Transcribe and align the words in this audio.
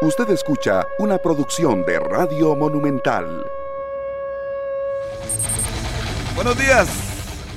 Usted 0.00 0.30
escucha 0.30 0.86
una 1.00 1.18
producción 1.18 1.84
de 1.84 1.98
Radio 1.98 2.54
Monumental. 2.54 3.44
Buenos 6.36 6.56
días, 6.56 6.88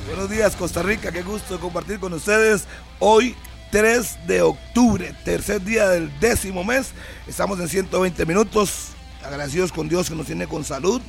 buenos 0.08 0.28
días 0.28 0.56
Costa 0.56 0.82
Rica, 0.82 1.12
qué 1.12 1.22
gusto 1.22 1.60
compartir 1.60 2.00
con 2.00 2.14
ustedes 2.14 2.66
hoy 2.98 3.36
3 3.70 4.26
de 4.26 4.42
octubre, 4.42 5.14
tercer 5.24 5.62
día 5.62 5.88
del 5.90 6.20
décimo 6.20 6.64
mes. 6.64 6.94
Estamos 7.28 7.60
en 7.60 7.68
120 7.68 8.26
minutos, 8.26 8.88
agradecidos 9.24 9.72
con 9.72 9.88
Dios 9.88 10.10
que 10.10 10.16
nos 10.16 10.26
tiene 10.26 10.48
con 10.48 10.64
salud 10.64 11.00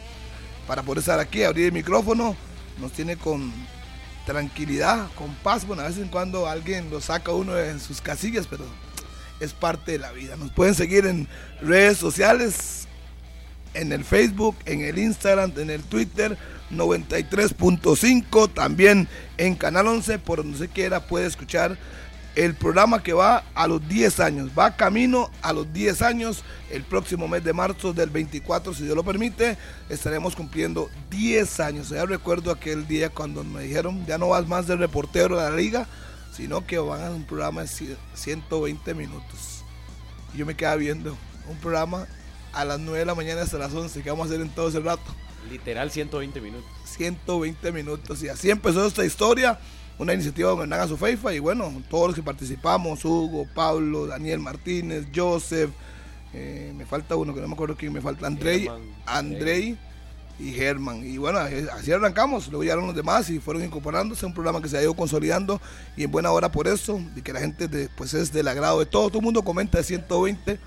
para 0.67 0.83
poder 0.83 0.99
estar 0.99 1.19
aquí, 1.19 1.45
abrir 1.45 1.65
el 1.65 1.73
micrófono, 1.73 2.37
nos 2.79 2.93
tiene 2.93 3.17
con 3.17 3.51
tranquilidad, 4.27 5.09
con 5.15 5.35
paz. 5.37 5.67
Bueno, 5.67 5.81
a 5.81 5.87
veces 5.87 6.03
en 6.03 6.09
cuando 6.09 6.47
alguien 6.47 6.91
lo 6.91 7.01
saca 7.01 7.33
uno 7.33 7.55
de 7.55 7.79
sus 7.81 8.03
casillas, 8.03 8.47
pero 8.47 8.67
es 9.45 9.53
parte 9.53 9.93
de 9.93 9.99
la 9.99 10.13
vida. 10.13 10.37
Nos 10.37 10.51
pueden 10.53 10.75
seguir 10.75 11.07
en 11.07 11.29
redes 11.61 11.99
sociales, 11.99 12.87
en 13.75 13.93
el 13.93 14.05
Facebook, 14.05 14.57
en 14.67 14.83
el 14.83 14.99
Instagram, 14.99 15.53
en 15.57 15.71
el 15.71 15.83
Twitter, 15.83 16.37
93.5, 16.71 18.53
también 18.53 19.09
en 19.37 19.55
Canal 19.55 19.87
11, 19.87 20.19
por 20.19 20.39
donde 20.39 20.59
se 20.59 20.69
quiera 20.69 21.07
puede 21.07 21.27
escuchar 21.27 21.77
el 22.35 22.55
programa 22.55 23.03
que 23.03 23.13
va 23.13 23.45
a 23.55 23.67
los 23.67 23.87
10 23.89 24.21
años, 24.21 24.51
va 24.59 24.77
camino 24.77 25.31
a 25.43 25.53
los 25.53 25.71
10 25.73 26.01
años, 26.03 26.43
el 26.71 26.83
próximo 26.83 27.29
mes 27.29 27.45
de 27.45 27.53
marzo 27.53 27.93
del 27.93 28.09
24, 28.09 28.73
si 28.73 28.85
Dios 28.85 28.97
lo 28.97 29.05
permite, 29.05 29.59
estaremos 29.91 30.35
cumpliendo 30.35 30.89
10 31.11 31.61
años. 31.61 31.91
Ya 31.91 32.07
recuerdo 32.07 32.51
aquel 32.51 32.87
día 32.87 33.11
cuando 33.11 33.45
me 33.45 33.63
dijeron, 33.63 34.07
ya 34.07 34.17
no 34.17 34.29
vas 34.29 34.49
más 34.49 34.67
de 34.67 34.77
reportero 34.77 35.37
de 35.37 35.51
la 35.51 35.57
liga, 35.57 35.87
sino 36.33 36.67
que 36.67 36.79
van 36.79 37.03
a 37.03 37.11
un 37.11 37.25
programa 37.25 37.63
de 37.63 37.97
120 38.15 38.95
minutos. 38.95 39.63
Y 40.35 40.39
yo 40.39 40.47
me 40.47 40.57
quedaba 40.57 40.77
viendo 40.77 41.17
un 41.49 41.57
programa 41.59 42.07
a 42.53 42.65
las 42.65 42.81
9 42.81 43.01
de 43.01 43.07
la 43.07 43.15
mañana 43.15 43.43
hasta 43.43 43.59
las 43.59 43.73
11, 43.73 44.03
que 44.03 44.11
vamos 44.11 44.27
a 44.27 44.31
hacer 44.31 44.41
en 44.41 44.51
todo 44.51 44.69
ese 44.69 44.81
rato. 44.81 45.03
Literal 45.51 45.91
120 45.91 46.41
minutos. 46.41 46.71
120 46.85 47.73
minutos. 47.73 48.23
Y 48.23 48.29
así 48.29 48.51
empezó 48.51 48.87
esta 48.87 49.05
historia, 49.05 49.59
una 49.99 50.15
iniciativa 50.15 50.55
de 50.55 50.63
Hernán 50.63 50.81
Azufeifa 50.81 51.35
y 51.35 51.39
bueno, 51.39 51.83
todos 51.91 52.09
los 52.09 52.15
que 52.15 52.23
participamos, 52.23 53.05
Hugo, 53.05 53.47
Pablo, 53.55 54.07
Daniel 54.07 54.39
Martínez, 54.39 55.07
Joseph, 55.15 55.71
eh, 56.33 56.73
me 56.75 56.87
falta 56.87 57.17
uno 57.17 57.35
que 57.35 57.41
no 57.41 57.49
me 57.49 57.55
acuerdo 57.55 57.77
quién 57.77 57.93
me 57.93 58.01
falta, 58.01 58.27
Andrei, 58.27 58.71
Andrei 59.05 59.77
y 60.43 60.53
Germán. 60.53 61.05
Y 61.05 61.19
bueno, 61.19 61.39
así 61.39 61.93
arrancamos, 61.93 62.49
luego 62.49 62.65
llegaron 62.65 62.87
los 62.87 62.97
demás 62.97 63.31
y 63.31 63.39
fueron 63.39 63.63
incorporándose, 63.63 64.27
un 64.27 64.35
programa 64.35 64.61
que 64.61 64.69
se 64.69 64.77
ha 64.77 64.83
ido 64.83 64.95
consolidando 64.95 65.61
y 65.97 66.05
en 66.05 66.11
buena 66.11 66.33
hora 66.33 66.51
por 66.51 66.67
eso, 66.67 67.01
y 67.15 67.23
que 67.23 67.33
la 67.33 67.41
gente 67.41 67.69
pues 67.97 68.13
es 68.15 68.33
del 68.33 68.49
agrado 68.49 68.81
de 68.81 68.87
todo, 68.87 69.09
todo 69.09 69.19
el 69.19 69.25
mundo 69.25 69.43
comenta 69.43 69.79
de 69.79 69.85
120, 69.85 70.59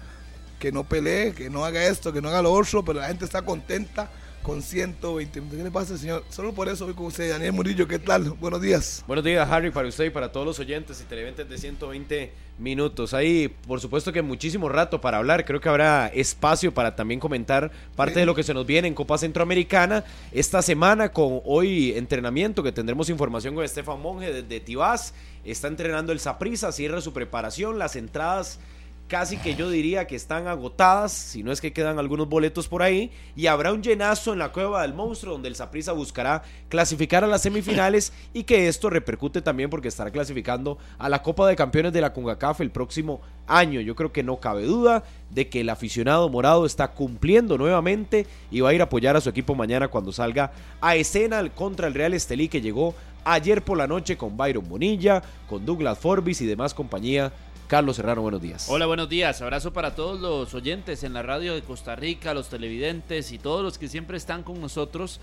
que 0.59 0.71
no 0.71 0.85
pelee, 0.85 1.33
que 1.33 1.49
no 1.49 1.65
haga 1.65 1.83
esto, 1.85 2.13
que 2.13 2.21
no 2.21 2.29
haga 2.29 2.41
lo 2.41 2.53
otro, 2.53 2.85
pero 2.85 3.01
la 3.01 3.07
gente 3.07 3.25
está 3.25 3.41
contenta 3.41 4.09
con 4.45 4.61
120 4.61 5.41
¿Qué 5.49 5.63
le 5.63 5.71
pasa, 5.71 5.97
señor? 5.97 6.23
Solo 6.29 6.53
por 6.53 6.69
eso 6.69 6.85
voy 6.85 6.93
con 6.93 7.07
usted, 7.07 7.31
Daniel 7.31 7.51
Murillo. 7.51 7.87
¿Qué 7.87 7.97
tal? 7.97 8.29
Buenos 8.29 8.61
días. 8.61 9.03
Buenos 9.07 9.25
días, 9.25 9.49
Harry, 9.49 9.71
para 9.71 9.87
usted 9.87 10.05
y 10.05 10.09
para 10.11 10.31
todos 10.31 10.45
los 10.45 10.59
oyentes 10.59 11.01
y 11.01 11.05
televidentes 11.05 11.49
de 11.49 11.57
120 11.57 12.31
minutos. 12.59 13.15
Ahí, 13.15 13.47
por 13.65 13.81
supuesto 13.81 14.13
que 14.13 14.21
muchísimo 14.21 14.69
rato 14.69 15.01
para 15.01 15.17
hablar. 15.17 15.45
Creo 15.45 15.59
que 15.59 15.67
habrá 15.67 16.07
espacio 16.09 16.71
para 16.75 16.95
también 16.95 17.19
comentar 17.19 17.71
parte 17.95 18.19
de 18.19 18.27
lo 18.27 18.35
que 18.35 18.43
se 18.43 18.53
nos 18.53 18.67
viene 18.67 18.87
en 18.87 18.93
Copa 18.93 19.17
Centroamericana. 19.17 20.03
Esta 20.31 20.61
semana 20.61 21.11
con 21.11 21.41
hoy 21.43 21.93
entrenamiento, 21.93 22.61
que 22.61 22.71
tendremos 22.71 23.09
información 23.09 23.55
con 23.55 23.65
Estefan 23.65 23.99
Monge 23.99 24.31
desde 24.31 24.59
Tibás. 24.59 25.15
Está 25.43 25.69
entrenando 25.69 26.11
el 26.11 26.19
Saprisa, 26.19 26.71
cierra 26.71 27.01
su 27.01 27.13
preparación. 27.13 27.79
Las 27.79 27.95
entradas 27.95 28.59
casi 29.07 29.37
que 29.37 29.55
yo 29.55 29.69
diría 29.69 30.07
que 30.07 30.15
están 30.15 30.47
agotadas, 30.47 31.11
si 31.11 31.43
no 31.43 31.51
es 31.51 31.61
que 31.61 31.73
quedan 31.73 31.99
algunos 31.99 32.27
boletos 32.27 32.67
por 32.67 32.81
ahí, 32.81 33.11
y 33.35 33.47
habrá 33.47 33.71
un 33.71 33.83
llenazo 33.83 34.33
en 34.33 34.39
la 34.39 34.51
cueva 34.51 34.81
del 34.81 34.93
monstruo 34.93 35.33
donde 35.33 35.47
el 35.47 35.55
Saprissa 35.55 35.91
buscará 35.91 36.43
clasificar 36.69 37.23
a 37.23 37.27
las 37.27 37.43
semifinales 37.43 38.13
y 38.33 38.43
que 38.43 38.67
esto 38.67 38.89
repercute 38.89 39.41
también 39.41 39.69
porque 39.69 39.89
estará 39.89 40.09
clasificando 40.11 40.77
a 40.97 41.07
la 41.09 41.21
Copa 41.21 41.47
de 41.47 41.55
Campeones 41.55 41.93
de 41.93 42.01
la 42.01 42.13
CONCACAF 42.13 42.61
el 42.61 42.71
próximo 42.71 43.21
año. 43.47 43.79
Yo 43.81 43.95
creo 43.95 44.11
que 44.11 44.23
no 44.23 44.37
cabe 44.37 44.63
duda 44.63 45.03
de 45.29 45.49
que 45.49 45.61
el 45.61 45.69
aficionado 45.69 46.27
morado 46.29 46.65
está 46.65 46.89
cumpliendo 46.89 47.57
nuevamente 47.57 48.25
y 48.49 48.61
va 48.61 48.69
a 48.69 48.73
ir 48.73 48.81
a 48.81 48.85
apoyar 48.85 49.15
a 49.15 49.21
su 49.21 49.29
equipo 49.29 49.53
mañana 49.53 49.87
cuando 49.87 50.11
salga 50.11 50.51
a 50.81 50.95
escena 50.95 51.47
contra 51.53 51.87
el 51.87 51.93
Real 51.93 52.13
Estelí 52.13 52.47
que 52.47 52.61
llegó 52.61 52.95
ayer 53.23 53.63
por 53.63 53.77
la 53.77 53.87
noche 53.87 54.17
con 54.17 54.37
Byron 54.37 54.67
Bonilla, 54.67 55.21
con 55.47 55.65
Douglas 55.65 55.99
Forbis 55.99 56.41
y 56.41 56.45
demás 56.45 56.73
compañía 56.73 57.31
Carlos 57.67 57.95
Serrano, 57.95 58.21
buenos 58.21 58.41
días. 58.41 58.67
Hola, 58.69 58.85
buenos 58.85 59.09
días. 59.09 59.41
Abrazo 59.41 59.73
para 59.73 59.95
todos 59.95 60.19
los 60.19 60.53
oyentes 60.53 61.03
en 61.03 61.13
la 61.13 61.23
radio 61.23 61.55
de 61.55 61.63
Costa 61.63 61.95
Rica, 61.95 62.35
los 62.35 62.49
televidentes 62.49 63.31
y 63.31 63.39
todos 63.39 63.63
los 63.63 63.79
que 63.79 63.87
siempre 63.87 64.17
están 64.17 64.43
con 64.43 64.61
nosotros 64.61 65.19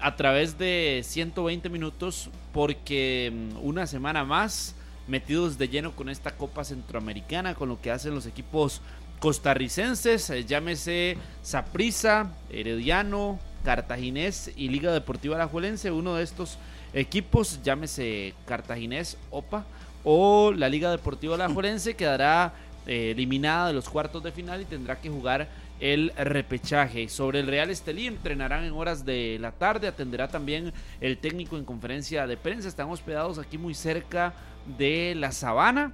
a 0.00 0.16
través 0.16 0.58
de 0.58 1.02
120 1.04 1.68
minutos 1.68 2.30
porque 2.52 3.32
mm, 3.32 3.64
una 3.64 3.86
semana 3.86 4.24
más 4.24 4.74
metidos 5.06 5.56
de 5.56 5.68
lleno 5.68 5.94
con 5.94 6.08
esta 6.08 6.32
Copa 6.32 6.64
Centroamericana, 6.64 7.54
con 7.54 7.68
lo 7.68 7.80
que 7.80 7.92
hacen 7.92 8.12
los 8.12 8.26
equipos 8.26 8.80
costarricenses, 9.20 10.30
eh, 10.30 10.44
llámese 10.44 11.16
Saprissa, 11.42 12.32
Herediano, 12.50 13.38
Cartaginés 13.64 14.50
y 14.56 14.68
Liga 14.68 14.92
Deportiva 14.92 15.36
Alajuelense, 15.36 15.92
uno 15.92 16.16
de 16.16 16.24
estos 16.24 16.58
equipos, 16.92 17.60
llámese 17.62 18.34
Cartaginés, 18.46 19.16
OPA, 19.30 19.64
o 20.04 20.52
la 20.52 20.68
Liga 20.68 20.90
Deportiva 20.90 21.36
La 21.36 21.48
Forense 21.48 21.94
quedará 21.94 22.52
eh, 22.86 23.12
eliminada 23.12 23.68
de 23.68 23.72
los 23.72 23.88
cuartos 23.88 24.22
de 24.22 24.30
final 24.30 24.60
y 24.60 24.66
tendrá 24.66 25.00
que 25.00 25.08
jugar 25.08 25.48
el 25.80 26.12
repechaje. 26.16 27.08
Sobre 27.08 27.40
el 27.40 27.46
Real 27.46 27.70
Estelí 27.70 28.06
entrenarán 28.06 28.64
en 28.64 28.72
horas 28.72 29.04
de 29.04 29.38
la 29.40 29.52
tarde, 29.52 29.88
atenderá 29.88 30.28
también 30.28 30.72
el 31.00 31.18
técnico 31.18 31.56
en 31.56 31.64
conferencia 31.64 32.26
de 32.26 32.36
prensa. 32.36 32.68
Están 32.68 32.90
hospedados 32.90 33.38
aquí 33.38 33.58
muy 33.58 33.74
cerca 33.74 34.34
de 34.78 35.14
la 35.16 35.32
Sabana. 35.32 35.92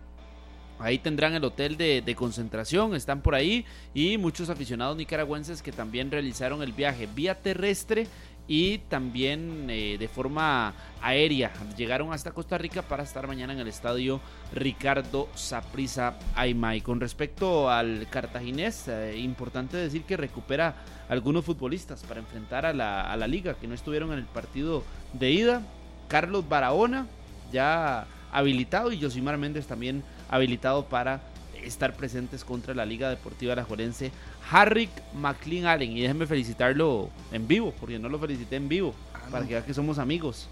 Ahí 0.81 0.99
tendrán 0.99 1.35
el 1.35 1.45
hotel 1.45 1.77
de, 1.77 2.01
de, 2.01 2.15
concentración, 2.15 2.95
están 2.95 3.21
por 3.21 3.35
ahí 3.35 3.67
y 3.93 4.17
muchos 4.17 4.49
aficionados 4.49 4.97
nicaragüenses 4.97 5.61
que 5.61 5.73
también 5.73 6.11
realizaron 6.11 6.63
el 6.63 6.73
viaje 6.73 7.07
vía 7.15 7.35
terrestre 7.35 8.07
y 8.51 8.79
también 8.79 9.69
eh, 9.71 9.97
de 9.97 10.09
forma 10.09 10.75
aérea 11.01 11.53
llegaron 11.77 12.13
hasta 12.13 12.33
Costa 12.33 12.59
Rica 12.59 12.83
para 12.83 13.05
estar 13.05 13.29
mañana 13.29 13.53
en 13.53 13.61
el 13.61 13.69
estadio 13.69 14.21
Ricardo 14.53 15.29
Saprisa 15.37 16.19
Aymay. 16.35 16.81
Con 16.81 16.99
respecto 16.99 17.71
al 17.71 18.09
cartaginés, 18.11 18.89
eh, 18.89 19.17
importante 19.19 19.77
decir 19.77 20.03
que 20.03 20.17
recupera 20.17 20.75
algunos 21.09 21.45
futbolistas 21.45 22.03
para 22.03 22.19
enfrentar 22.19 22.67
a 22.67 22.73
la, 22.73 23.03
a 23.03 23.17
la 23.17 23.29
liga 23.29 23.55
que 23.55 23.69
no 23.69 23.75
estuvieron 23.77 24.13
en 24.13 24.19
el 24.19 24.25
partido 24.25 24.83
de 25.13 25.31
ida. 25.31 25.63
Carlos 26.09 26.49
Barahona 26.49 27.07
ya 27.53 28.09
habilitado 28.33 28.91
y 28.91 29.01
Josimar 29.01 29.39
Méndez 29.39 29.69
también 29.69 30.03
habilitado 30.29 30.87
para 30.87 31.21
estar 31.65 31.95
presentes 31.95 32.45
contra 32.45 32.75
la 32.75 32.85
Liga 32.85 33.09
Deportiva 33.09 33.53
Alajuelense 33.53 34.13
Harrick 34.51 34.91
McLean 35.15 35.67
Allen. 35.67 35.97
Y 35.97 36.03
déjenme 36.03 36.27
felicitarlo 36.27 37.11
en 37.33 37.47
vivo, 37.47 37.75
porque 37.79 37.99
no 37.99 38.09
lo 38.09 38.19
felicité 38.19 38.57
en 38.57 38.69
vivo, 38.69 38.95
ah, 39.15 39.21
para 39.31 39.47
que 39.47 39.55
vean 39.55 39.65
que 39.65 39.75
somos 39.75 39.99
amigos. 39.99 40.49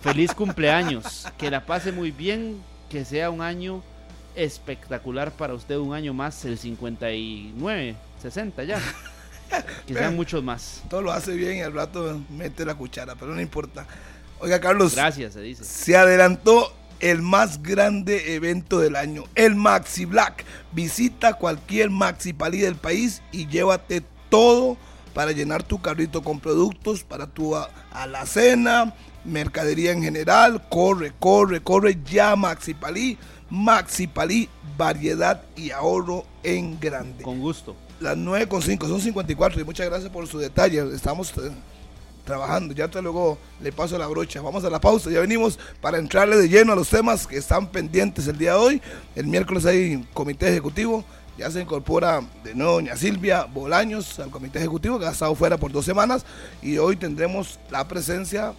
Feliz 0.00 0.32
cumpleaños, 0.34 1.26
que 1.36 1.50
la 1.50 1.64
pase 1.64 1.92
muy 1.92 2.10
bien, 2.10 2.62
que 2.88 3.04
sea 3.04 3.30
un 3.30 3.40
año 3.40 3.82
espectacular 4.36 5.32
para 5.32 5.54
usted, 5.54 5.76
un 5.76 5.94
año 5.94 6.14
más, 6.14 6.44
el 6.44 6.58
59, 6.58 7.96
60 8.22 8.64
ya. 8.64 8.80
Que 9.86 9.94
sean 9.94 10.16
muchos 10.16 10.42
más. 10.42 10.82
Todo 10.90 11.02
lo 11.02 11.12
hace 11.12 11.34
bien 11.34 11.58
y 11.58 11.60
al 11.60 11.72
rato 11.72 12.20
mete 12.30 12.64
la 12.64 12.74
cuchara, 12.74 13.14
pero 13.14 13.32
no 13.34 13.40
importa. 13.40 13.86
Oiga, 14.40 14.60
Carlos. 14.60 14.94
Gracias, 14.94 15.34
se 15.34 15.40
dice. 15.40 15.64
Se 15.64 15.96
adelantó 15.96 16.72
el 17.00 17.22
más 17.22 17.62
grande 17.62 18.34
evento 18.34 18.80
del 18.80 18.96
año, 18.96 19.24
el 19.34 19.54
Maxi 19.54 20.04
Black. 20.04 20.44
Visita 20.72 21.34
cualquier 21.34 21.90
Maxi 21.90 22.32
Palí 22.32 22.58
del 22.58 22.76
país 22.76 23.22
y 23.32 23.46
llévate 23.46 24.02
todo 24.28 24.76
para 25.14 25.32
llenar 25.32 25.62
tu 25.62 25.80
carrito 25.80 26.22
con 26.22 26.40
productos 26.40 27.02
para 27.02 27.26
tu 27.26 27.54
alacena, 27.92 28.94
mercadería 29.24 29.92
en 29.92 30.02
general. 30.02 30.62
Corre, 30.68 31.12
corre, 31.18 31.62
corre 31.62 31.98
ya 32.04 32.36
Maxi 32.36 32.74
Palí. 32.74 33.18
Maxi 33.48 34.06
Palí, 34.06 34.48
variedad 34.76 35.42
y 35.56 35.70
ahorro 35.70 36.24
en 36.42 36.78
grande. 36.80 37.22
Con 37.22 37.40
gusto. 37.40 37.76
Las 38.00 38.16
9.5, 38.16 38.88
son 38.88 39.00
54 39.00 39.60
y 39.60 39.64
muchas 39.64 39.86
gracias 39.86 40.10
por 40.10 40.26
su 40.26 40.38
detalle. 40.38 40.94
Estamos 40.94 41.32
eh, 41.38 41.50
trabajando. 42.26 42.74
Ya 42.74 42.88
te 42.88 43.00
luego 43.00 43.38
le 43.62 43.72
paso 43.72 43.96
la 43.96 44.06
brocha. 44.06 44.42
Vamos 44.42 44.62
a 44.64 44.68
la 44.68 44.78
pausa. 44.78 45.10
Ya 45.10 45.20
venimos 45.20 45.58
para 45.80 45.96
entrarle 45.96 46.36
de 46.36 46.50
lleno 46.50 46.74
a 46.74 46.76
los 46.76 46.90
temas 46.90 47.26
que 47.26 47.38
están 47.38 47.68
pendientes 47.68 48.28
el 48.28 48.36
día 48.36 48.52
de 48.52 48.58
hoy. 48.58 48.82
El 49.14 49.28
miércoles 49.28 49.64
hay 49.64 50.06
comité 50.12 50.48
ejecutivo. 50.48 51.02
Ya 51.38 51.50
se 51.50 51.60
incorpora 51.60 52.22
de 52.44 52.54
nuevo 52.54 52.72
doña 52.72 52.96
Silvia 52.96 53.44
Bolaños 53.44 54.18
al 54.18 54.30
comité 54.30 54.58
ejecutivo 54.58 54.98
que 54.98 55.06
ha 55.06 55.10
estado 55.10 55.34
fuera 55.34 55.56
por 55.56 55.72
dos 55.72 55.86
semanas. 55.86 56.26
Y 56.60 56.76
hoy 56.76 56.96
tendremos 56.96 57.58
la 57.70 57.86
presencia 57.88 58.52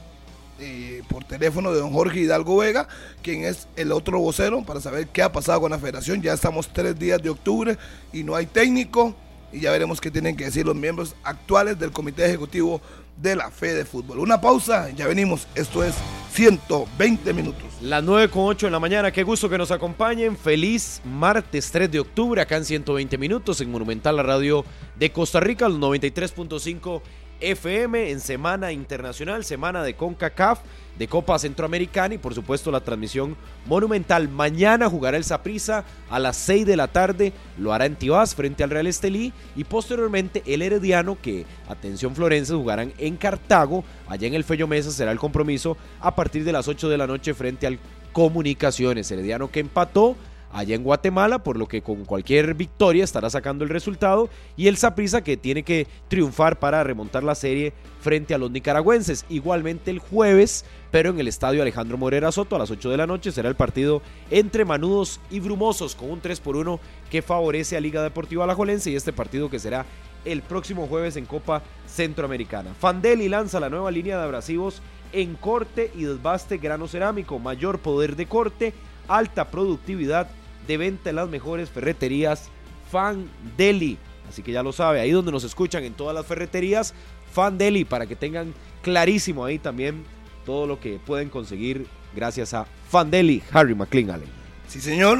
eh, 0.59 1.03
por 1.07 1.23
teléfono 1.23 1.71
de 1.71 1.79
don 1.79 1.91
Jorge 1.91 2.21
Hidalgo 2.21 2.57
Vega, 2.57 2.87
quien 3.21 3.43
es 3.43 3.67
el 3.75 3.91
otro 3.91 4.19
vocero, 4.19 4.63
para 4.63 4.81
saber 4.81 5.07
qué 5.07 5.21
ha 5.21 5.31
pasado 5.31 5.61
con 5.61 5.71
la 5.71 5.77
federación. 5.77 6.21
Ya 6.21 6.33
estamos 6.33 6.69
tres 6.71 6.97
días 6.97 7.21
de 7.21 7.29
octubre 7.29 7.77
y 8.11 8.23
no 8.23 8.35
hay 8.35 8.47
técnico 8.47 9.15
y 9.51 9.61
ya 9.61 9.71
veremos 9.71 10.01
qué 10.01 10.11
tienen 10.11 10.35
que 10.35 10.45
decir 10.45 10.65
los 10.65 10.75
miembros 10.75 11.15
actuales 11.23 11.79
del 11.79 11.91
Comité 11.91 12.25
Ejecutivo 12.25 12.81
de 13.17 13.35
la 13.35 13.51
Fe 13.51 13.73
de 13.73 13.85
Fútbol. 13.85 14.19
Una 14.19 14.39
pausa, 14.39 14.89
ya 14.91 15.07
venimos. 15.07 15.47
Esto 15.55 15.83
es 15.83 15.95
120 16.31 17.33
minutos. 17.33 17.63
Las 17.81 18.03
9 18.03 18.29
con 18.29 18.43
8 18.45 18.67
de 18.67 18.71
la 18.71 18.79
mañana, 18.79 19.11
qué 19.11 19.23
gusto 19.23 19.49
que 19.49 19.57
nos 19.57 19.71
acompañen. 19.71 20.37
Feliz 20.37 21.01
martes 21.03 21.71
3 21.71 21.91
de 21.91 21.99
octubre, 21.99 22.41
acá 22.41 22.57
en 22.57 22.65
120 22.65 23.17
minutos, 23.17 23.61
en 23.61 23.71
Monumental, 23.71 24.15
la 24.15 24.23
radio 24.23 24.63
de 24.97 25.11
Costa 25.11 25.39
Rica, 25.39 25.67
los 25.67 25.79
93.5 25.79 27.01
FM, 27.41 28.11
en 28.11 28.19
Semana 28.19 28.71
Internacional, 28.71 29.43
Semana 29.43 29.83
de 29.83 29.95
CONCACAF, 29.95 30.59
de 30.97 31.07
Copa 31.07 31.37
Centroamericana 31.37 32.15
y 32.15 32.17
por 32.17 32.33
supuesto 32.33 32.71
la 32.71 32.81
transmisión 32.81 33.37
monumental. 33.65 34.29
Mañana 34.29 34.89
jugará 34.89 35.17
el 35.17 35.23
Saprissa 35.23 35.83
a 36.09 36.19
las 36.19 36.37
6 36.37 36.65
de 36.65 36.75
la 36.75 36.87
tarde, 36.87 37.33
lo 37.57 37.73
hará 37.73 37.85
en 37.85 37.95
Tibás 37.95 38.35
frente 38.35 38.63
al 38.63 38.69
Real 38.69 38.87
Estelí 38.87 39.33
y 39.55 39.63
posteriormente 39.63 40.43
el 40.45 40.61
Herediano 40.61 41.17
que, 41.21 41.45
atención 41.69 42.15
Florense, 42.15 42.53
jugarán 42.53 42.93
en 42.97 43.17
Cartago, 43.17 43.83
allá 44.07 44.27
en 44.27 44.33
el 44.33 44.43
Fello 44.43 44.67
Mesa 44.67 44.91
será 44.91 45.11
el 45.11 45.19
compromiso 45.19 45.77
a 45.99 46.15
partir 46.15 46.43
de 46.43 46.51
las 46.51 46.67
8 46.67 46.89
de 46.89 46.97
la 46.97 47.07
noche 47.07 47.33
frente 47.33 47.67
al 47.67 47.79
Comunicaciones. 48.17 49.11
Herediano 49.11 49.51
que 49.51 49.59
empató 49.59 50.15
allá 50.57 50.73
en 50.73 50.83
Guatemala, 50.83 51.43
por 51.43 51.55
lo 51.55 51.67
que 51.67 51.83
con 51.83 52.03
cualquier 52.03 52.55
victoria 52.55 53.03
estará 53.03 53.29
sacando 53.29 53.63
el 53.63 53.69
resultado, 53.69 54.27
y 54.55 54.67
el 54.67 54.77
Saprissa 54.77 55.23
que 55.23 55.37
tiene 55.37 55.61
que 55.61 55.85
triunfar 56.07 56.57
para 56.57 56.83
remontar 56.83 57.23
la 57.23 57.35
serie 57.35 57.73
frente 58.01 58.33
a 58.33 58.39
los 58.39 58.49
nicaragüenses. 58.49 59.25
Igualmente 59.29 59.91
el 59.91 59.99
jueves, 59.99 60.65
pero 60.89 61.11
en 61.11 61.19
el 61.19 61.27
estadio 61.27 61.61
Alejandro 61.61 61.99
Morera 61.99 62.31
Soto 62.31 62.55
a 62.55 62.59
las 62.59 62.71
8 62.71 62.89
de 62.89 62.97
la 62.97 63.05
noche 63.05 63.31
será 63.31 63.49
el 63.49 63.55
partido 63.55 64.01
entre 64.31 64.65
Manudos 64.65 65.19
y 65.29 65.39
Brumosos 65.39 65.93
con 65.93 66.09
un 66.09 66.21
3 66.21 66.39
por 66.39 66.55
1 66.55 66.79
que 67.11 67.21
favorece 67.21 67.77
a 67.77 67.79
Liga 67.79 68.01
Deportiva 68.01 68.43
Alajuelense 68.43 68.89
y 68.89 68.95
este 68.95 69.13
partido 69.13 69.51
que 69.51 69.59
será 69.59 69.85
el 70.25 70.41
próximo 70.41 70.87
jueves 70.87 71.17
en 71.17 71.25
Copa 71.25 71.61
Centroamericana. 71.85 72.73
Fandeli 72.73 73.29
lanza 73.29 73.59
la 73.59 73.69
nueva 73.69 73.91
línea 73.91 74.17
de 74.17 74.23
abrasivos 74.23 74.81
en 75.13 75.35
corte 75.35 75.91
y 75.95 76.03
desbaste 76.03 76.57
grano 76.57 76.87
cerámico, 76.87 77.37
mayor 77.37 77.77
poder 77.79 78.15
de 78.15 78.25
corte, 78.25 78.73
alta 79.07 79.49
productividad 79.51 80.27
de 80.67 80.77
venta 80.77 81.09
en 81.09 81.15
las 81.15 81.29
mejores 81.29 81.69
ferreterías 81.69 82.49
Fan 82.91 83.29
Deli. 83.55 83.97
Así 84.29 84.43
que 84.43 84.51
ya 84.51 84.63
lo 84.63 84.73
sabe, 84.73 84.99
ahí 84.99 85.11
donde 85.11 85.31
nos 85.31 85.43
escuchan 85.43 85.83
en 85.83 85.93
todas 85.93 86.13
las 86.13 86.25
ferreterías, 86.25 86.93
Fan 87.33 87.57
Deli, 87.57 87.85
para 87.85 88.05
que 88.05 88.15
tengan 88.15 88.53
clarísimo 88.81 89.45
ahí 89.45 89.57
también 89.57 90.03
todo 90.45 90.67
lo 90.67 90.79
que 90.79 90.99
pueden 91.05 91.29
conseguir 91.29 91.87
gracias 92.15 92.53
a 92.53 92.65
Fan 92.89 93.11
Deli, 93.11 93.41
Harry 93.51 93.75
McLean 93.75 94.09
Allen. 94.09 94.29
Sí, 94.67 94.81
señor, 94.81 95.19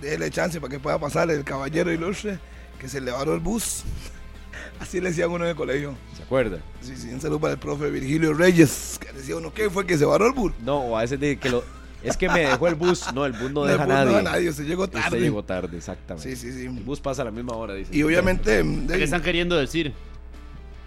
déle 0.00 0.30
chance 0.30 0.60
para 0.60 0.70
que 0.70 0.78
pueda 0.78 0.98
pasar 0.98 1.30
el 1.30 1.44
caballero 1.44 1.92
ilustre 1.92 2.38
que 2.78 2.88
se 2.88 3.00
le 3.00 3.10
varó 3.10 3.34
el 3.34 3.40
bus. 3.40 3.84
Así 4.80 5.00
le 5.00 5.08
decían 5.08 5.30
uno 5.30 5.44
en 5.44 5.50
el 5.50 5.56
colegio. 5.56 5.94
¿Se 6.14 6.22
acuerda? 6.22 6.58
Sí, 6.82 6.96
sí, 6.96 7.08
un 7.08 7.20
saludo 7.20 7.40
para 7.40 7.54
el 7.54 7.58
profe 7.58 7.90
Virgilio 7.90 8.34
Reyes, 8.34 8.98
que 9.00 9.12
decía 9.12 9.36
uno, 9.36 9.52
¿qué 9.54 9.70
fue 9.70 9.86
que 9.86 9.96
se 9.96 10.04
varó 10.04 10.26
el 10.26 10.32
bus? 10.32 10.52
No, 10.62 10.96
a 10.96 11.02
veces 11.02 11.18
de 11.18 11.38
que 11.38 11.48
lo, 11.48 11.64
es 12.06 12.16
que 12.16 12.28
me 12.28 12.40
dejó 12.40 12.68
el 12.68 12.74
bus. 12.74 13.12
No, 13.12 13.26
el 13.26 13.32
bus 13.32 13.50
no 13.50 13.64
deja 13.64 13.82
a 13.82 13.86
nadie. 13.86 14.12
No 14.12 14.18
a 14.18 14.22
nadie, 14.22 14.52
se 14.52 14.64
llegó 14.64 14.88
tarde. 14.88 15.06
Usted 15.06 15.20
llegó 15.20 15.42
tarde, 15.42 15.76
exactamente. 15.76 16.36
Sí, 16.36 16.36
sí, 16.36 16.52
sí. 16.52 16.66
El 16.66 16.84
bus 16.84 17.00
pasa 17.00 17.22
a 17.22 17.24
la 17.26 17.30
misma 17.30 17.54
hora, 17.54 17.74
dice. 17.74 17.96
Y 17.96 18.02
obviamente. 18.02 18.64
¿Qué 18.88 19.04
están 19.04 19.22
queriendo 19.22 19.56
decir? 19.56 19.92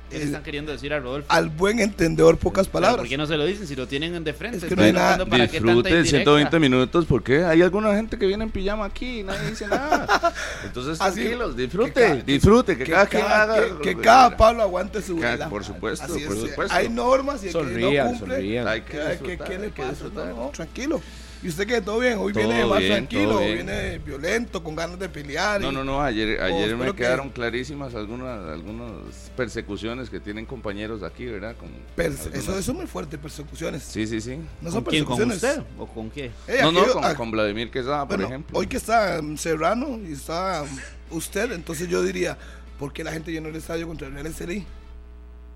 ¿Qué 0.09 0.17
le 0.19 0.25
están 0.25 0.43
queriendo 0.43 0.71
decir 0.71 0.91
a 0.93 0.99
Rodolfo? 0.99 1.27
Al 1.31 1.49
buen 1.49 1.79
entendedor, 1.79 2.37
pocas 2.37 2.67
Pero, 2.67 2.73
palabras. 2.73 2.97
¿Por 3.01 3.07
qué 3.09 3.17
no 3.17 3.25
se 3.27 3.37
lo 3.37 3.45
dicen 3.45 3.67
si 3.67 3.75
lo 3.75 3.87
tienen 3.87 4.23
de 4.23 4.33
frente? 4.33 4.57
Es 4.57 4.63
que 4.63 4.69
Estoy 4.69 4.77
no 4.77 4.83
hay 4.87 4.93
nada- 4.93 5.25
para 5.25 5.47
qué 5.47 5.59
tanta 5.59 5.71
Disfrute 5.73 5.89
indirecta. 5.89 6.09
120 6.09 6.59
minutos 6.59 7.05
porque 7.07 7.43
hay 7.43 7.61
alguna 7.61 7.93
gente 7.95 8.17
que 8.17 8.25
viene 8.25 8.43
en 8.45 8.49
pijama 8.51 8.85
aquí 8.85 9.19
y 9.19 9.23
nadie 9.23 9.49
dice 9.49 9.67
nada. 9.67 10.33
Entonces 10.65 10.99
Así, 10.99 11.21
tranquilos, 11.21 11.55
que 11.55 11.61
disfrute, 11.61 11.91
cada- 11.93 12.15
disfrute, 12.15 12.77
que, 12.77 12.83
que 12.85 12.91
cada 12.91 13.05
quien 13.07 13.23
haga. 13.23 13.55
que- 13.61 13.81
que 13.95 14.01
cada. 14.01 14.35
Pablo 14.37 14.63
aguante 14.63 15.01
su 15.01 15.15
vela. 15.17 15.49
por 15.49 15.63
supuesto, 15.63 16.07
por 16.07 16.17
es, 16.17 16.23
supuesto. 16.49 16.73
Hay 16.75 16.89
normas 16.89 17.43
y 17.43 17.47
el 17.47 17.53
que 17.53 17.59
Sonrían, 17.59 18.05
no 18.05 18.11
cumple. 18.19 18.35
sonrían. 18.35 18.67
Hay 18.67 18.81
que 18.81 18.91
¿Qué, 18.91 18.97
qué, 18.97 19.03
disfrutar, 19.29 19.51
hay 19.61 19.71
que 19.71 19.85
disfrutar. 19.85 20.27
No, 20.27 20.35
no, 20.35 20.49
tranquilo. 20.49 21.01
¿Y 21.41 21.47
usted 21.47 21.65
qué? 21.65 21.79
¿Todo 21.81 21.99
bien? 21.99 22.17
Hoy 22.17 22.33
Todo 22.33 22.43
viene 22.49 22.65
más 22.65 22.79
bien, 22.79 22.91
tranquilo, 22.91 23.39
viene 23.39 23.97
violento, 23.99 24.61
con 24.61 24.75
ganas 24.75 24.99
de 24.99 25.07
pelear. 25.07 25.61
No, 25.61 25.71
y- 25.71 25.73
no, 25.73 25.85
no, 25.85 26.01
ayer, 26.01 26.41
ayer 26.41 26.75
me 26.75 26.87
que- 26.87 26.95
quedaron 26.97 27.29
clarísimas 27.29 27.95
algunas, 27.95 28.45
algunas 28.49 28.91
persecuciones 29.37 30.09
que 30.09 30.19
tienen 30.19 30.45
compañeros 30.45 31.01
aquí, 31.01 31.25
¿verdad? 31.27 31.55
Con 31.55 31.69
Perse- 31.95 32.23
algunas- 32.25 32.25
eso, 32.43 32.57
eso 32.59 32.71
es 32.71 32.77
muy 32.77 32.87
fuerte, 32.87 33.17
persecuciones. 33.17 33.83
Sí, 33.83 34.05
sí, 34.05 34.19
sí. 34.19 34.37
No 34.61 34.69
son 34.69 34.83
¿Con 34.83 34.91
quién? 34.91 35.05
¿Con 35.05 35.17
persecuciones. 35.17 35.59
usted? 35.59 35.81
¿O 35.81 35.87
con 35.87 36.09
qué? 36.11 36.25
Eh, 36.47 36.59
no, 36.61 36.73
no, 36.73 36.85
con, 36.91 37.05
ah, 37.05 37.15
con 37.15 37.31
Vladimir 37.31 37.71
Quesada, 37.71 38.05
por 38.05 38.17
bueno, 38.17 38.27
ejemplo. 38.27 38.59
Hoy 38.59 38.67
que 38.67 38.75
está 38.75 39.19
um, 39.21 39.37
Serrano 39.37 39.97
y 40.05 40.11
está 40.11 40.63
um, 40.63 41.17
usted, 41.17 41.53
entonces 41.53 41.87
yo 41.87 42.03
diría, 42.03 42.37
¿por 42.77 42.91
qué 42.91 43.01
la 43.01 43.13
gente 43.13 43.31
llenó 43.31 43.47
el 43.47 43.55
estadio 43.55 43.87
contra 43.87 44.07
el 44.09 44.13
Real 44.13 44.25
Estelí? 44.25 44.65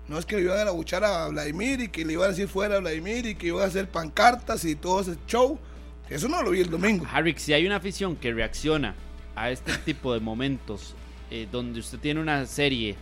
No 0.08 0.18
es 0.18 0.24
que 0.24 0.36
le 0.36 0.42
iban 0.42 0.66
a 0.66 0.70
abuchar 0.70 1.04
a 1.04 1.28
Vladimir 1.28 1.80
y 1.80 1.88
que 1.88 2.06
le 2.06 2.14
iban 2.14 2.26
a 2.26 2.28
decir 2.30 2.48
fuera 2.48 2.76
a 2.76 2.78
Vladimir 2.78 3.26
y 3.26 3.34
que 3.34 3.48
iban 3.48 3.62
a 3.62 3.66
hacer 3.66 3.86
pancartas 3.88 4.64
y 4.64 4.76
todo 4.76 5.00
ese 5.02 5.16
show. 5.26 5.58
Eso 6.08 6.28
no 6.28 6.42
lo 6.42 6.50
vi 6.50 6.60
el 6.60 6.70
domingo. 6.70 7.06
Harry, 7.10 7.34
si 7.36 7.52
hay 7.52 7.66
una 7.66 7.76
afición 7.76 8.16
que 8.16 8.32
reacciona 8.32 8.94
a 9.34 9.50
este 9.50 9.76
tipo 9.84 10.12
de 10.12 10.20
momentos 10.20 10.94
eh, 11.30 11.48
donde 11.50 11.80
usted 11.80 11.98
tiene 11.98 12.20
una 12.20 12.46
serie 12.46 12.96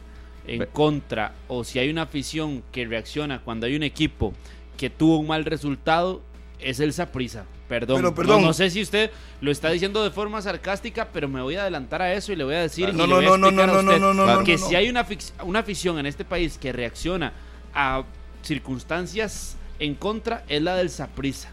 en 0.47 0.67
contra 0.67 1.35
o 1.47 1.63
si 1.63 1.79
hay 1.79 1.89
una 1.89 2.03
afición 2.03 2.65
que 2.73 2.85
reacciona 2.85 3.41
cuando 3.41 3.67
hay 3.67 3.77
un 3.77 3.85
equipo 3.85 4.33
que 4.77 4.91
tuvo 4.91 5.19
un 5.19 5.29
mal 5.29 5.45
resultado, 5.45 6.23
es 6.59 6.81
el 6.81 6.93
Saprisa. 6.93 7.45
Perdón. 7.69 7.97
Pero, 7.97 8.15
perdón. 8.15 8.41
No, 8.43 8.49
no 8.49 8.53
sé 8.53 8.69
si 8.71 8.83
usted 8.83 9.11
lo 9.41 9.51
está 9.51 9.71
diciendo 9.71 10.03
de 10.05 10.11
forma 10.11 10.43
sarcástica, 10.43 11.09
pero 11.13 11.29
me 11.29 11.41
voy 11.41 11.57
a 11.57 11.63
adelantar 11.63 12.03
a 12.03 12.13
eso 12.13 12.33
y 12.33 12.37
le 12.37 12.45
voy 12.45 12.55
a 12.55 12.61
decir. 12.61 12.89
y 12.89 12.93
No, 12.93 13.07
le 13.07 13.09
no, 13.09 13.17
voy 13.17 13.25
a 13.25 13.29
no, 13.29 13.37
no, 13.39 13.47
explicar 13.47 13.67
no, 13.67 13.73
a 13.73 13.83
no, 13.83 13.91
usted 13.91 14.01
no, 14.01 14.15
no, 14.15 14.27
no, 14.27 14.45
que 14.45 14.57
no, 14.57 14.69
si 14.69 14.75
hay 14.75 14.91
una, 14.91 15.07
una 15.45 15.59
afición 15.61 15.99
en 15.99 16.07
este 16.07 16.25
país 16.25 16.59
que 16.59 16.73
reacciona 16.73 17.33
a 17.73 18.05
circunstancias 18.43 19.57
en 19.79 19.95
contra, 19.95 20.45
es 20.49 20.61
la 20.61 20.77
del 20.77 20.91
Saprisa. 20.91 21.51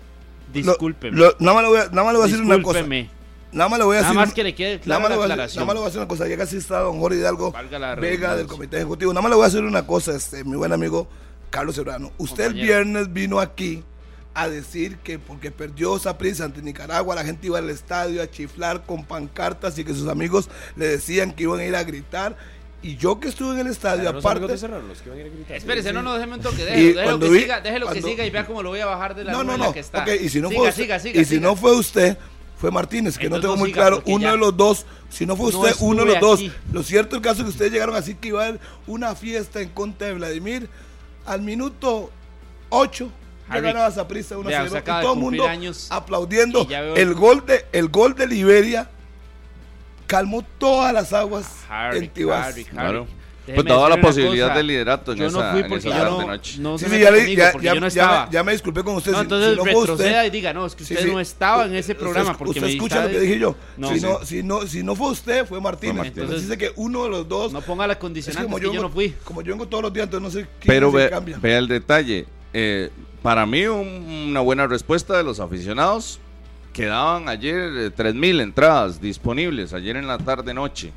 Discúlpeme. 0.54 1.18
lo- 1.18 1.36
nada 1.40 1.54
más 1.54 1.63
le 1.63 1.69
voy 1.69 1.80
a, 1.80 1.84
nada 1.86 2.04
más 2.04 2.13
le 2.13 2.19
voy 2.19 2.28
a 2.30 2.31
decir 2.31 2.46
una 2.46 2.62
cosa. 2.62 2.80
Discúlpeme. 2.80 3.10
Nada 3.51 3.68
más 3.69 3.80
le 3.80 3.86
voy 3.86 3.98
a 3.98 4.01
Nada 4.01 4.10
decir. 4.13 4.25
más 4.28 4.34
que 4.34 4.44
le 4.44 4.54
quede 4.56 4.69
Nada 4.74 4.84
clara 4.84 5.00
más, 5.01 5.10
la 5.10 5.16
voy 5.16 5.24
a 5.24 5.25
aclaración. 5.34 5.56
nada 5.56 5.66
más 5.66 5.74
le 5.74 5.80
voy 5.80 5.86
a 5.86 5.90
decir 5.90 6.00
una 6.01 6.07
cosa, 6.07 6.28
ya 6.28 6.38
casi 6.38 6.57
está 6.57 6.80
don 6.81 7.00
Jorge 7.00 7.18
Hidalgo 7.18 7.54
Vega 8.00 8.36
del. 8.36 8.48
Comité 8.48 8.78
Ejecutivo. 8.78 9.12
Nada 9.12 9.22
más 9.24 9.30
le 9.31 9.36
voy 9.38 9.44
a 9.46 9.48
decir 9.48 9.63
una 9.63 9.88
cosa, 9.88 10.16
este, 10.16 10.44
mi 10.44 10.56
buen 10.56 10.72
amigo 10.72 11.07
Carlos 11.50 11.75
Serrano. 11.75 12.12
Usted 12.19 12.46
el 12.46 12.54
viernes 12.54 13.12
vino 13.12 13.40
aquí 13.40 13.84
a 14.36 14.48
decir 14.48 14.98
que 14.98 15.18
porque 15.18 15.50
perdió 15.50 15.98
esa 15.98 16.18
prisa 16.19 16.46
ante 16.46 16.62
Nicaragua, 16.62 17.16
la 17.16 17.25
gente 17.25 17.48
iba 17.48 17.57
al 17.57 17.69
estadio 17.72 18.22
a 18.22 18.30
chiflar 18.30 18.84
con 18.86 19.04
pancartas 19.04 19.78
y 19.80 19.84
que 19.84 19.96
sus 19.96 20.07
amigos 20.07 20.48
le 20.75 20.88
decían 20.88 21.31
que 21.34 21.44
iban 21.44 21.60
a 21.60 21.65
ir 21.65 21.75
a 21.75 21.84
gritar. 21.84 22.38
Y 22.81 22.95
yo 22.95 23.19
que 23.19 23.27
estuve 23.27 23.55
en 23.55 23.59
el 23.59 23.67
estadio, 23.67 24.12
¿No 24.13 24.19
aparte... 24.19 24.57
Serrano 24.57 24.88
los 24.88 25.01
que 25.01 25.09
van 25.09 25.17
a 25.17 25.21
ir 25.21 25.27
a 25.27 25.29
gritar? 25.31 25.57
Espérese, 25.57 25.91
no, 25.91 26.01
no, 26.01 26.13
déjeme 26.15 26.36
un 26.36 26.41
toque. 26.41 26.63
Déjelo, 26.63 26.77
déjelo 26.77 27.03
cuando 27.03 27.25
que, 27.25 27.31
vi- 27.33 27.39
siga, 27.41 27.59
déjelo 27.62 27.86
que 27.88 27.91
cuando- 27.91 28.07
siga 28.07 28.25
y 28.25 28.29
vea 28.29 28.45
cómo 28.45 28.63
lo 28.63 28.69
voy 28.69 28.79
a 28.79 28.86
bajar 28.86 29.15
de 29.15 29.24
la 29.25 29.31
No, 29.33 29.43
no, 29.43 29.57
no. 29.57 29.74
que 29.74 29.79
está. 29.81 30.03
Ok, 30.03 30.09
y 30.21 30.29
si 30.29 30.39
no 30.39 30.48
siga, 30.48 30.59
fue 30.62 30.69
usted, 30.69 30.83
siga, 30.83 31.00
siga, 31.00 31.21
y 31.21 31.25
si 31.25 31.29
siga. 31.36 31.41
no 31.41 31.55
fue 31.57 31.75
usted, 31.75 32.17
fue 32.57 32.71
Martínez, 32.71 33.17
que 33.17 33.29
no 33.29 33.36
Entonces 33.36 33.41
tengo 33.41 33.55
no 33.55 33.59
muy 33.59 33.69
siga, 33.71 33.81
claro, 33.88 34.03
uno 34.05 34.24
ya- 34.24 34.31
de 34.31 34.38
los 34.38 34.55
dos, 34.55 34.86
si 35.09 35.25
no 35.25 35.36
fue 35.36 35.51
No 35.51 35.59
usted, 35.59 35.75
uno 35.81 36.01
de 36.01 36.05
los 36.07 36.15
estuve 36.15 36.29
dos. 36.29 36.39
aquí. 36.39 36.51
Lo 36.71 36.83
cierto 36.83 37.15
el 37.17 37.21
caso 37.21 37.38
es 37.39 37.43
que 37.43 37.50
ustedes 37.50 37.71
llegaron 37.74 37.95
así 37.95 38.15
que 38.15 38.29
iba 38.29 38.43
a 38.43 38.48
haber 38.48 38.59
una 38.88 39.13
fiesta 39.13 39.59
en 39.62 39.69
contra 39.69 40.07
de 40.07 40.13
Vladimir. 40.13 40.69
Al 41.25 41.41
minuto 41.41 42.12
8 42.69 43.12
ya 43.50 43.53
Harry, 43.55 43.62
ganaba 43.65 43.91
Saprissa 43.91 44.38
1 44.38 44.48
vea, 44.48 44.59
0 44.67 44.77
usted 44.77 44.93
y 45.00 45.01
todo 45.01 45.13
el 45.15 45.19
mundo 45.19 45.45
años 45.48 45.88
aplaudiendo. 45.89 46.65
El 46.95 47.13
gol 47.13 47.45
de 47.45 47.65
el 47.74 47.89
gol 47.89 48.15
de 48.15 48.25
Liberia 48.27 48.89
calmó 50.10 50.44
todas 50.58 50.92
las 50.92 51.13
aguas 51.13 51.46
Harry, 51.70 52.00
en 52.00 52.10
Tibás. 52.10 52.48
Harry, 52.48 52.63
Harry. 52.63 52.72
Claro. 52.72 53.08
Pues 53.56 53.66
daba 53.66 53.89
la 53.89 54.00
posibilidad 54.00 54.48
cosa. 54.50 54.58
del 54.58 54.68
liderato 54.68 55.12
en 55.13 55.18
Yo 55.18 55.32
no 55.32 55.39
esa, 55.39 55.51
fui 55.54 55.62
en 55.62 55.68
porque 55.70 55.88
esa 55.88 55.98
yo 55.98 56.04
tarde 56.04 56.18
no, 56.22 56.28
noche. 56.28 56.60
no 56.60 56.78
Sí, 56.78 56.86
se 56.86 56.92
sí, 56.92 57.00
ya, 57.01 57.10
le- 57.12 57.36
ya- 57.36 57.51
ya- 57.60 57.74
yo 57.74 57.80
no 57.80 57.88
ya 57.88 57.88
estaba. 58.04 58.25
me, 58.28 58.32
ya 58.32 58.44
me 58.44 58.51
disculpé 58.51 58.84
con 58.84 58.96
usted. 58.96 59.12
No, 59.12 59.18
si- 59.18 59.24
entonces 59.24 59.50
si 59.51 59.56
no 59.58 59.63
fue 59.63 59.92
usted- 59.94 60.25
y 60.25 60.30
diga, 60.30 60.54
no, 60.54 60.66
es 60.68 60.75
que 60.75 60.84
usted 60.84 61.01
sí. 61.04 61.12
no 61.12 61.20
estaba 61.20 61.66
en 61.66 61.72
ese 61.75 61.94
Usted- 61.94 61.98
programa. 62.04 62.32
usted, 62.32 62.46
porque 62.46 62.62
me 62.62 62.72
escucha 62.72 63.04
lo 63.06 63.10
que 63.10 63.20
dije 63.20 63.39
yo. 63.39 63.56
No. 63.78 63.89
si, 63.89 64.00
Sí. 64.00 64.06
no, 64.06 64.20
si, 64.25 64.44
no, 64.44 64.68
si 64.68 64.84
no 64.84 64.96
fue 64.96 65.10
usted, 65.10 65.48
fue 65.48 65.60
Martínez. 65.60 65.96
Fue 65.96 66.04
Martínez. 66.06 66.24
Entonces 66.30 66.48
dice 66.48 66.58
que 66.60 66.72
uno 66.75 67.06
de 67.06 67.10
los 67.10 67.28
dos. 67.28 67.51
No 67.51 67.62
ponga 67.62 67.88
la 67.88 67.98
condicionante, 67.98 68.44
como 68.46 68.58
es 68.58 68.62
que 68.62 68.66
yo 68.68 68.72
vengo- 68.74 68.84
no 68.84 68.89
fui. 68.94 69.16
Como 69.24 69.42
yo 69.42 69.51
vengo 69.54 69.68
todos 69.68 69.82
los 69.84 69.94
días, 69.94 70.04
entonces 70.04 70.24
no 70.36 70.42
sé 70.42 70.48
quién 70.60 70.68
Pero 70.68 70.92
ve- 70.92 71.10
cambia. 71.10 71.39
el 71.42 71.68
detalle. 71.68 72.28
eh, 72.54 72.89
para 73.24 73.46
mí, 73.46 73.66
un- 73.66 74.28
una 74.30 74.39
buena 74.42 74.66
respuesta 74.68 75.16
de 75.18 75.24
los 75.24 75.39
aficionados. 75.39 76.20
Quedaban 76.79 77.27
ayer 77.27 77.57
eh, 77.57 77.91
3.000 77.93 78.41
entradas 78.41 79.01
disponibles, 79.01 79.74
ayer 79.74 79.98
en 79.98 80.07
la 80.07 80.17
tarde-noche. 80.17 80.93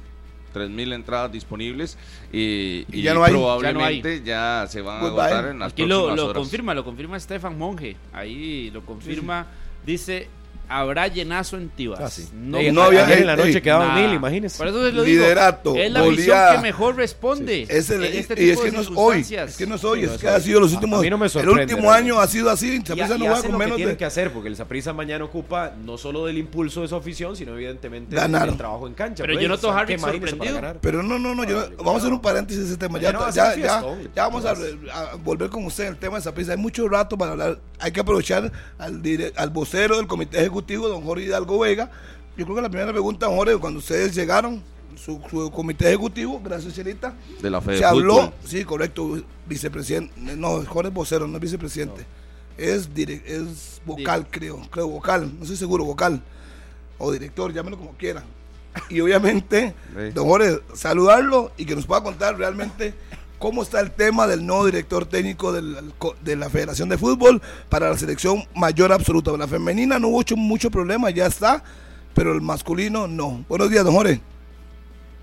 3.000 0.54 0.94
entradas 0.94 1.32
disponibles 1.32 1.98
y, 2.32 2.84
Y 2.92 3.00
y 3.00 3.02
ya 3.02 3.14
no 3.14 3.24
hay. 3.24 3.32
probablemente 3.32 4.22
ya, 4.22 4.64
se 4.68 4.80
van 4.80 4.98
a 4.98 5.00
Goodbye. 5.08 5.22
agotar 5.24 5.46
en 5.50 5.58
las 5.58 5.72
Aquí 5.72 5.82
lo, 5.82 5.88
próximas 5.88 6.16
lo 6.16 6.24
horas. 6.26 6.38
confirma, 6.40 6.74
lo 6.74 6.84
confirma 6.84 7.18
Stefan 7.18 7.58
Monge. 7.58 7.96
Ahí 8.12 8.70
lo 8.70 8.82
confirma. 8.86 9.46
Dice 9.84 10.28
habrá 10.68 11.08
llenazo 11.08 11.56
en 11.56 11.68
Tibas. 11.68 12.00
Ah, 12.00 12.08
sí. 12.10 12.28
No, 12.32 12.58
Ey, 12.58 12.72
no 12.72 12.82
había- 12.82 13.04
ayer 13.06 13.18
en 13.18 13.26
la 13.26 13.34
ey, 13.34 13.38
noche 13.46 13.62
quedaban 13.62 14.00
mil, 14.00 14.14
imagínese. 14.14 14.58
Por 14.58 14.68
eso 14.68 14.78
lo 14.78 15.02
digo. 15.02 15.04
Liderato, 15.04 15.76
Es 15.76 15.90
la 15.92 16.00
goleada. 16.00 16.16
visión 16.16 16.56
que 16.56 16.62
mejor 16.62 16.96
responde. 16.96 17.66
Es 17.68 17.90
el- 17.90 18.04
en 18.04 18.16
este 18.16 18.42
y 18.42 18.50
es 18.50 18.50
tipo 18.52 18.62
que 18.62 18.70
de 18.70 18.76
no 18.76 18.82
es 18.82 18.88
hoy, 18.94 19.20
es 19.20 19.56
que 19.56 19.66
no 19.66 19.74
es 19.74 19.84
hoy, 19.84 20.00
Sí, 20.00 20.06
no 20.06 20.10
es 20.12 20.14
es 20.16 20.20
que 20.20 20.28
hoy. 20.28 20.34
ha 20.34 20.40
sido 20.40 20.60
los 20.60 20.72
a 20.72 20.74
últimos, 20.76 21.00
mí 21.02 21.10
no 21.10 21.18
me 21.18 21.26
el 21.26 21.48
último 21.48 21.90
año 21.90 22.20
ha 22.20 22.26
sido 22.26 22.50
así, 22.50 22.76
y 22.76 22.78
no 22.78 22.94
juega 22.94 23.32
hacen 23.34 23.50
con 23.50 23.52
lo 23.52 23.58
que 23.58 23.64
menos 23.64 23.76
tienen 23.76 23.94
de, 23.94 23.98
que 23.98 24.04
hacer, 24.04 24.32
porque 24.32 24.48
el 24.48 24.56
Saprissa 24.56 24.92
mañana 24.92 25.24
ocupa 25.24 25.72
no 25.84 25.98
solo 25.98 26.26
del 26.26 26.38
impulso 26.38 26.82
de 26.82 26.88
su 26.88 26.96
afición, 26.96 27.36
sino 27.36 27.52
evidentemente 27.54 28.14
Ganar. 28.16 28.48
del 28.48 28.56
trabajo 28.56 28.86
en 28.86 28.94
cancha. 28.94 29.24
Pero 29.24 29.38
yo 29.40 29.48
noto 29.48 29.68
o 29.68 29.72
a 29.72 29.80
Harry 29.80 29.94
que 29.94 30.00
sorprendido. 30.00 30.60
Pero 30.80 31.02
no, 31.02 31.18
no, 31.18 31.34
no, 31.34 31.42
vamos 31.78 31.94
a 31.94 31.96
hacer 31.98 32.10
no. 32.10 32.16
un 32.16 32.22
paréntesis 32.22 32.62
de 32.62 32.68
ese 32.70 32.76
tema. 32.76 32.98
Ya, 32.98 33.12
no 33.12 33.20
va 33.20 33.30
vamos 34.14 34.44
a, 34.44 34.54
volver 35.22 35.50
con 35.50 35.64
usted 35.64 35.84
en 35.84 35.90
el 35.90 35.98
tema 35.98 36.16
de 36.16 36.22
Saprissa. 36.22 36.52
Hay 36.52 36.58
mucho 36.58 36.88
rato 36.88 37.16
para 37.18 37.32
hablar. 37.32 37.58
Hay 37.78 37.92
que 37.92 38.00
aprovechar 38.00 38.50
al 38.78 39.50
vocero 39.50 39.96
del 39.96 40.06
comité 40.06 40.48
ejecutivo, 40.52 40.88
don 40.88 41.02
Jorge 41.02 41.24
Hidalgo 41.24 41.58
Vega. 41.58 41.90
Yo 42.36 42.44
creo 42.44 42.56
que 42.56 42.62
la 42.62 42.68
primera 42.70 42.92
pregunta, 42.92 43.26
don 43.26 43.36
Jorge, 43.36 43.56
cuando 43.56 43.78
ustedes 43.78 44.14
llegaron, 44.14 44.62
su, 44.96 45.20
su 45.30 45.50
comité 45.50 45.88
ejecutivo, 45.88 46.40
gracias, 46.44 46.74
Chelita, 46.74 47.14
De 47.40 47.50
la 47.50 47.60
fe 47.60 47.74
se 47.74 47.78
de 47.80 47.84
habló, 47.86 48.14
fútbol. 48.14 48.32
sí, 48.44 48.64
correcto, 48.64 49.22
vicepresidente, 49.46 50.12
no, 50.36 50.62
Jorge 50.66 50.88
es 50.88 50.94
vocero, 50.94 51.26
no 51.26 51.36
es 51.36 51.42
vicepresidente, 51.42 52.04
es, 52.58 52.92
dire- 52.94 53.22
es 53.24 53.80
vocal, 53.86 54.26
creo, 54.30 54.60
creo, 54.70 54.88
vocal, 54.88 55.32
no 55.36 55.42
estoy 55.42 55.56
seguro, 55.56 55.84
vocal, 55.84 56.22
o 56.98 57.10
director, 57.10 57.52
llámelo 57.52 57.78
como 57.78 57.92
quieran. 57.92 58.24
Y 58.88 59.00
obviamente, 59.00 59.74
Sí. 59.94 60.10
don 60.14 60.26
Jorge, 60.28 60.60
saludarlo 60.74 61.52
y 61.58 61.64
que 61.66 61.74
nos 61.74 61.86
pueda 61.86 62.02
contar 62.02 62.36
realmente 62.38 62.94
cómo 63.42 63.62
está 63.64 63.80
el 63.80 63.90
tema 63.90 64.28
del 64.28 64.46
nuevo 64.46 64.64
director 64.66 65.04
técnico 65.04 65.52
del- 65.52 65.74
de 66.22 66.36
la 66.36 66.48
Federación 66.48 66.88
de 66.88 66.96
Fútbol 66.96 67.42
para 67.68 67.90
la 67.90 67.96
selección 67.96 68.44
mayor 68.54 68.92
absoluta. 68.92 69.36
La 69.36 69.48
femenina 69.48 69.98
no 69.98 70.06
hubo 70.08 70.18
mucho, 70.18 70.36
mucho 70.36 70.70
problema, 70.70 71.10
ya 71.10 71.26
está, 71.26 71.64
pero 72.14 72.32
el 72.32 72.40
masculino 72.40 73.08
no. 73.08 73.44
Buenos 73.48 73.68
días, 73.68 73.84
don 73.84 73.94
Jorge. 73.94 74.20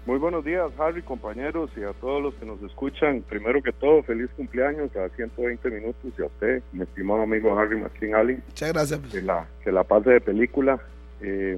Muy 0.06 0.18
buenos 0.18 0.44
días, 0.44 0.70
Harry, 0.80 1.02
compañeros, 1.02 1.70
y 1.78 1.84
a 1.84 1.94
todos 1.94 2.22
los 2.22 2.34
que 2.34 2.46
nos 2.46 2.62
escuchan. 2.64 3.22
Primero 3.30 3.64
que 3.64 3.72
todo, 3.72 4.04
feliz 4.04 4.28
cumpleaños 4.36 4.94
a 4.98 5.08
120 5.16 5.70
minutos 5.70 6.12
y 6.18 6.22
a 6.22 6.26
usted, 6.26 6.62
mi 6.74 6.84
estimado 6.84 7.22
amigo 7.22 7.58
Harry 7.58 7.80
Martín 7.80 8.16
Allen, 8.16 8.44
Muchas 8.48 8.74
gracias. 8.74 9.00
que 9.12 9.22
la, 9.22 9.48
que 9.64 9.72
la 9.72 9.86
pase 9.86 10.10
de 10.10 10.20
película. 10.20 10.78
Eh, 11.22 11.58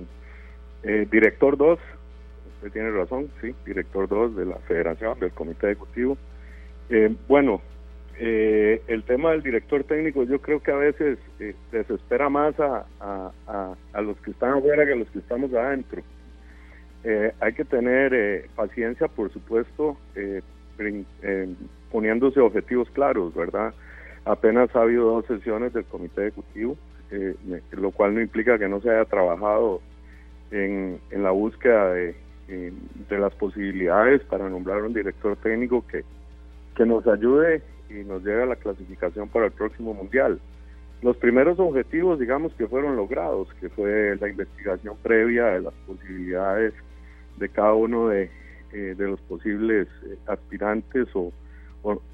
eh, 0.83 1.07
director 1.11 1.57
2, 1.57 1.79
usted 2.57 2.71
tiene 2.71 2.91
razón, 2.91 3.31
sí, 3.41 3.55
director 3.65 4.07
2 4.07 4.35
de 4.35 4.45
la 4.45 4.57
Federación, 4.67 5.19
del 5.19 5.31
Comité 5.31 5.67
Ejecutivo. 5.71 6.17
Eh, 6.89 7.15
bueno, 7.27 7.61
eh, 8.17 8.81
el 8.87 9.03
tema 9.03 9.31
del 9.31 9.41
director 9.41 9.83
técnico 9.83 10.23
yo 10.23 10.39
creo 10.39 10.59
que 10.61 10.71
a 10.71 10.75
veces 10.75 11.17
eh, 11.39 11.55
desespera 11.71 12.29
más 12.29 12.59
a, 12.59 12.85
a, 12.99 13.31
a- 13.93 14.01
los 14.01 14.17
que 14.21 14.31
están 14.31 14.53
afuera 14.57 14.85
que 14.85 14.93
a 14.93 14.97
los 14.97 15.09
que 15.09 15.19
estamos 15.19 15.53
adentro. 15.53 16.01
Eh, 17.03 17.31
hay 17.39 17.53
que 17.53 17.65
tener 17.65 18.13
eh, 18.13 18.45
paciencia, 18.55 19.07
por 19.07 19.31
supuesto, 19.31 19.97
eh, 20.15 20.41
poniéndose 21.91 22.39
objetivos 22.39 22.89
claros, 22.91 23.33
¿verdad? 23.33 23.73
Apenas 24.25 24.75
ha 24.75 24.81
habido 24.81 25.05
dos 25.11 25.25
sesiones 25.25 25.73
del 25.73 25.85
comité 25.85 26.27
ejecutivo, 26.27 26.77
lo 27.71 27.91
cual 27.91 28.13
no 28.15 28.21
implica 28.21 28.57
que 28.59 28.67
no 28.67 28.81
se 28.81 28.89
haya 28.89 29.05
trabajado 29.05 29.81
en, 30.51 30.99
en 31.11 31.23
la 31.23 31.31
búsqueda 31.31 31.91
de, 31.93 32.15
de 32.47 33.19
las 33.19 33.33
posibilidades 33.35 34.21
para 34.23 34.47
nombrar 34.49 34.83
un 34.83 34.93
director 34.93 35.35
técnico 35.37 35.85
que, 35.87 36.03
que 36.75 36.85
nos 36.85 37.05
ayude 37.07 37.61
y 37.89 38.03
nos 38.05 38.23
lleve 38.23 38.43
a 38.43 38.47
la 38.47 38.55
clasificación 38.55 39.29
para 39.29 39.47
el 39.47 39.51
próximo 39.51 39.93
mundial. 39.93 40.39
Los 41.01 41.17
primeros 41.17 41.59
objetivos, 41.59 42.19
digamos, 42.19 42.53
que 42.53 42.67
fueron 42.67 42.95
logrados, 42.95 43.47
que 43.59 43.69
fue 43.69 44.15
la 44.19 44.29
investigación 44.29 44.95
previa 45.01 45.45
de 45.47 45.61
las 45.61 45.73
posibilidades 45.87 46.73
de 47.37 47.49
cada 47.49 47.73
uno 47.73 48.09
de, 48.09 48.29
eh, 48.71 48.95
los 48.97 49.19
posibles 49.21 49.87
eh, 50.05 50.17
aspirantes 50.27 51.07
o, 51.15 51.33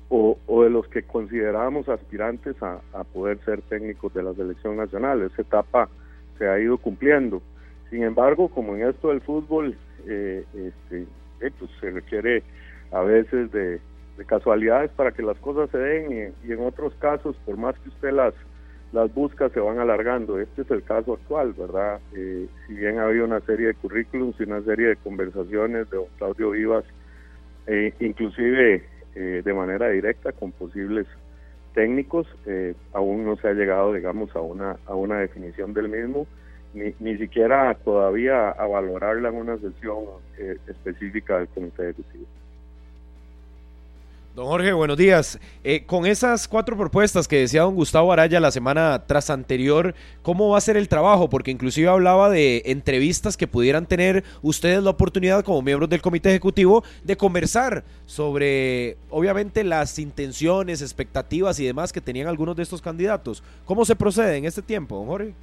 o, 0.09 0.63
de 0.63 0.69
los 0.69 0.87
que 0.87 1.03
considerábamos 1.03 1.89
aspirantes 1.89 2.55
a, 2.63 2.79
a 2.93 3.03
poder 3.03 3.39
ser 3.43 3.61
técnicos 3.63 4.13
de 4.13 4.23
la 4.23 4.33
selección 4.33 4.77
nacional. 4.77 5.21
Esa 5.21 5.41
etapa 5.41 5.89
se 6.37 6.47
ha 6.47 6.59
ido 6.59 6.77
cumpliendo. 6.77 7.41
Sin 7.89 8.03
embargo, 8.03 8.49
como 8.49 8.75
en 8.75 8.87
esto 8.87 9.09
del 9.09 9.21
fútbol, 9.21 9.77
eh, 10.07 10.43
este, 10.53 11.05
eh, 11.41 11.51
pues 11.57 11.71
se 11.79 11.91
requiere 11.91 12.43
a 12.91 13.01
veces 13.01 13.51
de, 13.51 13.79
de 14.17 14.25
casualidades 14.25 14.91
para 14.91 15.11
que 15.11 15.21
las 15.21 15.37
cosas 15.37 15.69
se 15.69 15.77
den 15.77 16.33
y, 16.43 16.51
en 16.51 16.59
otros 16.61 16.93
casos, 16.95 17.35
por 17.45 17.57
más 17.57 17.77
que 17.79 17.89
usted 17.89 18.11
las 18.11 18.33
las 18.93 19.13
buscas 19.13 19.51
se 19.51 19.59
van 19.59 19.79
alargando. 19.79 20.39
Este 20.39 20.61
es 20.61 20.71
el 20.71 20.81
caso 20.81 21.13
actual, 21.13 21.53
¿verdad? 21.53 21.99
Eh, 22.15 22.47
si 22.65 22.73
bien 22.73 22.99
ha 22.99 23.03
habido 23.03 23.25
una 23.25 23.41
serie 23.41 23.67
de 23.67 23.73
currículums 23.73 24.39
y 24.39 24.43
una 24.43 24.61
serie 24.61 24.87
de 24.87 24.95
conversaciones 24.95 25.89
de 25.89 25.97
don 25.97 26.05
Claudio 26.17 26.51
Vivas, 26.51 26.85
eh, 27.67 27.93
inclusive 27.99 28.85
eh, 29.13 29.41
de 29.43 29.53
manera 29.53 29.89
directa 29.89 30.31
con 30.31 30.53
posibles 30.53 31.05
técnicos, 31.73 32.27
eh, 32.45 32.75
aún 32.93 33.25
no 33.25 33.35
se 33.35 33.49
ha 33.49 33.53
llegado, 33.53 33.93
digamos, 33.93 34.33
a 34.35 34.39
una, 34.39 34.77
a 34.85 34.95
una 34.95 35.19
definición 35.19 35.73
del 35.73 35.89
mismo, 35.89 36.25
ni, 36.73 36.93
ni 37.01 37.17
siquiera 37.17 37.75
todavía 37.83 38.51
a 38.51 38.65
valorarla 38.67 39.29
en 39.29 39.35
una 39.35 39.57
sesión 39.57 40.05
específica 40.67 41.39
del 41.39 41.47
Comité 41.49 41.89
Ejecutivo. 41.89 42.25
Don 44.37 44.45
Jorge, 44.45 44.71
buenos 44.71 44.97
días. 44.97 45.39
Eh, 45.63 45.83
con 45.87 46.05
esas 46.05 46.47
cuatro 46.47 46.77
propuestas 46.77 47.27
que 47.27 47.39
decía 47.39 47.63
don 47.63 47.73
Gustavo 47.73 48.13
Araya 48.13 48.39
la 48.39 48.51
semana 48.51 49.03
tras 49.07 49.31
anterior, 49.31 49.95
¿cómo 50.21 50.49
va 50.49 50.59
a 50.59 50.61
ser 50.61 50.77
el 50.77 50.87
trabajo? 50.87 51.27
Porque 51.27 51.49
inclusive 51.49 51.87
hablaba 51.87 52.29
de 52.29 52.61
entrevistas 52.65 53.35
que 53.35 53.47
pudieran 53.47 53.87
tener 53.87 54.23
ustedes 54.43 54.83
la 54.83 54.91
oportunidad 54.91 55.43
como 55.43 55.63
miembros 55.63 55.89
del 55.89 56.03
comité 56.03 56.29
ejecutivo 56.29 56.83
de 57.03 57.17
conversar 57.17 57.83
sobre, 58.05 58.97
obviamente, 59.09 59.63
las 59.63 59.97
intenciones, 59.97 60.83
expectativas 60.83 61.59
y 61.59 61.65
demás 61.65 61.91
que 61.91 61.99
tenían 61.99 62.27
algunos 62.27 62.55
de 62.55 62.61
estos 62.61 62.79
candidatos. 62.79 63.43
¿Cómo 63.65 63.85
se 63.85 63.95
procede 63.95 64.37
en 64.37 64.45
este 64.45 64.61
tiempo, 64.61 64.97
don 64.97 65.07
Jorge? 65.07 65.33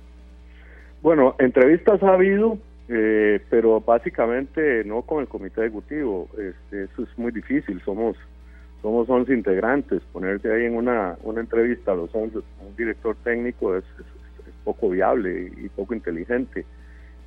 Bueno, 1.02 1.34
entrevistas 1.40 2.00
ha 2.00 2.12
habido, 2.12 2.58
eh, 2.88 3.40
pero 3.50 3.80
básicamente 3.80 4.84
no 4.84 5.02
con 5.02 5.20
el 5.20 5.26
comité 5.26 5.62
ejecutivo. 5.62 6.28
Este, 6.38 6.84
eso 6.84 7.02
es 7.02 7.18
muy 7.18 7.32
difícil. 7.32 7.82
Somos 7.84 8.16
somos 8.84 9.08
11 9.08 9.32
integrantes. 9.32 10.02
Ponerse 10.12 10.52
ahí 10.52 10.66
en 10.66 10.76
una, 10.76 11.16
una 11.22 11.40
entrevista 11.40 11.92
a 11.92 11.94
los 11.94 12.14
11, 12.14 12.36
un 12.36 12.76
director 12.76 13.16
técnico 13.24 13.74
es, 13.74 13.84
poco 14.62 14.90
viable 14.90 15.52
y, 15.56 15.68
poco 15.70 15.94
inteligente. 15.94 16.66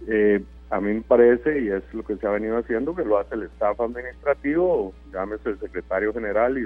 Eh, 0.07 0.39
a 0.69 0.79
mí 0.79 0.93
me 0.93 1.01
parece, 1.01 1.59
y 1.61 1.69
es 1.69 1.83
lo 1.93 2.03
que 2.03 2.17
se 2.17 2.27
ha 2.27 2.31
venido 2.31 2.57
haciendo, 2.57 2.95
que 2.95 3.03
lo 3.03 3.17
hace 3.17 3.33
el 3.33 3.43
staff 3.43 3.79
administrativo, 3.81 4.93
llámese 5.11 5.49
el 5.49 5.59
secretario 5.59 6.13
general 6.13 6.59
y 6.59 6.61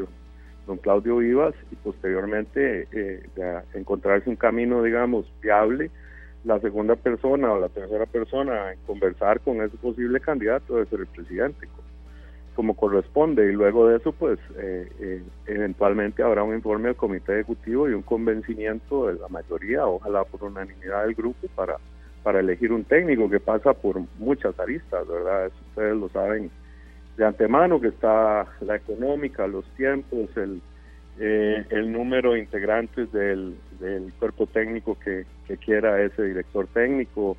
don, 0.68 0.78
Claudio 0.78 1.18
Vivas, 1.18 1.56
y 1.72 1.76
posteriormente 1.76 2.88
eh, 2.92 3.24
encontrarse 3.74 4.30
un 4.30 4.36
camino, 4.36 4.84
digamos, 4.84 5.26
viable 5.42 5.90
la 6.44 6.60
segunda 6.60 6.96
persona 6.96 7.52
o 7.52 7.60
la 7.60 7.70
tercera 7.70 8.06
persona 8.06 8.74
en 8.74 8.80
conversar 8.86 9.40
con 9.42 9.62
ese 9.62 9.78
posible 9.78 10.20
candidato 10.20 10.76
debe 10.76 10.88
ser 10.88 11.00
el 11.02 11.08
presidente, 11.08 11.68
como 12.62 12.76
corresponde. 12.76 13.50
Y 13.50 13.54
luego 13.54 13.88
de 13.88 13.98
eso, 13.98 14.12
pues, 14.12 14.38
eh, 14.56 14.88
eh, 15.00 15.24
eventualmente 15.48 16.22
habrá 16.22 16.44
un 16.44 16.54
informe 16.54 16.90
del 16.90 16.96
comité 16.96 17.34
ejecutivo 17.34 17.90
y 17.90 17.94
un 17.94 18.04
convencimiento 18.04 19.08
de 19.08 19.16
la 19.16 19.28
mayoría, 19.30 19.88
ojalá 19.88 20.24
por 20.26 20.44
unanimidad 20.44 21.06
del 21.06 21.16
grupo, 21.16 21.48
para, 21.56 21.78
para 22.22 22.40
elegir 22.40 22.72
un 22.72 22.84
técnico 22.84 23.28
que 23.28 23.40
pasa 23.40 23.74
por 23.74 24.00
muchas 24.20 24.60
aristas, 24.60 25.08
¿verdad? 25.08 25.48
Eso 25.48 25.56
ustedes 25.70 25.98
lo 25.98 26.10
saben 26.10 26.52
de 27.18 27.26
antemano, 27.26 27.82
que 27.82 27.88
está 27.88 28.46
la 28.62 28.76
económica, 28.76 29.48
los 29.48 29.66
tiempos, 29.76 30.30
el, 30.38 30.62
eh, 31.20 31.66
el 31.72 31.92
número 31.92 32.34
de 32.34 32.42
integrantes 32.42 33.12
del, 33.12 33.56
del 33.80 34.14
cuerpo 34.20 34.46
técnico 34.46 35.00
que, 35.04 35.26
que 35.48 35.58
quiera 35.58 36.00
ese 36.00 36.22
director 36.26 36.68
técnico, 36.68 37.38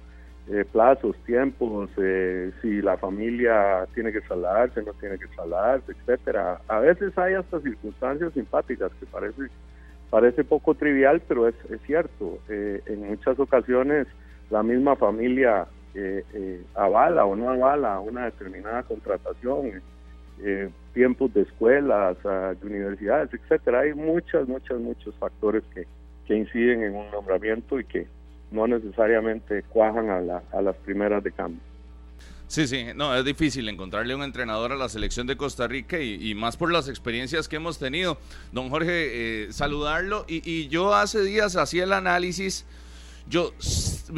eh, 0.50 0.64
plazos, 0.70 1.16
tiempos, 1.24 1.90
eh, 1.96 2.50
si 2.60 2.82
la 2.82 2.96
familia 2.96 3.86
tiene 3.94 4.12
que 4.12 4.20
trasladarse, 4.20 4.82
no 4.82 4.92
tiene 4.94 5.18
que 5.18 5.26
trasladarse, 5.28 5.92
etcétera. 5.92 6.60
A 6.68 6.80
veces 6.80 7.16
hay 7.16 7.34
hasta 7.34 7.60
circunstancias 7.60 8.32
simpáticas 8.32 8.90
que 8.98 9.06
parece 9.06 9.48
parece 10.12 10.44
poco 10.44 10.74
trivial, 10.74 11.22
pero 11.26 11.48
es, 11.48 11.54
es 11.70 11.80
cierto. 11.86 12.38
Eh, 12.50 12.82
en 12.84 13.08
muchas 13.08 13.38
ocasiones 13.40 14.06
la 14.50 14.62
misma 14.62 14.94
familia 14.94 15.66
eh, 15.94 16.22
eh, 16.34 16.62
avala 16.74 17.24
o 17.24 17.34
no 17.34 17.48
avala 17.48 17.98
una 17.98 18.26
determinada 18.26 18.82
contratación, 18.82 19.80
tiempos 20.92 21.32
de 21.32 21.42
escuelas, 21.42 22.16
de 22.22 22.66
universidades, 22.66 23.32
etcétera. 23.32 23.80
Hay 23.80 23.94
muchas, 23.94 24.46
muchas, 24.48 24.78
muchos 24.80 25.14
factores 25.16 25.62
que, 25.72 25.86
que 26.26 26.36
inciden 26.36 26.82
en 26.82 26.94
un 26.94 27.10
nombramiento 27.10 27.80
y 27.80 27.84
que 27.84 28.06
no 28.52 28.66
necesariamente 28.66 29.62
cuajan 29.64 30.10
a, 30.10 30.20
la, 30.20 30.42
a 30.52 30.62
las 30.62 30.76
primeras 30.76 31.24
de 31.24 31.32
cambio. 31.32 31.60
Sí, 32.46 32.68
sí, 32.68 32.86
no, 32.94 33.16
es 33.16 33.24
difícil 33.24 33.66
encontrarle 33.70 34.14
un 34.14 34.22
entrenador 34.22 34.72
a 34.72 34.76
la 34.76 34.90
selección 34.90 35.26
de 35.26 35.38
Costa 35.38 35.66
Rica 35.66 35.98
y, 35.98 36.34
más 36.34 36.58
por 36.58 36.70
las 36.70 36.86
experiencias 36.86 37.48
que 37.48 37.56
hemos 37.56 37.78
tenido. 37.78 38.18
Don 38.52 38.68
Jorge, 38.68 38.90
eh, 39.44 39.52
saludarlo 39.52 40.26
y, 40.28 40.48
y 40.48 40.68
yo 40.68 40.94
hace 40.94 41.22
días 41.22 41.56
hacía 41.56 41.84
el 41.84 41.94
análisis, 41.94 42.66
yo 43.26 43.52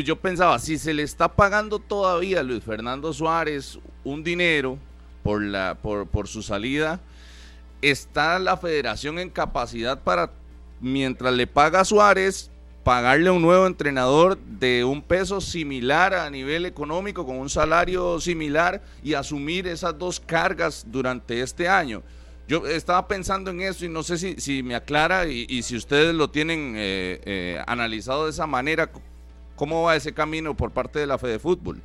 yo 0.03 0.17
pensaba, 0.17 0.59
si 0.59 0.79
se 0.79 0.95
le 0.95 1.03
está 1.03 1.29
pagando 1.29 1.79
todavía 1.79 2.41
a 2.41 2.43
Luis 2.43 2.65
Fernando 2.65 3.13
Suárez 3.13 3.79
un 4.03 4.25
dinero 4.25 4.79
por, 5.23 5.43
la, 5.43 5.79
por, 5.81 6.09
por 6.09 6.27
su 6.27 6.43
salida, 6.43 7.01
¿está 7.83 8.39
la 8.39 8.57
federación 8.57 9.19
en 9.19 9.31
capacidad 9.31 10.03
para, 10.03 10.33
mientras 10.81 11.35
le 11.35 11.47
paga 11.47 11.81
a 11.81 11.85
Suárez, 11.85 12.51
pagarle 12.85 13.31
a 13.31 13.33
un 13.33 13.43
nuevo 13.43 13.67
entrenador 13.67 14.39
de 14.39 14.85
un 14.85 15.03
peso 15.03 15.41
similar 15.41 16.15
a 16.15 16.31
nivel 16.31 16.67
económico, 16.67 17.27
con 17.27 17.39
un 17.39 17.49
salario 17.49 18.21
similar 18.21 18.83
y 19.03 19.15
asumir 19.15 19.67
esas 19.67 19.99
dos 19.99 20.21
cargas 20.21 20.87
durante 20.89 21.41
este 21.41 21.69
año? 21.69 22.03
Yo 22.47 22.67
estaba 22.67 23.09
pensando 23.09 23.51
en 23.51 23.63
eso 23.63 23.87
y 23.87 23.89
no 23.89 24.03
sé 24.03 24.19
si, 24.19 24.35
si 24.35 24.63
me 24.63 24.75
aclara 24.75 25.27
y, 25.27 25.63
si 25.63 25.77
ustedes 25.77 26.15
lo 26.15 26.29
tienen 26.29 26.75
eh, 26.77 27.21
eh, 27.25 27.59
analizado 27.67 28.25
de 28.25 28.31
esa 28.31 28.47
manera, 28.47 28.91
¿cómo 29.57 29.83
va 29.83 29.97
ese 29.97 30.13
camino 30.13 30.55
por 30.55 30.71
parte 30.71 30.99
de 30.99 31.07
la 31.07 31.17
Fede 31.17 31.39
Fútbol? 31.39 31.81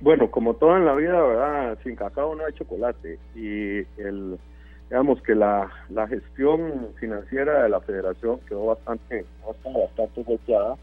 Bueno, 0.00 0.30
como 0.30 0.54
todo 0.54 0.76
en 0.76 0.84
la 0.84 0.94
vida, 0.94 1.22
¿verdad? 1.22 1.78
Sin 1.84 1.94
cacao 1.94 2.34
no 2.34 2.44
hay 2.44 2.54
chocolate. 2.54 3.20
Y 3.36 3.78
el, 4.00 4.38
digamos 4.90 5.22
que 5.22 5.34
la, 5.34 5.70
la 5.88 6.06
gestión 6.08 6.88
financiera 6.98 7.62
de 7.62 7.68
la 7.68 7.80
federación 7.80 8.40
quedó 8.48 8.66
bastante, 8.66 9.24
bastante 9.46 10.22
golpeada 10.24 10.76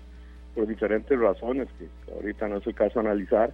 por 0.55 0.65
diferentes 0.65 1.19
razones 1.19 1.67
que 1.77 1.87
ahorita 2.13 2.47
no 2.47 2.57
es 2.57 2.65
el 2.65 2.73
caso 2.73 2.99
analizar 2.99 3.51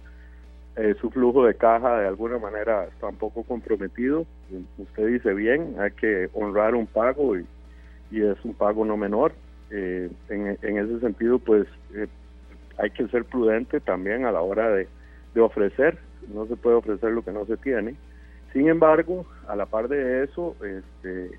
eh, 0.76 0.94
su 1.00 1.08
flujo 1.10 1.46
de 1.46 1.54
caja 1.54 2.00
de 2.00 2.08
alguna 2.08 2.38
manera 2.38 2.84
está 2.86 3.06
un 3.06 3.16
poco 3.16 3.44
comprometido. 3.44 4.26
Usted 4.78 5.06
dice 5.06 5.32
bien, 5.32 5.76
hay 5.78 5.92
que 5.92 6.28
honrar 6.34 6.74
un 6.74 6.86
pago 6.86 7.38
y, 7.38 7.46
y 8.10 8.22
es 8.22 8.44
un 8.44 8.54
pago 8.54 8.84
no 8.84 8.96
menor. 8.96 9.32
Eh, 9.70 10.10
en, 10.28 10.58
en, 10.60 10.78
ese 10.78 10.98
sentido, 10.98 11.38
pues 11.38 11.66
eh, 11.94 12.08
hay 12.78 12.90
que 12.90 13.06
ser 13.08 13.24
prudente 13.24 13.80
también 13.80 14.24
a 14.24 14.32
la 14.32 14.40
hora 14.40 14.68
de, 14.70 14.88
de, 15.34 15.40
ofrecer. 15.40 15.96
No 16.32 16.46
se 16.46 16.56
puede 16.56 16.76
ofrecer 16.76 17.12
lo 17.12 17.22
que 17.22 17.32
no 17.32 17.46
se 17.46 17.56
tiene. 17.56 17.94
Sin 18.54 18.68
embargo, 18.68 19.26
a 19.48 19.56
la 19.56 19.66
par 19.66 19.88
de 19.88 20.22
eso, 20.22 20.54
este, 20.62 21.32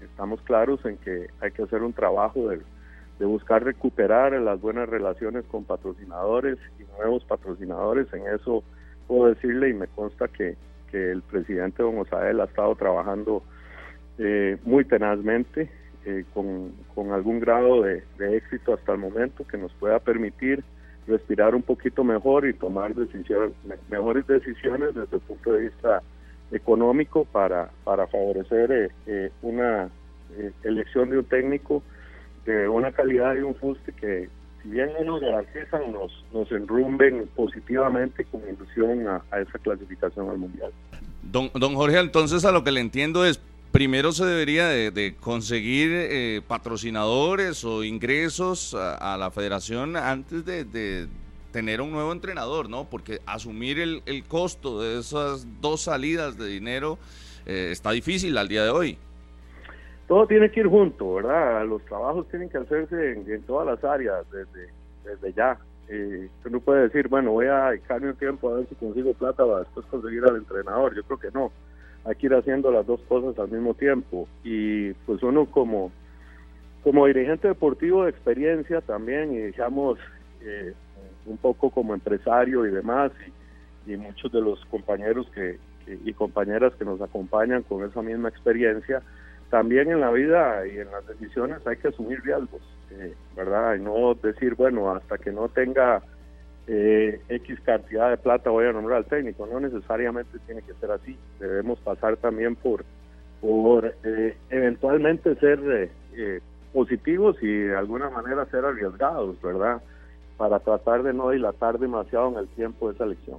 estamos 0.00 0.40
claros 0.40 0.82
en 0.86 0.96
que 0.96 1.28
hay 1.40 1.50
que 1.50 1.64
hacer 1.64 1.82
un 1.82 1.92
trabajo 1.92 2.48
de, 2.48 2.62
de 3.18 3.26
buscar 3.26 3.62
recuperar 3.62 4.32
las 4.32 4.58
buenas 4.58 4.88
relaciones 4.88 5.44
con 5.44 5.64
patrocinadores 5.64 6.58
y 6.80 6.84
nuevos 6.98 7.24
patrocinadores. 7.24 8.10
En 8.14 8.26
eso 8.26 8.64
puedo 9.06 9.26
decirle 9.26 9.68
y 9.68 9.74
me 9.74 9.86
consta 9.86 10.28
que, 10.28 10.56
que 10.90 11.10
el 11.10 11.20
presidente 11.20 11.82
Don 11.82 11.98
Osael 11.98 12.40
ha 12.40 12.44
estado 12.44 12.74
trabajando 12.74 13.42
eh, 14.16 14.56
muy 14.64 14.86
tenazmente, 14.86 15.70
eh, 16.06 16.24
con, 16.32 16.72
con, 16.94 17.12
algún 17.12 17.38
grado 17.38 17.82
de, 17.82 18.02
éxito 18.18 18.72
hasta 18.72 18.92
el 18.92 18.98
momento 18.98 19.46
que 19.46 19.58
nos 19.58 19.72
pueda 19.74 19.98
permitir 19.98 20.64
respirar 21.06 21.54
un 21.54 21.62
poquito 21.62 22.02
mejor 22.02 22.48
y 22.48 22.54
tomar 22.54 22.94
decisiones, 22.94 23.52
mejores 23.90 24.26
decisiones 24.26 24.94
desde 24.94 25.16
el 25.16 25.22
punto 25.22 25.52
de 25.52 25.60
vista 25.60 26.02
económico 26.52 27.24
para, 27.24 27.70
para 27.84 28.06
favorecer 28.06 28.92
eh, 29.06 29.30
una 29.42 29.90
elección 30.64 31.10
de 31.10 31.18
un 31.18 31.24
técnico 31.24 31.82
de 32.46 32.68
una 32.68 32.92
calidad 32.92 33.34
y 33.36 33.40
un 33.40 33.54
fuste 33.54 33.92
que, 33.92 34.28
si 34.62 34.68
bien 34.70 34.90
no 34.98 35.04
nos 35.04 35.20
garantizan, 35.20 35.92
nos, 35.92 36.24
nos 36.32 36.50
enrumben 36.50 37.28
positivamente 37.36 38.24
con 38.24 38.40
ilusión 38.48 39.06
a, 39.08 39.22
esa 39.40 39.58
clasificación 39.58 40.28
al 40.28 40.38
Mundial. 40.38 40.72
Don, 41.22 41.50
don 41.54 41.74
Jorge, 41.74 41.98
entonces 41.98 42.44
a 42.44 42.52
lo 42.52 42.64
que 42.64 42.72
le 42.72 42.80
entiendo 42.80 43.24
es, 43.24 43.40
primero 43.70 44.12
se 44.12 44.24
debería 44.24 44.68
de, 44.68 45.14
conseguir 45.18 45.90
eh, 45.92 46.42
patrocinadores 46.46 47.64
o 47.64 47.84
ingresos 47.84 48.74
a, 48.74 49.16
la 49.16 49.30
federación 49.30 49.96
antes 49.96 50.44
de, 50.44 51.08
tener 51.52 51.80
un 51.80 51.92
nuevo 51.92 52.12
entrenador, 52.12 52.68
¿no? 52.68 52.88
Porque 52.90 53.20
asumir 53.26 53.78
el, 53.78 54.02
el 54.06 54.24
costo 54.24 54.80
de 54.80 54.98
esas 54.98 55.46
dos 55.60 55.82
salidas 55.82 56.36
de 56.36 56.48
dinero 56.48 56.98
eh, 57.46 57.68
está 57.70 57.92
difícil 57.92 58.36
al 58.38 58.48
día 58.48 58.64
de 58.64 58.70
hoy 58.70 58.98
todo 60.12 60.26
tiene 60.26 60.50
que 60.50 60.60
ir 60.60 60.66
junto, 60.66 61.14
¿verdad? 61.14 61.66
Los 61.66 61.82
trabajos 61.86 62.28
tienen 62.28 62.50
que 62.50 62.58
hacerse 62.58 63.12
en, 63.12 63.42
todas 63.44 63.66
las 63.66 63.82
áreas 63.82 64.30
desde, 64.30 64.68
desde 65.04 65.32
ya. 65.32 65.58
Eh, 65.88 66.28
no 66.50 66.60
puede 66.60 66.82
decir, 66.82 67.08
bueno, 67.08 67.32
voy 67.32 67.46
a 67.46 67.70
dedicarme 67.70 68.10
un 68.10 68.16
tiempo 68.16 68.50
a 68.50 68.56
ver 68.58 68.68
si 68.68 68.74
consigo 68.74 69.14
plata 69.14 69.42
para 69.42 69.60
después 69.60 69.86
conseguir 69.86 70.22
al 70.24 70.36
entrenador. 70.36 70.94
Yo 70.94 71.02
creo 71.04 71.18
que 71.18 71.30
no. 71.30 71.50
Hay 72.04 72.14
que 72.16 72.26
ir 72.26 72.34
haciendo 72.34 72.70
las 72.70 72.86
dos 72.86 73.00
cosas 73.08 73.38
al 73.38 73.50
mismo 73.50 73.72
tiempo. 73.72 74.28
Y 74.44 74.92
pues 75.06 75.22
uno 75.22 75.46
como, 75.46 75.90
como 76.84 77.06
dirigente 77.06 77.48
deportivo 77.48 78.04
de 78.04 78.10
experiencia 78.10 78.82
también, 78.82 79.32
y 79.32 79.38
digamos, 79.38 79.98
eh, 80.42 80.74
un 81.26 81.36
poco 81.36 81.70
como 81.70 81.94
empresario 81.94 82.66
y 82.66 82.70
demás, 82.70 83.12
y, 83.86 83.96
muchos 83.96 84.30
de 84.30 84.40
los 84.40 84.64
compañeros 84.66 85.26
que, 85.34 85.58
y 85.86 86.12
compañeras 86.12 86.72
que 86.74 86.84
nos 86.84 87.00
acompañan 87.00 87.62
con 87.62 87.84
esa 87.84 88.00
misma 88.02 88.28
experiencia, 88.28 89.02
también 89.52 89.90
en 89.90 90.00
la 90.00 90.10
vida 90.10 90.66
y 90.66 90.78
en 90.78 90.90
las 90.90 91.06
decisiones 91.06 91.66
hay 91.66 91.76
que 91.76 91.88
asumir 91.88 92.22
riesgos, 92.22 92.62
eh, 92.90 93.14
¿verdad? 93.36 93.74
Y 93.74 93.82
no 93.82 94.14
decir, 94.14 94.54
bueno, 94.54 94.90
hasta 94.90 95.18
que 95.18 95.30
no 95.30 95.50
tenga 95.50 96.02
eh, 96.66 97.20
X 97.28 97.60
cantidad 97.60 98.08
de 98.08 98.16
plata 98.16 98.48
voy 98.48 98.64
a 98.64 98.72
nombrar 98.72 99.00
al 99.00 99.04
técnico. 99.04 99.46
No 99.46 99.60
necesariamente 99.60 100.38
tiene 100.46 100.62
que 100.62 100.72
ser 100.80 100.90
así. 100.92 101.18
Debemos 101.38 101.78
pasar 101.80 102.16
también 102.16 102.56
por, 102.56 102.82
por 103.42 103.94
eh, 104.04 104.38
eventualmente 104.48 105.34
ser 105.34 105.90
positivos 106.72 107.36
y 107.42 107.52
de 107.52 107.76
alguna 107.76 108.08
manera 108.08 108.46
ser 108.46 108.64
arriesgados, 108.64 109.38
¿verdad? 109.42 109.82
Para 110.42 110.58
tratar 110.58 111.04
de 111.04 111.14
no 111.14 111.30
dilatar 111.30 111.78
demasiado 111.78 112.30
en 112.30 112.38
el 112.38 112.48
tiempo 112.48 112.88
de 112.88 112.94
esa 112.96 113.04
elección. 113.04 113.38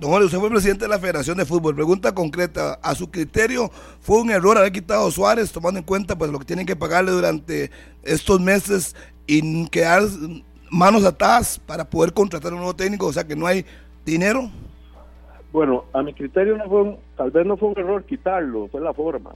Don 0.00 0.10
Jorge, 0.10 0.24
usted 0.24 0.38
fue 0.40 0.50
presidente 0.50 0.84
de 0.84 0.88
la 0.88 0.98
Federación 0.98 1.38
de 1.38 1.44
Fútbol. 1.44 1.76
Pregunta 1.76 2.12
concreta, 2.12 2.72
¿a 2.82 2.96
su 2.96 3.08
criterio 3.08 3.68
fue 4.00 4.20
un 4.20 4.30
error 4.32 4.58
haber 4.58 4.72
quitado 4.72 5.06
a 5.06 5.10
Suárez, 5.12 5.52
tomando 5.52 5.78
en 5.78 5.84
cuenta 5.86 6.18
pues 6.18 6.28
lo 6.32 6.40
que 6.40 6.44
tienen 6.44 6.66
que 6.66 6.74
pagarle 6.74 7.12
durante 7.12 7.70
estos 8.02 8.40
meses 8.40 8.96
y 9.28 9.68
quedar 9.68 10.02
manos 10.72 11.04
atadas 11.04 11.60
para 11.60 11.88
poder 11.88 12.12
contratar 12.12 12.52
un 12.52 12.58
nuevo 12.58 12.74
técnico? 12.74 13.06
O 13.06 13.12
sea, 13.12 13.22
que 13.22 13.36
no 13.36 13.46
hay 13.46 13.64
dinero. 14.04 14.50
Bueno, 15.52 15.84
a 15.92 16.02
mi 16.02 16.12
criterio 16.14 16.56
no 16.56 16.68
fue 16.68 16.98
tal 17.16 17.30
vez 17.30 17.46
no 17.46 17.56
fue 17.56 17.68
un 17.68 17.78
error 17.78 18.02
quitarlo, 18.02 18.66
fue 18.66 18.80
la 18.80 18.92
forma. 18.92 19.30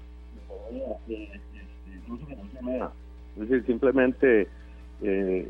Es 3.36 3.48
decir, 3.48 3.64
simplemente 3.66 4.48
eh, 5.06 5.46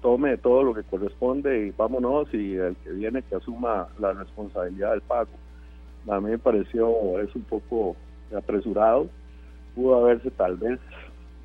tome 0.00 0.36
todo 0.36 0.62
lo 0.62 0.72
que 0.72 0.84
corresponde 0.84 1.66
y 1.66 1.70
vámonos 1.72 2.32
y 2.32 2.54
el 2.54 2.76
que 2.76 2.92
viene 2.92 3.22
que 3.22 3.34
asuma 3.34 3.88
la 3.98 4.12
responsabilidad 4.12 4.92
del 4.92 5.00
pago. 5.00 5.30
A 6.08 6.20
mí 6.20 6.30
me 6.30 6.38
pareció 6.38 7.18
es 7.20 7.34
un 7.34 7.42
poco 7.42 7.96
apresurado, 8.36 9.08
pudo 9.74 9.96
haberse 9.96 10.30
tal 10.30 10.56
vez, 10.56 10.78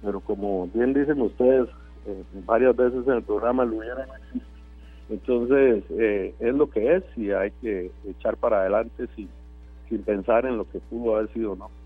pero 0.04 0.20
como 0.20 0.68
bien 0.68 0.94
dicen 0.94 1.20
ustedes, 1.22 1.68
eh, 2.06 2.24
varias 2.46 2.76
veces 2.76 3.08
en 3.08 3.14
el 3.14 3.24
programa 3.24 3.66
lo 3.66 3.78
hubiera 3.78 4.06
Entonces 5.10 5.84
eh, 5.90 6.36
es 6.40 6.54
lo 6.54 6.70
que 6.70 6.98
es 6.98 7.04
y 7.18 7.32
hay 7.32 7.50
que 7.62 7.92
echar 8.08 8.38
para 8.38 8.62
adelante 8.62 9.08
sin, 9.16 9.28
sin 9.90 10.04
pensar 10.04 10.46
en 10.46 10.58
lo 10.58 10.70
que 10.70 10.80
pudo 10.82 11.16
haber 11.16 11.34
sido 11.34 11.56
no. 11.56 11.79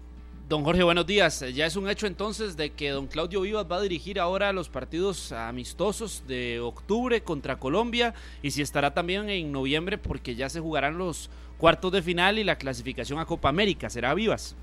Don 0.53 0.63
Jorge, 0.63 0.83
buenos 0.83 1.07
días. 1.07 1.43
Ya 1.55 1.65
es 1.65 1.75
un 1.75 1.89
hecho 1.89 2.05
entonces 2.05 2.55
de 2.55 2.69
que 2.69 2.91
don 2.91 3.07
Claudio 3.07 3.41
Vivas 3.41 3.65
va 3.65 3.77
a 3.77 3.81
dirigir 3.81 4.19
ahora 4.19 4.53
los 4.53 4.69
partidos 4.69 5.31
amistosos 5.31 6.27
de 6.27 6.59
octubre 6.59 7.21
contra 7.21 7.57
Colombia 7.57 8.13
y 8.43 8.51
si 8.51 8.61
estará 8.61 8.93
también 8.93 9.27
en 9.31 9.51
noviembre 9.51 9.97
porque 9.97 10.35
ya 10.35 10.49
se 10.49 10.59
jugarán 10.59 10.99
los 10.99 11.31
cuartos 11.57 11.91
de 11.91 12.03
final 12.03 12.37
y 12.37 12.43
la 12.43 12.55
clasificación 12.57 13.17
a 13.17 13.25
Copa 13.25 13.49
América. 13.49 13.89
¿Será 13.89 14.13
Vivas? 14.13 14.55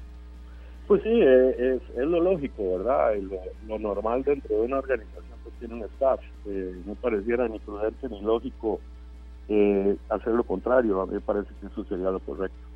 Pues 0.87 1.03
sí, 1.03 1.11
eh, 1.11 1.81
es, 1.97 2.07
lo 2.07 2.21
lógico, 2.21 2.79
¿verdad? 2.79 3.15
Lo, 3.67 3.77
normal 3.81 4.23
dentro 4.23 4.59
de 4.59 4.63
una 4.63 4.79
organización 4.79 5.25
que 5.43 5.51
tiene 5.59 5.75
un 5.75 5.83
staff. 5.95 6.21
Eh, 6.47 6.73
no 6.87 6.95
pareciera 6.95 7.49
ni 7.49 7.59
prudente 7.59 8.09
ni 8.09 8.21
lógico 8.21 8.79
eh, 9.49 9.97
hacer 10.09 10.35
lo 10.35 10.45
contrario. 10.45 11.01
A 11.01 11.07
mí 11.07 11.15
me 11.15 11.21
parece 11.21 11.49
que 11.61 11.67
eso 11.67 11.85
sería 11.87 12.13
lo 12.13 12.21
correcto. 12.21 12.70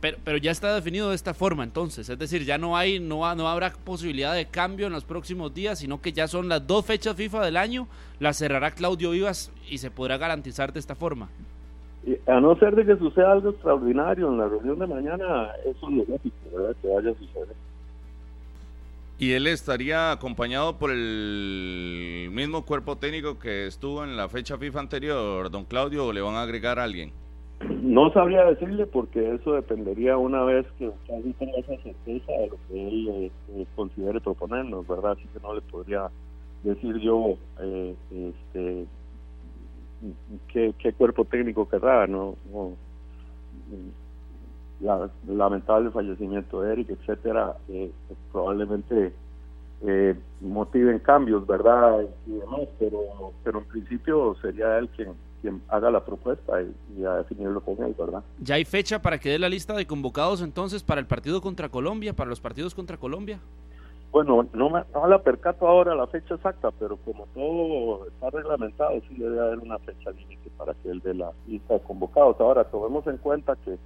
Pero, 0.00 0.16
pero 0.22 0.38
ya 0.38 0.52
está 0.52 0.74
definido 0.74 1.08
de 1.08 1.16
esta 1.16 1.34
forma 1.34 1.64
entonces, 1.64 2.08
es 2.08 2.18
decir, 2.18 2.44
ya 2.44 2.56
no 2.56 2.76
hay, 2.76 3.00
no, 3.00 3.34
no 3.34 3.48
habrá 3.48 3.72
posibilidad 3.72 4.32
de 4.32 4.46
cambio 4.46 4.86
en 4.86 4.92
los 4.92 5.04
próximos 5.04 5.52
días, 5.52 5.80
sino 5.80 6.00
que 6.00 6.12
ya 6.12 6.28
son 6.28 6.48
las 6.48 6.64
dos 6.64 6.86
fechas 6.86 7.16
FIFA 7.16 7.44
del 7.44 7.56
año, 7.56 7.88
las 8.20 8.36
cerrará 8.36 8.70
Claudio 8.70 9.10
Vivas 9.10 9.50
y 9.68 9.78
se 9.78 9.90
podrá 9.90 10.16
garantizar 10.16 10.72
de 10.72 10.78
esta 10.78 10.94
forma. 10.94 11.28
a 12.26 12.40
no 12.40 12.56
ser 12.58 12.76
de 12.76 12.86
que 12.86 12.96
suceda 12.96 13.32
algo 13.32 13.50
extraordinario 13.50 14.28
en 14.28 14.38
la 14.38 14.48
reunión 14.48 14.78
de 14.78 14.86
mañana, 14.86 15.50
eso 15.64 15.88
es 15.88 16.08
lógico, 16.08 16.36
¿verdad? 16.54 16.76
Que 16.80 16.88
vaya 16.88 17.10
a 17.10 17.14
suceder. 17.14 17.56
¿Y 19.20 19.32
él 19.32 19.48
estaría 19.48 20.12
acompañado 20.12 20.76
por 20.76 20.92
el 20.92 22.30
mismo 22.30 22.64
cuerpo 22.64 22.94
técnico 22.94 23.36
que 23.36 23.66
estuvo 23.66 24.04
en 24.04 24.16
la 24.16 24.28
fecha 24.28 24.56
FIFA 24.56 24.78
anterior, 24.78 25.50
don 25.50 25.64
Claudio, 25.64 26.06
o 26.06 26.12
le 26.12 26.20
van 26.20 26.36
a 26.36 26.42
agregar 26.42 26.78
a 26.78 26.84
alguien? 26.84 27.10
No 27.60 28.12
sabría 28.12 28.44
decirle 28.44 28.86
porque 28.86 29.34
eso 29.34 29.52
dependería 29.52 30.16
una 30.16 30.44
vez 30.44 30.66
que 30.78 30.92
alguien 31.12 31.34
tenga 31.34 31.58
esa 31.58 31.76
certeza 31.82 32.32
de 32.32 32.48
lo 32.48 32.56
que 32.68 32.88
él 32.88 33.08
eh, 33.08 33.30
eh, 33.56 33.66
considere 33.74 34.20
proponernos, 34.20 34.86
¿verdad? 34.86 35.12
Así 35.12 35.26
que 35.32 35.40
no 35.40 35.54
le 35.54 35.60
podría 35.62 36.08
decir 36.62 36.96
yo 36.98 37.36
eh, 37.60 37.94
este, 38.10 38.86
qué, 40.52 40.72
qué 40.78 40.92
cuerpo 40.92 41.24
técnico 41.24 41.68
querrá, 41.68 42.06
¿no? 42.06 42.36
no 42.52 42.76
la, 44.80 45.10
lamentable 45.26 45.90
fallecimiento 45.90 46.62
de 46.62 46.72
Eric, 46.72 46.90
etcétera, 46.90 47.56
eh, 47.68 47.90
probablemente 48.32 49.12
eh, 49.82 50.14
motiven 50.40 50.98
cambios, 51.00 51.46
¿verdad? 51.46 52.00
Y 52.26 52.32
demás, 52.32 52.60
pero, 52.78 53.32
pero 53.44 53.58
en 53.60 53.64
principio 53.66 54.36
sería 54.40 54.78
él 54.78 54.88
quien, 54.90 55.14
quien 55.40 55.62
haga 55.68 55.90
la 55.90 56.04
propuesta 56.04 56.60
y, 56.62 57.04
a 57.04 57.14
definirlo 57.14 57.60
con 57.60 57.82
él, 57.84 57.94
¿verdad? 57.98 58.22
¿Ya 58.40 58.56
hay 58.56 58.64
fecha 58.64 59.00
para 59.00 59.18
que 59.18 59.30
dé 59.30 59.38
la 59.38 59.48
lista 59.48 59.74
de 59.74 59.86
convocados 59.86 60.42
entonces 60.42 60.82
para 60.82 61.00
el 61.00 61.06
partido 61.06 61.40
contra 61.40 61.68
Colombia, 61.68 62.14
para 62.14 62.30
los 62.30 62.40
partidos 62.40 62.74
contra 62.74 62.96
Colombia? 62.96 63.40
Bueno, 64.10 64.48
no, 64.52 64.70
me, 64.70 64.82
no 64.94 65.06
la 65.06 65.22
percato 65.22 65.68
ahora 65.68 65.94
la 65.94 66.06
fecha 66.06 66.34
exacta, 66.34 66.70
pero 66.78 66.96
como 66.96 67.26
todo 67.34 68.06
está 68.06 68.30
reglamentado, 68.30 69.00
sí 69.08 69.14
debe 69.16 69.38
haber 69.38 69.58
una 69.58 69.78
fecha 69.78 70.10
límite 70.10 70.50
para 70.56 70.72
que 70.74 70.90
él 70.90 71.00
dé 71.04 71.14
la 71.14 71.30
lista 71.46 71.74
de 71.74 71.80
convocados. 71.80 72.40
Ahora, 72.40 72.64
tomemos 72.64 73.06
en 73.06 73.18
cuenta 73.18 73.54
que 73.64 73.78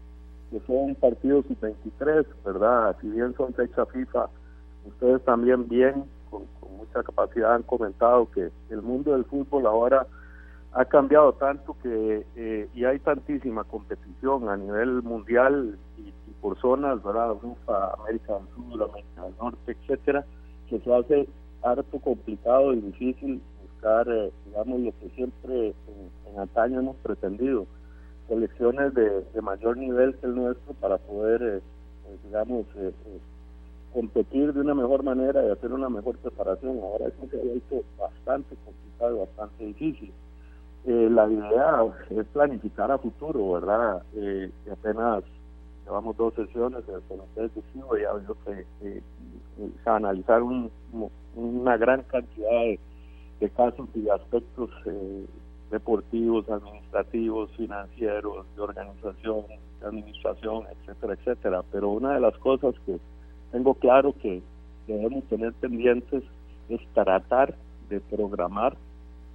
que 0.52 0.60
son 0.66 0.94
partidos 0.96 1.46
sub-23, 1.46 2.26
¿verdad? 2.44 2.94
Si 3.00 3.08
bien 3.08 3.34
son 3.36 3.54
fecha 3.54 3.86
FIFA, 3.86 4.28
ustedes 4.86 5.24
también 5.24 5.66
bien, 5.66 6.04
con, 6.30 6.42
mucha 6.76 7.02
capacidad, 7.02 7.54
han 7.54 7.62
comentado 7.62 8.30
que 8.30 8.50
el 8.68 8.82
mundo 8.82 9.12
del 9.12 9.24
fútbol 9.24 9.66
ahora 9.66 10.06
ha 10.74 10.84
cambiado 10.84 11.34
tanto 11.34 11.76
que 11.82 12.24
eh, 12.36 12.68
y 12.74 12.84
hay 12.84 12.98
tantísima 13.00 13.64
competición 13.64 14.48
a 14.48 14.56
nivel 14.56 15.02
mundial 15.02 15.78
y, 15.98 16.12
por 16.40 16.58
zonas, 16.60 17.02
¿verdad? 17.04 17.30
Europa, 17.30 17.94
América 18.00 18.34
del 18.34 18.48
Sur, 18.54 18.82
América 18.82 19.22
del 19.22 19.34
Norte, 19.40 19.76
etcétera, 19.80 20.24
que 20.68 20.80
se 20.80 20.92
hace 20.92 21.28
harto 21.62 22.00
complicado 22.00 22.74
y 22.74 22.80
difícil 22.80 23.40
buscar, 23.62 24.08
eh, 24.08 24.32
digamos, 24.46 24.80
lo 24.80 24.90
que 24.98 25.08
siempre 25.10 25.68
en, 25.68 26.32
en 26.32 26.40
antaño 26.40 26.80
hemos 26.80 26.96
pretendido, 26.96 27.66
selecciones 28.28 28.94
de, 28.94 29.42
mayor 29.42 29.76
nivel 29.76 30.16
que 30.16 30.26
el 30.26 30.34
nuestro 30.34 30.72
para 30.74 30.98
poder, 30.98 31.42
eh, 31.42 31.56
eh, 31.56 32.16
digamos, 32.24 32.66
eh, 32.76 32.92
competir 33.92 34.52
de 34.52 34.60
una 34.60 34.74
mejor 34.74 35.02
manera 35.02 35.44
y 35.46 35.50
hacer 35.50 35.72
una 35.72 35.88
mejor 35.88 36.16
preparación. 36.18 36.78
Ahora 36.80 37.08
eso 37.08 37.28
se 37.30 37.36
ha 37.38 38.02
bastante 38.02 38.56
complicado 38.64 39.16
y 39.16 39.18
bastante 39.20 39.64
difícil. 39.66 40.12
La 40.84 41.28
idea 41.28 41.84
es 42.10 42.26
planificar 42.28 42.90
a 42.90 42.98
futuro, 42.98 43.52
¿verdad? 43.52 44.02
apenas 44.70 45.22
llevamos 45.84 46.16
dos 46.16 46.34
sesiones 46.34 46.86
de 46.86 47.00
comité 47.08 47.50
y 47.54 48.02
ya 48.02 48.12
vio 48.14 48.36
que 48.44 49.02
analizar 49.84 50.42
una 51.34 51.76
gran 51.76 52.02
cantidad 52.04 52.50
de, 52.50 52.80
de 53.40 53.50
casos 53.50 53.88
y 53.94 54.08
aspectos 54.08 54.70
deportivos, 55.72 56.48
administrativos, 56.50 57.50
financieros, 57.56 58.46
de 58.54 58.62
organización, 58.62 59.44
de 59.80 59.86
administración, 59.86 60.64
etcétera, 60.70 61.14
etcétera. 61.14 61.62
Pero 61.72 61.88
una 61.88 62.14
de 62.14 62.20
las 62.20 62.36
cosas 62.38 62.74
que 62.86 62.98
tengo 63.50 63.74
claro 63.74 64.14
que 64.20 64.42
debemos 64.86 65.24
tener 65.24 65.52
pendientes 65.54 66.22
es 66.68 66.80
tratar 66.92 67.54
de 67.88 68.00
programar 68.00 68.76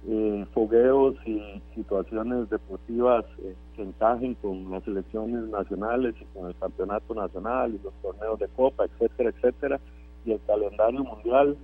eh, 0.06 0.46
fogueos 0.54 1.16
y 1.26 1.62
situaciones 1.74 2.48
deportivas 2.50 3.24
eh, 3.38 3.54
que 3.74 3.82
encajen 3.82 4.34
con 4.36 4.70
las 4.70 4.86
elecciones 4.86 5.48
nacionales 5.48 6.14
y 6.20 6.24
con 6.36 6.48
el 6.48 6.56
campeonato 6.56 7.14
nacional 7.14 7.74
y 7.74 7.84
los 7.84 7.92
torneos 8.02 8.38
de 8.38 8.48
copa, 8.48 8.84
etcétera, 8.84 9.30
etcétera, 9.30 9.80
y 10.24 10.32
el 10.32 10.40
calendario 10.46 11.04
mundial, 11.04 11.56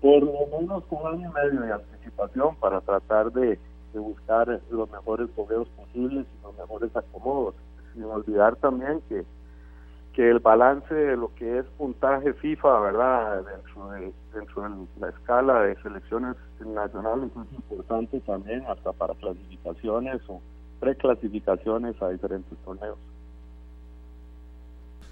por 0.00 0.22
lo 0.22 0.58
menos 0.58 0.84
con 0.84 1.06
año 1.06 1.30
y 1.30 1.32
medio 1.32 1.60
de 1.60 1.72
anticipación 1.72 2.56
para 2.56 2.80
tratar 2.80 3.32
de 3.32 3.58
de 3.94 4.00
buscar 4.00 4.60
los 4.70 4.90
mejores 4.90 5.30
fogueos 5.30 5.68
posibles 5.68 6.26
y 6.26 6.42
los 6.42 6.56
mejores 6.58 6.94
acomodos. 6.94 7.54
Sin 7.94 8.04
olvidar 8.04 8.56
también 8.56 9.00
que, 9.08 9.24
que 10.14 10.30
el 10.30 10.38
balance 10.38 10.94
de 10.94 11.16
lo 11.16 11.34
que 11.34 11.58
es 11.58 11.64
puntaje 11.76 12.32
FIFA, 12.34 12.80
¿verdad? 12.80 13.44
Dentro 13.44 13.90
de, 13.90 14.12
dentro 14.32 14.62
de 14.62 14.86
la 15.00 15.08
escala 15.08 15.62
de 15.62 15.76
selecciones 15.82 16.36
nacionales 16.64 17.30
es 17.30 17.56
importante 17.56 18.20
también 18.20 18.64
hasta 18.68 18.92
para 18.92 19.14
clasificaciones 19.14 20.22
o 20.28 20.40
preclasificaciones 20.80 22.00
a 22.00 22.10
diferentes 22.10 22.56
torneos. 22.58 22.98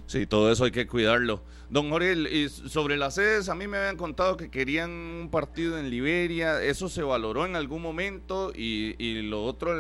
Sí, 0.06 0.26
todo 0.26 0.52
eso 0.52 0.64
hay 0.64 0.70
que 0.70 0.86
cuidarlo. 0.86 1.40
Don 1.70 1.90
Jorge, 1.90 2.12
y 2.30 2.48
sobre 2.48 2.96
las 2.96 3.14
sedes, 3.14 3.48
a 3.48 3.54
mí 3.54 3.66
me 3.66 3.78
habían 3.78 3.96
contado 3.96 4.36
que 4.36 4.50
querían 4.50 4.90
un 4.90 5.30
partido 5.30 5.78
en 5.78 5.88
Liberia, 5.90 6.62
¿eso 6.62 6.88
se 6.88 7.02
valoró 7.02 7.46
en 7.46 7.56
algún 7.56 7.80
momento? 7.80 8.52
Y, 8.54 8.94
y 8.98 9.22
lo 9.22 9.44
otro, 9.44 9.72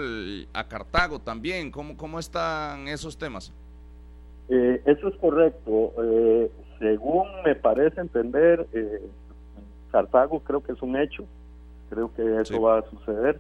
a 0.54 0.68
Cartago 0.68 1.20
también, 1.20 1.70
¿cómo, 1.70 1.96
cómo 1.96 2.18
están 2.18 2.88
esos 2.88 3.18
temas? 3.18 3.52
Eh, 4.48 4.82
eso 4.86 5.08
es 5.08 5.16
correcto. 5.16 5.92
Eh, 6.02 6.50
según 6.78 7.28
me 7.44 7.54
parece 7.54 8.00
entender, 8.00 8.66
eh, 8.72 9.02
Cartago 9.90 10.40
creo 10.40 10.62
que 10.62 10.72
es 10.72 10.82
un 10.82 10.96
hecho, 10.96 11.24
creo 11.90 12.12
que 12.14 12.40
eso 12.40 12.60
va 12.60 12.78
a 12.78 12.82
suceder. 12.82 13.38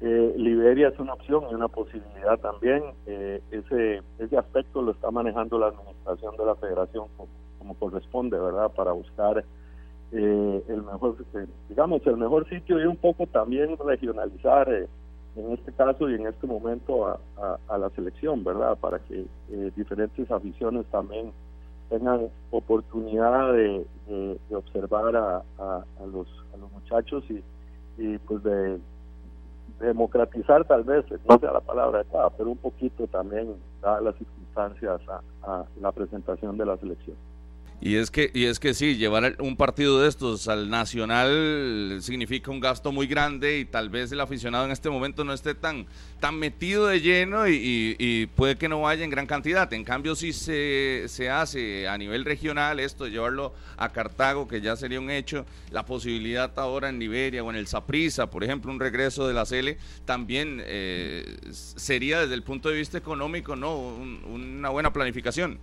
Eh, 0.00 0.34
Liberia 0.38 0.88
es 0.88 0.98
una 0.98 1.12
opción 1.12 1.44
y 1.50 1.54
una 1.54 1.68
posibilidad 1.68 2.38
también. 2.38 2.82
Eh, 3.06 3.42
ese, 3.50 4.02
ese 4.18 4.38
aspecto 4.38 4.80
lo 4.80 4.92
está 4.92 5.10
manejando 5.10 5.58
la 5.58 5.68
administración 5.68 6.36
de 6.36 6.46
la 6.46 6.54
federación 6.54 7.06
como, 7.16 7.74
corresponde, 7.74 8.38
¿verdad? 8.38 8.70
Para 8.72 8.92
buscar 8.92 9.44
eh, 10.12 10.62
el 10.68 10.82
mejor, 10.82 11.16
digamos, 11.68 12.04
el 12.06 12.16
mejor 12.16 12.48
sitio 12.48 12.80
y 12.80 12.86
un 12.86 12.96
poco 12.96 13.26
también 13.26 13.76
regionalizar, 13.76 14.88
en 15.36 15.52
este 15.52 15.72
caso 15.72 16.08
y 16.10 16.14
en 16.14 16.26
este 16.26 16.46
momento, 16.46 17.06
a, 17.06 17.78
la 17.78 17.90
selección, 17.90 18.42
¿verdad? 18.44 18.76
Para 18.78 18.98
que 18.98 19.26
diferentes 19.76 20.30
aficiones 20.30 20.86
también 20.86 21.32
tengan 21.88 22.28
oportunidad 22.50 23.52
de, 23.52 23.86
observar 24.50 25.16
a, 25.16 25.42
a, 25.58 25.84
los, 26.12 26.26
a 26.52 26.56
los 26.56 26.70
muchachos 26.72 27.24
y, 27.30 27.42
y 27.98 28.18
pues 28.18 28.42
de 28.42 28.80
democratizar 29.80 30.64
tal 30.66 30.84
vez, 30.84 31.04
no 31.28 31.38
sea 31.38 31.52
la 31.52 31.60
palabra 31.60 32.00
adecuada, 32.00 32.30
pero 32.30 32.50
un 32.50 32.58
poquito 32.58 33.06
también, 33.06 33.54
dadas 33.80 34.02
las 34.02 34.16
circunstancias, 34.16 35.00
a, 35.42 35.64
la 35.80 35.92
presentación 35.92 36.58
de 36.58 36.66
la 36.66 36.76
selección. 36.76 37.16
Y 37.82 37.96
es 37.96 38.10
que 38.10 38.30
y 38.34 38.44
es 38.44 38.60
que 38.60 38.74
sí, 38.74 38.96
llevar 38.96 39.36
un 39.38 39.56
partido 39.56 40.02
de 40.02 40.08
estos 40.08 40.48
al 40.48 40.68
Nacional 40.68 41.98
significa 42.02 42.50
un 42.50 42.60
gasto 42.60 42.92
muy 42.92 43.06
grande 43.06 43.58
y 43.58 43.64
tal 43.64 43.88
vez 43.88 44.12
el 44.12 44.20
aficionado 44.20 44.66
en 44.66 44.70
este 44.70 44.90
momento 44.90 45.24
no 45.24 45.32
esté 45.32 45.54
tan 45.54 45.86
tan 46.20 46.38
metido 46.38 46.88
de 46.88 47.00
lleno 47.00 47.48
y, 47.48 48.28
puede 48.36 48.56
que 48.56 48.68
no 48.68 48.82
vaya 48.82 49.02
en 49.02 49.08
gran 49.08 49.26
cantidad. 49.26 49.72
En 49.72 49.84
cambio, 49.84 50.14
si 50.14 50.34
se, 50.34 51.04
se 51.08 51.30
hace 51.30 51.88
a 51.88 51.96
nivel 51.96 52.26
regional 52.26 52.78
esto 52.80 53.04
de 53.04 53.10
llevarlo 53.12 53.54
a 53.78 53.88
Cartago, 53.88 54.46
que 54.46 54.60
ya 54.60 54.76
sería 54.76 55.00
un 55.00 55.10
hecho, 55.10 55.46
la 55.70 55.86
posibilidad 55.86 56.52
ahora 56.58 56.90
en 56.90 56.98
Liberia 56.98 57.42
o 57.42 57.48
en 57.48 57.56
el 57.56 57.66
Saprissa, 57.66 58.28
por 58.28 58.44
ejemplo, 58.44 58.70
un 58.70 58.78
regreso 58.78 59.26
de 59.26 59.32
la 59.32 59.46
Cele, 59.46 59.78
también 60.04 60.62
eh, 60.66 61.38
sería 61.50 62.20
desde 62.20 62.34
el 62.34 62.42
punto 62.42 62.68
de 62.68 62.76
vista 62.76 62.98
económico, 62.98 63.56
¿no? 63.56 63.78
una 63.78 64.68
buena 64.68 64.92
planificación. 64.92 65.58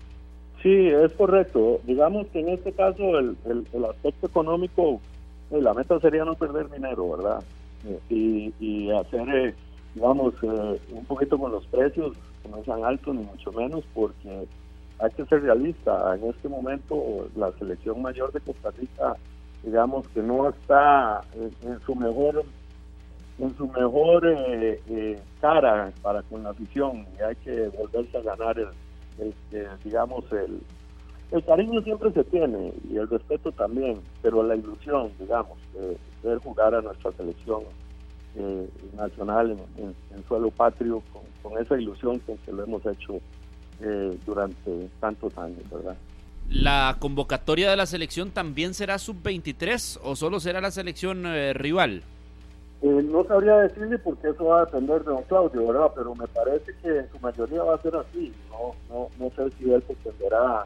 Sí, 0.67 0.89
es 0.89 1.13
correcto. 1.13 1.79
Digamos 1.85 2.27
que 2.27 2.41
en 2.41 2.49
este 2.49 2.73
caso 2.73 3.17
el, 3.19 3.37
el, 3.45 3.85
aspecto 3.85 4.27
económico, 4.27 4.99
eh, 5.49 5.61
la 5.61 5.73
meta 5.73 5.97
sería 6.01 6.25
no 6.25 6.35
perder 6.35 6.69
dinero, 6.69 7.15
¿verdad? 7.15 7.41
Eh, 8.09 8.51
y, 8.59 8.91
hacer, 8.91 9.29
eh, 9.29 9.55
digamos, 9.95 10.33
un 10.43 11.05
poquito 11.07 11.37
con 11.37 11.53
los 11.53 11.65
precios, 11.67 12.17
que 12.43 12.49
no 12.49 12.61
sean 12.65 12.83
altos 12.83 13.15
ni 13.15 13.23
mucho 13.23 13.49
menos, 13.53 13.85
porque 13.93 14.45
hay 14.99 15.11
que 15.11 15.25
ser 15.27 15.43
realista. 15.43 16.17
En 16.17 16.31
este 16.31 16.49
momento 16.49 17.29
la 17.37 17.49
selección 17.53 18.01
mayor 18.01 18.33
de 18.33 18.41
Costa 18.41 18.71
Rica, 18.71 19.15
digamos 19.63 20.05
que 20.09 20.21
no 20.21 20.49
está 20.49 21.21
en, 21.63 21.79
su 21.85 21.95
mejor 21.95 22.43
en 23.39 23.55
su 23.55 23.67
mejor 23.67 24.35
cara 25.39 25.93
para 26.01 26.23
con 26.23 26.43
la 26.43 26.49
afición 26.49 27.05
y 27.17 27.21
hay 27.21 27.35
que 27.37 27.69
volverse 27.69 28.17
a 28.17 28.21
ganar 28.21 28.59
el 28.59 28.67
este, 29.19 29.67
digamos, 29.83 30.23
el, 30.31 30.59
el 31.31 31.43
cariño 31.43 31.81
siempre 31.81 32.11
se 32.11 32.23
tiene 32.25 32.73
y 32.89 32.97
el 32.97 33.09
respeto 33.09 33.51
también, 33.51 33.99
pero 34.21 34.43
la 34.43 34.55
ilusión, 34.55 35.11
digamos, 35.19 35.57
de 35.73 35.97
poder 36.21 36.39
jugar 36.39 36.75
a 36.75 36.81
nuestra 36.81 37.11
selección 37.13 37.63
eh, 38.35 38.69
nacional 38.95 39.57
en, 39.77 39.95
suelo 40.27 40.51
patrio 40.51 41.01
con, 41.41 41.57
esa 41.61 41.79
ilusión 41.79 42.19
con 42.19 42.37
que 42.37 42.51
lo 42.51 42.63
hemos 42.63 42.85
hecho 42.85 43.19
eh, 43.81 44.17
durante 44.25 44.89
tantos 44.99 45.37
años, 45.37 45.69
¿verdad? 45.71 45.95
¿La 46.49 46.95
convocatoria 46.99 47.69
de 47.69 47.75
la 47.75 47.85
selección 47.85 48.31
también 48.31 48.73
será 48.73 48.99
sub-23 48.99 49.99
o 50.03 50.15
solo 50.15 50.39
será 50.39 50.61
la 50.61 50.71
selección 50.71 51.25
eh, 51.25 51.53
rival? 51.53 52.03
Eh, 52.81 53.01
no 53.03 53.23
sabría 53.23 53.57
decirle 53.57 53.97
porque 53.97 54.29
eso 54.29 54.45
va 54.45 54.61
a 54.61 54.65
depender 54.65 54.99
de 55.03 55.11
don 55.11 55.23
Claudio, 55.23 55.67
¿verdad? 55.67 55.91
Pero 55.95 56.13
me 56.13 56.27
parece 56.27 56.75
que 56.81 56.99
en 56.99 57.09
su 57.09 57.19
mayoría 57.19 57.63
va 57.63 57.75
a 57.75 57.81
ser 57.81 57.95
así. 57.95 58.31
No 58.49 58.75
no, 58.89 59.09
no 59.19 59.29
sé 59.31 59.49
si 59.57 59.71
él 59.71 59.81
pretenderá 59.81 60.65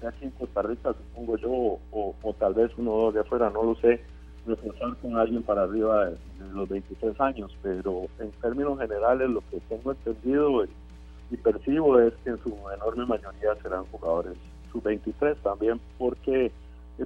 que 0.00 0.06
aquí 0.06 0.24
en 0.24 0.30
Costa 0.32 0.62
Rica, 0.62 0.94
supongo 0.94 1.36
yo, 1.36 1.78
o, 1.92 2.34
tal 2.38 2.54
vez 2.54 2.70
uno 2.76 3.12
de 3.12 3.20
afuera, 3.20 3.50
no 3.50 3.62
lo 3.62 3.74
sé. 3.76 4.00
reforzar 4.46 4.96
con 4.96 5.16
alguien 5.16 5.42
para 5.42 5.62
arriba 5.62 6.06
de, 6.06 6.16
los 6.52 6.68
23 6.68 7.20
años, 7.20 7.56
pero 7.62 8.06
en 8.18 8.30
términos 8.32 8.78
generales 8.78 9.30
lo 9.30 9.40
que 9.50 9.60
tengo 9.68 9.92
entendido 9.92 10.64
y, 10.64 11.36
percibo 11.36 11.98
es 11.98 12.12
que 12.24 12.30
en 12.30 12.38
su 12.42 12.54
enorme 12.74 13.06
mayoría 13.06 13.54
serán 13.62 13.84
jugadores 13.86 14.36
sub-23 14.70 15.34
también, 15.42 15.80
porque 15.96 16.52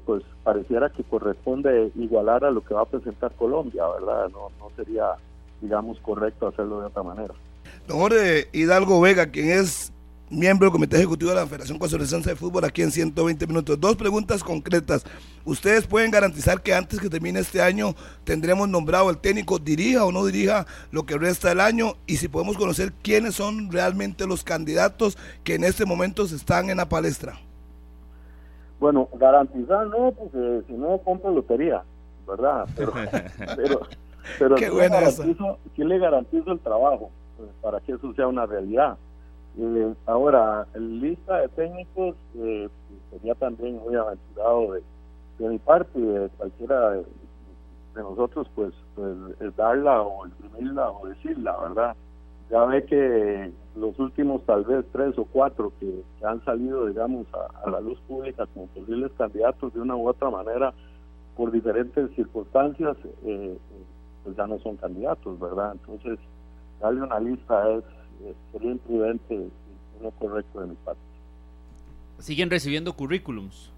pues 0.00 0.22
pareciera 0.42 0.90
que 0.90 1.02
corresponde 1.04 1.90
igualar 1.96 2.44
a 2.44 2.50
lo 2.50 2.64
que 2.64 2.74
va 2.74 2.82
a 2.82 2.86
presentar 2.86 3.32
Colombia, 3.32 3.84
¿verdad? 3.88 4.28
No, 4.30 4.50
sería, 4.76 5.12
digamos, 5.60 5.98
correcto 6.00 6.48
hacerlo 6.48 6.80
de 6.80 6.86
otra 6.86 7.02
manera. 7.02 7.34
Don 7.86 7.98
Jorge 7.98 8.48
Hidalgo 8.52 9.00
Vega, 9.00 9.26
quien 9.26 9.50
es 9.50 9.92
miembro 10.28 10.66
del 10.66 10.72
Comité 10.72 10.96
Ejecutivo 10.96 11.30
de 11.30 11.36
la 11.36 11.46
Federación 11.46 11.78
Costarricense 11.78 12.30
de 12.30 12.36
Fútbol 12.36 12.64
aquí 12.64 12.82
en 12.82 12.90
120 12.90 13.46
minutos. 13.46 13.80
Dos 13.80 13.96
preguntas 13.96 14.42
concretas. 14.42 15.04
¿Ustedes 15.44 15.86
pueden 15.86 16.10
garantizar 16.10 16.62
que 16.62 16.74
antes 16.74 16.98
que 16.98 17.08
termine 17.08 17.40
este 17.40 17.62
año 17.62 17.94
tendremos 18.24 18.68
nombrado 18.68 19.10
el 19.10 19.18
técnico, 19.18 19.58
dirija 19.58 20.04
o 20.04 20.12
no 20.12 20.24
dirija 20.24 20.66
lo 20.90 21.06
que 21.06 21.16
resta 21.16 21.50
del 21.50 21.60
año? 21.60 21.94
Y 22.06 22.16
si 22.16 22.28
podemos 22.28 22.56
conocer 22.56 22.92
quiénes 23.02 23.36
son 23.36 23.70
realmente 23.70 24.26
los 24.26 24.42
candidatos 24.42 25.16
que 25.44 25.54
en 25.54 25.64
este 25.64 25.84
momento 25.84 26.24
están 26.24 26.70
en 26.70 26.78
la 26.78 26.88
palestra. 26.88 27.38
Bueno, 28.78 29.08
garantizar 29.14 29.86
no, 29.86 30.12
porque 30.12 30.62
si 30.66 30.72
no 30.74 30.98
compro 30.98 31.30
lotería, 31.30 31.82
¿verdad? 32.26 32.68
Pero, 32.76 32.92
pero, 34.38 34.56
Qué 34.56 34.68
le 34.68 34.88
garantizo, 34.88 35.58
le 35.76 35.98
garantizo 35.98 36.52
el 36.52 36.60
trabajo 36.60 37.10
pues, 37.36 37.48
para 37.62 37.80
que 37.80 37.92
eso 37.92 38.12
sea 38.14 38.26
una 38.26 38.44
realidad 38.44 38.96
eh, 39.58 39.94
ahora, 40.04 40.66
lista 40.74 41.38
de 41.38 41.48
técnicos 41.48 42.14
eh, 42.34 42.68
sería 43.10 43.34
también 43.36 43.78
muy 43.78 43.94
aventurado 43.94 44.72
de, 44.72 45.48
mi 45.48 45.58
parte 45.58 45.98
y 45.98 46.02
de 46.02 46.28
cualquiera 46.36 46.90
de, 46.90 47.04
nosotros, 47.94 48.46
pues, 48.54 48.74
pues 48.94 49.16
es 49.40 49.56
darla 49.56 50.02
o 50.02 50.26
imprimirla 50.26 50.90
o 50.90 51.06
decirla, 51.06 51.56
¿verdad? 51.62 51.96
Ya 52.50 52.64
ve 52.66 52.84
que 52.84 53.50
los 53.76 53.98
últimos 53.98 54.42
tal 54.44 54.64
vez 54.64 54.84
tres 54.92 55.16
o 55.18 55.24
cuatro 55.24 55.72
que, 55.78 56.02
han 56.24 56.42
salido, 56.44 56.86
digamos, 56.86 57.26
a, 57.34 57.70
la 57.70 57.80
luz 57.80 57.98
pública 58.08 58.46
como 58.52 58.66
posibles 58.68 59.12
candidatos 59.16 59.72
de 59.74 59.80
una 59.80 59.94
u 59.94 60.08
otra 60.08 60.30
manera 60.30 60.72
por 61.36 61.52
diferentes 61.52 62.10
circunstancias, 62.16 62.96
eh, 63.24 63.56
pues 64.24 64.36
ya 64.36 64.46
no 64.46 64.58
son 64.60 64.76
candidatos, 64.76 65.38
¿verdad? 65.38 65.72
Entonces, 65.72 66.18
darle 66.80 67.02
una 67.02 67.20
lista 67.20 67.70
es 67.70 67.84
eh, 68.22 68.34
sería 68.52 68.72
imprudente 68.72 69.34
y 69.34 69.50
no 70.02 70.10
correcto 70.12 70.60
de 70.60 70.68
mi 70.68 70.74
parte. 70.76 71.00
¿Siguen 72.18 72.50
recibiendo 72.50 72.92
currículums? 72.94 73.70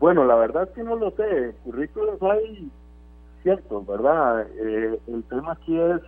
Bueno, 0.00 0.24
la 0.24 0.36
verdad 0.36 0.64
es 0.64 0.70
que 0.70 0.82
no 0.82 0.96
lo 0.96 1.10
sé. 1.10 1.54
Currículums 1.64 2.22
hay 2.22 2.70
ciertos, 3.42 3.86
¿verdad? 3.86 4.46
Eh, 4.56 4.98
el 5.08 5.22
tema 5.24 5.52
aquí 5.52 5.78
es, 5.78 6.00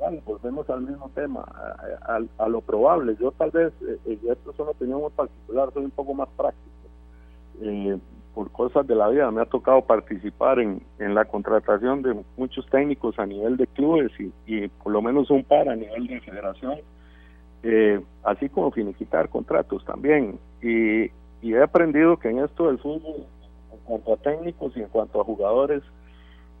bueno, 0.00 0.22
volvemos 0.24 0.68
al 0.70 0.80
mismo 0.80 1.10
tema, 1.14 1.44
a, 2.38 2.48
lo 2.48 2.60
probable. 2.62 3.16
Yo 3.20 3.32
tal 3.32 3.50
vez, 3.50 3.72
eh, 3.82 3.98
y 4.22 4.28
esto 4.28 4.50
es 4.50 4.58
una 4.58 4.70
opinión 4.70 5.00
muy 5.00 5.10
particular, 5.10 5.70
soy 5.74 5.84
un 5.84 5.90
poco 5.90 6.14
más 6.14 6.28
práctico. 6.36 6.70
Eh, 7.60 7.98
por 8.34 8.50
cosas 8.50 8.86
de 8.86 8.94
la 8.94 9.08
vida 9.08 9.30
me 9.30 9.42
ha 9.42 9.46
tocado 9.46 9.82
participar 9.82 10.60
en, 10.60 10.82
en 10.98 11.14
la 11.14 11.26
contratación 11.26 12.00
de 12.00 12.24
muchos 12.36 12.64
técnicos 12.70 13.18
a 13.18 13.26
nivel 13.26 13.56
de 13.56 13.66
clubes 13.66 14.12
y, 14.46 14.68
por 14.68 14.92
lo 14.92 15.02
menos 15.02 15.30
un 15.30 15.44
par 15.44 15.68
a 15.68 15.76
nivel 15.76 16.06
de 16.06 16.20
federación, 16.20 16.78
eh, 17.62 18.00
así 18.22 18.48
como 18.48 18.70
finiquitar 18.70 19.28
contratos 19.28 19.84
también. 19.84 20.38
Y, 20.62 21.10
he 21.42 21.62
aprendido 21.62 22.18
que 22.18 22.28
en 22.28 22.38
esto 22.38 22.68
del 22.68 22.78
fútbol, 22.78 23.26
en 23.72 23.78
cuanto 23.84 24.12
a 24.12 24.16
técnicos 24.18 24.76
y 24.76 24.80
en 24.80 24.88
cuanto 24.88 25.20
a 25.20 25.24
jugadores, 25.24 25.82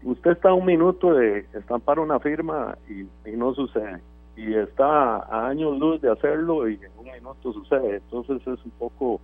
usted 0.04 0.32
está 0.32 0.50
a 0.50 0.54
un 0.54 0.66
minuto 0.66 1.14
de 1.14 1.46
estampar 1.54 1.98
una 1.98 2.18
firma 2.20 2.76
y, 2.88 3.06
no 3.32 3.54
sucede. 3.54 4.00
Y 4.36 4.54
está 4.54 5.16
a 5.16 5.48
años 5.48 5.78
luz 5.78 6.00
de 6.00 6.10
hacerlo 6.10 6.68
y 6.68 6.74
en 6.74 6.90
un 6.96 7.12
minuto 7.12 7.52
sucede. 7.52 7.96
Entonces 7.96 8.40
es 8.46 8.64
un 8.64 8.70
poco, 8.72 9.20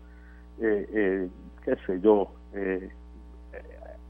eh, 0.60 0.86
eh, 0.92 1.28
qué 1.64 1.76
sé 1.86 2.00
yo, 2.00 2.28
eh, 2.52 2.90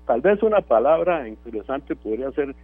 tal 0.06 0.20
vez 0.20 0.42
una 0.42 0.60
palabra 0.60 1.28
interesante 1.28 1.94
podría 1.94 2.30
ser, 2.32 2.54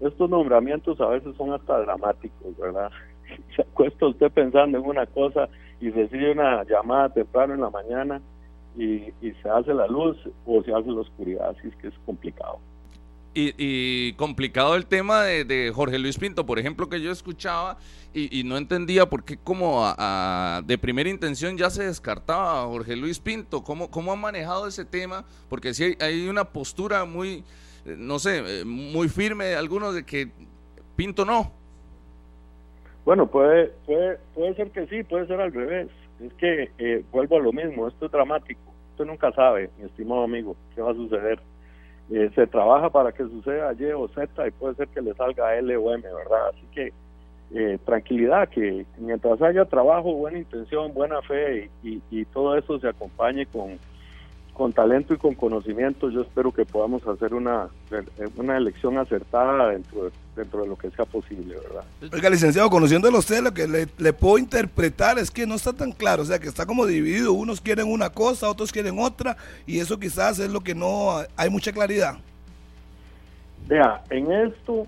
estos 0.00 0.30
nombramientos 0.30 1.00
a 1.00 1.08
veces 1.08 1.36
son 1.36 1.52
hasta 1.52 1.80
dramáticos, 1.80 2.56
¿verdad? 2.58 2.90
Se 3.56 3.62
acuesta 3.62 4.06
usted 4.06 4.30
pensando 4.32 4.78
en 4.78 4.84
una 4.84 5.06
cosa 5.06 5.48
y 5.80 5.90
recibe 5.90 6.32
una 6.32 6.64
llamada 6.64 7.08
temprano 7.10 7.54
en 7.54 7.60
la 7.60 7.70
mañana 7.70 8.20
y, 8.76 9.12
y 9.20 9.32
se 9.42 9.48
hace 9.50 9.74
la 9.74 9.86
luz 9.86 10.16
o 10.46 10.62
se 10.62 10.72
hace 10.72 10.88
la 10.90 11.00
oscuridad, 11.00 11.50
así 11.50 11.68
es 11.68 11.76
que 11.76 11.88
es 11.88 11.94
complicado. 12.06 12.58
Y, 13.34 14.12
complicado 14.14 14.76
el 14.76 14.84
tema 14.84 15.22
de, 15.22 15.72
Jorge 15.74 15.98
Luis 15.98 16.18
Pinto, 16.18 16.44
por 16.44 16.58
ejemplo, 16.58 16.88
que 16.88 17.00
yo 17.00 17.10
escuchaba 17.10 17.78
y, 18.12 18.44
no 18.44 18.58
entendía 18.58 19.06
por 19.06 19.24
qué 19.24 19.38
como 19.38 19.86
de 20.64 20.78
primera 20.78 21.08
intención 21.08 21.56
ya 21.56 21.70
se 21.70 21.84
descartaba 21.84 22.62
a 22.62 22.66
Jorge 22.66 22.94
Luis 22.94 23.18
Pinto. 23.18 23.62
¿Cómo, 23.62 23.90
¿Cómo 23.90 24.12
ha 24.12 24.16
manejado 24.16 24.66
ese 24.66 24.84
tema? 24.84 25.24
Porque 25.48 25.72
si 25.72 25.96
hay, 25.98 26.28
una 26.28 26.44
postura 26.44 27.06
muy, 27.06 27.42
eh, 27.86 27.96
no 27.96 28.18
sé, 28.18 28.60
eh, 28.60 28.64
muy 28.66 29.08
firme 29.08 29.46
de 29.46 29.56
algunos 29.56 29.94
de 29.94 30.04
que 30.04 30.28
Pinto 30.94 31.24
no. 31.24 31.52
Bueno, 33.06 33.26
puede, 33.26 33.72
puede, 33.86 34.18
puede 34.34 34.54
ser 34.54 34.70
que 34.70 34.86
sí, 34.88 35.02
puede 35.04 35.26
ser 35.26 35.40
al 35.40 35.52
revés. 35.52 35.88
Es 36.20 36.34
que 36.34 36.70
eh, 36.78 37.02
vuelvo 37.10 37.36
a 37.36 37.40
lo 37.40 37.52
mismo, 37.52 37.88
esto 37.88 38.06
es 38.06 38.12
dramático. 38.12 38.60
Usted 38.90 39.06
nunca 39.06 39.32
sabe, 39.32 39.70
mi 39.78 39.86
estimado 39.86 40.22
amigo, 40.22 40.54
qué 40.74 40.82
va 40.82 40.90
a 40.90 40.94
suceder 40.94 41.40
eh, 42.12 42.30
se 42.34 42.46
trabaja 42.46 42.90
para 42.90 43.10
que 43.10 43.24
suceda 43.24 43.72
Y 43.72 43.84
o 43.92 44.06
Z 44.08 44.46
y 44.46 44.50
puede 44.50 44.74
ser 44.74 44.88
que 44.88 45.00
le 45.00 45.14
salga 45.14 45.56
L 45.56 45.76
o 45.76 45.94
M, 45.94 46.02
¿verdad? 46.02 46.48
Así 46.50 46.66
que 46.74 46.92
eh, 47.54 47.78
tranquilidad, 47.84 48.48
que 48.48 48.84
mientras 48.98 49.40
haya 49.40 49.64
trabajo, 49.64 50.14
buena 50.14 50.38
intención, 50.38 50.92
buena 50.92 51.20
fe 51.22 51.70
y, 51.82 52.24
todo 52.26 52.56
eso 52.56 52.78
se 52.78 52.88
acompañe 52.88 53.46
con, 53.46 53.78
con 54.52 54.72
talento 54.72 55.14
y 55.14 55.16
con 55.16 55.34
conocimiento, 55.34 56.10
yo 56.10 56.22
espero 56.22 56.52
que 56.52 56.64
podamos 56.64 57.06
hacer 57.06 57.34
una, 57.34 57.68
una 58.36 58.56
elección 58.56 58.98
acertada 58.98 59.70
dentro 59.70 60.04
de 60.04 60.10
dentro 60.36 60.62
de 60.62 60.68
lo 60.68 60.76
que 60.76 60.90
sea 60.90 61.04
posible, 61.04 61.56
¿verdad? 61.56 61.84
Oiga, 62.12 62.30
licenciado, 62.30 62.70
conociéndolo 62.70 63.18
usted, 63.18 63.42
lo 63.42 63.52
que 63.52 63.66
le, 63.66 64.12
puedo 64.12 64.38
interpretar 64.38 65.18
es 65.18 65.30
que 65.30 65.46
no 65.46 65.54
está 65.54 65.72
tan 65.72 65.92
claro, 65.92 66.22
o 66.22 66.24
sea, 66.24 66.38
que 66.38 66.48
está 66.48 66.64
como 66.64 66.86
dividido, 66.86 67.32
unos 67.32 67.60
quieren 67.60 67.90
una 67.90 68.10
cosa, 68.10 68.48
otros 68.48 68.72
quieren 68.72 68.98
otra, 68.98 69.36
y 69.66 69.80
eso 69.80 69.98
quizás 69.98 70.38
es 70.38 70.50
lo 70.50 70.60
que 70.60 70.74
no 70.74 71.16
hay 71.36 71.50
mucha 71.50 71.72
claridad. 71.72 72.16
Vea, 73.68 74.02
en 74.10 74.32
esto 74.32 74.86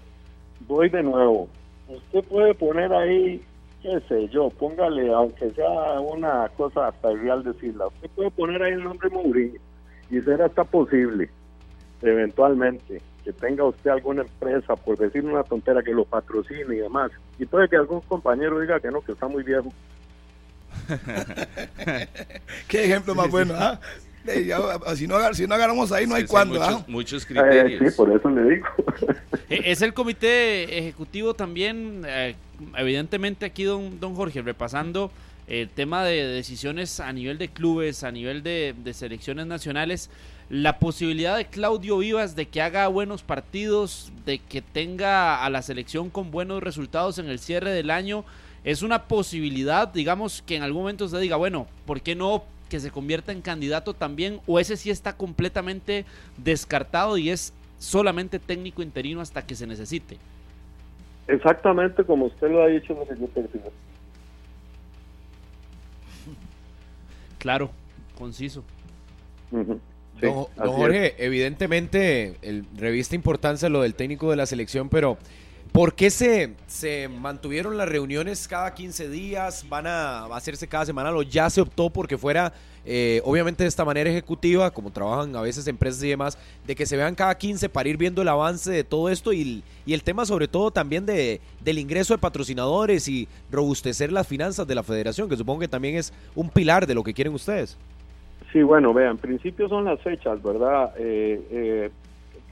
voy 0.66 0.88
de 0.88 1.03
nuevo. 1.03 1.48
Usted 1.88 2.24
puede 2.24 2.55
poner 2.55 2.92
ahí, 2.92 3.42
qué 3.85 4.01
sé 4.09 4.29
yo, 4.31 4.49
póngale, 4.49 5.12
aunque 5.12 5.51
sea 5.51 6.01
una 6.01 6.49
cosa 6.57 6.88
hasta 6.88 7.12
ideal 7.12 7.44
decirla, 7.44 7.87
usted 7.88 8.09
puede 8.16 8.31
poner 8.31 8.62
ahí 8.62 8.73
el 8.73 8.83
nombre 8.83 9.11
Mourinho 9.11 9.61
y 10.11 10.20
será 10.23 10.47
hasta 10.47 10.64
posible, 10.64 11.29
eventualmente 12.01 13.03
que 13.23 13.33
tenga 13.35 13.64
usted 13.64 13.90
alguna 13.90 14.23
empresa, 14.23 14.75
por 14.75 14.97
decir 14.97 15.23
una 15.25 15.42
tontera, 15.42 15.83
que 15.83 15.92
lo 15.92 16.05
patrocine 16.05 16.75
y 16.75 16.79
demás. 16.79 17.11
Y 17.38 17.47
puede 17.47 17.68
que 17.68 17.77
algún 17.77 18.01
compañero 18.03 18.61
diga 18.61 18.81
que 18.81 18.90
no, 18.90 19.01
que 19.01 19.12
está 19.12 19.29
muy 19.29 19.42
viejo. 19.42 19.73
Qué 22.68 22.85
ejemplo 22.85 23.14
más 23.14 23.31
bueno, 23.31 23.55
¿ah? 23.57 23.81
Si, 24.97 25.07
no, 25.07 25.35
si 25.35 25.47
no 25.47 25.55
agarramos 25.55 25.93
ahí, 25.93 26.07
no 26.07 26.15
hay 26.15 26.25
cuándo. 26.25 26.63
¿ah? 26.63 26.85
Muchos, 26.87 27.25
criterios. 27.27 27.83
Eh, 27.83 27.91
sí, 27.91 27.97
por 27.97 28.11
eso 28.11 28.29
le 28.31 28.55
digo. 28.55 28.67
Eh, 29.51 29.63
es 29.67 29.83
el 29.83 29.93
comité 29.93 30.79
ejecutivo 30.79 31.35
también, 31.35 32.03
eh, 32.07 32.35
evidentemente 32.77 33.47
aquí 33.47 33.65
don, 33.65 34.01
don 34.01 34.15
Jorge, 34.15 34.43
repasando 34.43 35.11
el 35.47 35.69
tema 35.69 36.05
de 36.05 36.27
decisiones 36.27 37.01
a 37.01 37.13
nivel 37.13 37.37
de 37.37 37.49
clubes, 37.49 38.05
a 38.05 38.11
nivel 38.11 38.43
de, 38.43 38.75
de 38.83 38.95
selecciones 38.95 39.47
nacionales 39.47 40.11
la 40.51 40.79
posibilidad 40.79 41.37
de 41.37 41.47
Claudio 41.47 41.99
Vivas 41.99 42.37
de 42.37 42.47
que 42.47 42.61
haga 42.61 42.87
buenos 42.89 43.23
partidos, 43.23 44.13
de 44.27 44.39
que 44.39 44.61
tenga 44.63 45.43
a 45.45 45.51
la 45.51 45.63
selección 45.63 46.11
con 46.11 46.31
buenos 46.31 46.63
resultados 46.63 47.19
en 47.19 47.29
el 47.29 47.39
cierre 47.39 47.71
del 47.71 47.91
año, 47.91 48.25
es 48.63 48.83
una 48.83 49.05
posibilidad, 49.05 49.89
digamos, 49.89 50.43
que 50.43 50.57
en 50.57 50.63
algún 50.63 50.83
momento 50.83 51.09
se 51.09 51.19
diga, 51.19 51.37
bueno, 51.37 51.67
¿por 51.87 52.01
qué 52.03 52.15
no 52.15 52.45
que 52.68 52.81
se 52.81 52.90
convierta 52.90 53.33
en 53.33 53.42
candidato 53.42 53.94
también? 53.94 54.40
O 54.46 54.59
ese 54.59 54.77
sí 54.77 54.90
está 54.90 55.16
completamente 55.16 56.05
descartado 56.37 57.16
y 57.18 57.31
es 57.31 57.53
solamente 57.79 58.38
técnico 58.38 58.83
interino 58.83 59.20
hasta 59.20 59.46
que 59.46 59.55
se 59.55 59.66
necesite. 59.66 60.18
Exactamente 61.27 62.05
como 62.05 62.27
usted 62.27 62.50
lo 62.50 62.62
ha 62.62 62.66
dicho, 62.66 62.94
no 62.94 63.05
sé 63.07 63.14
Claro, 67.38 67.70
conciso 68.16 68.64
don, 70.20 70.46
Jorge, 70.57 71.14
evidentemente 71.18 72.37
el 72.42 72.64
revista 72.77 73.14
importancia 73.14 73.68
lo 73.68 73.83
del 73.83 73.94
técnico 73.94 74.31
de 74.31 74.37
la 74.37 74.46
selección, 74.46 74.88
pero 74.88 75.18
¿Por 75.75 75.93
qué 75.97 76.09
se, 76.09 76.55
se 76.69 77.09
mantuvieron 77.09 77.77
las 77.77 77.89
reuniones 77.89 78.47
cada 78.47 78.73
15 78.73 79.09
días? 79.09 79.67
¿Van 79.69 79.89
a 79.89 80.27
hacerse 80.27 80.69
cada 80.69 80.87
semana 80.87 81.11
o 81.11 81.23
ya 81.23 81.51
se 81.51 81.61
optó 81.61 81.91
porque 81.91 82.17
fuera, 82.17 82.53
eh, 82.87 83.21
obviamente 83.25 83.65
de 83.65 83.69
esta 83.69 83.85
manera 83.85 84.09
ejecutiva, 84.09 84.71
como 84.71 84.93
trabajan 84.93 85.35
a 85.35 85.41
veces 85.41 85.67
empresas 85.67 86.01
y 86.05 86.11
demás, 86.11 86.39
de 86.65 86.77
que 86.77 86.87
se 86.87 86.97
vean 86.97 87.17
cada 87.17 87.37
15 87.37 87.69
para 87.69 87.89
ir 87.89 87.97
viendo 87.97 88.23
el 88.23 88.29
avance 88.29 88.71
de 88.71 88.85
todo 88.85 89.09
esto 89.09 89.33
y, 89.33 89.65
el 89.85 90.05
tema 90.05 90.25
sobre 90.25 90.47
todo 90.47 90.71
también 90.71 91.07
de, 91.07 91.41
del 91.65 91.81
ingreso 91.81 92.15
de 92.15 92.19
patrocinadores 92.19 93.09
y 93.09 93.27
robustecer 93.51 94.13
las 94.13 94.29
finanzas 94.29 94.69
de 94.69 94.77
la 94.77 94.85
federación, 94.85 95.29
que 95.29 95.37
supongo 95.37 95.59
que 95.59 95.69
también 95.69 95.97
es 95.97 96.13
un 96.37 96.51
pilar 96.51 96.87
de 96.87 96.95
lo 96.95 97.03
que 97.03 97.13
quieren 97.13 97.35
ustedes? 97.35 97.77
Sí, 98.53 98.63
bueno, 98.63 98.95
vean, 98.95 99.11
en 99.11 99.19
principio 99.19 99.69
son 99.69 99.87
las 99.87 100.01
fechas, 100.03 100.41
¿verdad? 100.41 100.93
Eh, 100.97 101.43
eh, 101.51 101.91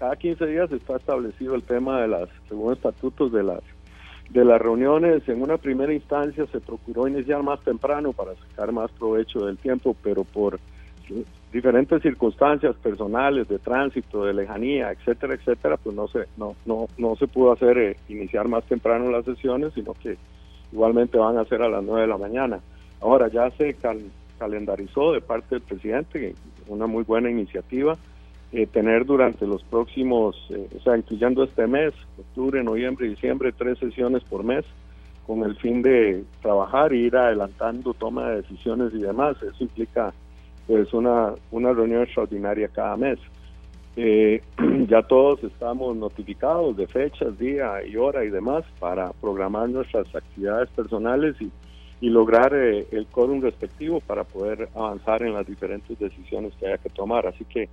cada 0.02 0.16
15 0.16 0.46
días 0.46 0.72
está 0.72 0.96
establecido 0.96 1.54
el 1.54 1.62
tema 1.62 2.00
de 2.00 2.08
las, 2.08 2.28
según 2.48 2.72
estatutos 2.72 3.30
de 3.30 3.44
las 3.44 3.60
de 4.30 4.44
las 4.44 4.60
reuniones, 4.60 5.28
en 5.28 5.40
una 5.40 5.58
primera 5.58 5.94
instancia 5.94 6.44
se 6.46 6.58
procuró 6.58 7.06
iniciar 7.06 7.40
más 7.44 7.60
temprano 7.60 8.12
para 8.12 8.34
sacar 8.34 8.72
más 8.72 8.90
provecho 8.90 9.46
del 9.46 9.58
tiempo, 9.58 9.94
pero 10.02 10.24
por 10.24 10.58
diferentes 11.52 12.02
circunstancias 12.02 12.74
personales 12.82 13.46
de 13.46 13.60
tránsito, 13.60 14.24
de 14.24 14.34
lejanía, 14.34 14.90
etcétera, 14.90 15.34
etcétera, 15.34 15.76
pues 15.76 15.94
no 15.94 16.08
se 16.08 16.26
no 16.36 16.56
no 16.66 16.88
no 16.98 17.14
se 17.14 17.28
pudo 17.28 17.52
hacer 17.52 17.78
eh, 17.78 17.96
iniciar 18.08 18.48
más 18.48 18.64
temprano 18.64 19.08
las 19.08 19.24
sesiones, 19.24 19.72
sino 19.72 19.94
que 19.94 20.16
igualmente 20.72 21.16
van 21.16 21.38
a 21.38 21.44
ser 21.44 21.62
a 21.62 21.68
las 21.68 21.84
9 21.84 22.00
de 22.00 22.08
la 22.08 22.18
mañana. 22.18 22.58
Ahora 23.00 23.28
ya 23.28 23.48
se 23.52 23.76
calendarizó 24.36 25.12
de 25.12 25.20
parte 25.20 25.54
del 25.54 25.62
presidente 25.62 26.34
una 26.66 26.88
muy 26.88 27.04
buena 27.04 27.30
iniciativa 27.30 27.96
eh, 28.54 28.66
tener 28.66 29.06
durante 29.06 29.46
los 29.46 29.62
próximos, 29.62 30.36
eh, 30.50 30.68
o 30.76 30.82
sea, 30.82 30.94
incluyendo 30.94 31.42
este 31.42 31.66
mes, 31.66 31.94
octubre, 32.18 32.62
noviembre 32.62 33.08
diciembre, 33.08 33.50
tres 33.56 33.78
sesiones 33.78 34.22
por 34.24 34.44
mes, 34.44 34.66
con 35.26 35.42
el 35.42 35.56
fin 35.56 35.80
de 35.80 36.24
trabajar 36.42 36.92
e 36.92 36.98
ir 36.98 37.16
adelantando 37.16 37.94
toma 37.94 38.28
de 38.28 38.42
decisiones 38.42 38.92
y 38.92 38.98
demás. 38.98 39.38
Eso 39.42 39.56
implica 39.64 40.12
pues 40.66 40.92
una, 40.92 41.32
una 41.50 41.72
reunión 41.72 42.02
extraordinaria 42.02 42.68
cada 42.68 42.94
mes. 42.98 43.18
Eh, 43.96 44.42
ya 44.86 45.00
todos 45.00 45.42
estamos 45.44 45.96
notificados 45.96 46.76
de 46.76 46.86
fechas, 46.86 47.38
día 47.38 47.82
y 47.86 47.96
hora 47.96 48.22
y 48.22 48.28
demás 48.28 48.64
para 48.78 49.12
programar 49.12 49.70
nuestras 49.70 50.14
actividades 50.14 50.68
personales 50.70 51.36
y, 51.40 51.50
y 52.02 52.10
lograr 52.10 52.52
el 52.52 53.06
quórum 53.10 53.40
respectivo 53.40 54.00
para 54.00 54.24
poder 54.24 54.68
avanzar 54.74 55.22
en 55.22 55.32
las 55.32 55.46
diferentes 55.46 55.98
decisiones 55.98 56.52
que 56.60 56.66
haya 56.66 56.76
que 56.76 56.90
tomar. 56.90 57.26
Así 57.26 57.46
que 57.46 57.70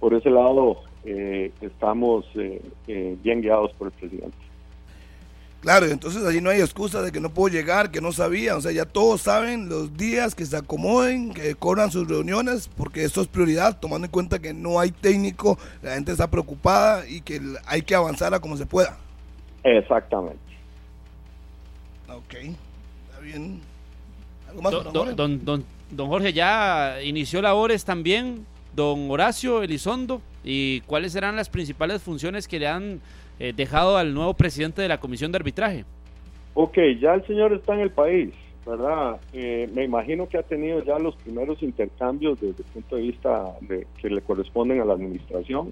por 0.00 0.14
ese 0.14 0.30
lado 0.30 0.82
eh, 1.04 1.52
estamos 1.60 2.24
eh, 2.34 2.60
eh, 2.88 3.16
bien 3.22 3.40
guiados 3.40 3.72
por 3.74 3.88
el 3.88 3.92
presidente. 3.92 4.36
Claro, 5.60 5.86
entonces 5.86 6.24
allí 6.24 6.40
no 6.40 6.50
hay 6.50 6.60
excusa 6.60 7.02
de 7.02 7.10
que 7.10 7.18
no 7.18 7.30
puedo 7.30 7.52
llegar, 7.52 7.90
que 7.90 8.00
no 8.00 8.12
sabía, 8.12 8.56
o 8.56 8.60
sea, 8.60 8.70
ya 8.70 8.84
todos 8.84 9.22
saben 9.22 9.68
los 9.68 9.96
días 9.96 10.34
que 10.34 10.46
se 10.46 10.56
acomoden, 10.56 11.32
que 11.32 11.56
corran 11.56 11.90
sus 11.90 12.06
reuniones, 12.06 12.68
porque 12.68 13.02
esto 13.02 13.20
es 13.20 13.26
prioridad, 13.26 13.80
tomando 13.80 14.04
en 14.04 14.12
cuenta 14.12 14.38
que 14.38 14.54
no 14.54 14.78
hay 14.78 14.92
técnico, 14.92 15.58
la 15.82 15.94
gente 15.94 16.12
está 16.12 16.30
preocupada 16.30 17.08
y 17.08 17.20
que 17.20 17.40
hay 17.66 17.82
que 17.82 17.96
avanzar 17.96 18.32
a 18.32 18.38
como 18.38 18.56
se 18.56 18.66
pueda. 18.66 18.96
Exactamente. 19.64 20.38
Ok, 22.08 22.34
está 22.34 23.20
bien. 23.20 23.60
¿Algo 24.48 24.62
más, 24.62 24.72
don, 24.72 25.16
don, 25.16 25.44
don, 25.44 25.64
don 25.90 26.08
Jorge, 26.08 26.32
ya 26.32 27.02
inició 27.02 27.42
labores 27.42 27.84
también 27.84 28.46
don 28.76 29.10
Horacio 29.10 29.62
Elizondo 29.62 30.20
y 30.44 30.82
cuáles 30.82 31.12
serán 31.12 31.34
las 31.34 31.48
principales 31.48 32.02
funciones 32.02 32.46
que 32.46 32.60
le 32.60 32.68
han 32.68 33.00
eh, 33.40 33.52
dejado 33.56 33.96
al 33.96 34.14
nuevo 34.14 34.34
presidente 34.34 34.82
de 34.82 34.88
la 34.88 35.00
Comisión 35.00 35.32
de 35.32 35.36
Arbitraje. 35.36 35.84
Ok, 36.54 36.78
ya 37.00 37.14
el 37.14 37.26
señor 37.26 37.54
está 37.54 37.74
en 37.74 37.80
el 37.80 37.90
país, 37.90 38.34
¿verdad? 38.66 39.18
Eh, 39.32 39.68
me 39.74 39.84
imagino 39.84 40.28
que 40.28 40.38
ha 40.38 40.42
tenido 40.42 40.84
ya 40.84 40.98
los 40.98 41.16
primeros 41.16 41.62
intercambios 41.62 42.38
desde 42.40 42.62
el 42.62 42.68
punto 42.72 42.96
de 42.96 43.02
vista 43.02 43.44
que 44.00 44.10
le 44.10 44.20
corresponden 44.20 44.80
a 44.80 44.84
la 44.84 44.92
administración. 44.92 45.70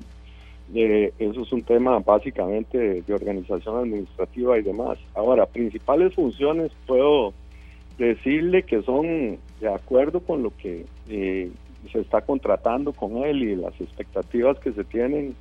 Eh, 0.74 1.12
eso 1.18 1.42
es 1.42 1.52
un 1.52 1.62
tema 1.62 1.98
básicamente 1.98 3.02
de 3.02 3.14
organización 3.14 3.76
administrativa 3.76 4.58
y 4.58 4.62
demás. 4.62 4.98
Ahora, 5.14 5.44
principales 5.44 6.14
funciones 6.14 6.72
puedo 6.86 7.34
decirle 7.98 8.62
que 8.62 8.82
son 8.82 9.38
de 9.60 9.72
acuerdo 9.72 10.20
con 10.20 10.42
lo 10.42 10.52
que 10.56 10.86
se 11.92 12.00
está 12.00 12.20
contratando 12.22 12.92
con 12.92 13.24
él 13.24 13.42
y 13.42 13.56
las 13.56 13.78
expectativas 13.80 14.58
que 14.58 14.72
se 14.72 14.84
tienen, 14.84 15.34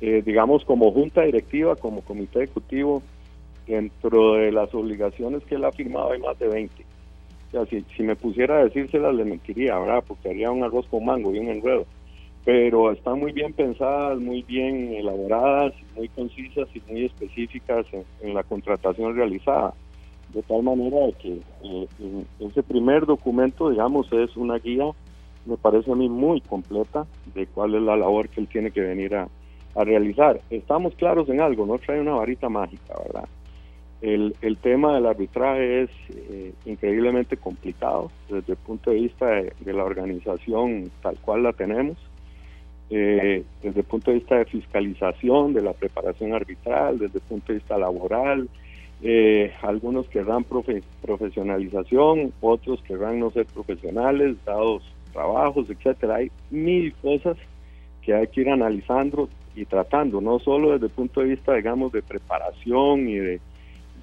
eh, 0.00 0.22
digamos, 0.24 0.64
como 0.64 0.92
junta 0.92 1.22
directiva, 1.22 1.76
como 1.76 2.02
comité 2.02 2.44
ejecutivo, 2.44 3.02
dentro 3.66 4.34
de 4.34 4.52
las 4.52 4.74
obligaciones 4.74 5.42
que 5.44 5.54
él 5.54 5.64
ha 5.64 5.72
firmado 5.72 6.12
hay 6.12 6.20
más 6.20 6.38
de 6.38 6.48
20. 6.48 6.84
O 7.54 7.66
si 7.66 8.02
me 8.02 8.16
pusiera 8.16 8.58
a 8.58 8.64
decírselas 8.64 9.14
le 9.14 9.24
mentiría, 9.24 9.78
¿verdad? 9.78 10.02
Porque 10.06 10.30
haría 10.30 10.50
un 10.50 10.64
arroz 10.64 10.86
con 10.88 11.04
mango 11.04 11.32
y 11.34 11.38
un 11.38 11.48
enredo. 11.48 11.86
Pero 12.44 12.90
están 12.92 13.20
muy 13.20 13.32
bien 13.32 13.52
pensadas, 13.52 14.18
muy 14.18 14.42
bien 14.42 14.92
elaboradas, 14.92 15.72
muy 15.96 16.08
concisas 16.08 16.68
y 16.74 16.82
muy 16.90 17.04
específicas 17.06 17.86
en, 18.20 18.34
la 18.34 18.42
contratación 18.42 19.14
realizada. 19.14 19.72
De 20.34 20.42
tal 20.42 20.64
manera 20.64 20.98
que 21.22 21.38
eh, 21.62 21.86
ese 22.40 22.62
primer 22.64 23.06
documento, 23.06 23.70
digamos, 23.70 24.12
es 24.12 24.36
una 24.36 24.58
guía 24.58 24.86
me 25.46 25.56
parece 25.56 25.92
a 25.92 25.94
mí 25.94 26.08
muy 26.08 26.40
completa 26.40 27.06
de 27.34 27.46
cuál 27.46 27.74
es 27.74 27.82
la 27.82 27.96
labor 27.96 28.28
que 28.28 28.40
él 28.40 28.48
tiene 28.48 28.70
que 28.70 28.80
venir 28.80 29.14
a, 29.14 29.28
realizar. 29.76 30.40
Estamos 30.50 30.94
claros 30.94 31.28
en 31.28 31.40
algo, 31.40 31.66
no 31.66 31.78
trae 31.78 32.00
una 32.00 32.12
varita 32.12 32.48
mágica, 32.48 32.94
¿verdad? 33.04 33.28
El, 34.00 34.36
el 34.40 34.56
tema 34.58 34.94
del 34.94 35.04
arbitraje 35.04 35.82
es 35.82 35.90
eh, 36.10 36.52
increíblemente 36.64 37.36
complicado 37.36 38.12
desde 38.28 38.52
el 38.52 38.58
punto 38.58 38.92
de 38.92 39.00
vista 39.00 39.26
de, 39.26 39.72
la 39.72 39.82
organización 39.82 40.92
tal 41.02 41.16
cual 41.16 41.42
la 41.42 41.52
tenemos, 41.54 41.96
eh, 42.88 43.42
desde 43.64 43.80
el 43.80 43.86
punto 43.86 44.12
de 44.12 44.18
vista 44.18 44.36
de 44.36 44.44
fiscalización 44.44 45.52
de 45.54 45.62
la 45.62 45.72
preparación 45.72 46.34
arbitral, 46.34 47.00
desde 47.00 47.18
el 47.18 47.24
punto 47.24 47.48
de 47.48 47.58
vista 47.58 47.76
laboral, 47.76 48.48
eh, 49.02 49.52
algunos 49.62 50.06
querrán 50.08 50.44
profesionalización, 50.44 52.32
otros 52.40 52.80
querrán 52.84 53.18
no 53.18 53.32
ser 53.32 53.46
profesionales, 53.46 54.36
dados 54.44 54.82
trabajos, 55.14 55.70
etcétera. 55.70 56.16
Hay 56.16 56.30
mil 56.50 56.92
cosas 57.00 57.38
que 58.02 58.12
hay 58.12 58.26
que 58.26 58.42
ir 58.42 58.50
analizando 58.50 59.30
y 59.56 59.64
tratando, 59.64 60.20
no 60.20 60.38
solo 60.40 60.72
desde 60.72 60.86
el 60.86 60.92
punto 60.92 61.20
de 61.20 61.28
vista, 61.28 61.54
digamos, 61.54 61.92
de 61.92 62.02
preparación 62.02 63.08
y 63.08 63.14
de, 63.14 63.40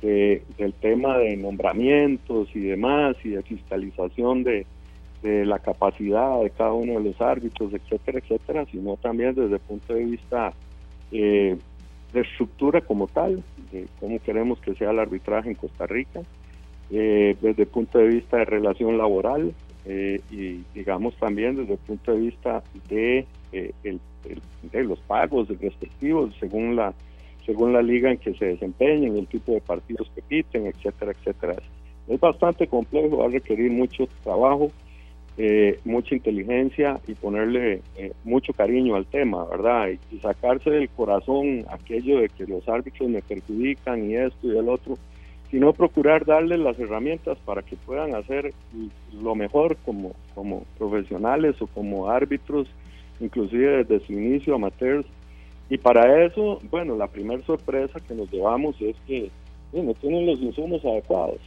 del 0.02 0.74
tema 0.74 1.17
de 1.17 1.36
nombramientos 1.38 2.50
y 2.56 2.62
demás, 2.62 3.15
y 3.24 3.30
de 3.30 3.43
fiscalización 3.43 4.43
de, 4.43 4.65
la 5.24 5.60
capacidad 5.60 6.41
de 6.41 6.50
cada 6.50 6.74
uno 6.74 6.93
de 6.93 7.04
los 7.12 7.21
árbitros, 7.21 7.71
etcétera, 7.71 8.17
etcétera, 8.17 8.65
sino 8.71 8.97
también 8.97 9.36
desde 9.36 9.54
el 9.54 9.60
punto 9.60 9.93
de 9.93 10.04
vista 10.04 10.52
eh, 11.12 11.56
de 12.12 12.21
estructura 12.21 12.82
como 12.82 13.06
tal, 13.06 13.43
de 13.71 13.86
cómo 14.00 14.17
queremos 14.19 14.60
que 14.62 14.74
sea 14.74 14.89
el 14.89 14.97
arbitraje 14.97 15.50
en 15.50 15.56
Costa 15.56 15.86
Rica, 15.86 16.21
eh, 16.89 17.38
desde 17.39 17.63
el 17.63 17.69
punto 17.69 18.00
de 18.00 18.08
vista 18.08 18.38
de 18.38 18.45
relación 18.45 18.97
laboral, 18.97 19.54
eh, 19.86 20.22
y 20.30 20.63
digamos 20.76 21.15
también 21.15 21.56
desde 21.56 21.74
el 21.74 21.80
punto 21.80 22.12
de 22.12 22.20
vista 22.20 22.63
de, 22.88 23.26
eh, 23.52 23.72
el, 23.84 24.00
de 24.72 24.84
los 24.84 25.00
pagos 25.00 25.48
respectivos 25.60 26.36
según 26.39 26.76
la 26.76 26.94
según 27.46 27.74
la 27.74 27.82
liga 27.82 28.12
en 28.12 28.20
que 28.20 28.36
se 28.36 28.46
desempeñen, 28.46 29.17
el 29.17 29.26
tipo 29.26 29.54
de 29.54 29.62
partidos 29.62 30.12
que 30.13 30.22
piten, 30.22 30.67
etcétera, 30.67 31.12
etcétera. 31.12 31.56
Es 32.08 32.20
bastante 32.20 32.67
complejo, 32.67 33.17
va 33.17 33.26
a 33.26 33.30
requerir 33.30 33.72
mucho 33.72 34.08
trabajo, 34.24 34.72
eh, 35.38 35.80
mucha 35.84 36.13
inteligencia 36.13 37.00
y 37.08 37.15
ponerle 37.15 37.82
mucho 38.24 38.54
cariño 38.54 38.96
al 38.96 39.08
tema, 39.08 39.44
¿verdad? 39.46 39.89
Y, 39.89 40.15
y, 40.15 40.20
sacarse 40.20 40.70
del 40.70 40.88
corazón 40.89 41.65
aquello 41.72 42.20
de 42.20 42.30
que 42.30 42.46
los 42.46 42.70
árbitros 42.70 43.10
me 43.10 43.24
perjudican 43.24 44.12
y 44.12 44.17
esto 44.17 44.54
y 44.54 44.56
el 44.56 44.70
otro, 44.70 45.00
sino 45.52 45.74
procurar 45.74 46.26
darles 46.26 46.60
las 46.60 46.80
herramientas 46.80 47.38
para 47.46 47.62
que 47.62 47.76
puedan 47.76 48.16
hacer 48.16 48.54
lo 49.22 49.36
mejor 49.36 49.76
como, 49.86 50.14
como 50.34 50.64
profesionales 50.78 51.62
o 51.62 51.68
como 51.68 52.10
árbitros, 52.10 52.68
inclusive 53.20 53.84
desde 53.84 54.06
su 54.06 54.14
inicio 54.14 54.56
amateurs. 54.56 55.06
Y 55.70 55.78
para 55.78 56.26
eso, 56.26 56.60
bueno, 56.72 56.96
la 56.96 57.08
primera 57.08 57.44
sorpresa 57.44 58.00
que 58.00 58.16
nos 58.16 58.32
llevamos 58.32 58.80
es 58.82 58.96
que 59.06 59.30
no 59.74 59.94
tienen 59.96 60.26
los 60.26 60.40
insumos 60.40 60.84
adecuados. 60.86 61.40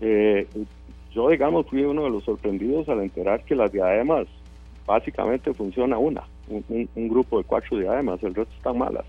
Eh, 0.00 0.46
yo, 1.12 1.28
digamos, 1.28 1.66
fui 1.66 1.82
uno 1.82 2.04
de 2.04 2.10
los 2.10 2.24
sorprendidos 2.24 2.88
al 2.88 3.00
enterar 3.00 3.44
que 3.44 3.54
las 3.54 3.70
diademas 3.70 4.26
básicamente 4.86 5.54
funciona 5.54 5.98
una, 5.98 6.24
un, 6.48 6.88
un 6.94 7.08
grupo 7.08 7.38
de 7.38 7.44
cuatro 7.44 7.78
diademas, 7.78 8.20
el 8.24 8.34
resto 8.34 8.54
están 8.56 8.78
malas. 8.78 9.04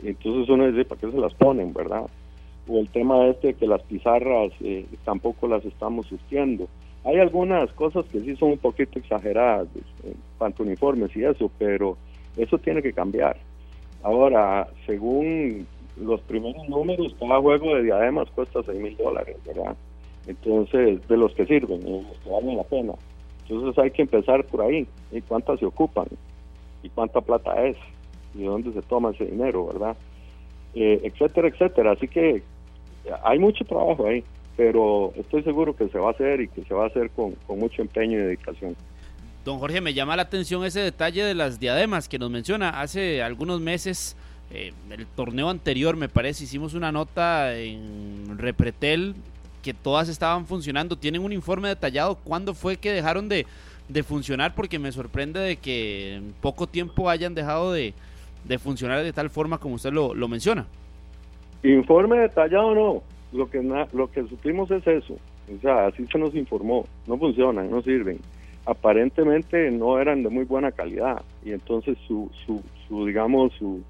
Entonces 0.00 0.48
uno 0.48 0.70
dice, 0.70 0.84
¿para 0.84 1.00
qué 1.00 1.10
se 1.10 1.18
las 1.18 1.34
ponen, 1.34 1.72
verdad? 1.72 2.06
O 2.68 2.78
el 2.78 2.88
tema 2.88 3.26
este 3.26 3.54
que 3.54 3.66
las 3.66 3.82
pizarras 3.82 4.52
eh, 4.60 4.86
tampoco 5.04 5.48
las 5.48 5.64
estamos 5.64 6.06
surtiendo. 6.06 6.68
Hay 7.04 7.18
algunas 7.18 7.72
cosas 7.72 8.04
que 8.06 8.20
sí 8.20 8.36
son 8.36 8.52
un 8.52 8.58
poquito 8.58 8.98
exageradas, 8.98 9.68
eh, 10.04 10.14
cuanto 10.38 10.62
uniformes 10.62 11.14
y 11.16 11.24
eso, 11.24 11.50
pero 11.58 11.96
eso 12.36 12.58
tiene 12.58 12.82
que 12.82 12.92
cambiar. 12.92 13.36
Ahora, 14.02 14.68
según 14.86 15.66
los 15.96 16.20
primeros 16.22 16.68
números, 16.68 17.14
cada 17.18 17.40
juego 17.40 17.74
de 17.74 17.84
diademas 17.84 18.30
cuesta 18.30 18.60
6 18.64 18.80
mil 18.80 18.96
dólares, 18.96 19.36
¿verdad? 19.44 19.76
Entonces, 20.26 21.06
de 21.08 21.16
los 21.16 21.34
que 21.34 21.46
sirven, 21.46 21.86
y 21.86 22.02
los 22.02 22.18
que 22.18 22.30
valen 22.30 22.56
la 22.56 22.64
pena. 22.64 22.94
Entonces 23.48 23.78
hay 23.82 23.90
que 23.90 24.02
empezar 24.02 24.44
por 24.46 24.62
ahí. 24.62 24.86
¿Y 25.10 25.20
cuántas 25.22 25.58
se 25.58 25.66
ocupan? 25.66 26.06
¿Y 26.82 26.88
cuánta 26.90 27.20
plata 27.20 27.64
es? 27.64 27.76
¿Y 28.34 28.38
de 28.38 28.46
dónde 28.46 28.72
se 28.72 28.82
toma 28.82 29.10
ese 29.10 29.26
dinero, 29.26 29.66
verdad? 29.66 29.96
Eh, 30.74 31.00
etcétera, 31.04 31.48
etcétera. 31.48 31.92
Así 31.92 32.08
que 32.08 32.42
hay 33.24 33.38
mucho 33.38 33.64
trabajo 33.64 34.06
ahí, 34.06 34.24
pero 34.56 35.12
estoy 35.16 35.42
seguro 35.42 35.76
que 35.76 35.88
se 35.88 35.98
va 35.98 36.08
a 36.08 36.12
hacer 36.12 36.40
y 36.40 36.48
que 36.48 36.64
se 36.64 36.72
va 36.72 36.84
a 36.84 36.86
hacer 36.86 37.10
con, 37.10 37.34
mucho 37.48 37.82
empeño 37.82 38.18
y 38.18 38.22
dedicación. 38.22 38.76
Don 39.44 39.58
Jorge, 39.58 39.80
me 39.80 39.92
llama 39.92 40.16
la 40.16 40.22
atención 40.22 40.64
ese 40.64 40.80
detalle 40.80 41.24
de 41.24 41.34
las 41.34 41.58
diademas 41.58 42.08
que 42.08 42.18
nos 42.18 42.30
menciona. 42.30 42.80
Hace 42.80 43.22
algunos 43.22 43.60
meses, 43.60 44.16
eh, 44.50 44.72
el 44.90 45.06
torneo 45.06 45.50
anterior, 45.50 45.96
me 45.96 46.08
parece, 46.08 46.44
hicimos 46.44 46.74
una 46.74 46.92
nota 46.92 47.54
en 47.54 48.38
Repretel 48.38 49.14
que 49.62 49.74
todas 49.74 50.08
estaban 50.08 50.46
funcionando. 50.46 50.96
Tienen 50.96 51.22
un 51.22 51.32
informe 51.32 51.68
detallado. 51.68 52.14
¿Cuándo 52.14 52.54
fue 52.54 52.76
que 52.76 52.92
dejaron 52.92 53.28
de, 53.28 53.46
de 53.88 54.02
funcionar? 54.04 54.54
Porque 54.54 54.78
me 54.78 54.92
sorprende 54.92 55.40
de 55.40 55.56
que 55.56 56.14
en 56.14 56.34
poco 56.40 56.68
tiempo 56.68 57.10
hayan 57.10 57.34
dejado 57.34 57.72
de, 57.72 57.94
de 58.44 58.58
funcionar 58.58 59.02
de 59.02 59.12
tal 59.12 59.30
forma 59.30 59.58
como 59.58 59.74
usted 59.76 59.92
lo, 59.92 60.14
lo 60.14 60.28
menciona. 60.28 60.66
Informe 61.62 62.18
detallado 62.18 62.74
no. 62.74 63.02
Lo 63.32 63.48
que, 63.48 63.62
lo 63.92 64.10
que 64.10 64.22
supimos 64.28 64.70
es 64.70 64.86
eso. 64.86 65.14
O 65.14 65.60
sea, 65.60 65.86
así 65.86 66.06
se 66.10 66.18
nos 66.18 66.34
informó. 66.34 66.84
No 67.06 67.16
funcionan, 67.16 67.70
no 67.70 67.80
sirven. 67.82 68.18
Aparentemente 68.66 69.70
no 69.70 69.98
eran 69.98 70.22
de 70.22 70.28
muy 70.28 70.44
buena 70.44 70.70
calidad 70.72 71.22
y 71.44 71.52
entonces 71.52 71.96
su, 72.06 72.30
su, 72.46 72.62
su 72.86 73.06
digamos, 73.06 73.52
su, 73.54 73.82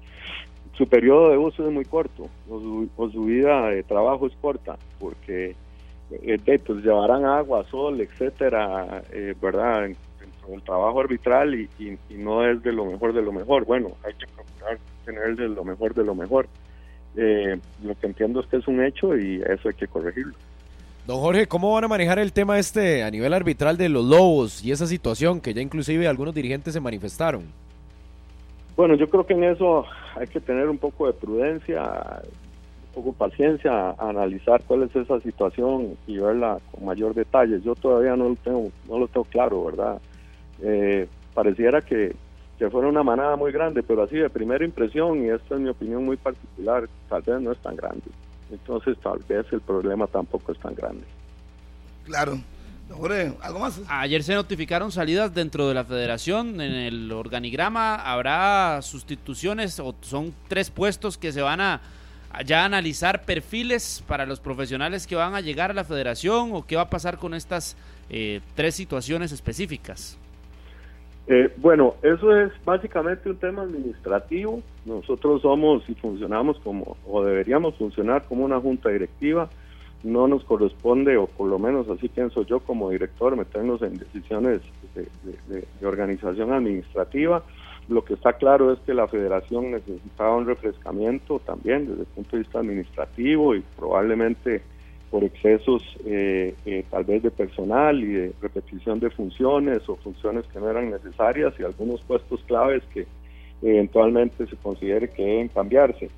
su 0.77 0.87
periodo 0.87 1.29
de 1.29 1.37
uso 1.37 1.67
es 1.67 1.73
muy 1.73 1.85
corto 1.85 2.27
o 2.49 2.59
su, 2.59 2.89
o 2.97 3.09
su 3.09 3.23
vida 3.25 3.67
de 3.69 3.83
trabajo 3.83 4.25
es 4.27 4.33
corta 4.41 4.77
porque 4.99 5.55
eh, 6.11 6.37
de- 6.43 6.59
pues 6.59 6.83
llevarán 6.83 7.23
agua, 7.25 7.63
sol, 7.69 8.01
etcétera, 8.01 9.03
eh, 9.11 9.35
¿verdad? 9.41 9.89
Del 10.47 10.61
trabajo 10.61 10.99
arbitral 11.01 11.55
y, 11.55 11.69
y- 11.79 11.97
y 12.09 12.15
no 12.17 12.45
es 12.47 12.61
de 12.63 12.71
lo 12.73 12.85
mejor 12.85 13.13
de 13.13 13.21
lo 13.21 13.31
mejor. 13.31 13.65
Bueno, 13.65 13.91
hay 14.05 14.13
que 14.13 14.25
procurar 14.27 14.77
tener 15.05 15.35
de 15.35 15.47
lo 15.49 15.63
mejor 15.63 15.93
de 15.93 16.03
lo 16.03 16.15
mejor. 16.15 16.47
Eh, 17.15 17.57
lo 17.83 17.95
que 17.95 18.07
entiendo 18.07 18.39
es 18.41 18.47
que 18.47 18.57
es 18.57 18.67
un 18.67 18.83
hecho 18.83 19.15
y 19.17 19.41
eso 19.41 19.67
hay 19.69 19.75
que 19.75 19.87
corregirlo. 19.87 20.33
Don 21.05 21.19
Jorge, 21.19 21.47
¿cómo 21.47 21.73
van 21.73 21.83
a 21.83 21.87
manejar 21.87 22.17
el 22.19 22.31
tema 22.31 22.57
este 22.59 23.03
a 23.03 23.11
nivel 23.11 23.33
arbitral 23.33 23.75
de 23.77 23.89
los 23.89 24.05
lobos 24.05 24.63
y 24.63 24.71
esa 24.71 24.87
situación 24.87 25.41
que 25.41 25.53
ya 25.53 25.61
inclusive 25.61 26.07
algunos 26.07 26.33
dirigentes 26.33 26.73
se 26.73 26.79
manifestaron? 26.79 27.43
Bueno, 28.75 28.95
yo 28.95 29.09
creo 29.09 29.25
que 29.25 29.33
en 29.33 29.43
eso 29.43 29.85
hay 30.15 30.27
que 30.27 30.39
tener 30.39 30.69
un 30.69 30.77
poco 30.77 31.05
de 31.07 31.13
prudencia, 31.13 31.83
un 31.83 33.03
poco 33.03 33.11
de 33.11 33.29
paciencia, 33.29 33.89
a 33.91 34.09
analizar 34.09 34.63
cuál 34.65 34.83
es 34.83 34.95
esa 34.95 35.19
situación 35.19 35.95
y 36.07 36.17
verla 36.17 36.57
con 36.71 36.85
mayor 36.85 37.13
detalle. 37.13 37.61
Yo 37.61 37.75
todavía 37.75 38.15
no 38.15 38.29
lo 38.29 38.35
tengo, 38.35 38.71
no 38.89 38.97
lo 38.99 39.07
tengo 39.07 39.25
claro, 39.25 39.65
¿verdad? 39.65 40.01
Eh, 40.63 41.07
pareciera 41.33 41.81
que, 41.81 42.15
que 42.57 42.69
fuera 42.69 42.87
una 42.87 43.03
manada 43.03 43.35
muy 43.35 43.51
grande, 43.51 43.83
pero 43.83 44.03
así 44.03 44.15
de 44.15 44.29
primera 44.29 44.63
impresión, 44.65 45.23
y 45.23 45.29
esta 45.29 45.55
es 45.55 45.61
mi 45.61 45.69
opinión 45.69 46.05
muy 46.05 46.17
particular, 46.17 46.87
tal 47.09 47.21
vez 47.21 47.41
no 47.41 47.51
es 47.51 47.57
tan 47.59 47.75
grande. 47.75 48.05
Entonces 48.51 48.97
tal 49.01 49.19
vez 49.27 49.45
el 49.51 49.61
problema 49.61 50.07
tampoco 50.07 50.51
es 50.51 50.59
tan 50.59 50.75
grande. 50.75 51.03
Claro. 52.05 52.39
Jorge, 52.89 53.33
¿algo 53.41 53.59
más? 53.59 53.81
Ayer 53.87 54.21
se 54.23 54.35
notificaron 54.35 54.91
salidas 54.91 55.33
dentro 55.33 55.67
de 55.67 55.73
la 55.73 55.83
federación. 55.83 56.61
En 56.61 56.73
el 56.73 57.11
organigrama 57.11 57.95
habrá 57.95 58.81
sustituciones 58.81 59.79
o 59.79 59.95
son 60.01 60.33
tres 60.47 60.69
puestos 60.69 61.17
que 61.17 61.31
se 61.31 61.41
van 61.41 61.61
a 61.61 61.81
a 62.33 62.41
ya 62.41 62.65
analizar 62.65 63.23
perfiles 63.23 64.03
para 64.07 64.25
los 64.25 64.39
profesionales 64.39 65.05
que 65.05 65.15
van 65.15 65.35
a 65.35 65.41
llegar 65.41 65.69
a 65.69 65.73
la 65.73 65.83
federación 65.83 66.49
o 66.53 66.65
qué 66.65 66.75
va 66.75 66.83
a 66.83 66.89
pasar 66.89 67.19
con 67.19 67.35
estas 67.35 67.77
eh, 68.09 68.41
tres 68.55 68.73
situaciones 68.73 69.31
específicas. 69.31 70.17
Eh, 71.27 71.53
bueno, 71.57 71.95
eso 72.01 72.35
es 72.37 72.51
básicamente 72.65 73.29
un 73.29 73.37
tema 73.37 73.61
administrativo. 73.61 74.61
Nosotros 74.85 75.41
somos 75.41 75.87
y 75.89 75.95
funcionamos 75.95 76.59
como, 76.59 76.97
o 77.07 77.23
deberíamos 77.23 77.75
funcionar 77.75 78.23
como 78.25 78.43
una 78.43 78.59
junta 78.59 78.89
directiva. 78.89 79.49
No 80.03 80.27
nos 80.27 80.43
corresponde, 80.43 81.15
o 81.15 81.27
por 81.27 81.47
lo 81.49 81.57
menos 81.59 81.87
así 81.89 82.09
pienso 82.09 82.45
yo 82.45 82.59
como 82.59 82.89
director, 82.89 83.37
meternos 83.37 83.81
en 83.83 83.97
decisiones 83.97 84.61
de, 84.95 85.07
de- 85.47 85.87
organización 85.87 86.51
administrativa. 86.51 87.41
Lo 87.87 88.03
que 88.03 88.15
está 88.15 88.33
claro 88.33 88.73
es 88.73 88.79
que 88.79 88.93
la 88.93 89.07
federación 89.07 89.71
necesitaba 89.71 90.35
un 90.35 90.45
refrescamiento 90.45 91.39
también 91.39 91.87
desde 91.87 92.01
el 92.01 92.07
punto 92.07 92.35
de 92.35 92.43
vista 92.43 92.59
administrativo 92.59 93.55
y 93.55 93.63
probablemente 93.77 94.61
por 95.13 95.23
excesos 95.23 95.83
eh, 96.07 96.55
eh, 96.65 96.83
tal 96.89 97.03
vez 97.03 97.21
de 97.21 97.29
personal 97.29 98.03
y 98.03 98.07
de 98.07 98.33
repetición 98.41 98.99
de 98.99 99.11
funciones 99.11 99.87
o 99.87 99.95
funciones 99.97 100.43
que 100.51 100.59
no 100.59 100.71
eran 100.71 100.89
necesarias 100.89 101.53
y 101.59 101.63
algunos 101.63 102.01
puestos 102.01 102.41
claves 102.47 102.81
que 102.91 103.05
eventualmente 103.61 104.47
se 104.47 104.55
considere 104.55 105.11
que 105.11 105.21
deben 105.21 105.49
cambiarse. 105.49 106.09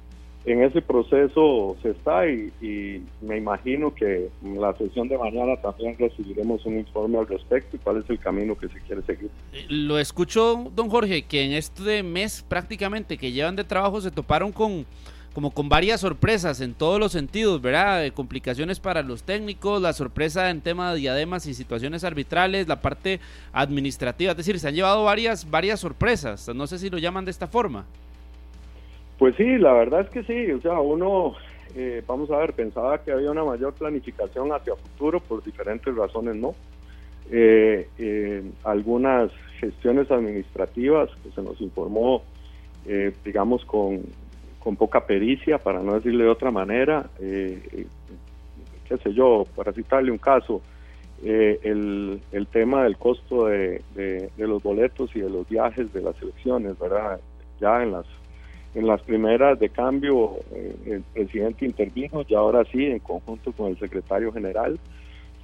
En 0.45 0.63
ese 0.63 0.81
proceso 0.81 1.75
se 1.81 1.89
está 1.89 2.25
y, 2.25 2.53
y 2.61 3.03
me 3.21 3.35
imagino 3.37 3.93
que 3.93 4.29
en 4.41 4.61
la 4.61 4.71
sesión 4.77 5.09
de 5.09 5.17
mañana 5.17 5.57
también 5.57 5.97
recibiremos 5.99 6.65
un 6.65 6.77
informe 6.77 7.17
al 7.17 7.27
respecto 7.27 7.75
y 7.75 7.79
cuál 7.79 7.97
es 7.97 8.09
el 8.09 8.19
camino 8.19 8.55
que 8.55 8.69
se 8.69 8.79
quiere 8.79 9.01
seguir. 9.01 9.29
Eh, 9.51 9.65
Lo 9.67 9.99
escucho, 9.99 10.71
don 10.73 10.89
Jorge, 10.89 11.23
que 11.23 11.43
en 11.43 11.51
este 11.51 12.01
mes 12.01 12.45
prácticamente 12.47 13.17
que 13.17 13.33
llevan 13.33 13.57
de 13.57 13.65
trabajo 13.65 13.99
se 13.99 14.09
toparon 14.09 14.53
con 14.53 14.85
como 15.35 15.51
con 15.51 15.67
varias 15.67 15.99
sorpresas 15.99 16.61
en 16.61 16.73
todos 16.73 16.97
los 16.97 17.11
sentidos, 17.11 17.61
¿verdad? 17.61 18.01
De 18.01 18.11
complicaciones 18.11 18.79
para 18.79 19.01
los 19.01 19.23
técnicos, 19.23 19.81
la 19.81 19.91
sorpresa 19.91 20.49
en 20.49 20.61
tema 20.61 20.93
de 20.93 20.99
diademas 20.99 21.45
y 21.45 21.53
situaciones 21.53 22.05
arbitrales, 22.05 22.69
la 22.69 22.81
parte 22.81 23.19
administrativa, 23.51 24.31
es 24.31 24.37
decir, 24.37 24.57
se 24.59 24.69
han 24.69 24.75
llevado 24.75 25.03
varias 25.03 25.51
varias 25.51 25.81
sorpresas, 25.81 26.47
no 26.55 26.67
sé 26.67 26.79
si 26.79 26.89
lo 26.89 26.99
llaman 26.99 27.25
de 27.25 27.31
esta 27.31 27.47
forma. 27.47 27.85
Pues 29.19 29.35
sí, 29.35 29.57
la 29.57 29.73
verdad 29.73 30.01
es 30.01 30.09
que 30.09 30.23
sí, 30.23 30.51
o 30.53 30.61
sea, 30.61 30.79
uno, 30.79 31.33
eh, 31.75 32.01
vamos 32.07 32.31
a 32.31 32.37
ver, 32.37 32.53
pensaba 32.53 33.03
que 33.03 33.11
había 33.11 33.29
una 33.29 33.43
mayor 33.43 33.73
planificación 33.73 34.53
hacia 34.53 34.73
futuro, 34.77 35.19
por 35.19 35.43
diferentes 35.43 35.93
razones 35.93 36.37
no. 36.37 36.55
Eh, 37.29 37.89
eh, 37.97 38.41
algunas 38.63 39.31
gestiones 39.59 40.09
administrativas 40.09 41.09
que 41.23 41.31
se 41.31 41.41
nos 41.41 41.59
informó, 41.59 42.23
eh, 42.85 43.11
digamos, 43.25 43.65
con, 43.65 44.01
con 44.65 44.75
poca 44.77 45.05
pericia, 45.05 45.59
para 45.59 45.79
no 45.79 45.93
decirle 45.93 46.23
de 46.23 46.29
otra 46.31 46.49
manera, 46.49 47.07
eh, 47.19 47.61
eh, 47.71 47.85
qué 48.89 48.97
sé 48.97 49.13
yo, 49.13 49.45
para 49.55 49.71
citarle 49.71 50.09
un 50.09 50.17
caso, 50.17 50.59
eh, 51.23 51.59
el, 51.61 52.19
el 52.31 52.47
tema 52.47 52.83
del 52.83 52.97
costo 52.97 53.45
de, 53.45 53.83
de- 53.93 54.31
los 54.37 54.63
boletos 54.63 55.15
y 55.15 55.19
de 55.19 55.29
los 55.29 55.47
viajes 55.47 55.93
de 55.93 56.01
las 56.01 56.19
elecciones, 56.19 56.79
¿verdad? 56.79 57.19
Ya 57.61 57.83
en 57.83 57.91
las 57.91 58.05
en 58.73 58.87
las 58.87 59.01
primeras 59.03 59.57
de 59.59 59.69
cambio 59.69 60.31
eh, 60.51 60.75
el 60.87 61.01
presidente 61.13 61.63
intervino 61.65 62.23
y 62.27 62.33
ahora 62.33 62.63
sí 62.65 62.87
en 62.87 62.99
conjunto 62.99 63.53
con 63.53 63.67
el 63.67 63.77
secretario 63.79 64.33
general 64.33 64.77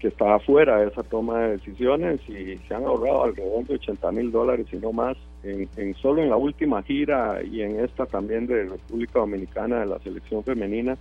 que 0.02 0.08
estaba 0.08 0.40
fuera 0.40 0.80
de 0.80 0.88
esa 0.88 1.04
toma 1.04 1.42
de 1.42 1.52
decisiones 1.58 2.20
y 2.28 2.58
se 2.68 2.74
han 2.74 2.86
ahorrado 2.86 3.26
alrededor 3.26 3.68
de 3.68 3.76
80 3.76 4.12
mil 4.12 4.32
dólares 4.32 4.66
y 4.74 4.78
no 4.78 4.92
más 4.92 5.16
en, 5.44 5.94
solo 5.96 6.24
en 6.24 6.30
la 6.32 6.38
última 6.38 6.82
gira 6.82 7.40
y 7.44 7.62
en 7.62 7.80
esta 7.80 8.08
también 8.08 8.48
de 8.48 8.64
República 8.64 9.20
Dominicana 9.20 9.82
de 9.82 9.86
la 9.86 10.00
selección 10.00 10.44
femenina 10.44 10.98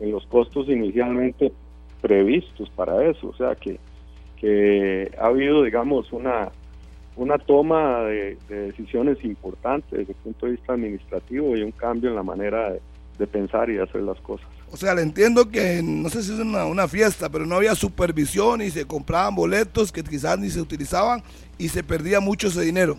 en 0.00 0.12
los 0.12 0.26
costos 0.26 0.66
inicialmente 0.68 1.52
previstos 2.00 2.70
para 2.70 3.04
eso 3.04 3.28
o 3.28 3.34
sea 3.34 3.54
que 3.54 3.78
que 4.40 5.10
ha 5.18 5.26
habido 5.26 5.62
digamos 5.62 6.10
una 6.12 6.50
una 7.16 7.36
toma 7.36 8.04
de, 8.04 8.38
de 8.48 8.60
decisiones 8.68 9.22
importantes 9.24 9.90
desde 9.90 10.12
el 10.12 10.18
punto 10.18 10.46
de 10.46 10.52
vista 10.52 10.72
administrativo 10.72 11.54
y 11.54 11.62
un 11.62 11.72
cambio 11.72 12.08
en 12.08 12.16
la 12.16 12.22
manera 12.22 12.72
de 13.18 13.26
pensar 13.26 13.68
y 13.68 13.74
de 13.74 13.82
hacer 13.82 14.02
las 14.02 14.20
cosas. 14.20 14.57
O 14.70 14.76
sea, 14.76 14.94
le 14.94 15.02
entiendo 15.02 15.48
que 15.48 15.80
no 15.82 16.08
sé 16.10 16.22
si 16.22 16.32
es 16.32 16.38
una, 16.38 16.66
una 16.66 16.88
fiesta, 16.88 17.28
pero 17.28 17.46
no 17.46 17.56
había 17.56 17.74
supervisión 17.74 18.60
y 18.60 18.70
se 18.70 18.84
compraban 18.84 19.34
boletos 19.34 19.90
que 19.90 20.04
quizás 20.04 20.38
ni 20.38 20.50
se 20.50 20.60
utilizaban 20.60 21.22
y 21.56 21.68
se 21.68 21.82
perdía 21.82 22.20
mucho 22.20 22.48
ese 22.48 22.62
dinero. 22.62 22.98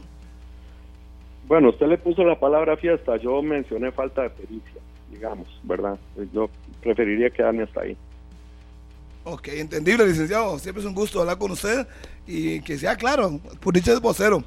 Bueno, 1.47 1.69
usted 1.69 1.87
le 1.87 1.97
puso 1.97 2.23
la 2.23 2.39
palabra 2.39 2.77
fiesta, 2.77 3.17
yo 3.17 3.41
mencioné 3.41 3.91
falta 3.91 4.23
de 4.23 4.29
pericia, 4.29 4.81
digamos, 5.11 5.47
¿verdad? 5.63 5.97
Yo 6.33 6.49
preferiría 6.81 7.29
quedarme 7.29 7.63
hasta 7.63 7.81
ahí. 7.81 7.97
Ok, 9.23 9.47
entendible, 9.49 10.07
licenciado. 10.07 10.57
Siempre 10.59 10.81
es 10.81 10.87
un 10.87 10.95
gusto 10.95 11.19
hablar 11.19 11.37
con 11.37 11.51
usted 11.51 11.87
y 12.25 12.61
que 12.61 12.77
sea 12.77 12.95
claro, 12.95 13.39
por 13.59 13.73
dicha 13.73 13.93
es 13.93 13.99
vocero. 13.99 14.43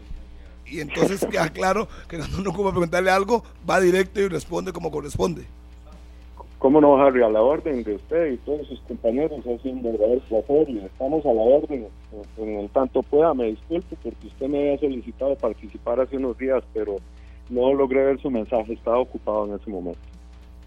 Y 0.66 0.80
entonces 0.80 1.24
queda 1.30 1.50
claro 1.50 1.88
que 2.08 2.16
cuando 2.18 2.38
uno 2.38 2.50
ocupa 2.50 2.70
preguntarle 2.70 3.10
algo, 3.10 3.44
va 3.68 3.80
directo 3.80 4.20
y 4.20 4.28
responde 4.28 4.72
como 4.72 4.90
corresponde. 4.90 5.44
¿Cómo 6.62 6.80
no, 6.80 6.96
Harry? 6.96 7.20
A 7.24 7.28
la 7.28 7.42
orden 7.42 7.82
de 7.82 7.96
usted 7.96 8.34
y 8.34 8.36
todos 8.36 8.68
sus 8.68 8.78
compañeros, 8.82 9.40
ha 9.40 9.60
sido 9.60 9.74
un 9.74 9.82
verdadero 9.82 10.20
placer 10.28 10.70
y 10.70 10.78
estamos 10.78 11.26
a 11.26 11.32
la 11.32 11.42
orden 11.42 11.88
en, 12.38 12.44
en 12.44 12.60
el 12.60 12.70
tanto 12.70 13.02
pueda. 13.02 13.34
Me 13.34 13.46
disculpe 13.46 13.96
porque 14.00 14.28
usted 14.28 14.46
me 14.46 14.58
había 14.60 14.78
solicitado 14.78 15.34
participar 15.34 15.98
hace 15.98 16.16
unos 16.18 16.38
días, 16.38 16.62
pero 16.72 16.98
no 17.50 17.74
logré 17.74 18.04
ver 18.04 18.22
su 18.22 18.30
mensaje, 18.30 18.74
estaba 18.74 19.00
ocupado 19.00 19.46
en 19.46 19.54
ese 19.60 19.68
momento. 19.68 19.98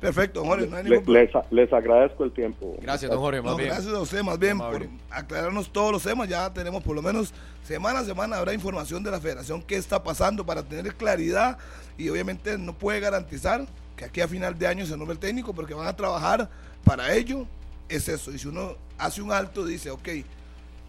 Perfecto, 0.02 0.42
don 0.42 0.50
Jorge, 0.50 0.68
no 0.68 0.76
hay 0.76 0.84
ningún 0.84 1.04
problema. 1.06 1.30
les, 1.34 1.52
les 1.52 1.74
agradezco 1.74 2.26
el 2.26 2.32
tiempo. 2.34 2.76
Gracias, 2.82 3.10
don 3.10 3.22
Jorge, 3.22 3.42
más 3.42 3.52
No, 3.54 3.58
bien. 3.58 3.70
gracias 3.70 3.94
a 3.94 4.02
usted, 4.02 4.22
más 4.22 4.38
bien, 4.38 4.58
por 4.58 4.86
aclararnos 5.10 5.70
todos 5.70 5.94
los 5.94 6.04
temas. 6.04 6.28
Ya 6.28 6.52
tenemos 6.54 6.84
por 6.84 6.98
lo 6.98 7.02
menos 7.02 7.34
semana 7.64 8.00
a 8.00 8.04
semana 8.04 8.36
habrá 8.36 8.54
información 8.54 9.02
de 9.02 9.12
la 9.12 9.22
federación, 9.22 9.64
qué 9.66 9.78
está 9.78 10.04
pasando 10.04 10.46
para 10.46 10.62
tener 10.62 10.94
claridad 10.96 11.58
y 11.98 12.10
obviamente 12.10 12.58
no 12.58 12.74
puede 12.74 13.00
garantizar 13.00 13.62
que 13.96 14.06
aquí 14.06 14.22
a 14.22 14.28
final 14.28 14.58
de 14.58 14.68
año 14.68 14.86
se 14.86 14.98
nombre 14.98 15.14
el 15.14 15.20
técnico 15.20 15.54
porque 15.54 15.74
van 15.74 15.88
a 15.88 15.96
trabajar 15.96 16.50
para 16.84 17.14
ello. 17.14 17.46
Es 17.88 18.10
eso. 18.10 18.32
Y 18.32 18.40
si 18.40 18.48
uno 18.48 18.76
hace 18.98 19.22
un 19.22 19.32
alto, 19.32 19.66
dice, 19.66 19.92
ok, 19.92 20.10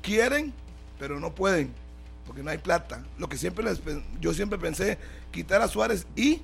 quieren, 0.02 0.52
pero 0.98 1.20
no 1.20 1.34
pueden 1.34 1.72
porque 2.26 2.42
no 2.42 2.50
hay 2.50 2.59
plata. 2.59 3.04
Lo 3.18 3.28
que 3.28 3.38
siempre 3.38 3.64
les, 3.64 3.80
yo 4.20 4.34
siempre 4.34 4.59
pensé, 4.59 4.98
quitar 5.30 5.62
a 5.62 5.68
Suárez 5.68 6.07
y, 6.16 6.42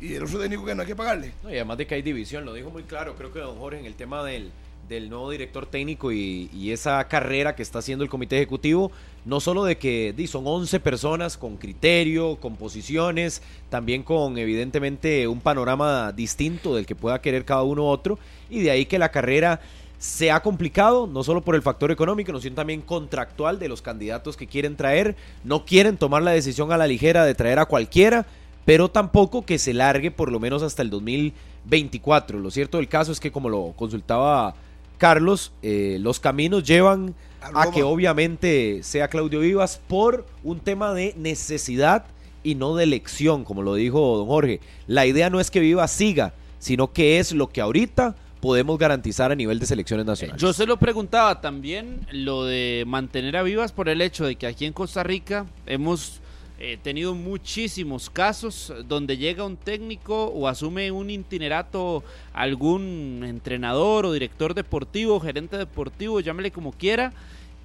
y 0.00 0.14
el 0.14 0.24
otro 0.24 0.40
técnico 0.40 0.64
que 0.64 0.74
no 0.74 0.82
hay 0.82 0.88
que 0.88 0.96
pagarle. 0.96 1.34
No, 1.42 1.50
y 1.50 1.54
además 1.54 1.78
de 1.78 1.86
que 1.86 1.94
hay 1.94 2.02
división, 2.02 2.44
lo 2.44 2.54
dijo 2.54 2.70
muy 2.70 2.84
claro, 2.84 3.14
creo 3.14 3.32
que 3.32 3.38
don 3.38 3.58
Jorge 3.58 3.78
en 3.78 3.84
el 3.84 3.94
tema 3.94 4.24
del, 4.24 4.50
del 4.88 5.10
nuevo 5.10 5.30
director 5.30 5.66
técnico 5.66 6.10
y, 6.10 6.50
y 6.52 6.72
esa 6.72 7.06
carrera 7.06 7.54
que 7.54 7.62
está 7.62 7.80
haciendo 7.80 8.02
el 8.02 8.10
comité 8.10 8.36
ejecutivo, 8.36 8.90
no 9.28 9.40
solo 9.40 9.64
de 9.64 9.76
que 9.76 10.14
son 10.26 10.46
11 10.46 10.80
personas 10.80 11.36
con 11.36 11.58
criterio, 11.58 12.36
con 12.36 12.56
posiciones, 12.56 13.42
también 13.68 14.02
con 14.02 14.38
evidentemente 14.38 15.28
un 15.28 15.40
panorama 15.40 16.12
distinto 16.12 16.74
del 16.74 16.86
que 16.86 16.94
pueda 16.94 17.20
querer 17.20 17.44
cada 17.44 17.62
uno 17.62 17.86
otro, 17.86 18.18
y 18.48 18.60
de 18.60 18.70
ahí 18.70 18.86
que 18.86 18.98
la 18.98 19.10
carrera 19.10 19.60
se 19.98 20.30
ha 20.30 20.40
complicado, 20.40 21.06
no 21.06 21.22
solo 21.24 21.42
por 21.42 21.56
el 21.56 21.60
factor 21.60 21.90
económico, 21.90 22.40
sino 22.40 22.56
también 22.56 22.80
contractual 22.80 23.58
de 23.58 23.68
los 23.68 23.82
candidatos 23.82 24.34
que 24.34 24.46
quieren 24.46 24.76
traer, 24.76 25.14
no 25.44 25.66
quieren 25.66 25.98
tomar 25.98 26.22
la 26.22 26.30
decisión 26.30 26.72
a 26.72 26.78
la 26.78 26.86
ligera 26.86 27.26
de 27.26 27.34
traer 27.34 27.58
a 27.58 27.66
cualquiera, 27.66 28.24
pero 28.64 28.88
tampoco 28.88 29.44
que 29.44 29.58
se 29.58 29.74
largue 29.74 30.10
por 30.10 30.32
lo 30.32 30.40
menos 30.40 30.62
hasta 30.62 30.80
el 30.80 30.88
2024. 30.88 32.38
Lo 32.38 32.50
cierto 32.50 32.78
del 32.78 32.88
caso 32.88 33.12
es 33.12 33.20
que, 33.20 33.30
como 33.30 33.50
lo 33.50 33.74
consultaba 33.76 34.54
Carlos, 34.96 35.52
eh, 35.62 35.98
los 36.00 36.18
caminos 36.18 36.64
llevan 36.64 37.14
A 37.40 37.70
que 37.70 37.82
obviamente 37.82 38.80
sea 38.82 39.08
Claudio 39.08 39.40
Vivas 39.40 39.80
por 39.86 40.26
un 40.42 40.60
tema 40.60 40.92
de 40.92 41.14
necesidad 41.16 42.04
y 42.42 42.54
no 42.54 42.74
de 42.74 42.84
elección, 42.84 43.44
como 43.44 43.62
lo 43.62 43.74
dijo 43.74 44.16
don 44.16 44.26
Jorge. 44.26 44.60
La 44.86 45.06
idea 45.06 45.30
no 45.30 45.40
es 45.40 45.50
que 45.50 45.60
Vivas 45.60 45.90
siga, 45.90 46.34
sino 46.58 46.92
que 46.92 47.18
es 47.18 47.32
lo 47.32 47.48
que 47.48 47.60
ahorita 47.60 48.16
podemos 48.40 48.78
garantizar 48.78 49.32
a 49.32 49.34
nivel 49.34 49.58
de 49.58 49.66
selecciones 49.66 50.06
nacionales. 50.06 50.40
Yo 50.40 50.52
se 50.52 50.66
lo 50.66 50.76
preguntaba 50.78 51.40
también 51.40 52.06
lo 52.12 52.44
de 52.44 52.84
mantener 52.86 53.36
a 53.36 53.42
vivas 53.42 53.72
por 53.72 53.88
el 53.88 54.00
hecho 54.00 54.24
de 54.24 54.36
que 54.36 54.46
aquí 54.46 54.64
en 54.64 54.72
Costa 54.72 55.02
Rica 55.02 55.46
hemos 55.66 56.20
eh, 56.60 56.78
tenido 56.82 57.14
muchísimos 57.14 58.10
casos 58.10 58.72
donde 58.86 59.16
llega 59.16 59.44
un 59.44 59.56
técnico 59.56 60.26
o 60.26 60.48
asume 60.48 60.90
un 60.90 61.10
itinerato 61.10 62.04
algún 62.32 63.24
entrenador 63.26 64.06
o 64.06 64.12
director 64.12 64.54
deportivo, 64.54 65.20
gerente 65.20 65.56
deportivo, 65.56 66.20
llámele 66.20 66.50
como 66.50 66.72
quiera, 66.72 67.12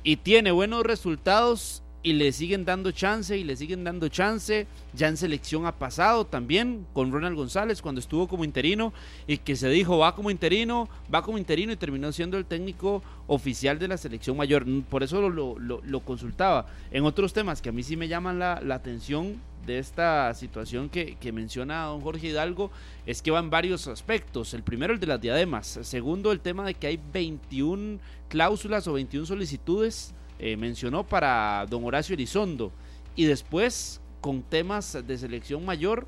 y 0.03 0.17
tiene 0.17 0.51
buenos 0.51 0.83
resultados 0.83 1.82
y 2.03 2.13
le 2.13 2.33
siguen 2.33 2.65
dando 2.65 2.91
chance 2.91 3.37
y 3.37 3.43
le 3.45 3.55
siguen 3.55 3.83
dando 3.85 4.09
chance. 4.09 4.67
Ya 4.93 5.07
en 5.07 5.15
selección 5.17 5.65
ha 5.65 5.71
pasado 5.79 6.25
también 6.25 6.85
con 6.93 7.11
Ronald 7.11 7.35
González 7.37 7.81
cuando 7.81 7.99
estuvo 7.99 8.27
como 8.27 8.43
interino 8.43 8.93
y 9.25 9.37
que 9.37 9.55
se 9.55 9.69
dijo 9.69 9.97
va 9.97 10.13
como 10.13 10.29
interino, 10.29 10.89
va 11.13 11.21
como 11.23 11.37
interino 11.37 11.71
y 11.71 11.77
terminó 11.77 12.11
siendo 12.11 12.37
el 12.37 12.45
técnico 12.45 13.01
oficial 13.27 13.79
de 13.79 13.87
la 13.87 13.97
selección 13.97 14.35
mayor. 14.35 14.65
Por 14.89 15.01
eso 15.01 15.21
lo, 15.29 15.57
lo- 15.57 15.81
lo 15.81 15.99
consultaba. 16.01 16.67
En 16.91 17.05
otros 17.05 17.31
temas 17.33 17.61
que 17.61 17.69
a 17.69 17.71
mí 17.71 17.83
sí 17.83 17.95
me 17.95 18.07
llaman 18.09 18.37
la, 18.37 18.59
la 18.61 18.75
atención 18.75 19.39
de 19.65 19.79
esta 19.79 20.33
situación 20.33 20.89
que, 20.89 21.15
que 21.21 21.31
menciona 21.31 21.83
don 21.85 22.01
Jorge 22.01 22.27
Hidalgo 22.27 22.69
es 23.05 23.21
que 23.21 23.31
van 23.31 23.49
varios 23.49 23.87
aspectos. 23.87 24.53
El 24.53 24.61
primero 24.61 24.93
el 24.93 24.99
de 24.99 25.07
las 25.07 25.21
diademas. 25.21 25.79
Segundo 25.83 26.33
el 26.33 26.41
tema 26.41 26.65
de 26.65 26.73
que 26.73 26.87
hay 26.87 26.99
21 27.13 27.99
cláusulas 28.27 28.87
o 28.89 28.93
21 28.93 29.25
solicitudes 29.25 30.13
eh, 30.45 30.57
mencionó 30.57 31.05
para 31.05 31.65
don 31.69 31.85
Horacio 31.85 32.15
Elizondo. 32.15 32.73
Y 33.15 33.23
después 33.23 34.01
con 34.19 34.41
temas 34.41 34.97
de 35.07 35.17
selección 35.17 35.63
mayor 35.63 36.05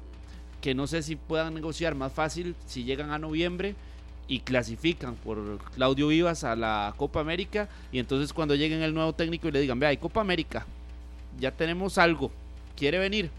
que 0.60 0.76
no 0.76 0.88
sé 0.88 1.04
si 1.04 1.16
puedan 1.16 1.54
negociar 1.54 1.96
más 1.96 2.12
fácil 2.12 2.54
si 2.66 2.84
llegan 2.84 3.12
a 3.12 3.18
noviembre 3.18 3.76
y 4.28 4.42
clasifican 4.42 5.16
por 5.16 5.60
Claudio 5.76 6.10
Vivas 6.10 6.44
a 6.44 6.58
la 6.58 6.94
Copa 6.98 7.22
América 7.22 7.70
y 7.94 8.00
entonces 8.00 8.34
cuando 8.34 8.56
lleguen 8.56 8.82
el 8.82 8.94
nuevo 8.94 9.14
técnico 9.14 9.48
y 9.48 9.52
le 9.54 9.62
digan, 9.62 9.80
vea, 9.80 9.90
hay 9.90 9.98
Copa 9.98 10.20
América, 10.20 10.66
ya 11.40 11.52
tenemos 11.52 11.98
algo, 11.98 12.30
quiere 12.76 12.98
venir 13.00 13.30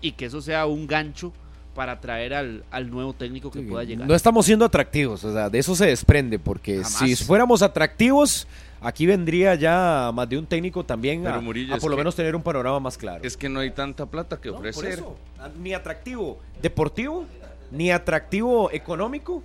y 0.00 0.12
que 0.12 0.24
eso 0.24 0.40
sea 0.40 0.64
un 0.64 0.86
gancho 0.86 1.34
para 1.74 2.00
traer 2.00 2.32
al, 2.32 2.64
al 2.70 2.90
nuevo 2.90 3.12
técnico 3.12 3.50
que 3.50 3.60
pueda 3.60 3.84
llegar. 3.84 4.08
No 4.08 4.14
estamos 4.14 4.46
siendo 4.46 4.64
atractivos, 4.64 5.22
o 5.22 5.32
sea, 5.32 5.50
de 5.50 5.58
eso 5.58 5.74
se 5.76 5.84
desprende, 5.86 6.38
porque 6.38 6.76
Jamás. 6.76 6.96
si 6.96 7.14
fuéramos 7.16 7.60
atractivos, 7.60 8.48
aquí 8.80 9.06
vendría 9.06 9.54
ya 9.54 10.10
más 10.14 10.28
de 10.28 10.38
un 10.38 10.46
técnico 10.46 10.84
también 10.84 11.26
a, 11.26 11.40
Murillo, 11.40 11.74
a 11.74 11.76
es 11.76 11.82
por 11.82 11.90
lo 11.90 11.96
que- 11.96 12.00
menos 12.02 12.14
tener 12.16 12.34
un 12.36 12.42
panorama 12.42 12.80
más 12.80 12.96
claro. 12.96 13.24
Es 13.24 13.36
que 13.36 13.48
no 13.48 13.60
hay 13.60 13.70
tanta 13.70 14.06
plata 14.06 14.40
que 14.40 14.48
No, 14.50 14.56
por 14.56 14.66
ofrecer. 14.68 14.94
eso, 14.98 15.16
ah, 15.38 15.48
ni 15.58 15.72
atractivo 15.74 16.38
deportivo, 16.62 17.26
ni 17.70 17.90
atractivo 17.90 18.70
económico, 18.72 19.42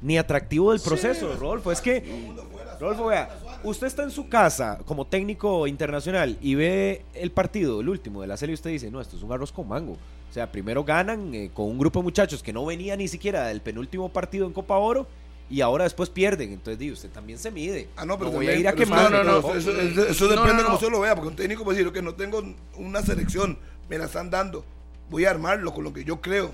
ni 0.00 0.16
atractivo 0.16 0.72
del 0.72 0.80
proceso, 0.80 1.34
Rodolfo. 1.36 1.72
Es 1.72 1.80
que, 1.80 2.02
Rodolfo, 2.80 3.06
vea, 3.06 3.28
usted 3.64 3.86
está 3.88 4.04
en 4.04 4.10
su 4.12 4.28
casa 4.28 4.78
como 4.86 5.04
técnico 5.06 5.66
internacional 5.66 6.38
y 6.40 6.54
ve 6.54 7.02
el 7.14 7.30
partido, 7.32 7.80
el 7.80 7.88
último 7.88 8.20
de 8.22 8.28
la 8.28 8.36
serie, 8.36 8.52
y 8.52 8.54
usted 8.54 8.70
dice, 8.70 8.90
no, 8.90 9.00
esto 9.00 9.16
es 9.16 9.22
un 9.22 9.32
arroz 9.32 9.50
con 9.52 9.66
mango. 9.68 9.94
O 10.30 10.32
sea, 10.32 10.52
primero 10.52 10.84
ganan 10.84 11.34
eh, 11.34 11.50
con 11.52 11.66
un 11.66 11.78
grupo 11.78 11.98
de 12.00 12.04
muchachos 12.04 12.42
que 12.42 12.52
no 12.52 12.64
venía 12.64 12.96
ni 12.96 13.08
siquiera 13.08 13.46
del 13.48 13.60
penúltimo 13.62 14.10
partido 14.10 14.46
en 14.46 14.52
Copa 14.52 14.76
Oro 14.76 15.06
y 15.50 15.60
ahora 15.60 15.84
después 15.84 16.10
pierden. 16.10 16.52
Entonces, 16.52 16.78
di, 16.78 16.90
usted 16.92 17.08
también 17.10 17.38
se 17.38 17.50
mide. 17.50 17.88
Ah, 17.96 18.04
no, 18.04 18.18
pero 18.18 18.30
voy 18.30 18.46
a 18.48 18.54
ir 18.54 18.68
a 18.68 18.72
quemar. 18.74 19.10
no, 19.10 19.24
no, 19.24 19.40
no. 19.42 19.54
Eso, 19.54 19.72
eso- 19.78 20.06
eso 20.06 20.24
No, 20.26 20.30
depende 20.30 20.52
no, 20.54 20.58
no. 20.58 20.64
como 20.64 20.74
usted 20.76 20.90
lo 20.90 21.00
vea, 21.00 21.14
porque 21.14 21.28
un 21.28 21.36
técnico 21.36 21.64
puede 21.64 21.78
decir 21.78 21.92
que 21.92 22.02
no 22.02 22.14
tengo 22.14 22.42
una 22.76 23.02
selección, 23.02 23.58
me 23.88 23.98
la 23.98 24.04
están 24.06 24.30
dando, 24.30 24.64
voy 25.10 25.24
a 25.24 25.30
armarlo 25.30 25.72
con 25.72 25.84
lo 25.84 25.92
que 25.92 26.04
yo 26.04 26.20
creo. 26.20 26.52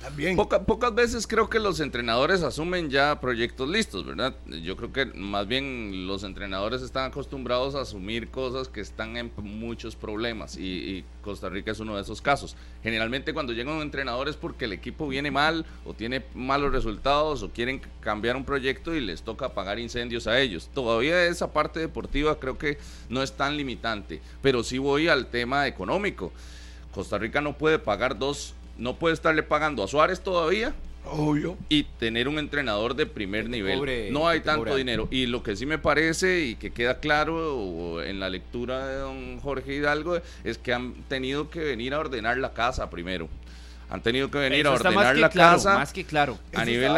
También. 0.00 0.36
Poca- 0.36 0.62
pocas 0.62 0.94
veces 0.94 1.26
creo 1.26 1.50
que 1.50 1.58
los 1.58 1.80
entrenadores 1.80 2.42
asumen 2.42 2.88
ya 2.88 3.20
proyectos 3.20 3.68
listos, 3.68 4.06
¿verdad? 4.06 4.34
Yo 4.46 4.76
creo 4.76 4.92
que 4.92 5.06
más 5.06 5.48
bien 5.48 6.06
los 6.06 6.22
entrenadores 6.22 6.82
están 6.82 7.10
acostumbrados 7.10 7.74
a 7.74 7.80
asumir 7.80 8.28
cosas 8.30 8.68
que 8.68 8.80
están 8.80 9.16
en 9.16 9.32
muchos 9.36 9.96
problemas 9.96 10.56
y, 10.56 11.04
Costa 11.22 11.50
Rica 11.50 11.72
es 11.72 11.80
uno 11.80 11.96
de 11.96 12.02
esos 12.02 12.22
casos. 12.22 12.56
Generalmente 12.82 13.34
cuando 13.34 13.52
llega 13.52 13.70
un 13.74 13.82
entrenador 13.82 14.28
es 14.30 14.36
porque 14.36 14.64
el 14.64 14.72
equipo 14.72 15.08
viene 15.08 15.30
mal 15.30 15.66
o 15.84 15.92
tiene 15.92 16.24
malos 16.34 16.72
resultados 16.72 17.42
o 17.42 17.50
quieren 17.50 17.82
cambiar 18.00 18.34
un 18.36 18.44
proyecto 18.46 18.94
y 18.94 19.00
les 19.00 19.20
toca 19.20 19.46
apagar 19.46 19.78
incendios 19.78 20.26
a 20.26 20.40
ellos. 20.40 20.70
Todavía 20.72 21.26
esa 21.26 21.52
parte 21.52 21.80
deportiva 21.80 22.38
creo 22.40 22.56
que 22.56 22.78
no 23.10 23.22
es 23.22 23.32
tan 23.32 23.58
limitante, 23.58 24.22
pero 24.40 24.62
sí 24.62 24.78
voy 24.78 25.08
al 25.08 25.26
tema 25.26 25.66
económico. 25.66 26.32
Costa 26.94 27.18
Rica 27.18 27.42
no 27.42 27.58
puede 27.58 27.78
pagar 27.78 28.18
dos, 28.18 28.54
no 28.78 28.96
puede 28.96 29.14
estarle 29.14 29.42
pagando 29.42 29.82
a 29.82 29.88
Suárez 29.88 30.20
todavía 30.20 30.72
Obvio. 31.04 31.56
y 31.68 31.84
tener 31.84 32.28
un 32.28 32.38
entrenador 32.38 32.94
de 32.94 33.06
primer 33.06 33.48
nivel. 33.48 33.78
cobre- 33.78 34.10
no 34.10 34.28
hay 34.28 34.40
tanto 34.40 34.74
dinero. 34.76 35.08
Y 35.10 35.26
lo 35.26 35.42
que 35.42 35.56
sí 35.56 35.66
me 35.66 35.78
parece 35.78 36.40
y 36.44 36.54
que 36.54 36.70
queda 36.70 37.00
claro 37.00 38.02
en 38.02 38.20
la 38.20 38.28
lectura 38.30 38.86
de 38.86 38.96
don 38.96 39.40
Jorge 39.40 39.74
Hidalgo 39.74 40.18
es 40.44 40.58
que 40.58 40.72
han 40.72 40.94
tenido 41.08 41.50
que 41.50 41.60
venir 41.60 41.94
a 41.94 41.98
ordenar 42.00 42.36
la 42.38 42.52
casa 42.52 42.88
primero. 42.90 43.28
Han 43.90 44.02
tenido 44.02 44.30
que 44.30 44.36
venir 44.36 44.60
Eso 44.60 44.68
a 44.68 44.72
ordenar 44.74 44.94
más 44.94 45.14
que 45.14 45.20
la 45.20 45.30
claro, 45.30 45.56
casa 45.56 45.78
más 45.78 45.92
que 45.94 46.04
claro. 46.04 46.38
a 46.54 46.62
Eso 46.62 46.70
nivel 46.70 46.92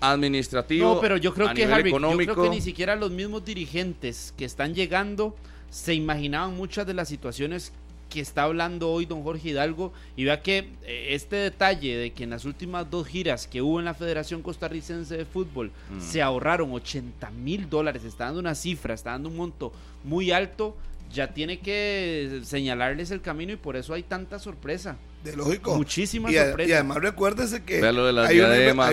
administrativo, 0.00 0.94
No, 0.94 1.00
pero 1.00 1.16
yo 1.16 1.34
creo 1.34 1.48
a 1.48 1.54
que 1.54 1.62
nivel 1.62 1.74
Harvick, 1.74 1.92
yo 1.92 1.98
económico. 1.98 2.32
creo 2.34 2.44
que 2.44 2.50
ni 2.56 2.60
siquiera 2.60 2.96
los 2.96 3.10
mismos 3.10 3.44
dirigentes 3.44 4.32
que 4.36 4.44
están 4.44 4.74
llegando 4.74 5.34
se 5.70 5.94
imaginaban 5.94 6.54
muchas 6.54 6.86
de 6.86 6.94
las 6.94 7.08
situaciones 7.08 7.72
que 8.14 8.20
está 8.20 8.44
hablando 8.44 8.90
hoy 8.92 9.06
don 9.06 9.24
Jorge 9.24 9.48
Hidalgo 9.48 9.92
y 10.14 10.22
vea 10.22 10.40
que 10.40 10.68
eh, 10.84 11.08
este 11.10 11.34
detalle 11.34 11.96
de 11.96 12.12
que 12.12 12.22
en 12.22 12.30
las 12.30 12.44
últimas 12.44 12.88
dos 12.88 13.08
giras 13.08 13.48
que 13.48 13.60
hubo 13.60 13.80
en 13.80 13.84
la 13.86 13.92
Federación 13.94 14.40
Costarricense 14.40 15.16
de 15.16 15.24
Fútbol 15.24 15.72
Mm. 15.90 16.00
se 16.00 16.22
ahorraron 16.22 16.70
80 16.72 17.28
mil 17.32 17.68
dólares, 17.68 18.04
está 18.04 18.26
dando 18.26 18.38
una 18.38 18.54
cifra, 18.54 18.94
está 18.94 19.10
dando 19.10 19.30
un 19.30 19.36
monto 19.36 19.72
muy 20.04 20.30
alto, 20.30 20.76
ya 21.12 21.34
tiene 21.34 21.58
que 21.58 22.40
señalarles 22.44 23.10
el 23.10 23.20
camino 23.20 23.52
y 23.52 23.56
por 23.56 23.74
eso 23.74 23.92
hay 23.94 24.04
tanta 24.04 24.38
sorpresa. 24.38 24.96
De 25.24 25.34
lógico. 25.34 25.74
Muchísima 25.74 26.30
y, 26.30 26.36
a- 26.36 26.46
sorpresa. 26.46 26.68
y 26.70 26.72
además 26.72 26.98
recuérdese 26.98 27.64
que 27.64 27.76
hay, 27.76 27.82
una, 27.82 28.26
hay 28.26 28.38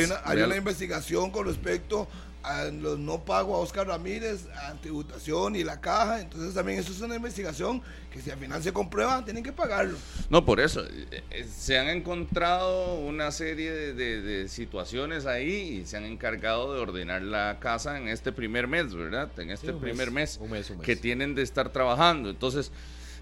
una- 0.06 0.22
hay 0.26 0.42
una 0.42 0.56
investigación 0.58 1.30
con 1.30 1.46
respecto 1.46 2.08
a 2.44 2.66
los 2.66 2.98
no 3.00 3.24
pagos 3.24 3.56
a 3.56 3.60
Oscar 3.60 3.88
Ramírez, 3.88 4.48
a 4.68 4.74
tributación 4.76 5.56
y 5.56 5.64
la 5.64 5.80
caja. 5.82 6.22
Entonces 6.22 6.54
también 6.54 6.80
eso 6.80 6.92
es 6.92 7.02
una 7.02 7.16
investigación 7.16 7.82
que 8.12 8.22
si 8.22 8.30
al 8.32 8.40
final 8.40 8.62
se 8.64 8.74
comprueba, 8.74 9.24
tienen 9.24 9.44
que 9.44 9.52
pagarlo. 9.54 9.98
No, 10.30 10.44
por 10.46 10.60
eso. 10.60 10.84
eh, 10.86 11.22
eh, 11.32 11.46
Se 11.50 11.78
han 11.78 11.88
encontrado 11.90 12.96
una 13.00 13.32
serie 13.32 13.72
de, 13.72 13.94
de- 13.94 14.22
de 14.22 14.48
situaciones 14.50 15.26
ahí 15.26 15.82
y 15.82 15.86
se 15.86 15.98
han 15.98 16.06
encargado 16.06 16.74
de 16.74 16.80
ordenar 16.82 17.22
la 17.22 17.58
casa 17.60 17.98
en 17.98 18.08
este 18.08 18.32
primer 18.32 18.68
mes, 18.68 18.94
¿verdad? 18.94 19.30
En 19.38 19.50
este 19.52 19.72
un 19.72 19.80
primer 19.82 20.12
mes, 20.12 20.38
mes, 20.38 20.38
un 20.42 20.52
mes, 20.52 20.70
un 20.70 20.78
mes. 20.78 20.86
que 20.86 20.96
tienen 20.96 21.36
de 21.36 21.42
estar 21.44 21.70
trabajando. 21.72 22.30
Entonces, 22.30 22.72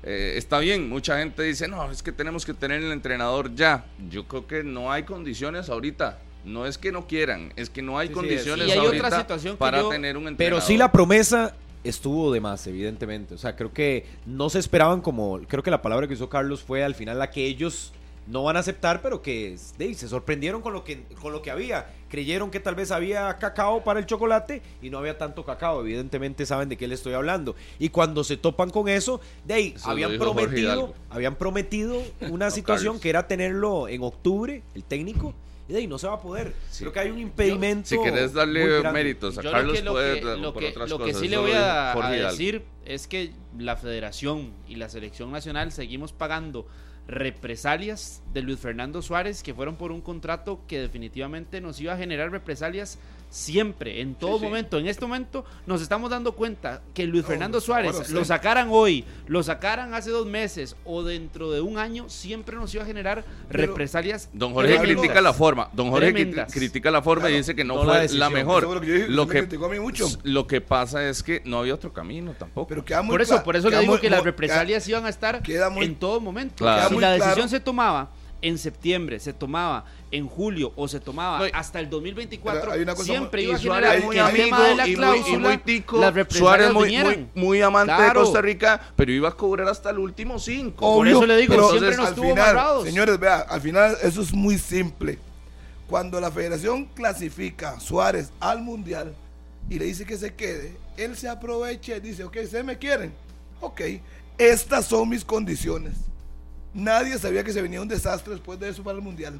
eh, 0.03 0.33
está 0.37 0.59
bien. 0.59 0.87
Mucha 0.89 1.19
gente 1.19 1.43
dice, 1.43 1.67
no, 1.67 1.91
es 1.91 2.01
que 2.01 2.11
tenemos 2.11 2.45
que 2.45 2.53
tener 2.53 2.81
el 2.81 2.91
entrenador 2.91 3.53
ya. 3.53 3.85
Yo 4.09 4.27
creo 4.27 4.47
que 4.47 4.63
no 4.63 4.91
hay 4.91 5.03
condiciones 5.03 5.69
ahorita 5.69 6.19
No 6.49 6.65
es 6.65 6.77
que 6.77 6.91
no 6.91 7.05
quieran, 7.07 7.53
es 7.55 7.69
que 7.69 7.81
no 7.81 7.97
hay 7.97 8.07
Sí, 8.07 8.13
sí, 8.13 8.19
condiciones 8.19 8.67
es- 8.67 8.69
Y 8.69 8.71
hay 8.71 8.79
otra 8.85 9.07
ahorita 9.23 9.57
para 9.57 9.81
yo- 9.81 9.89
tener 9.89 10.17
un 10.17 10.27
entrenador. 10.27 10.59
Pero 10.59 10.61
sí 10.67 10.77
la 10.77 10.91
promesa 10.91 11.55
estuvo 11.83 12.31
de 12.33 12.41
más, 12.41 12.65
evidentemente. 12.67 13.35
O 13.35 13.37
sea, 13.37 13.55
creo 13.55 13.71
que 13.71 14.05
no 14.25 14.49
se 14.49 14.59
esperaban 14.59 15.01
como, 15.01 15.39
creo 15.47 15.63
que 15.63 15.71
la 15.71 15.81
palabra 15.81 16.07
que 16.07 16.13
usó 16.15 16.27
Carlos 16.29 16.61
fue 16.61 16.83
al 16.83 16.95
final 16.95 17.19
la 17.19 17.29
que 17.31 17.45
ellos 17.45 17.93
no 18.27 18.43
van 18.43 18.57
a 18.57 18.59
aceptar, 18.59 19.01
pero 19.01 19.23
que 19.23 19.57
se 19.57 20.07
sorprendieron 20.07 20.61
con 20.61 20.71
lo 20.73 20.83
que 20.83 21.03
con 21.19 21.31
lo 21.31 21.41
que 21.41 21.49
había. 21.49 21.87
Creyeron 22.09 22.51
que 22.51 22.59
tal 22.59 22.75
vez 22.75 22.91
había 22.91 23.35
cacao 23.39 23.83
para 23.83 23.99
el 23.99 24.05
chocolate 24.05 24.61
y 24.83 24.89
no 24.91 24.99
había 24.99 25.17
tanto 25.17 25.43
cacao. 25.45 25.81
Evidentemente 25.81 26.45
saben 26.45 26.69
de 26.69 26.77
qué 26.77 26.87
le 26.87 26.93
estoy 26.95 27.13
hablando. 27.13 27.55
Y 27.79 27.89
cuando 27.89 28.23
se 28.23 28.37
topan 28.37 28.69
con 28.69 28.87
eso, 28.87 29.19
de 29.45 29.53
ahí 29.55 29.75
habían 29.83 30.17
prometido, 30.17 30.93
habían 31.09 31.35
prometido 31.35 32.01
una 32.29 32.51
situación 32.51 32.93
Carlos. 32.93 33.01
que 33.01 33.09
era 33.09 33.27
tenerlo 33.27 33.87
en 33.87 34.03
octubre, 34.03 34.61
el 34.75 34.83
técnico. 34.83 35.33
Y 35.69 35.73
de 35.73 35.79
ahí 35.79 35.87
no 35.87 35.99
se 35.99 36.07
va 36.07 36.15
a 36.15 36.19
poder. 36.19 36.55
Sí. 36.71 36.79
Creo 36.79 36.91
que 36.91 36.99
hay 36.99 37.11
un 37.11 37.19
impedimento. 37.19 37.87
Si 37.87 38.01
querés 38.01 38.33
darle 38.33 38.81
méritos 38.91 39.37
a 39.37 39.43
Yo 39.43 39.51
Carlos, 39.51 39.77
que 39.77 39.83
lo 39.83 39.91
puede 39.91 40.19
que, 40.19 40.25
dar 40.25 40.37
lo 40.39 40.51
por 40.51 40.63
que, 40.63 40.69
otras 40.69 40.89
lo 40.89 40.97
que 40.97 41.03
cosas. 41.05 41.21
sí 41.21 41.27
le 41.27 41.37
voy 41.37 41.51
lo 41.51 41.57
a, 41.57 42.07
a 42.07 42.11
decir 42.11 42.63
es 42.85 43.07
que 43.07 43.33
la 43.57 43.75
federación 43.75 44.51
y 44.67 44.75
la 44.77 44.89
selección 44.89 45.31
nacional 45.31 45.71
seguimos 45.71 46.11
pagando 46.11 46.67
represalias 47.07 48.23
de 48.33 48.41
Luis 48.41 48.59
Fernando 48.59 49.01
Suárez 49.03 49.43
que 49.43 49.53
fueron 49.53 49.75
por 49.75 49.91
un 49.91 50.01
contrato 50.01 50.61
que 50.67 50.79
definitivamente 50.79 51.61
nos 51.61 51.79
iba 51.79 51.93
a 51.93 51.97
generar 51.97 52.31
represalias 52.31 52.97
siempre, 53.29 54.01
en 54.01 54.15
todo 54.15 54.33
Sí, 54.33 54.39
sí. 54.39 54.45
momento. 54.45 54.77
En 54.79 54.87
este 54.87 55.05
momento 55.05 55.45
nos 55.67 55.81
estamos 55.81 56.09
dando 56.09 56.31
cuenta 56.33 56.81
que 56.93 57.05
Luis 57.05 57.23
No, 57.23 57.27
Fernando 57.29 57.61
Suárez 57.61 57.95
sí. 58.05 58.13
lo 58.13 58.25
sacaran 58.25 58.69
hoy, 58.71 59.05
lo 59.27 59.43
sacaran 59.43 59.93
hace 59.93 60.09
dos 60.09 60.25
meses 60.25 60.75
o 60.83 61.03
dentro 61.03 61.51
de 61.51 61.61
un 61.61 61.77
año, 61.77 62.09
siempre 62.09 62.55
nos 62.55 62.73
iba 62.73 62.83
a 62.83 62.87
generar 62.87 63.23
Pero- 63.49 63.67
represalias. 63.67 64.29
Don 64.33 64.53
Jorge 64.53 64.77
critica 64.79 65.21
la 65.21 65.33
forma. 65.33 65.69
Don 65.73 65.89
Jorge 65.91 66.11
Tremendas. 66.11 66.51
critica 66.51 66.91
la 66.91 67.01
forma 67.01 67.29
y 67.29 67.37
dice 67.37 67.55
que 67.55 67.63
no, 67.63 67.77
fue 67.83 67.85
la, 67.87 67.99
decisión. 68.01 68.33
mejor. 68.33 68.63
Lo 68.63 68.81
que 68.81 68.87
yo 68.87 68.93
dije, 68.95 69.07
lo, 69.07 69.23
usted 69.23 69.33
me 69.35 69.39
que, 69.41 69.47
criticó 69.47 69.65
a 69.65 69.69
mí 69.69 69.79
mucho. 69.79 70.07
lo 70.23 70.47
que 70.47 70.61
pasa 70.61 71.07
es 71.07 71.21
que 71.23 71.41
no 71.45 71.59
había 71.59 71.75
otro 71.75 71.93
camino 71.93 72.33
tampoco. 72.33 72.67
Pero 72.67 72.83
queda 72.83 73.01
muy 73.01 73.13
Por 73.13 73.21
eso, 73.21 73.43
por 73.43 73.55
eso 73.55 73.69
le 73.69 73.79
digo 73.79 73.93
muy- 73.93 74.01
que 74.01 74.09
las 74.09 74.23
represalias 74.23 74.87
iban 74.87 75.05
a 75.05 75.09
estar 75.09 75.41
queda 75.43 75.69
muy- 75.69 75.85
en 75.85 75.95
todo 75.95 76.19
momento. 76.19 76.55
Claro. 76.57 76.89
Si 76.89 76.95
la 76.95 76.99
claro. 77.15 77.23
decisión 77.25 77.49
se 77.49 77.59
tomaba 77.59 78.09
en 78.41 78.57
septiembre, 78.57 79.19
se 79.19 79.33
tomaba 79.33 79.83
en 80.11 80.27
julio 80.27 80.73
o 80.75 80.87
se 80.87 80.99
tomaba 80.99 81.39
No, 81.39 81.45
hasta 81.53 81.79
el 81.79 81.89
2024, 81.89 82.61
Pero 82.61 82.73
hay 82.73 82.81
una 82.81 82.95
cosa 82.95 83.05
siempre 83.11 83.43
iba 83.43 83.55
a 83.55 83.59
generar 83.59 84.03
muy 84.03 84.15
tema 84.15 84.63
de 84.63 84.75
la 84.75 84.87
y 84.87 84.89
muy, 84.89 84.91
y 84.91 84.95
cláusula, 84.95 85.47
muy 85.49 85.57
tico, 85.59 86.01
Suárez 86.29 86.73
muy, 86.73 86.97
muy, 86.97 87.27
muy 87.35 87.61
amante 87.61 87.93
Claro. 87.93 88.19
de 88.19 88.25
Costa 88.25 88.41
Rica, 88.41 88.81
pero 88.95 89.11
iba 89.11 89.29
a 89.29 89.33
cobrar 89.33 89.67
hasta 89.67 89.89
el 89.91 89.99
último 89.99 90.39
cinco. 90.39 90.95
Por 90.95 91.07
eso 91.07 91.25
le 91.25 91.37
digo, 91.37 91.53
pero 91.53 91.69
siempre 91.69 91.89
entonces, 91.89 92.09
nos 92.09 92.15
tuvo 92.15 92.29
final, 92.29 92.49
amarrados. 92.49 92.85
Señores, 92.85 93.19
vea, 93.19 93.39
al 93.39 93.61
final 93.61 93.97
eso 94.01 94.21
es 94.21 94.33
muy 94.33 94.57
simple. 94.57 95.19
Cuando 95.87 96.19
la 96.19 96.31
federación 96.31 96.85
clasifica 96.85 97.71
a 97.71 97.79
Suárez 97.79 98.31
al 98.39 98.61
mundial 98.61 99.13
y 99.69 99.79
le 99.79 99.85
dice 99.85 100.05
que 100.05 100.17
se 100.17 100.33
quede, 100.35 100.75
él 100.97 101.15
se 101.17 101.27
aprovecha 101.29 101.95
y 101.97 101.99
dice, 101.99 102.23
ok, 102.23 102.37
¿ustedes 102.43 102.65
me 102.65 102.77
quieren? 102.77 103.13
Ok, 103.61 103.81
estas 104.37 104.85
son 104.85 105.09
mis 105.09 105.25
condiciones. 105.25 105.93
Nadie 106.73 107.17
sabía 107.17 107.43
que 107.43 107.51
se 107.51 107.61
venía 107.61 107.81
un 107.81 107.87
desastre 107.87 108.33
después 108.33 108.59
de 108.59 108.69
eso 108.69 108.83
para 108.83 108.97
el 108.97 109.03
mundial. 109.03 109.39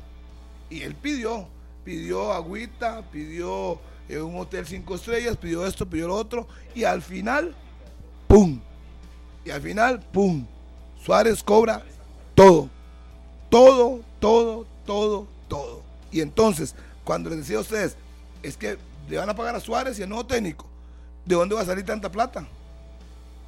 Y 0.70 0.82
él 0.82 0.96
pidió, 0.96 1.48
pidió 1.84 2.32
agüita, 2.32 3.04
pidió 3.12 3.80
eh, 4.08 4.20
un 4.20 4.38
hotel 4.38 4.66
cinco 4.66 4.96
estrellas, 4.96 5.38
pidió 5.38 5.66
esto, 5.66 5.90
pidió 5.90 6.08
lo 6.08 6.16
otro, 6.16 6.48
y 6.76 6.84
al 6.84 7.02
final, 7.02 7.56
¡pum! 8.28 8.60
Y 9.46 9.52
al 9.52 9.62
final, 9.62 10.00
¡pum! 10.12 10.46
Suárez 11.04 11.44
cobra 11.44 11.84
todo. 12.36 12.70
Todo, 13.50 14.02
todo, 14.20 14.68
todo, 14.86 15.28
todo. 15.48 15.82
Y 16.12 16.22
entonces, 16.22 16.76
cuando 17.04 17.30
les 17.30 17.40
decía 17.40 17.58
a 17.58 17.62
ustedes, 17.62 17.98
es 18.44 18.58
que 18.58 18.78
le 19.10 19.18
van 19.18 19.30
a 19.30 19.36
pagar 19.36 19.56
a 19.56 19.60
Suárez 19.60 19.98
y 19.98 20.04
al 20.04 20.10
nuevo 20.10 20.26
técnico, 20.26 20.68
¿de 21.26 21.36
dónde 21.36 21.56
va 21.56 21.62
a 21.62 21.66
salir 21.66 21.86
tanta 21.86 22.12
plata? 22.12 22.48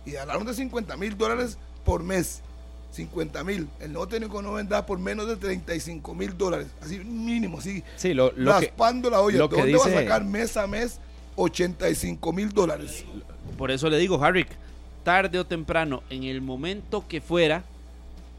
Y 0.05 0.15
hablaron 0.15 0.45
de 0.45 0.53
50 0.53 0.97
mil 0.97 1.15
dólares 1.17 1.57
por 1.86 2.03
mes. 2.03 2.41
50 2.92 3.44
mil. 3.44 3.68
El 3.80 3.94
nuevo 3.94 4.08
técnico 4.08 4.42
no 4.42 4.54
vendrá 4.54 4.86
por 4.86 5.00
menos 5.00 5.28
de 5.28 5.38
35 5.38 6.14
mil 6.14 6.38
dólares. 6.38 6.68
Así 6.82 7.00
mínimo, 7.00 7.60
así. 7.60 7.84
Sí, 7.96 8.14
lo, 8.14 8.32
lo 8.36 8.60
que, 8.60 8.68
raspando 8.68 9.10
la 9.10 9.22
olla. 9.22 9.38
lo 9.38 9.48
¿De 9.48 9.56
que 9.56 9.62
dónde 9.62 9.78
va 9.78 9.86
a 9.86 10.02
sacar 10.02 10.26
mes 10.26 10.58
a 10.58 10.68
mes 10.68 11.00
85 11.36 12.34
mil 12.34 12.50
dólares? 12.50 13.06
Por 13.58 13.72
eso 13.72 13.89
le 13.89 13.98
digo, 13.98 14.24
Harrick, 14.24 14.50
tarde 15.04 15.39
o 15.39 15.46
temprano, 15.46 16.04
en 16.10 16.24
el 16.24 16.42
momento 16.42 17.06
que 17.08 17.22
fuera, 17.22 17.64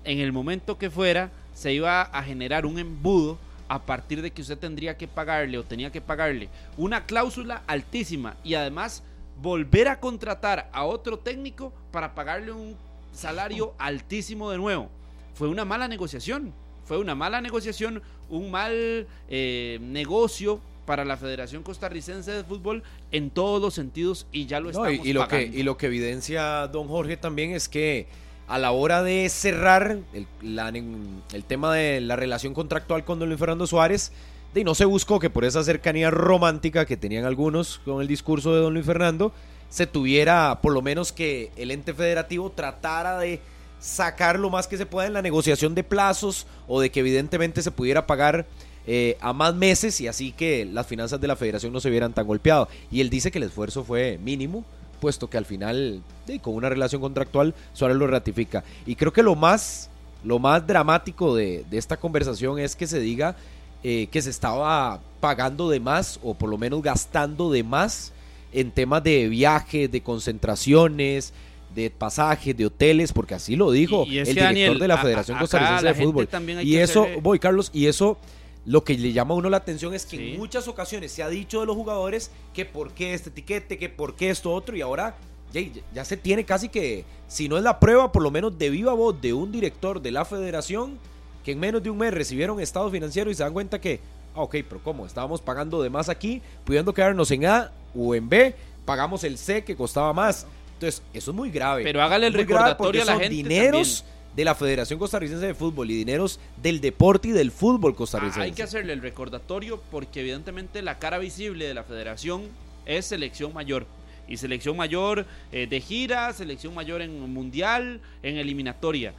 en 0.04 0.18
el 0.18 0.32
momento 0.32 0.78
que 0.78 0.90
fuera, 0.90 1.30
se 1.54 1.72
iba 1.72 2.02
a 2.02 2.22
generar 2.22 2.66
un 2.66 2.78
embudo 2.78 3.38
a 3.68 3.80
partir 3.80 4.20
de 4.20 4.30
que 4.30 4.42
usted 4.42 4.58
tendría 4.58 4.96
que 4.96 5.08
pagarle 5.08 5.58
o 5.58 5.64
tenía 5.64 5.90
que 5.90 6.00
pagarle 6.00 6.48
una 6.76 7.06
cláusula 7.06 7.62
altísima 7.66 8.36
y 8.44 8.54
además 8.54 9.02
volver 9.40 9.88
a 9.88 9.98
contratar 9.98 10.68
a 10.72 10.84
otro 10.84 11.18
técnico 11.18 11.72
para 11.90 12.14
pagarle 12.14 12.52
un 12.52 12.76
salario 13.12 13.74
altísimo 13.78 14.50
de 14.50 14.58
nuevo. 14.58 14.88
Fue 15.34 15.48
una 15.48 15.64
mala 15.64 15.88
negociación, 15.88 16.52
fue 16.84 16.98
una 16.98 17.14
mala 17.14 17.40
negociación, 17.40 18.02
un 18.28 18.50
mal 18.50 19.06
eh, 19.28 19.78
negocio 19.80 20.60
para 20.86 21.04
la 21.04 21.16
Federación 21.16 21.62
Costarricense 21.62 22.32
de 22.32 22.44
Fútbol 22.44 22.82
en 23.12 23.30
todos 23.30 23.62
los 23.62 23.72
sentidos 23.74 24.26
y 24.32 24.46
ya 24.46 24.58
lo 24.58 24.72
No, 24.72 24.84
estamos 24.86 25.06
y, 25.06 25.10
y 25.10 25.12
lo 25.12 25.28
que, 25.28 25.44
y 25.44 25.62
lo 25.62 25.76
que 25.76 25.86
evidencia 25.86 26.66
don 26.68 26.88
Jorge 26.88 27.16
también 27.16 27.52
es 27.52 27.68
que 27.68 28.06
a 28.48 28.58
la 28.58 28.72
hora 28.72 29.02
de 29.02 29.28
cerrar 29.28 29.98
el, 30.12 30.26
la- 30.42 30.68
el 30.70 31.44
tema 31.46 31.72
de 31.72 32.00
la 32.00 32.16
relación 32.16 32.52
contractual 32.52 33.04
con 33.04 33.18
don 33.20 33.28
Luis 33.28 33.38
Fernando 33.38 33.66
Suárez, 33.66 34.10
de, 34.52 34.64
no 34.64 34.74
se 34.74 34.84
buscó 34.84 35.18
que 35.20 35.30
por 35.30 35.44
esa 35.44 35.62
cercanía 35.62 36.10
romántica 36.10 36.84
que 36.84 36.96
tenían 36.96 37.24
algunos 37.24 37.80
con 37.84 38.02
el 38.02 38.08
discurso 38.08 38.52
de 38.54 38.60
don 38.60 38.74
Luis 38.74 38.84
Fernando, 38.84 39.32
se 39.72 39.86
tuviera 39.86 40.58
por 40.60 40.74
lo 40.74 40.82
menos 40.82 41.12
que 41.12 41.50
el 41.56 41.70
ente 41.70 41.94
federativo 41.94 42.50
tratara 42.50 43.18
de 43.18 43.40
sacar 43.80 44.38
lo 44.38 44.50
más 44.50 44.68
que 44.68 44.76
se 44.76 44.84
pueda 44.84 45.06
en 45.06 45.14
la 45.14 45.22
negociación 45.22 45.74
de 45.74 45.82
plazos 45.82 46.46
o 46.68 46.78
de 46.78 46.90
que 46.90 47.00
evidentemente 47.00 47.62
se 47.62 47.70
pudiera 47.70 48.06
pagar 48.06 48.44
eh, 48.86 49.16
a 49.22 49.32
más 49.32 49.54
meses 49.54 49.98
y 50.02 50.08
así 50.08 50.32
que 50.32 50.66
las 50.66 50.86
finanzas 50.86 51.22
de 51.22 51.26
la 51.26 51.36
federación 51.36 51.72
no 51.72 51.80
se 51.80 51.88
vieran 51.88 52.12
tan 52.12 52.26
golpeadas. 52.26 52.68
Y 52.90 53.00
él 53.00 53.08
dice 53.08 53.30
que 53.30 53.38
el 53.38 53.44
esfuerzo 53.44 53.82
fue 53.82 54.18
mínimo, 54.22 54.62
puesto 55.00 55.30
que 55.30 55.38
al 55.38 55.46
final, 55.46 56.02
con 56.42 56.54
una 56.54 56.68
relación 56.68 57.00
contractual, 57.00 57.54
Suárez 57.72 57.96
lo 57.96 58.06
ratifica. 58.06 58.64
Y 58.84 58.96
creo 58.96 59.14
que 59.14 59.22
lo 59.22 59.36
más, 59.36 59.88
lo 60.22 60.38
más 60.38 60.66
dramático 60.66 61.34
de, 61.34 61.64
de 61.70 61.78
esta 61.78 61.96
conversación 61.96 62.58
es 62.58 62.76
que 62.76 62.86
se 62.86 63.00
diga 63.00 63.36
eh, 63.82 64.08
que 64.12 64.20
se 64.20 64.28
estaba 64.28 65.00
pagando 65.18 65.70
de 65.70 65.80
más 65.80 66.20
o 66.22 66.34
por 66.34 66.50
lo 66.50 66.58
menos 66.58 66.82
gastando 66.82 67.50
de 67.50 67.64
más 67.64 68.12
en 68.52 68.70
temas 68.70 69.02
de 69.02 69.28
viajes, 69.28 69.90
de 69.90 70.02
concentraciones, 70.02 71.32
de 71.74 71.90
pasajes, 71.90 72.56
de 72.56 72.66
hoteles, 72.66 73.12
porque 73.12 73.34
así 73.34 73.56
lo 73.56 73.70
dijo 73.70 74.04
Y- 74.06 74.16
y 74.16 74.18
es 74.18 74.28
el 74.28 74.34
director 74.34 74.48
Daniel, 74.54 74.78
de 74.78 74.88
la 74.88 74.98
Federación 74.98 75.36
a- 75.38 75.40
Costarricense 75.40 75.86
de 75.86 75.94
Fútbol. 75.94 76.28
Y 76.62 76.76
eso, 76.76 77.02
hacerle- 77.04 77.20
voy 77.22 77.38
Carlos, 77.38 77.70
y 77.72 77.86
eso 77.86 78.18
lo 78.66 78.84
que 78.84 78.96
le 78.96 79.12
llama 79.12 79.34
a 79.34 79.38
uno 79.38 79.48
la 79.50 79.56
atención 79.56 79.94
es 79.94 80.04
que 80.06 80.16
Sí. 80.18 80.30
en 80.32 80.38
muchas 80.38 80.68
ocasiones 80.68 81.10
se 81.12 81.22
ha 81.22 81.28
dicho 81.28 81.60
de 81.60 81.66
los 81.66 81.74
jugadores 81.74 82.30
que 82.54 82.64
por 82.66 82.92
qué 82.92 83.14
este 83.14 83.30
etiquete, 83.30 83.78
que 83.78 83.88
por 83.88 84.14
qué 84.16 84.30
esto 84.30 84.52
otro, 84.52 84.76
y 84.76 84.82
ahora 84.82 85.16
ya, 85.52 85.60
ya 85.94 86.04
se 86.04 86.16
tiene 86.16 86.44
casi 86.44 86.68
que, 86.68 87.04
si 87.26 87.48
no 87.48 87.56
es 87.56 87.64
la 87.64 87.80
prueba, 87.80 88.12
por 88.12 88.22
lo 88.22 88.30
menos 88.30 88.56
de 88.58 88.70
viva 88.70 88.92
voz 88.92 89.20
de 89.20 89.32
un 89.32 89.50
director 89.50 90.00
de 90.02 90.10
la 90.10 90.24
federación, 90.24 90.98
que 91.44 91.52
en 91.52 91.58
menos 91.60 91.82
de 91.82 91.90
un 91.90 91.98
mes 91.98 92.12
recibieron 92.14 92.60
estado 92.60 92.90
financiero 92.90 93.30
y 93.30 93.34
se 93.34 93.42
dan 93.42 93.52
cuenta 93.52 93.80
que, 93.80 93.98
ah, 94.34 94.42
ok, 94.42 94.56
pero 94.68 94.80
¿cómo? 94.84 95.06
Estábamos 95.06 95.40
pagando 95.40 95.82
de 95.82 95.90
más 95.90 96.08
aquí, 96.08 96.40
pudiendo 96.64 96.94
quedarnos 96.94 97.30
en 97.32 97.46
A 97.46 97.72
o 97.94 98.14
en 98.14 98.28
B, 98.28 98.54
pagamos 98.84 99.24
el 99.24 99.38
C 99.38 99.64
que 99.64 99.76
costaba 99.76 100.12
más. 100.12 100.46
Entonces, 100.74 101.02
eso 101.14 101.30
es 101.30 101.36
muy 101.36 101.50
grave. 101.50 101.84
Pero 101.84 102.02
hágale 102.02 102.26
el 102.26 102.34
recordatorio 102.34 103.02
a 103.02 103.04
la 103.04 103.12
son 103.12 103.20
gente 103.20 103.34
dineros 103.36 104.04
de 104.34 104.44
la 104.44 104.54
Federación 104.54 104.98
Costarricense 104.98 105.46
de 105.46 105.54
Fútbol 105.54 105.90
y 105.90 105.96
dineros 105.96 106.40
del 106.56 106.80
deporte 106.80 107.28
y 107.28 107.32
del 107.32 107.50
fútbol 107.50 107.94
costarricense. 107.94 108.40
Ah, 108.40 108.44
Hay 108.44 108.52
que 108.52 108.62
hacerle 108.62 108.92
el 108.92 109.02
recordatorio 109.02 109.80
porque 109.90 110.20
evidentemente 110.20 110.82
la 110.82 110.98
cara 110.98 111.18
visible 111.18 111.66
de 111.66 111.74
la 111.74 111.84
federación 111.84 112.42
es 112.86 113.06
selección 113.06 113.52
mayor. 113.52 113.86
Y 114.26 114.38
selección 114.38 114.76
mayor 114.76 115.26
eh, 115.50 115.66
de 115.66 115.80
gira, 115.80 116.32
selección 116.32 116.74
mayor 116.74 117.02
en 117.02 117.20
mundial, 117.32 118.00
en 118.22 118.38
eliminatoria. 118.38 119.12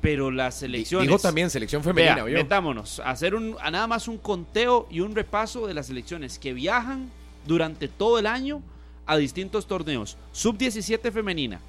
Pero 0.00 0.30
las 0.30 0.56
selecciones... 0.56 1.08
Dijo 1.08 1.18
también 1.20 1.50
selección 1.50 1.82
femenina, 1.82 2.16
Vea, 2.16 2.24
¿vio? 2.24 2.38
metámonos 2.38 3.00
a 3.00 3.10
hacer 3.10 3.34
un, 3.34 3.56
a 3.60 3.70
nada 3.70 3.86
más 3.86 4.08
un 4.08 4.18
conteo 4.18 4.86
y 4.90 5.00
un 5.00 5.14
repaso 5.14 5.66
de 5.66 5.74
las 5.74 5.86
selecciones 5.86 6.38
que 6.38 6.52
viajan 6.52 7.10
durante 7.46 7.88
todo 7.88 8.18
el 8.18 8.26
año 8.26 8.62
a 9.06 9.16
distintos 9.16 9.66
torneos. 9.66 10.16
Sub-17 10.32 11.10
femenina, 11.12 11.60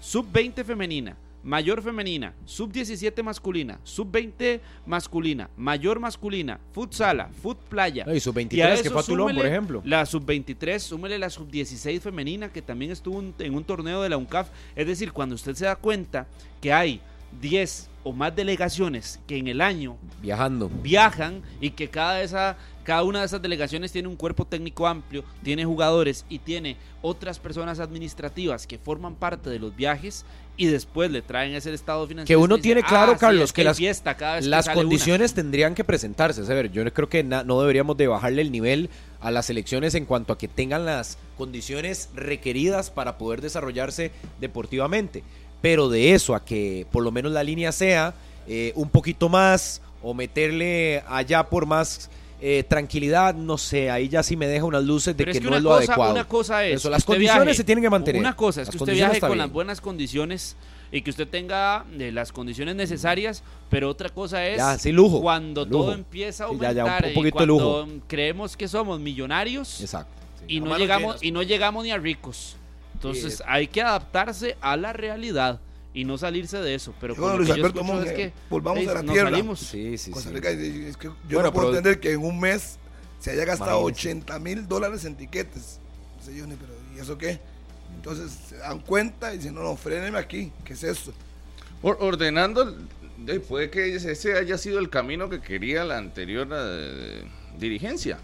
sub-20 0.00 0.64
femenina, 0.64 1.16
mayor 1.42 1.82
femenina, 1.82 2.32
sub-17 2.46 3.22
masculina, 3.22 3.78
sub-20 3.84 4.60
masculina, 4.86 5.50
mayor 5.56 6.00
masculina, 6.00 6.58
futsala, 6.72 7.28
fut 7.42 7.58
playa. 7.58 8.04
No, 8.06 8.14
y 8.14 8.20
sub-23 8.20 8.52
Y 8.54 8.60
a 8.62 8.82
que 8.82 8.90
fue 8.90 9.00
a 9.00 9.04
Tulón, 9.04 9.34
por 9.34 9.46
ejemplo. 9.46 9.82
La 9.84 10.06
sub-23, 10.06 10.78
súmele 10.78 11.18
la 11.18 11.30
sub-16 11.30 12.00
femenina 12.00 12.48
que 12.50 12.62
también 12.62 12.90
estuvo 12.92 13.20
en- 13.20 13.34
en 13.38 13.54
un 13.54 13.64
torneo 13.64 14.02
de 14.02 14.08
la 14.08 14.16
UNCAF. 14.16 14.48
Es 14.76 14.86
decir, 14.86 15.12
cuando 15.12 15.34
usted 15.34 15.54
se 15.54 15.64
da 15.66 15.76
cuenta 15.76 16.26
que 16.60 16.72
hay 16.72 17.00
10 17.40 17.90
o 18.04 18.12
más 18.12 18.34
delegaciones 18.36 19.18
que 19.26 19.36
en 19.38 19.48
el 19.48 19.60
año 19.60 19.96
Viajando. 20.22 20.68
viajan 20.82 21.42
y 21.60 21.70
que 21.70 21.88
cada 21.88 22.22
esa 22.22 22.56
Cada 22.84 23.02
una 23.02 23.20
de 23.20 23.26
esas 23.26 23.40
delegaciones 23.42 23.90
tiene 23.92 24.08
un 24.08 24.16
cuerpo 24.16 24.46
técnico 24.46 24.86
amplio, 24.86 25.24
tiene 25.42 25.64
jugadores 25.64 26.24
y 26.28 26.38
tiene 26.38 26.76
otras 27.02 27.38
personas 27.38 27.80
administrativas 27.80 28.66
que 28.66 28.78
forman 28.78 29.14
parte 29.14 29.48
de 29.50 29.58
los 29.58 29.74
viajes 29.74 30.24
y 30.56 30.66
después 30.66 31.10
le 31.10 31.22
traen 31.22 31.54
ese 31.54 31.72
estado 31.72 32.06
financiero. 32.06 32.38
Que 32.38 32.44
uno 32.44 32.56
dice, 32.56 32.62
tiene 32.68 32.82
claro, 32.82 33.12
"Ah, 33.12 33.14
sí, 33.14 33.20
Carlos, 33.20 33.52
que 33.52 33.64
las, 33.64 33.76
fiesta 33.78 34.16
cada 34.16 34.34
vez 34.36 34.44
que 34.44 34.50
las 34.50 34.66
sale 34.66 34.76
una". 34.76 34.82
condiciones 34.84 35.34
tendrían 35.34 35.74
que 35.74 35.82
presentarse. 35.82 36.42
A 36.42 36.54
ver, 36.54 36.70
yo 36.70 36.84
creo 36.92 37.08
que 37.08 37.24
no 37.24 37.60
deberíamos 37.60 37.96
de 37.96 38.06
bajarle 38.06 38.42
el 38.42 38.52
nivel 38.52 38.90
a 39.20 39.30
las 39.30 39.48
elecciones 39.50 39.94
en 39.94 40.04
cuanto 40.04 40.34
a 40.34 40.38
que 40.38 40.46
tengan 40.46 40.84
las 40.84 41.16
condiciones 41.38 42.10
requeridas 42.14 42.90
para 42.90 43.16
poder 43.18 43.40
desarrollarse 43.40 44.12
deportivamente. 44.40 45.24
Pero 45.62 45.88
de 45.88 46.12
eso 46.12 46.34
a 46.34 46.44
que 46.44 46.86
por 46.92 47.02
lo 47.02 47.10
menos 47.10 47.32
la 47.32 47.42
línea 47.42 47.72
sea 47.72 48.14
eh, 48.46 48.72
un 48.76 48.90
poquito 48.90 49.30
más 49.30 49.80
o 50.02 50.12
meterle 50.12 51.02
allá 51.08 51.44
por 51.44 51.64
más 51.64 52.10
eh, 52.40 52.64
tranquilidad, 52.68 53.34
no 53.34 53.56
sé, 53.58 53.90
ahí 53.90 54.08
ya 54.08 54.22
sí 54.22 54.36
me 54.36 54.46
deja 54.46 54.64
unas 54.64 54.84
luces 54.84 55.16
de 55.16 55.24
Pero 55.24 55.32
que, 55.32 55.38
es 55.38 55.44
que 55.44 55.50
no 55.50 55.56
es 55.56 55.62
lo 55.62 55.70
cosa, 55.70 55.84
adecuado. 55.84 56.12
una 56.12 56.24
cosa 56.28 56.64
es 56.66 56.76
Eso, 56.76 56.90
las 56.90 57.04
condiciones 57.04 57.44
viaje- 57.44 57.56
se 57.56 57.64
tienen 57.64 57.82
que 57.82 57.90
mantener. 57.90 58.20
Una 58.20 58.36
cosa 58.36 58.62
es 58.62 58.68
Las 58.68 58.76
que 58.76 58.82
usted 58.82 58.92
viaje 58.94 59.20
con 59.20 59.30
bien. 59.30 59.38
las 59.38 59.50
buenas 59.52 59.80
condiciones 59.80 60.56
y 60.92 61.02
que 61.02 61.10
usted 61.10 61.26
tenga 61.26 61.84
eh, 61.98 62.12
las 62.12 62.32
condiciones 62.32 62.76
necesarias, 62.76 63.42
pero 63.70 63.88
otra 63.88 64.10
cosa 64.10 64.46
es 64.46 64.58
Ya, 64.58 64.78
sí, 64.78 64.92
lujo, 64.92 65.20
cuando 65.22 65.64
lujo. 65.64 65.84
todo 65.84 65.92
empieza 65.94 66.44
a 66.44 66.48
Sí, 66.48 66.56
ya, 66.60 66.68
aumentar 66.68 67.02
ya, 67.02 67.08
un 67.08 67.14
poquito 67.14 67.36
cuando 67.36 67.88
creemos 68.06 68.56
que 68.56 68.68
somos 68.68 69.00
millonarios 69.00 69.80
Exacto. 69.80 70.12
sí. 70.40 70.56
y 70.56 70.60
no 70.60 70.76
llegamos 70.76 71.22
y 71.22 71.30
no 71.32 71.42
llegamos 71.42 71.84
ni 71.84 71.90
a 71.92 71.98
ricos. 71.98 72.56
Entonces 72.94 73.38
Sí. 73.38 73.42
hay 73.46 73.66
que 73.68 73.82
adaptarse 73.82 74.56
a 74.60 74.76
la 74.76 74.92
realidad 74.92 75.60
y 75.94 76.04
no 76.04 76.18
salirse 76.18 76.58
de 76.58 76.74
eso. 76.74 76.92
Pero 77.00 77.14
bueno, 77.14 77.36
Luis 77.38 77.48
que 77.50 77.56
yo 77.56 77.64
Alberto 77.64 77.84
Monge, 77.84 78.08
es 78.08 78.12
que 78.14 78.32
volvamos 78.50 78.86
a 78.88 78.94
la 78.94 79.02
nos 79.02 79.12
tierra. 79.14 79.30
salimos. 79.30 79.60
Sí, 79.60 79.96
sí, 79.96 80.10
Costa 80.10 80.28
sí. 80.28 80.34
Rica, 80.34 80.50
es 80.50 80.96
que 80.96 81.06
yo 81.06 81.14
Bueno, 81.28 81.44
no 81.44 81.52
puedo 81.52 81.68
pero- 81.68 81.78
entender 81.78 82.00
que 82.00 82.12
en 82.12 82.20
un 82.24 82.38
mes 82.40 82.78
se 83.20 83.30
haya 83.30 83.44
gastado 83.44 83.80
Imagínese. 83.80 84.08
80 84.10 84.38
mil 84.40 84.68
dólares 84.68 85.04
en 85.04 85.14
tiquetes. 85.16 85.78
Dice 86.18 86.38
Johnny, 86.40 86.56
pero 86.60 86.72
¿y 86.94 86.98
eso 87.00 87.16
qué? 87.16 87.38
Entonces 87.94 88.32
se 88.48 88.56
dan 88.56 88.80
cuenta 88.80 89.32
y 89.32 89.38
dicen, 89.38 89.54
no, 89.54 89.62
no, 89.62 89.76
fréneme 89.76 90.18
aquí, 90.18 90.52
¿qué 90.64 90.72
es 90.72 90.82
esto? 90.82 91.14
Or- 91.80 91.98
ordenando, 92.00 92.76
puede 93.48 93.70
que 93.70 93.94
ese 93.94 94.36
haya 94.36 94.58
sido 94.58 94.78
el 94.80 94.90
camino 94.90 95.30
que 95.30 95.40
quería 95.40 95.84
la 95.84 95.96
anterior 95.98 96.48
eh, 96.52 97.22
dirigencia. 97.58 98.18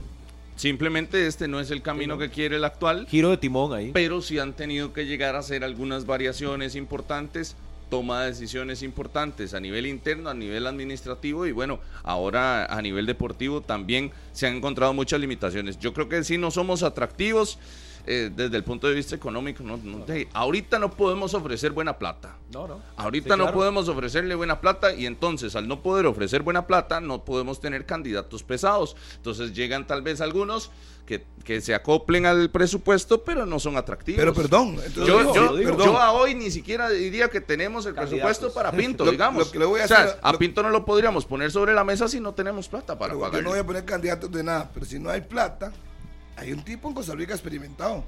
Simplemente 0.61 1.27
este 1.27 1.49
no 1.49 1.59
es 1.59 1.71
el 1.71 1.81
camino 1.81 2.19
que 2.19 2.29
quiere 2.29 2.57
el 2.57 2.65
actual, 2.65 3.07
Giro 3.09 3.31
de 3.31 3.39
timón 3.39 3.73
ahí. 3.73 3.93
pero 3.95 4.21
sí 4.21 4.39
han 4.39 4.53
tenido 4.53 4.93
que 4.93 5.07
llegar 5.07 5.35
a 5.35 5.39
hacer 5.39 5.65
algunas 5.65 6.05
variaciones 6.05 6.75
importantes, 6.75 7.57
toma 7.89 8.21
de 8.21 8.33
decisiones 8.33 8.83
importantes 8.83 9.55
a 9.55 9.61
nivel 9.61 9.87
interno, 9.87 10.29
a 10.29 10.35
nivel 10.35 10.67
administrativo 10.67 11.47
y 11.47 11.53
bueno, 11.53 11.81
ahora 12.03 12.67
a 12.67 12.83
nivel 12.83 13.07
deportivo 13.07 13.63
también 13.63 14.11
se 14.35 14.49
han 14.49 14.57
encontrado 14.57 14.93
muchas 14.93 15.19
limitaciones. 15.19 15.79
Yo 15.79 15.95
creo 15.95 16.11
que 16.11 16.25
sí 16.25 16.37
no 16.37 16.51
somos 16.51 16.83
atractivos 16.83 17.59
eh, 18.07 18.31
desde 18.35 18.57
el 18.57 18.65
punto 18.65 18.87
de 18.89 18.95
vista 18.95 19.15
económico. 19.15 19.63
No, 19.63 19.77
no, 19.77 20.05
de- 20.07 20.29
ahorita 20.33 20.79
no 20.79 20.91
podemos 20.91 21.35
ofrecer 21.35 21.73
buena 21.73 21.99
plata. 21.99 22.37
No, 22.53 22.67
no. 22.67 22.81
Ahorita 22.97 23.35
Sí, 23.35 23.39
no 23.39 23.45
claro. 23.45 23.57
podemos 23.59 23.89
ofrecerle 23.89 24.35
buena 24.35 24.61
plata 24.61 24.93
y 24.95 25.07
entonces 25.07 25.55
al 25.57 25.69
no 25.69 25.83
poder 25.83 26.07
ofrecer 26.07 26.43
buena 26.43 26.67
plata 26.67 27.01
no 27.01 27.25
podemos 27.25 27.61
tener 27.61 27.87
candidatos 27.87 28.43
pesados. 28.43 28.97
Entonces 29.17 29.53
llegan 29.53 29.87
tal 29.87 30.03
vez 30.03 30.21
algunos 30.21 30.71
que, 31.07 31.25
que 31.45 31.61
se 31.61 31.75
acoplen 31.75 32.25
al 32.27 32.51
presupuesto 32.51 33.25
pero 33.25 33.45
no 33.45 33.59
son 33.59 33.77
atractivos. 33.77 34.19
Pero 34.21 34.33
perdón, 34.35 34.77
entonces 34.85 35.07
Yo, 35.07 35.19
digo, 35.21 35.35
yo- 35.35 35.57
perdón. 35.71 35.87
yo 35.87 35.99
a 35.99 36.13
hoy 36.13 36.35
ni 36.35 36.51
siquiera 36.51 36.89
diría 36.89 37.29
que 37.29 37.41
tenemos 37.41 37.85
el 37.87 37.95
Candidatos. 37.95 38.21
presupuesto 38.39 38.55
para 38.55 38.71
Pinto, 38.77 39.05
Lo- 39.05 39.11
digamos. 39.11 39.47
lo 39.47 39.51
que 39.53 39.59
le 39.59 39.65
voy 39.65 39.81
a 39.81 39.85
o 39.85 39.89
sea, 39.89 40.05
hacer- 40.05 40.19
a 40.23 40.33
lo- 40.33 40.39
Pinto 40.39 40.63
no 40.63 40.71
lo 40.71 40.85
podríamos 40.85 41.25
poner 41.27 41.51
sobre 41.51 41.75
la 41.75 41.83
mesa 41.85 42.07
si 42.09 42.21
no 42.21 42.33
tenemos 42.35 42.69
plata 42.69 42.97
para 42.99 43.13
Pero 43.13 43.25
yo 43.25 43.27
pagar. 43.31 43.43
no 43.43 43.51
voy 43.51 43.59
a 43.59 43.67
poner 43.67 43.85
candidatos 43.85 44.31
de 44.31 44.45
nada, 44.45 44.71
pero 44.73 44.87
si 44.87 44.99
no 45.01 45.11
hay 45.11 45.21
plata, 45.23 45.73
hay 46.41 46.53
un 46.53 46.63
tipo 46.65 46.89
en 46.89 46.95
Costa 46.95 47.15
Rica 47.15 47.33
experimentado. 47.35 48.03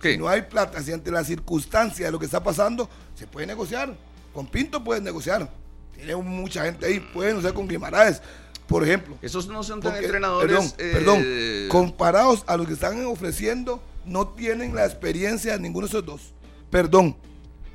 ¿Qué? 0.00 0.12
Si 0.12 0.18
no 0.18 0.28
hay 0.28 0.42
plata, 0.42 0.82
si 0.82 0.92
ante 0.92 1.10
la 1.10 1.22
circunstancia 1.24 2.06
de 2.06 2.12
lo 2.12 2.18
que 2.18 2.24
está 2.26 2.42
pasando, 2.42 2.88
se 3.14 3.26
puede 3.26 3.46
negociar. 3.46 3.94
Con 4.32 4.46
Pinto 4.46 4.82
puedes 4.82 5.02
negociar. 5.02 5.50
Tiene 5.94 6.16
mucha 6.16 6.64
gente 6.64 6.86
ahí, 6.86 7.00
pueden 7.00 7.32
negociar 7.32 7.54
con 7.54 7.68
Guimaraes, 7.68 8.20
por 8.66 8.82
ejemplo. 8.82 9.16
Esos 9.22 9.46
no 9.46 9.62
son 9.62 9.80
tan 9.80 9.92
Porque, 9.92 10.06
entrenadores. 10.06 10.72
perdón, 10.72 10.72
eh, 10.78 10.92
perdón, 10.92 11.68
comparados 11.68 12.42
a 12.46 12.56
los 12.56 12.66
que 12.66 12.72
están 12.72 13.04
ofreciendo, 13.04 13.82
no 14.04 14.28
tienen 14.28 14.74
la 14.74 14.84
experiencia 14.84 15.52
de 15.52 15.60
ninguno 15.60 15.86
de 15.86 15.90
esos 15.90 16.04
dos. 16.04 16.32
Perdón. 16.70 17.16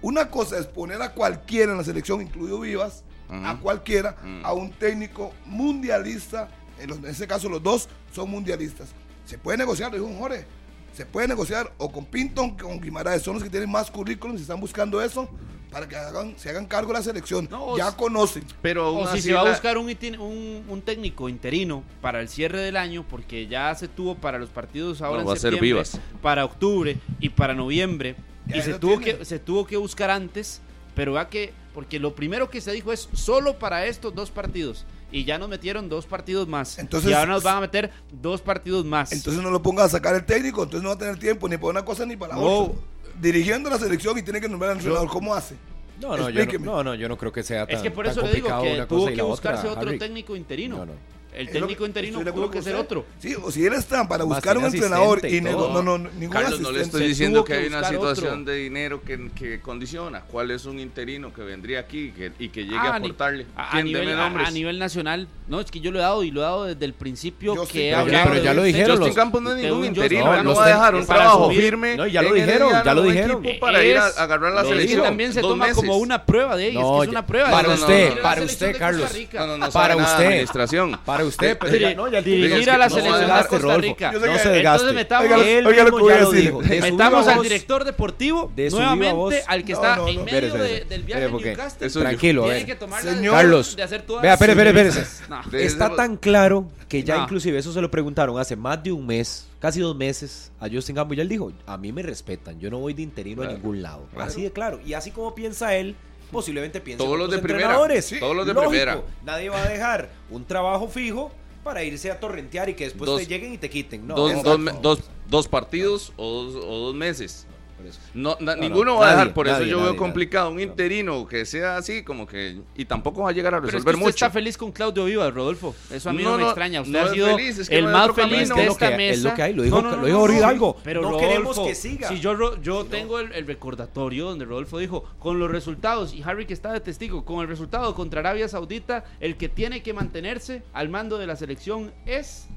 Una 0.01 0.29
cosa 0.29 0.57
es 0.57 0.65
poner 0.65 1.01
a 1.01 1.13
cualquiera 1.13 1.71
en 1.73 1.77
la 1.77 1.83
selección, 1.83 2.21
incluido 2.21 2.59
Vivas, 2.59 3.03
a 3.29 3.57
cualquiera, 3.61 4.15
a 4.43 4.53
un 4.53 4.71
técnico 4.71 5.31
mundialista. 5.45 6.49
En, 6.79 6.89
los- 6.89 6.99
en 6.99 7.05
ese 7.07 7.27
caso, 7.27 7.49
los 7.49 7.61
dos 7.61 7.89
son 8.13 8.29
mundialistas. 8.29 8.89
Se 9.29 9.37
puede 9.37 9.59
negociar, 9.59 9.91
lo 9.91 9.97
dijo 9.97 10.09
un 10.09 10.17
Jorge. 10.17 10.43
Se 10.91 11.05
puede 11.05 11.27
negociar 11.27 11.71
o 11.77 11.91
con 11.91 12.03
Pinton 12.05 12.57
con 12.57 12.81
Guimaraes. 12.81 13.21
Son 13.21 13.35
los 13.35 13.43
que 13.43 13.49
tienen 13.51 13.69
más 13.69 13.91
currículum 13.91 14.35
y 14.35 14.41
están 14.41 14.59
buscando 14.59 14.99
eso 15.03 15.29
para 15.71 15.87
que 15.87 15.95
hagan, 15.95 16.33
se 16.35 16.49
hagan 16.49 16.65
cargo 16.65 16.91
de 16.91 16.97
la 16.97 17.03
selección. 17.03 17.47
No, 17.51 17.77
ya 17.77 17.95
conocen. 17.95 18.43
pero 18.63 18.91
O 18.91 19.07
si 19.13 19.21
se 19.21 19.31
va 19.33 19.41
a 19.41 19.49
buscar 19.51 19.77
un, 19.77 19.87
un, 20.19 20.63
un 20.67 20.81
técnico 20.81 21.29
interino 21.29 21.83
para 22.01 22.21
el 22.21 22.27
cierre 22.27 22.59
del 22.61 22.75
año, 22.75 23.05
porque 23.07 23.45
ya 23.45 23.75
se 23.75 23.87
tuvo 23.87 24.15
para 24.15 24.39
los 24.39 24.49
partidos 24.49 25.03
ahora 25.03 25.17
No, 25.17 25.21
en 25.21 25.29
va 25.29 25.33
a 25.33 25.35
ser 25.39 25.59
Vivas. 25.59 25.99
para 26.23 26.43
octubre 26.43 26.97
y 27.19 27.29
para 27.29 27.53
noviembre, 27.53 28.15
Ya 28.47 28.57
y 28.57 28.61
se 28.63 28.79
tuvo, 28.79 28.99
que, 28.99 29.23
se 29.25 29.37
tuvo 29.37 29.67
que 29.67 29.77
buscar 29.77 30.09
antes, 30.09 30.59
pero 30.95 31.13
vea 31.13 31.29
que, 31.29 31.53
porque 31.75 31.99
lo 31.99 32.15
primero 32.15 32.49
que 32.49 32.61
se 32.61 32.71
dijo 32.71 32.91
es 32.91 33.07
solo 33.13 33.59
para 33.59 33.85
estos 33.85 34.15
dos 34.15 34.31
partidos, 34.31 34.87
y 35.11 35.23
ya 35.25 35.37
nos 35.37 35.49
metieron 35.49 35.89
dos 35.89 36.05
partidos 36.05 36.47
más, 36.47 36.77
Entonces- 36.79 37.09
y 37.11 37.13
ahora 37.13 37.31
nos 37.33 37.43
van 37.43 37.57
a 37.57 37.61
meter 37.61 37.91
dos 38.11 38.41
partidos 38.41 38.85
más. 38.85 39.11
Entonces 39.11 39.41
no 39.41 39.49
lo 39.49 39.61
ponga 39.61 39.83
a 39.83 39.89
sacar 39.89 40.15
el 40.15 40.25
técnico, 40.25 40.63
entonces 40.63 40.83
no 40.83 40.89
va 40.89 40.95
a 40.95 40.97
tener 40.99 41.17
tiempo 41.17 41.47
ni 41.49 41.57
para 41.57 41.69
una 41.71 41.85
cosa 41.85 42.05
ni 42.05 42.15
para 42.15 42.35
la 42.35 42.41
No. 42.41 42.47
otra. 42.47 42.79
Dirigiendo 43.19 43.69
la 43.69 43.77
selección 43.77 44.17
y 44.17 44.21
tiene 44.23 44.39
que 44.39 44.47
nombrar 44.47 44.71
al 44.71 44.77
entrenador, 44.77 45.09
¿cómo 45.09 45.33
hace? 45.33 45.55
No, 45.99 46.15
no, 46.15 46.29
yo 46.29 46.45
no, 46.45 46.59
no, 46.59 46.83
no, 46.83 46.95
yo 46.95 47.09
no 47.09 47.17
creo 47.17 47.31
que 47.33 47.43
sea 47.43 47.65
tan 47.67 47.75
es 47.75 47.81
que 47.81 47.91
por 47.91 48.07
eso 48.07 48.21
le 48.21 48.31
digo 48.33 48.47
que 48.61 48.85
tuvo 48.87 49.07
que 49.07 49.21
buscarse 49.21 49.67
otra, 49.67 49.79
otro 49.81 49.89
Harry. 49.89 49.99
técnico 49.99 50.35
interino. 50.35 50.85
No, 51.31 51.35
no. 51.35 51.39
El 51.39 51.49
técnico 51.49 51.85
interino 51.85 52.19
tuvo 52.23 52.49
que 52.51 52.61
ser 52.61 52.75
otro. 52.75 53.05
Sí, 53.19 53.35
o 53.41 53.51
si 53.51 53.65
él 53.65 53.73
está 53.73 54.07
para 54.07 54.23
buscar 54.23 54.57
un 54.57 54.65
entrenador 54.65 55.21
y 55.25 55.41
todo. 55.41 55.81
no, 55.81 55.97
no, 55.97 56.09
ningún 56.09 56.29
Carlos, 56.29 56.59
no 56.59 56.71
le 56.71 56.81
estoy 56.81 57.07
diciendo 57.07 57.43
que 57.43 57.53
hay 57.53 57.67
una 57.67 57.83
situación 57.87 58.41
otro. 58.41 58.51
de 58.51 58.57
dinero 58.57 59.01
que, 59.03 59.29
que 59.35 59.59
condiciona. 59.61 60.21
¿Cuál 60.21 60.51
es 60.51 60.65
un 60.65 60.79
interino 60.79 61.33
que 61.33 61.41
vendría 61.41 61.79
aquí 61.81 62.05
y 62.07 62.11
que, 62.11 62.31
y 62.39 62.49
que 62.49 62.63
llegue 62.65 62.77
Ah, 62.79 62.93
a 62.93 62.95
aportarle? 62.95 63.45
A, 63.55 63.81
nivel, 63.81 64.79
nacional, 64.79 65.27
no, 65.47 65.59
es 65.59 65.69
que 65.71 65.79
yo 65.79 65.91
lo 65.91 65.99
he 65.99 66.01
dado 66.01 66.23
y 66.23 66.31
lo 66.31 66.41
he 66.41 66.43
dado 66.43 66.65
desde 66.65 66.85
el 66.85 66.93
principio 66.93 67.55
Yo 67.55 67.67
que 67.67 67.93
pero 67.95 68.07
ya- 68.43 68.53
lo 68.53 68.61
usted. 68.61 68.63
dijeron 68.65 68.89
Justin 68.97 69.07
los- 69.07 69.15
Campos 69.15 69.41
no 69.41 69.51
es 69.51 69.63
ningún 69.63 69.85
interino, 69.85 70.43
no 70.43 70.55
va 70.55 70.65
a 70.65 70.67
dejar 70.67 70.95
un 70.95 71.05
para 71.05 71.19
trabajo 71.21 71.49
firme. 71.51 71.95
No, 71.95 72.07
ya 72.07 72.21
lo 72.21 72.33
dijeron, 72.33 72.71
ya 72.83 72.93
lo 72.93 73.01
dijeron. 73.03 73.43
para 73.59 73.83
ir 73.83 73.97
a, 73.97 74.07
agarrar 74.07 74.53
la 74.53 74.63
selección. 74.63 75.03
también 75.03 75.33
se 75.33 75.41
toma 75.41 75.71
como 75.73 75.97
una 75.97 76.25
prueba 76.25 76.55
de 76.55 76.69
ellos, 76.69 76.81
No, 76.81 76.97
que 76.99 77.05
es 77.05 77.09
una 77.09 77.25
prueba. 77.25 77.49
para 77.51 77.69
usted, 77.69 78.21
para 78.21 78.43
usted, 78.43 78.77
Carlos. 78.77 79.09
No, 79.33 79.47
no, 79.47 79.57
no 79.57 79.69
Para 79.71 79.95
usted. 79.95 80.25
administración. 80.25 80.97
Para 81.05 81.18
usted, 81.25 81.57
pero 81.59 81.75
ya, 81.77 81.93
no, 81.95 82.07
ya 82.09 82.19
el 82.19 82.23
dirigir 82.23 82.69
a 82.69 82.77
la 82.77 82.89
selección 82.89 83.19
de 83.21 83.47
Costa. 83.47 83.77
Rica. 83.77 84.11
No 84.11 84.19
se 84.19 84.27
desgaste. 84.49 84.59
Entonces 84.59 84.93
metamos- 84.93 85.31
Oiga, 85.65 85.83
lo 85.83 85.95
que 85.95 86.01
voy 86.01 86.13
a 86.13 86.25
decir. 86.25 86.53
Metamos 86.81 87.27
al 87.27 87.41
director 87.41 87.83
deportivo 87.83 88.51
nuevamente 88.55 89.13
voz. 89.13 89.35
al 89.47 89.63
que 89.63 89.73
No, 89.73 89.79
está 89.79 89.95
no, 89.97 90.07
en 90.07 90.25
medio 90.25 90.53
del 90.53 91.03
viaje 91.03 91.25
Espere, 91.25 91.29
Newcastle. 91.31 91.87
eso- 91.87 91.99
Tranquilo, 91.99 92.43
Tiene 92.45 92.65
que 92.65 92.75
tomar 92.75 93.01
Señor- 93.03 93.33
la 93.33 93.39
Carlos, 93.41 93.75
de 93.75 93.83
hacer 93.83 94.01
todas 94.03 94.21
Vea, 94.23 94.33
espere, 94.33 94.55
las- 94.55 94.95
espere. 94.97 95.49
De- 95.51 95.65
Está 95.69 95.95
tan 95.95 96.17
claro 96.17 96.67
que 96.87 97.03
ya 97.03 97.17
No. 97.17 97.23
inclusive 97.23 97.57
eso 97.59 97.71
se 97.71 97.81
lo 97.81 97.91
preguntaron 97.91 98.39
hace 98.39 98.55
más 98.55 98.81
de 98.83 98.91
un 98.91 99.05
mes, 99.05 99.47
casi 99.59 99.79
dos 99.79 99.95
meses, 99.95 100.51
a 100.59 100.67
Justin 100.69 100.95
Gambo 100.95 101.13
y 101.13 101.19
él 101.19 101.29
dijo, 101.29 101.51
a 101.65 101.77
mí 101.77 101.91
me 101.91 102.01
respetan, 102.01 102.59
yo 102.59 102.69
no 102.69 102.79
voy 102.79 102.93
de 102.93 103.01
interino 103.03 103.43
a 103.43 103.47
ningún 103.47 103.81
lado. 103.81 104.07
claro. 104.13 104.29
Así 104.29 104.41
de 104.41 104.51
claro. 104.51 104.79
Y 104.85 104.93
así 104.93 105.11
como 105.11 105.35
piensa 105.35 105.75
él, 105.75 105.95
posiblemente 106.31 106.79
piensa 106.81 107.03
Todos 107.03 107.17
los 107.17 107.29
de 107.29 107.39
primera, 107.39 107.59
entrenadores. 107.65 108.13
todos 108.19 108.35
los 108.35 108.45
de 108.45 108.53
Lógico, 108.53 108.69
primera. 108.71 109.01
Nadie 109.25 109.49
va 109.49 109.63
a 109.63 109.67
dejar 109.69 110.09
un 110.29 110.45
trabajo 110.45 110.87
fijo 110.87 111.31
para 111.63 111.83
irse 111.83 112.09
a 112.11 112.19
torrentear 112.19 112.69
y 112.69 112.73
que 112.73 112.85
después 112.85 113.09
Dos- 113.09 113.21
te 113.21 113.27
lleguen 113.27 113.53
y 113.53 113.57
te 113.57 113.69
quiten. 113.69 114.07
No, 114.07 114.15
dos, 114.15 114.43
dos, 114.43 114.81
dos- 114.81 114.99
dos 115.27 115.47
partidos 115.47 116.13
o 116.17 116.43
dos, 116.43 116.55
o 116.65 116.77
dos 116.85 116.95
meses. 116.95 117.45
Por 117.79 117.87
eso. 117.87 117.99
No, 118.13 118.35
na- 118.41 118.55
No, 118.57 118.61
ninguno 118.61 118.91
no, 118.93 118.97
va 118.97 119.05
a 119.05 119.09
dejar, 119.11 119.17
nadie, 119.27 119.33
por 119.33 119.47
eso 119.47 119.63
yo 119.63 119.77
nadie, 119.77 119.91
veo 119.91 119.95
complicado 119.97 120.49
un 120.51 120.59
interino 120.59 121.25
que 121.25 121.45
sea 121.45 121.77
así, 121.77 122.03
como 122.03 122.27
que. 122.27 122.57
Y 122.75 122.83
tampoco 122.83 123.23
va 123.23 123.29
a 123.29 123.31
llegar 123.31 123.53
a 123.53 123.57
Pero 123.61 123.67
es 123.67 123.71
que 123.71 123.77
resolver 123.77 123.95
usted 123.95 124.05
mucho. 124.05 124.15
está 124.25 124.29
feliz 124.29 124.57
con 124.57 124.71
Claudio 124.73 125.05
Vivas, 125.05 125.33
Rodolfo. 125.33 125.73
Eso 125.89 126.09
a 126.09 126.13
mí 126.13 126.21
no, 126.23 126.31
No, 126.31 126.37
me 126.39 126.43
extraña. 126.43 126.81
Usted 126.81 126.91
no 126.93 126.99
ha 126.99 127.13
sido 127.13 127.27
feliz, 127.37 127.57
es 127.57 127.69
que 127.69 127.77
el 127.77 127.85
más 127.85 128.11
feliz 128.13 128.49
de 128.49 128.65
esta 128.67 128.89
que- 128.89 128.97
mesa. 128.97 129.13
es 129.13 129.23
lo 129.23 129.33
que 129.33 129.41
hay, 129.43 129.53
lo 129.53 129.63
dijo- 129.63 129.81
No, 129.81 129.91
no, 129.91 129.95
lo 129.95 130.01
no, 130.01 130.05
dijo. 130.07 130.31
Hidalgo. 130.33 130.77
Pero 130.83 131.01
No 131.01 131.07
Rodolfo, 131.11 131.27
queremos 131.29 131.59
que 131.61 131.73
siga. 131.75 132.09
Si 132.09 132.19
yo, 132.19 132.61
yo 132.61 132.83
tengo 132.85 133.19
el, 133.19 133.31
el 133.31 133.47
recordatorio 133.47 134.25
donde 134.25 134.43
Rodolfo 134.45 134.77
dijo, 134.77 135.05
con 135.17 135.39
los 135.39 135.49
resultados, 135.49 136.13
y 136.13 136.21
Harry 136.23 136.45
que 136.45 136.53
está 136.53 136.73
de 136.73 136.81
testigo, 136.81 137.23
con 137.23 137.39
el 137.41 137.47
resultado 137.47 137.95
contra 137.95 138.19
Arabia 138.19 138.49
Saudita, 138.49 139.05
el 139.21 139.37
que 139.37 139.47
tiene 139.47 139.81
que 139.81 139.93
mantenerse 139.93 140.63
al 140.73 140.89
mando 140.89 141.17
de 141.17 141.27
la 141.27 141.37
selección 141.37 141.91
es 142.05 142.47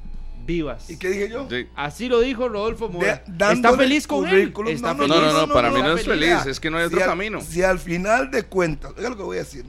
Vivas. 0.45 0.91
¿Y 0.91 0.97
qué 0.97 1.09
dije 1.11 1.29
yo? 1.29 1.47
Sí. 1.49 1.67
Así 1.77 2.09
lo 2.09 2.21
dijo 2.21 2.49
Rodolfo 2.49 2.89
Mora. 2.89 3.23
De- 3.27 3.53
Está 3.53 3.77
feliz 3.77 4.07
con 4.07 4.27
él. 4.29 4.53
Está 4.69 4.95
No, 4.95 5.07
No, 5.07 5.15
feliz. 5.15 5.33
no, 5.33 5.47
no, 5.47 5.53
para 5.55 5.71
mí 5.71 5.81
no 5.81 5.97
es 5.97 6.05
feliz, 6.05 6.47
es 6.47 6.59
que 6.61 6.71
no 6.71 6.79
hay 6.79 6.85
si 6.89 6.95
otro 6.95 7.01
al- 7.05 7.11
camino. 7.11 7.41
Si 7.41 7.63
al 7.63 7.79
final 7.79 8.31
de 8.31 8.43
cuentas, 8.45 8.93
oiga 8.97 9.11
lo 9.11 9.17
que 9.17 9.23
voy 9.23 9.37
a 9.37 9.41
decir, 9.41 9.65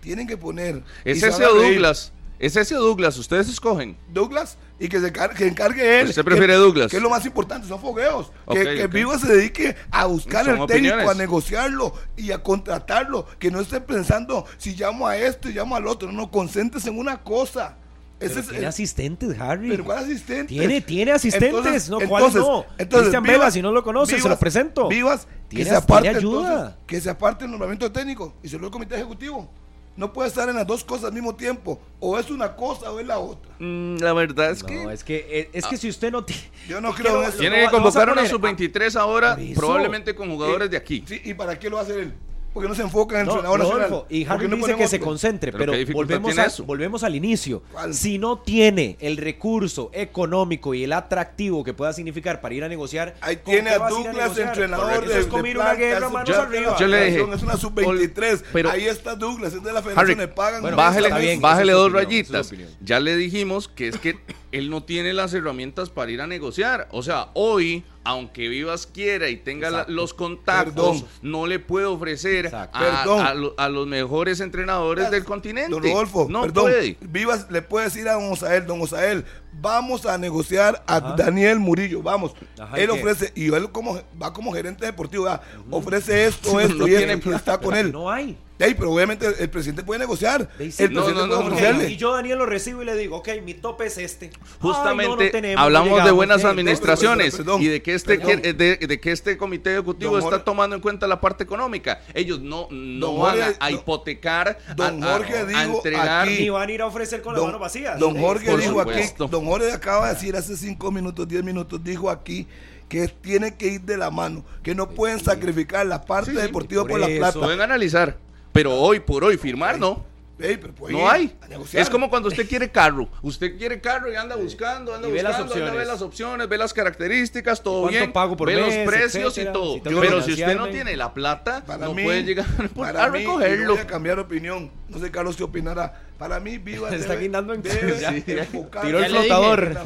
tienen 0.00 0.26
que 0.26 0.36
poner. 0.36 0.82
Es 1.04 1.20
se 1.20 1.28
ese 1.28 1.42
Douglas. 1.44 2.12
¿Es 2.38 2.54
ese 2.54 2.76
o 2.76 2.80
Douglas? 2.80 3.18
Ustedes 3.18 3.48
escogen. 3.48 3.96
Douglas 4.12 4.58
y 4.78 4.88
que 4.88 5.00
se 5.00 5.12
que 5.12 5.46
encargue 5.48 6.00
él. 6.00 6.08
¿Usted 6.08 6.24
prefiere 6.24 6.52
que, 6.52 6.58
Douglas? 6.60 6.88
Que 6.90 6.98
es 6.98 7.02
lo 7.02 7.10
más 7.10 7.26
importante, 7.26 7.66
son 7.66 7.80
fogueos. 7.80 8.30
Ok, 8.44 8.54
que, 8.56 8.62
que 8.76 8.84
ok. 8.84 8.92
Viva 8.92 9.18
se 9.18 9.26
dedique 9.26 9.74
a 9.90 10.06
buscar 10.06 10.44
Son 10.44 10.54
el 10.60 10.66
técnico, 10.68 10.94
opiniones. 10.94 11.08
a 11.08 11.14
negociarlo 11.14 11.92
y 12.16 12.30
a 12.30 12.40
contratarlo. 12.40 13.26
Que 13.40 13.50
no 13.50 13.60
esté 13.60 13.80
pensando 13.80 14.46
si 14.56 14.76
llamo 14.76 15.08
a 15.08 15.16
esto 15.16 15.48
y 15.48 15.52
llamo 15.54 15.74
al 15.74 15.88
otro. 15.88 16.12
No, 16.12 16.18
no, 16.22 16.30
concéntrese 16.30 16.90
en 16.90 16.98
una 17.00 17.24
cosa. 17.24 17.76
Ese 18.20 18.28
Pero 18.30 18.40
es 18.40 18.46
tiene 18.48 18.58
el- 18.64 18.68
asistentes, 18.68 19.40
Harry. 19.40 19.68
pero 19.70 19.84
¿cuál 19.84 19.98
asistente? 19.98 20.46
Tiene, 20.46 20.80
tiene 20.80 21.12
asistentes. 21.12 21.50
Entonces- 21.58 21.88
no, 21.88 21.98
¿cuáles 22.08 22.34
entonces- 22.34 22.40
no? 22.42 22.64
entonces, 22.76 23.00
Cristian 23.00 23.22
Vivas- 23.22 23.38
Vela, 23.38 23.50
si 23.52 23.62
no 23.62 23.70
lo 23.72 23.84
conoce, 23.84 24.20
se 24.20 24.28
lo 24.28 24.38
presento. 24.38 24.88
Vivas, 24.88 25.26
que 25.48 25.56
Tiene- 25.56 25.70
se 25.70 25.76
aparte 25.76 26.02
tiene 26.02 26.18
ayuda. 26.18 26.52
entonces, 26.52 26.76
que 26.86 27.00
se 27.00 27.10
aparte 27.10 27.44
el 27.44 27.50
nombramiento 27.52 27.92
técnico 27.92 28.34
y 28.42 28.48
se 28.48 28.58
lo 28.58 28.66
el 28.66 28.72
comité 28.72 28.96
ejecutivo. 28.96 29.48
No 29.96 30.12
puede 30.12 30.28
estar 30.28 30.48
en 30.48 30.54
las 30.54 30.64
dos 30.66 30.84
cosas 30.84 31.06
al 31.06 31.12
mismo 31.12 31.34
tiempo. 31.34 31.80
O 31.98 32.16
es 32.18 32.30
una 32.30 32.54
cosa 32.54 32.90
o 32.92 33.00
es 33.00 33.06
la 33.06 33.18
otra. 33.18 33.50
Mm, 33.58 33.96
la 33.98 34.12
verdad 34.12 34.50
es 34.52 34.62
que 34.62 34.84
No, 34.84 34.90
es 34.92 35.02
que, 35.02 35.26
eh, 35.28 35.50
es 35.52 35.66
que 35.66 35.76
si 35.76 35.88
usted 35.88 36.12
no 36.12 36.24
tiene. 36.24 36.42
Yo 36.68 36.80
no 36.80 36.92
creo 36.94 37.20
en 37.22 37.28
eso. 37.30 37.38
tiene 37.38 37.64
que 37.64 37.70
convocar 37.70 38.04
una 38.08 38.22
poner- 38.22 38.30
sub-23 38.30 38.94
ahora, 38.94 39.36
probablemente 39.56 40.14
con 40.14 40.30
jugadores 40.30 40.70
de 40.70 40.76
aquí. 40.76 41.02
Sí, 41.06 41.20
¿y 41.24 41.34
para 41.34 41.58
qué 41.58 41.68
lo 41.68 41.76
va 41.76 41.82
a 41.82 41.84
hacer 41.84 41.98
él? 41.98 42.14
Porque 42.58 42.68
no 42.70 42.74
se 42.74 42.82
enfoca 42.82 43.14
en 43.14 43.20
el 43.20 43.26
No, 43.28 43.32
entrenador 43.34 43.60
Rodolfo, 43.60 43.78
nacional. 43.80 44.04
y 44.08 44.24
¿Por 44.24 44.32
Harry 44.34 44.48
no 44.48 44.56
dice 44.56 44.74
que 44.76 44.88
se 44.88 44.98
concentre, 44.98 45.52
Pero 45.52 45.72
volvemos, 45.92 46.36
a- 46.38 46.46
eso. 46.46 46.64
volvemos 46.64 47.04
al 47.04 47.14
inicio. 47.14 47.62
¿Cuál? 47.70 47.94
Si 47.94 48.18
no 48.18 48.38
tiene 48.38 48.96
el 49.00 49.16
recurso 49.16 49.90
económico 49.92 50.74
y 50.74 50.82
el 50.82 50.92
atractivo 50.92 51.62
que 51.62 51.72
pueda 51.72 51.92
significar 51.92 52.40
para 52.40 52.54
ir 52.56 52.64
a 52.64 52.68
negociar, 52.68 53.14
Ahí 53.20 53.36
¿con 53.36 53.52
tiene 53.54 53.70
a 53.70 53.78
Douglas, 53.78 54.36
entrenador 54.36 55.06
de, 55.06 55.20
es 55.20 55.30
de 55.30 55.36
una 55.54 55.74
guerra 55.74 56.08
manos 56.08 56.28
yo- 56.28 56.40
arriba. 56.42 56.76
yo 56.80 56.86
le 56.88 57.04
dije, 57.04 57.26
Es 57.32 57.42
una 57.44 57.56
sub-23. 57.56 58.42
pero- 58.52 58.70
Ahí 58.70 58.86
está 58.86 59.14
Douglas, 59.14 59.52
es 59.54 59.62
de 59.62 59.72
la 59.72 59.80
federación, 59.80 59.98
Harry, 59.98 60.14
le 60.16 60.26
pagan. 60.26 60.60
bueno, 60.62 60.74
un 60.76 60.78
bájale, 60.78 61.06
está 61.08 61.18
bien, 61.20 61.40
bájale 61.40 61.70
esa 61.70 61.70
es 61.72 61.76
dos 61.78 61.86
opinión, 61.92 62.04
rayitas. 62.04 62.52
Ya 62.80 62.98
le 62.98 63.14
dijimos 63.16 63.68
que 63.68 63.86
es 63.86 63.98
que 63.98 64.18
él 64.50 64.68
no 64.70 64.82
tiene 64.82 65.12
las 65.12 65.32
herramientas 65.32 65.90
para 65.90 66.10
ir 66.10 66.20
a 66.20 66.26
negociar. 66.26 66.88
O 66.90 67.04
sea, 67.04 67.28
hoy, 67.34 67.84
aunque 68.08 68.48
Vivas 68.48 68.86
quiera 68.86 69.28
y 69.28 69.36
tenga 69.36 69.70
la- 69.70 69.84
los 69.86 70.14
contactos, 70.14 71.02
Perdón. 71.02 71.08
no 71.20 71.46
le 71.46 71.58
puede 71.58 71.84
ofrecer 71.84 72.54
a, 72.54 72.62
a 72.72 73.34
lo- 73.34 73.54
a 73.58 73.68
los 73.68 73.86
mejores 73.86 74.40
entrenadores 74.40 75.10
del 75.10 75.24
continente. 75.24 75.70
Don 75.70 75.82
Rodolfo, 75.82 76.26
no 76.30 76.40
perdón, 76.42 76.64
puede. 76.64 76.96
Vivas 77.02 77.46
le 77.50 77.60
puede 77.60 77.84
decir 77.86 78.08
a 78.08 78.14
don 78.14 78.32
Osael, 78.32 78.66
don 78.66 78.80
Osael, 78.80 79.24
vamos 79.60 80.06
a 80.06 80.16
negociar 80.16 80.82
a 80.86 80.96
Ajá. 80.96 81.16
Daniel 81.16 81.58
Murillo, 81.58 82.02
vamos. 82.02 82.32
Ajá, 82.58 82.78
¿y 82.78 82.82
él 82.82 82.90
qué? 82.90 82.98
ofrece, 82.98 83.32
y 83.34 83.52
él 83.52 83.70
como 83.72 84.00
va 84.20 84.32
como 84.32 84.52
gerente 84.52 84.86
deportivo, 84.86 85.28
ofrece 85.70 86.26
esto, 86.26 86.52
No, 86.54 86.60
esto 86.60 86.74
no 86.76 86.88
y 86.88 86.92
y 86.92 87.34
está 87.34 87.58
con 87.58 87.76
él. 87.76 87.92
No 87.92 88.10
hay. 88.10 88.38
Ey, 88.58 88.74
pero 88.74 88.92
obviamente 88.92 89.24
el, 89.26 89.34
el 89.38 89.50
presidente 89.50 89.84
puede 89.84 90.00
negociar. 90.00 90.48
Sí, 90.58 90.82
el 90.82 90.92
no, 90.92 91.04
presidente 91.04 91.14
no, 91.14 91.26
no, 91.26 91.34
puede 91.42 91.54
ofrecerle. 91.54 91.90
Y 91.90 91.96
yo, 91.96 92.12
Daniel, 92.12 92.38
lo 92.38 92.46
recibo 92.46 92.82
y 92.82 92.86
le 92.86 92.96
digo, 92.96 93.16
ok, 93.18 93.28
mi 93.44 93.54
tope 93.54 93.86
es 93.86 93.98
este. 93.98 94.30
Justamente 94.60 95.04
Ay, 95.04 95.16
no, 95.18 95.24
no 95.24 95.30
tenemos, 95.30 95.56
no 95.56 95.62
hablamos 95.62 96.04
de 96.04 96.10
buenas 96.10 96.44
administraciones 96.44 97.36
perdón, 97.36 97.46
perdón, 97.46 97.62
y 97.62 97.66
de 97.68 97.82
que 97.82 97.94
este 97.94 98.18
que- 98.18 98.36
de, 98.52 98.76
de 98.76 99.00
que 99.00 99.12
este 99.12 99.36
comité 99.36 99.72
ejecutivo 99.74 100.16
Don 100.16 100.24
está 100.24 100.42
tomando 100.44 100.74
en 100.74 100.82
cuenta 100.82 101.06
la 101.06 101.20
parte 101.20 101.44
económica. 101.44 102.00
Ellos 102.14 102.40
no, 102.40 102.66
no 102.70 103.06
Don 103.06 103.20
van 103.20 103.40
a, 103.40 103.44
Jorge- 103.46 103.56
a 103.60 103.70
hipotecar, 103.70 104.58
a- 104.68 104.74
don 104.74 105.04
a, 105.04 105.12
Jorge 105.12 105.38
a 105.38 105.44
dijo 105.44 105.76
entregar. 105.76 106.22
aquí- 106.28 106.38
Ni 106.40 106.48
van 106.50 106.68
a 106.68 106.72
ir 106.72 106.82
a 106.82 106.86
ofrecer 106.86 107.22
con 107.22 107.34
las 107.34 107.42
manos 107.44 107.60
vacías. 107.60 107.98
Don 107.98 108.18
Jorge 108.18 108.56
dijo 108.56 108.78
supuesto. 108.80 109.24
aquí, 109.24 109.30
don 109.30 109.46
Jorge 109.46 109.72
acaba 109.72 110.08
de 110.08 110.14
decir 110.14 110.36
hace 110.36 110.56
cinco 110.56 110.90
minutos, 110.90 111.28
diez 111.28 111.44
minutos, 111.44 111.82
dijo 111.84 112.10
aquí 112.10 112.46
que 112.88 113.06
tiene 113.06 113.54
que 113.56 113.66
ir 113.68 113.82
de 113.82 113.96
la 113.98 114.10
mano, 114.10 114.44
que 114.62 114.74
no 114.74 114.88
pueden 114.88 115.20
sacrificar 115.20 115.86
la 115.86 116.02
parte 116.04 116.32
deportiva 116.32 116.82
por 116.82 116.92
por, 116.92 117.00
la 117.00 117.06
plata. 117.06 117.38
Pueden 117.38 117.60
analizar, 117.60 118.16
pero 118.58 118.74
hoy 118.74 118.98
por 118.98 119.22
hoy 119.22 119.36
firmar 119.36 119.78
no. 119.78 120.04
Ey, 120.40 120.56
pero 120.56 120.72
No 120.88 120.98
ir 121.00 121.06
hay. 121.08 121.38
Es 121.72 121.88
como 121.88 122.10
cuando 122.10 122.28
usted 122.28 122.48
quiere 122.48 122.68
carro. 122.70 123.08
Usted 123.22 123.56
quiere 123.56 123.80
carro 123.80 124.12
y 124.12 124.16
anda 124.16 124.34
buscando, 124.34 124.92
anda 124.94 125.08
Y 125.08 125.12
ve 125.12 125.22
las 125.22 125.32
buscando, 125.32 125.52
anda, 125.54 125.64
opciones. 125.64 125.78
ve 125.86 125.92
las 125.92 126.02
opciones, 126.02 126.48
ve 126.48 126.58
las 126.58 126.72
características, 126.74 127.62
todo 127.62 127.82
¿Cuánto 127.82 127.98
bien. 127.98 128.12
pago 128.12 128.36
por 128.36 128.48
ve 128.48 128.56
mes, 128.56 128.76
los 128.76 128.92
precios 128.94 129.36
etcétera? 129.38 129.50
y 129.50 129.52
todo. 129.52 129.74
Si 129.74 129.80
pero 129.80 130.22
si 130.22 130.32
usted 130.32 130.56
no 130.56 130.68
tiene 130.70 130.96
la 130.96 131.14
plata, 131.14 131.64
Para 131.64 131.86
no 131.86 131.94
mí, 131.94 132.02
puede 132.02 132.22
llegar 132.24 132.46
para 132.76 133.04
a 133.04 133.08
mí, 133.10 133.18
recogerlo. 133.20 133.72
voy 133.74 133.82
a 133.82 133.86
cambiar 133.86 134.16
de 134.16 134.22
opinión. 134.22 134.70
No 134.88 134.98
sé, 134.98 135.10
Carlos, 135.12 135.36
qué 135.36 135.44
opinará. 135.44 136.07
Para 136.18 136.40
mí, 136.40 136.58
Viva 136.58 136.90
Está 136.94 137.10
debe, 137.12 137.22
guindando 137.22 137.54
en- 137.54 137.62
debe 137.62 138.24
enfocar 138.40 138.84
Tiró 138.84 138.98
el 138.98 139.10
flotador. 139.10 139.78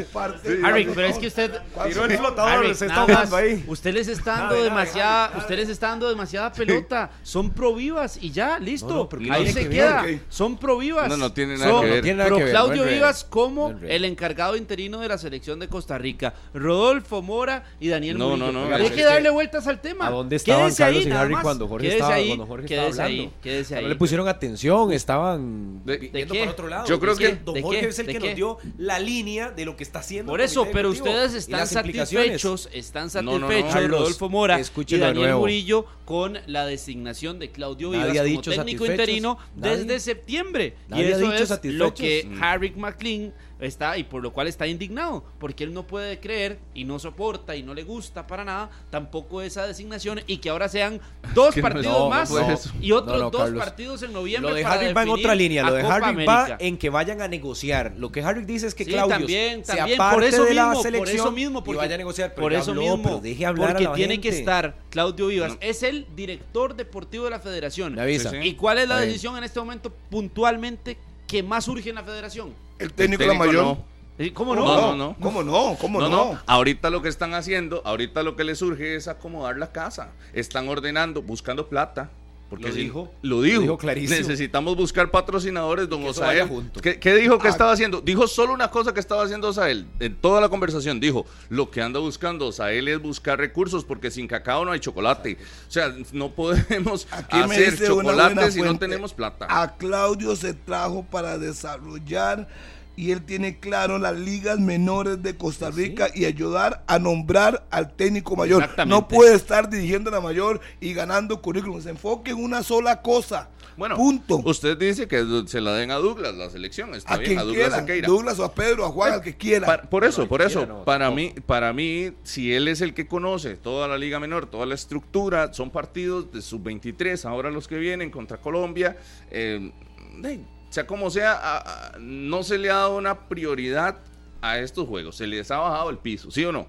Harry, 0.64 0.88
pero 0.94 1.06
es 1.08 1.18
que 1.18 1.26
usted 1.26 1.52
Tiró 1.86 2.04
el 2.06 2.16
flotador, 2.18 2.50
Harry, 2.52 2.74
se 2.74 2.86
está 2.86 2.96
nada 3.06 3.12
ahogando 3.14 3.36
ahí. 3.36 3.64
Usted 3.66 3.92
les 3.94 4.08
está 4.08 4.30
dando 4.32 4.42
Nada, 4.54 4.56
nada, 4.56 4.64
demasiada, 4.64 5.24
Harry, 5.26 5.38
usted 5.38 5.56
les 5.56 5.68
está 5.68 5.88
dando 5.88 6.08
demasiada 6.08 6.52
pelota. 6.52 7.10
Son 7.22 7.50
pro 7.50 7.74
vivas 7.74 8.18
y 8.20 8.30
ya, 8.30 8.58
listo. 8.58 8.88
No, 8.94 9.08
pero 9.08 9.22
¿qué 9.22 9.30
Ahí 9.30 9.52
se 9.52 9.64
que 9.64 9.68
queda. 9.68 10.04
Son 10.30 10.56
pro 10.56 10.78
vivas. 10.78 11.08
No, 11.08 11.16
no 11.18 11.32
tiene 11.32 11.58
nada 11.58 11.70
Son 11.70 11.80
que 11.82 11.86
ver. 11.86 11.96
No 11.96 12.02
tiene 12.02 12.18
nada 12.18 12.30
que 12.36 12.42
ver, 12.44 12.50
Claudio. 12.50 12.84
Vivas 12.84 13.24
como 13.24 13.74
el 13.86 14.04
encargado 14.06 14.56
interino 14.56 15.00
de 15.00 15.08
la 15.08 15.18
selección 15.18 15.58
de 15.58 15.68
Costa 15.68 15.98
Rica. 15.98 16.32
Rodolfo 16.54 17.20
Mora 17.22 17.64
y 17.78 17.88
Daniel 17.88 18.16
No, 18.18 18.30
Murillo. 18.30 18.52
no, 18.52 18.68
no, 18.68 18.74
Hay 18.74 18.82
pero 18.84 18.94
que 18.94 19.04
darle 19.04 19.30
vueltas 19.30 19.66
al 19.66 19.80
tema. 19.80 20.06
¿A 20.06 20.10
dónde 20.10 20.36
estaban 20.36 20.74
Carlos 20.74 21.04
y 21.04 21.08
nada 21.08 21.20
Harry 21.22 21.34
cuando 21.42 21.68
Jorge 21.68 21.88
estaba, 21.88 22.14
Jorge 22.46 22.66
quédese 22.66 22.88
estaba 22.90 23.06
ahí, 23.08 23.18
hablando? 23.20 23.40
quédese 23.42 23.82
No 23.82 23.88
le 23.88 23.96
pusieron 23.96 24.28
atención, 24.28 24.92
estaban 24.92 25.82
¿De- 26.22 26.32
viendo 26.32 26.34
de 26.34 26.40
qué? 26.40 26.44
por 26.46 26.52
otro 26.54 26.68
lado. 26.68 26.86
Yo 26.86 26.98
creo 27.00 27.16
que- 27.16 27.36
Don 27.44 27.54
¿de 27.54 27.62
Jorge 27.62 27.80
qué? 27.80 27.88
es 27.88 27.98
el 27.98 28.06
¿De 28.06 28.12
que 28.14 28.18
qué? 28.18 28.26
nos 28.28 28.36
dio 28.36 28.58
la 28.78 28.98
línea 28.98 29.50
de 29.50 29.64
lo 29.64 29.76
que 29.76 29.82
está 29.84 29.98
haciendo. 30.00 30.30
Por 30.32 30.40
eso, 30.40 30.66
pero 30.72 30.90
ustedes 30.90 31.34
y 31.34 31.38
están 31.38 31.66
satisfechos, 31.66 32.68
están 32.72 33.08
No, 33.14 33.22
no, 33.22 33.38
no. 33.38 33.46
satisfechos, 33.48 33.72
Carlos, 33.72 34.00
Rodolfo 34.00 34.28
Mora 34.28 34.60
y 34.60 34.96
Daniel. 34.98 35.34
Murillo 35.36 35.86
con 36.04 36.38
la 36.46 36.66
designación 36.66 37.38
de 37.38 37.50
Claudio 37.50 37.90
Vivas 37.90 38.06
como 38.08 38.22
dicho 38.24 38.50
técnico 38.50 38.84
satisfechos. 38.84 38.88
interino 38.90 39.38
Nadie. 39.56 39.76
desde 39.78 40.00
septiembre. 40.00 40.74
Y 40.88 40.90
Nadie 40.90 41.04
ha 41.06 41.08
eso 41.10 41.18
dicho 41.30 41.32
es 41.32 41.40
lo 41.74 41.94
que 41.94 42.20
satisfechos. 42.22 42.38
Mm. 42.38 42.42
Harry 42.44 42.70
McLean 42.76 43.32
está 43.62 43.96
y 43.98 44.04
por 44.04 44.22
lo 44.22 44.32
cual 44.32 44.48
está 44.48 44.66
indignado, 44.66 45.24
porque 45.38 45.64
él 45.64 45.72
no 45.72 45.86
puede 45.86 46.20
creer 46.20 46.58
y 46.74 46.84
no 46.84 46.98
soporta 46.98 47.56
y 47.56 47.62
no 47.62 47.74
le 47.74 47.84
gusta 47.84 48.26
para 48.26 48.44
nada 48.44 48.70
tampoco 48.90 49.42
esa 49.42 49.66
designación 49.66 50.20
y 50.26 50.38
que 50.38 50.50
ahora 50.50 50.68
sean 50.68 51.00
dos 51.34 51.54
Que 51.54 51.62
partidos 51.62 51.98
no, 51.98 52.08
más 52.08 52.30
no, 52.30 52.58
y 52.80 52.92
otros 52.92 53.18
No, 53.18 53.24
no, 53.24 53.30
dos 53.30 53.50
partidos 53.52 54.02
en 54.02 54.12
noviembre 54.12 54.50
Lo 54.50 54.56
de 54.56 54.62
para 54.62 54.74
Harry 54.74 54.92
va 54.92 55.02
en 55.02 55.08
otra 55.10 55.34
línea. 55.34 55.62
Lo 55.64 55.74
de 55.74 55.82
Harry 55.82 56.24
va 56.24 56.56
en 56.58 56.76
que 56.76 56.90
vayan 56.90 57.22
a 57.22 57.28
negociar. 57.28 57.94
Lo 57.96 58.10
que 58.10 58.22
Harry 58.22 58.44
dice 58.44 58.66
es 58.66 58.74
que 58.74 58.84
Sí, 58.84 58.90
Claudio 58.90 59.16
también, 59.16 59.64
se 59.64 59.76
también, 59.76 60.00
aparte 60.00 60.14
por 60.16 60.24
eso 60.24 60.44
de 60.44 60.54
la 60.54 60.70
mismo, 60.70 60.82
por 60.82 61.08
eso 61.08 61.32
mismo, 61.32 61.58
y 61.58 61.62
porque, 61.62 61.78
vaya 61.78 61.94
a 61.94 61.98
negociar. 61.98 62.30
Pero 62.30 62.42
por 62.42 62.52
eso 62.52 62.70
habló, 62.72 62.82
mismo, 62.82 63.02
pero 63.02 63.20
deje 63.20 63.46
hablar 63.46 63.68
porque 63.70 63.86
a 63.86 63.90
la 63.90 63.94
tiene 63.94 64.20
que 64.20 64.28
estar 64.28 64.76
Claudio 64.90 65.28
Vivas, 65.28 65.52
No. 65.52 65.58
es 65.60 65.82
el 65.82 66.06
director 66.16 66.74
deportivo 66.74 67.24
de 67.24 67.30
la 67.30 67.40
federación. 67.40 67.94
Me 67.94 68.02
avisa. 68.02 68.30
Sí, 68.30 68.36
sí. 68.42 68.48
¿Y 68.48 68.54
cuál 68.54 68.78
es 68.78 68.88
la 68.88 68.98
decisión 68.98 69.36
en 69.36 69.44
este 69.44 69.60
momento 69.60 69.92
puntualmente 70.10 70.96
que 71.26 71.42
más 71.42 71.68
urge 71.68 71.90
en 71.90 71.94
la 71.96 72.02
federación? 72.02 72.52
El 72.82 72.92
técnico, 72.92 73.22
El 73.22 73.28
la 73.28 73.34
mayor. 73.34 73.64
no. 73.64 73.92
¿Cómo 74.34 74.54
No, 74.54 74.64
no? 74.64 74.80
no, 74.80 74.96
no. 74.96 75.16
¿Cómo 75.20 75.42
no? 75.42 75.76
¿Cómo 75.80 76.00
No, 76.00 76.08
no? 76.08 76.32
no, 76.34 76.40
ahorita 76.46 76.90
lo 76.90 77.02
que 77.02 77.08
están 77.08 77.34
haciendo, 77.34 77.82
ahorita 77.84 78.22
lo 78.22 78.36
que 78.36 78.44
les 78.44 78.58
surge 78.58 78.94
es 78.94 79.08
acomodar 79.08 79.56
la 79.56 79.72
casa. 79.72 80.12
Están 80.32 80.68
ordenando, 80.68 81.22
buscando 81.22 81.68
plata. 81.68 82.10
Porque 82.52 82.68
Lo 82.68 82.74
si- 82.74 82.80
dijo. 82.82 83.14
Lo 83.22 83.40
dijo. 83.40 83.54
Lo 83.56 83.62
dijo 83.62 83.78
clarísimo. 83.78 84.18
Necesitamos 84.18 84.76
buscar 84.76 85.10
patrocinadores, 85.10 85.88
don 85.88 86.02
que 86.02 86.08
Osael. 86.10 86.50
¿Qué, 86.82 87.00
qué 87.00 87.14
dijo 87.14 87.38
que 87.38 87.48
Ah. 87.48 87.50
estaba 87.50 87.72
haciendo? 87.72 88.02
Dijo 88.02 88.28
solo 88.28 88.52
una 88.52 88.70
cosa 88.70 88.92
que 88.92 89.00
estaba 89.00 89.22
haciendo 89.24 89.48
Osael. 89.48 89.86
En 90.00 90.14
toda 90.16 90.38
la 90.38 90.50
conversación 90.50 91.00
dijo, 91.00 91.24
lo 91.48 91.70
que 91.70 91.80
anda 91.80 91.98
buscando 91.98 92.48
Osael 92.48 92.88
es 92.88 93.00
buscar 93.00 93.38
recursos 93.38 93.86
porque 93.86 94.10
sin 94.10 94.26
cacao 94.28 94.66
no 94.66 94.72
hay 94.72 94.80
chocolate. 94.80 95.38
O 95.66 95.70
sea, 95.70 95.94
no 96.12 96.28
podemos 96.34 97.08
hacer 97.30 97.86
chocolates 97.86 98.52
si 98.52 98.60
no 98.60 98.78
tenemos 98.78 99.14
plata. 99.14 99.46
A 99.48 99.74
Claudio 99.78 100.36
se 100.36 100.52
trajo 100.52 101.04
para 101.10 101.38
desarrollar 101.38 102.48
y 102.96 103.10
él 103.12 103.24
tiene 103.24 103.58
claro 103.58 103.98
las 103.98 104.14
ligas 104.18 104.58
menores 104.58 105.22
de 105.22 105.36
Costa 105.36 105.70
Rica 105.70 106.08
y 106.14 106.24
ayudar 106.26 106.84
a 106.86 106.98
nombrar 106.98 107.66
al 107.70 107.92
técnico 107.94 108.36
mayor. 108.36 108.62
Exactamente. 108.62 108.94
No 108.94 109.08
puede 109.08 109.34
estar 109.34 109.70
dirigiendo 109.70 110.10
a 110.10 110.12
la 110.14 110.20
mayor 110.20 110.60
y 110.80 110.92
ganando 110.92 111.40
currículum. 111.40 111.80
Se 111.80 111.90
enfoque 111.90 112.32
en 112.32 112.42
una 112.42 112.62
sola 112.62 113.00
cosa. 113.02 113.48
Bueno, 113.74 113.96
punto. 113.96 114.36
usted 114.44 114.76
dice 114.76 115.08
que 115.08 115.44
se 115.46 115.62
la 115.62 115.72
den 115.72 115.90
a 115.90 115.94
Douglas 115.94 116.34
la 116.34 116.50
selección. 116.50 116.94
Está 116.94 117.14
a 117.14 117.16
bien, 117.16 117.28
quien 117.30 117.38
a 117.38 117.42
Douglas 117.44 117.68
quiera. 117.68 117.80
Sequeira. 117.80 118.06
Douglas 118.06 118.38
o 118.38 118.44
a 118.44 118.52
Pedro, 118.54 118.84
a 118.84 118.90
Juan, 118.90 119.12
al 119.14 119.22
que 119.22 119.34
quiera. 119.34 119.66
Pa- 119.66 119.82
por 119.88 120.04
eso, 120.04 120.22
No, 120.22 120.28
por 120.28 120.42
eso. 120.42 120.58
quiera, 120.60 120.74
no, 120.74 120.84
para 120.84 121.08
no. 121.08 121.14
mí, 121.16 121.32
para 121.46 121.72
mí, 121.72 122.12
si 122.22 122.52
él 122.52 122.68
es 122.68 122.82
el 122.82 122.92
que 122.92 123.06
conoce 123.06 123.56
toda 123.56 123.88
la 123.88 123.96
liga 123.96 124.20
menor, 124.20 124.44
toda 124.44 124.66
la 124.66 124.74
estructura, 124.74 125.54
son 125.54 125.70
partidos 125.70 126.30
de 126.32 126.42
sub 126.42 126.62
23, 126.64 127.24
ahora 127.24 127.50
los 127.50 127.66
que 127.66 127.78
vienen 127.78 128.10
contra 128.10 128.36
Colombia, 128.36 128.98
eh, 129.30 129.72
de- 130.18 130.40
sea 130.72 130.86
como 130.86 131.10
sea, 131.10 131.32
a- 131.32 131.58
a- 131.58 131.98
no 131.98 132.42
se 132.42 132.58
le 132.58 132.70
ha 132.70 132.74
dado 132.76 132.96
una 132.96 133.28
prioridad 133.28 133.98
a 134.40 134.58
estos 134.58 134.88
juegos, 134.88 135.16
se 135.16 135.26
les 135.26 135.50
ha 135.50 135.58
bajado 135.58 135.90
el 135.90 135.98
piso, 135.98 136.30
¿sí 136.30 136.44
o 136.44 136.52
no? 136.52 136.66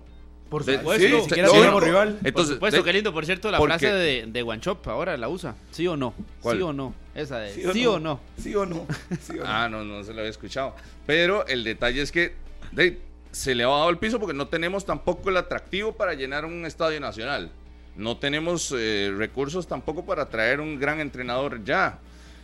Por 0.49 0.63
supuesto. 0.63 1.07
sí, 1.07 1.11
Ni 1.11 1.21
siquiera 1.23 1.47
no, 1.47 1.53
tenemos 1.53 1.81
no. 1.81 1.87
rival. 1.87 2.13
Por 2.15 2.27
Entonces, 2.27 2.53
supuesto, 2.55 2.77
de- 2.77 2.83
qué 2.83 2.93
lindo, 2.93 3.11
por 3.11 3.25
cierto, 3.25 3.49
la 3.49 3.57
porque- 3.57 3.79
frase 3.79 3.93
de, 3.95 4.25
de 4.27 4.41
Guanchop 4.43 4.87
ahora 4.87 5.17
la 5.17 5.27
usa. 5.27 5.55
¿Sí 5.71 5.87
o 5.87 5.97
no? 5.97 6.13
¿Cuál? 6.41 6.57
¿Sí 6.57 6.61
o 6.63 6.73
no? 6.73 6.93
Esa 7.15 7.39
de 7.39 7.53
¿Sí 7.53 7.63
¿sí, 7.73 7.85
o 7.87 7.93
o 7.93 7.99
no? 7.99 8.09
no? 8.13 8.19
¿Sí 8.43 8.53
o 8.55 8.65
no? 8.65 8.85
¿Sí 9.19 9.31
o 9.33 9.43
no? 9.43 9.43
Ah, 9.47 9.67
no, 9.69 9.83
no 9.83 10.03
se 10.03 10.13
lo 10.13 10.19
había 10.19 10.29
escuchado. 10.29 10.75
Pero 11.07 11.47
el 11.47 11.63
detalle 11.63 12.01
es 12.03 12.11
que 12.11 12.35
de- 12.71 13.01
se 13.31 13.55
le 13.55 13.63
ha 13.63 13.67
bajado 13.67 13.89
el 13.89 13.97
piso 13.97 14.19
porque 14.19 14.35
no 14.35 14.47
tenemos 14.47 14.85
tampoco 14.85 15.31
el 15.31 15.37
atractivo 15.37 15.93
para 15.93 16.13
llenar 16.13 16.45
un 16.45 16.65
estadio 16.67 16.99
nacional. 16.99 17.49
No 17.95 18.17
tenemos 18.17 18.71
eh, 18.77 19.11
recursos 19.17 19.65
tampoco 19.67 20.05
para 20.05 20.29
traer 20.29 20.59
un 20.61 20.79
gran 20.79 20.99
entrenador 20.99 21.63
ya. 21.63 21.97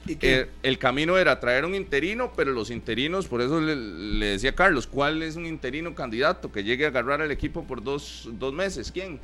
¿Y 0.06 0.16
qué? 0.16 0.40
eh, 0.42 0.50
el 0.64 0.78
camino 0.80 1.18
era 1.18 1.40
traer 1.40 1.66
un 1.66 1.76
interino, 1.76 2.32
pero 2.36 2.52
los 2.52 2.72
interinos, 2.72 3.28
por 3.28 3.42
eso 3.42 3.60
le, 3.62 3.76
le 3.76 4.26
decía 4.28 4.52
a 4.52 4.56
Carlos, 4.56 4.88
¿cuál 4.88 5.22
es 5.24 5.36
un 5.36 5.46
interino 5.46 5.94
candidato 5.94 6.52
que 6.52 6.64
llegue 6.64 6.86
a 6.86 6.90
agarrar 6.90 7.22
al 7.22 7.32
equipo 7.32 7.64
por 7.66 7.84
dos, 7.84 8.28
dos 8.34 8.54
meses? 8.54 8.92
¿Quién? 8.92 9.20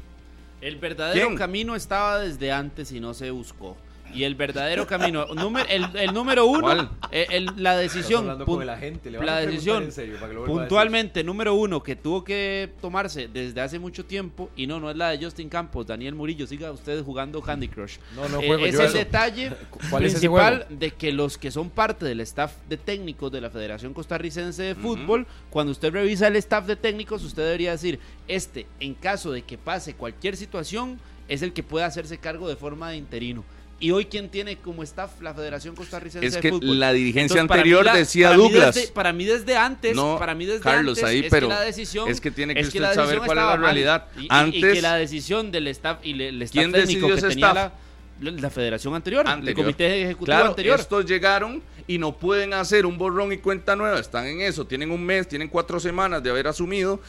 El 0.61 0.77
verdadero 0.77 1.27
¿Quién? 1.27 1.37
camino 1.37 1.75
estaba 1.75 2.19
desde 2.19 2.51
antes 2.51 2.91
y 2.91 2.99
no 2.99 3.13
se 3.13 3.31
buscó. 3.31 3.77
Y 4.15 4.23
el 4.23 4.35
verdadero 4.35 4.87
camino, 4.87 5.25
número, 5.35 5.67
el, 5.69 5.85
el 5.95 6.13
número 6.13 6.45
uno, 6.45 6.61
¿Cuál? 6.61 6.89
eh, 7.11 7.27
el- 7.31 7.51
la 7.57 7.75
decisión, 7.77 8.21
hablando 8.21 8.45
pun- 8.45 8.57
con 8.57 8.65
la 8.67 8.77
gente, 8.77 9.11
le 9.11 9.19
la 9.19 9.37
decisión 9.41 9.83
en 9.83 9.91
serio 9.91 10.17
puntualmente, 10.45 11.23
número 11.23 11.53
uno, 11.55 11.83
que 11.83 11.95
tuvo 11.95 12.23
que 12.23 12.71
tomarse 12.81 13.27
desde 13.27 13.59
hace 13.61 13.79
mucho 13.79 14.05
tiempo, 14.05 14.49
y 14.55 14.67
no, 14.67 14.79
no 14.79 14.89
es 14.89 14.95
la 14.97 15.09
de 15.09 15.23
Justin 15.23 15.49
Campos, 15.49 15.85
Daniel 15.87 16.15
Murillo, 16.15 16.47
siga 16.47 16.71
usted 16.71 17.03
jugando 17.03 17.41
Candy 17.41 17.67
Crush. 17.67 17.97
No, 18.15 18.29
no 18.29 18.39
Eh, 18.39 18.47
juego 18.47 18.65
es 18.65 18.73
yo 18.73 18.81
el 18.81 18.87
eso. 18.87 18.97
detalle 18.97 19.51
¿Cuál 19.89 20.05
es 20.05 20.13
principal 20.13 20.65
de 20.69 20.91
que 20.91 21.11
los 21.11 21.37
que 21.37 21.51
son 21.51 21.69
parte 21.69 22.05
del 22.05 22.21
staff 22.21 22.53
de 22.69 22.77
técnicos 22.77 23.31
de 23.31 23.41
la 23.41 23.49
Federación 23.49 23.93
Costarricense 23.93 24.63
de 24.63 24.75
Fútbol, 24.75 25.27
cuando 25.49 25.71
usted 25.71 25.91
revisa 25.91 26.27
el 26.27 26.35
staff 26.37 26.65
de 26.65 26.75
técnicos, 26.75 27.23
usted 27.23 27.43
debería 27.43 27.71
decir, 27.71 27.99
este, 28.27 28.65
en 28.79 28.93
caso 28.93 29.31
de 29.31 29.41
que 29.41 29.57
pase 29.57 29.93
cualquier 29.95 30.37
situación, 30.37 30.99
es 31.27 31.41
el 31.41 31.53
que 31.53 31.63
puede 31.63 31.85
hacerse 31.85 32.17
cargo 32.19 32.47
de 32.47 32.55
forma 32.55 32.91
de 32.91 32.97
interino. 32.97 33.43
Y 33.85 33.91
hoy, 33.91 34.05
¿quién 34.05 34.29
tiene 34.29 34.57
como 34.57 34.81
staff 34.81 35.21
la 35.21 35.31
Federación 35.35 35.75
Costarricense 35.75 36.25
Es 36.25 36.33
de 36.33 36.39
que 36.39 36.49
Fútbol? 36.49 36.79
la 36.79 36.91
dirigencia 36.91 37.39
Entonces, 37.39 37.57
anterior 37.59 37.85
la- 37.85 37.93
decía 37.93 38.29
para 38.29 38.37
mí 38.37 38.43
Douglas. 38.43 38.73
desde- 38.75 38.91
para 38.91 39.13
mí 39.13 39.25
desde 39.25 39.57
antes, 39.57 39.95
No, 39.95 40.17
para 40.17 40.33
mí 40.33 40.45
desde 40.47 40.61
Carlos, 40.61 40.97
antes 40.97 41.03
ahí, 41.03 41.19
es 41.19 41.27
pero 41.29 41.47
que 41.49 41.53
la 41.53 41.61
decisión 41.61 42.09
es 42.09 42.19
que 42.19 42.31
tiene 42.31 42.55
que 42.55 42.61
es 42.61 42.67
usted 42.69 42.93
saber 42.95 43.19
cuál 43.19 43.37
es 43.37 43.43
la 43.43 43.57
realidad. 43.57 44.07
Y- 44.17 44.21
y- 44.21 44.23
y, 44.23 44.27
Antes- 44.31 44.73
que 44.73 44.81
la 44.81 44.95
decisión 44.95 45.51
del 45.51 45.67
staff 45.67 45.99
y 46.01 46.13
le- 46.13 46.29
el 46.29 46.41
staff 46.41 46.59
¿Quién 46.63 46.71
técnico 46.71 47.07
decidió 47.09 47.27
que 47.29 47.35
tenía 47.35 47.53
la, 47.53 48.31
la 48.41 48.49
federación 48.49 48.95
anterior, 48.95 49.23
el 49.23 49.31
Anterior. 49.33 49.55
comité 49.55 50.01
ejecutivo 50.01 50.25
Claro, 50.25 50.45
anterior. 50.49 50.79
estos 50.79 51.05
llegaron 51.05 51.61
y 51.85 51.99
no 51.99 52.17
pueden 52.17 52.53
hacer 52.55 52.87
un 52.87 52.97
borrón 52.97 53.33
y 53.33 53.37
cuenta 53.37 53.75
nueva. 53.75 53.99
Están 53.99 54.25
en 54.25 54.41
eso, 54.41 54.65
tienen 54.65 54.89
un 54.89 55.05
mes, 55.05 55.27
tienen 55.27 55.47
cuatro 55.47 55.79
semanas 55.79 56.23
de 56.23 56.31
haber 56.31 56.47
asumido 56.47 56.99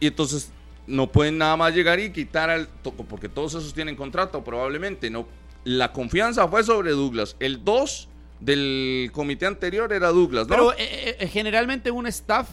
y 0.00 0.08
entonces 0.08 0.50
no 0.86 1.10
pueden 1.10 1.38
nada 1.38 1.56
más 1.56 1.74
llegar 1.74 1.98
y 1.98 2.10
quitar 2.12 2.50
al 2.50 2.68
porque 3.08 3.30
todos 3.30 3.54
esos 3.54 3.72
tienen 3.72 3.96
contrato 3.96 4.44
probablemente. 4.44 5.08
No, 5.08 5.26
la 5.66 5.92
confianza 5.92 6.46
fue 6.46 6.62
sobre 6.62 6.92
Douglas. 6.92 7.34
El 7.40 7.64
2 7.64 8.08
del 8.38 9.10
comité 9.12 9.46
anterior 9.46 9.92
era 9.92 10.10
Douglas, 10.10 10.46
¿no? 10.46 10.54
Pero 10.54 10.72
eh, 10.74 10.76
eh, 10.78 11.16
eh, 11.18 11.28
generalmente 11.28 11.90
un 11.90 12.06
staff 12.06 12.48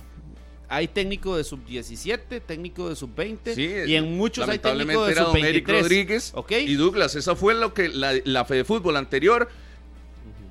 hay 0.67 0.87
técnico 0.87 1.37
de 1.37 1.43
sub 1.43 1.63
17, 1.63 2.39
técnico 2.39 2.89
de 2.89 2.95
sub 2.95 3.13
20 3.15 3.53
Sí, 3.53 3.69
y 3.85 3.93
en 3.93 4.17
muchos 4.17 4.49
hay 4.49 4.57
técnico 4.57 5.05
de 5.05 5.11
era 5.11 5.25
sub 5.25 5.33
don 5.33 5.37
Eric 5.45 5.67
23. 5.67 5.81
Rodríguez 5.83 6.31
¿ok? 6.33 6.51
y 6.65 6.73
Douglas. 6.73 7.13
Eso 7.13 7.35
fue 7.35 7.53
lo 7.53 7.75
que 7.75 7.89
la, 7.89 8.13
la 8.25 8.45
Fede 8.45 8.63
Fútbol 8.63 8.97
anterior 8.97 9.47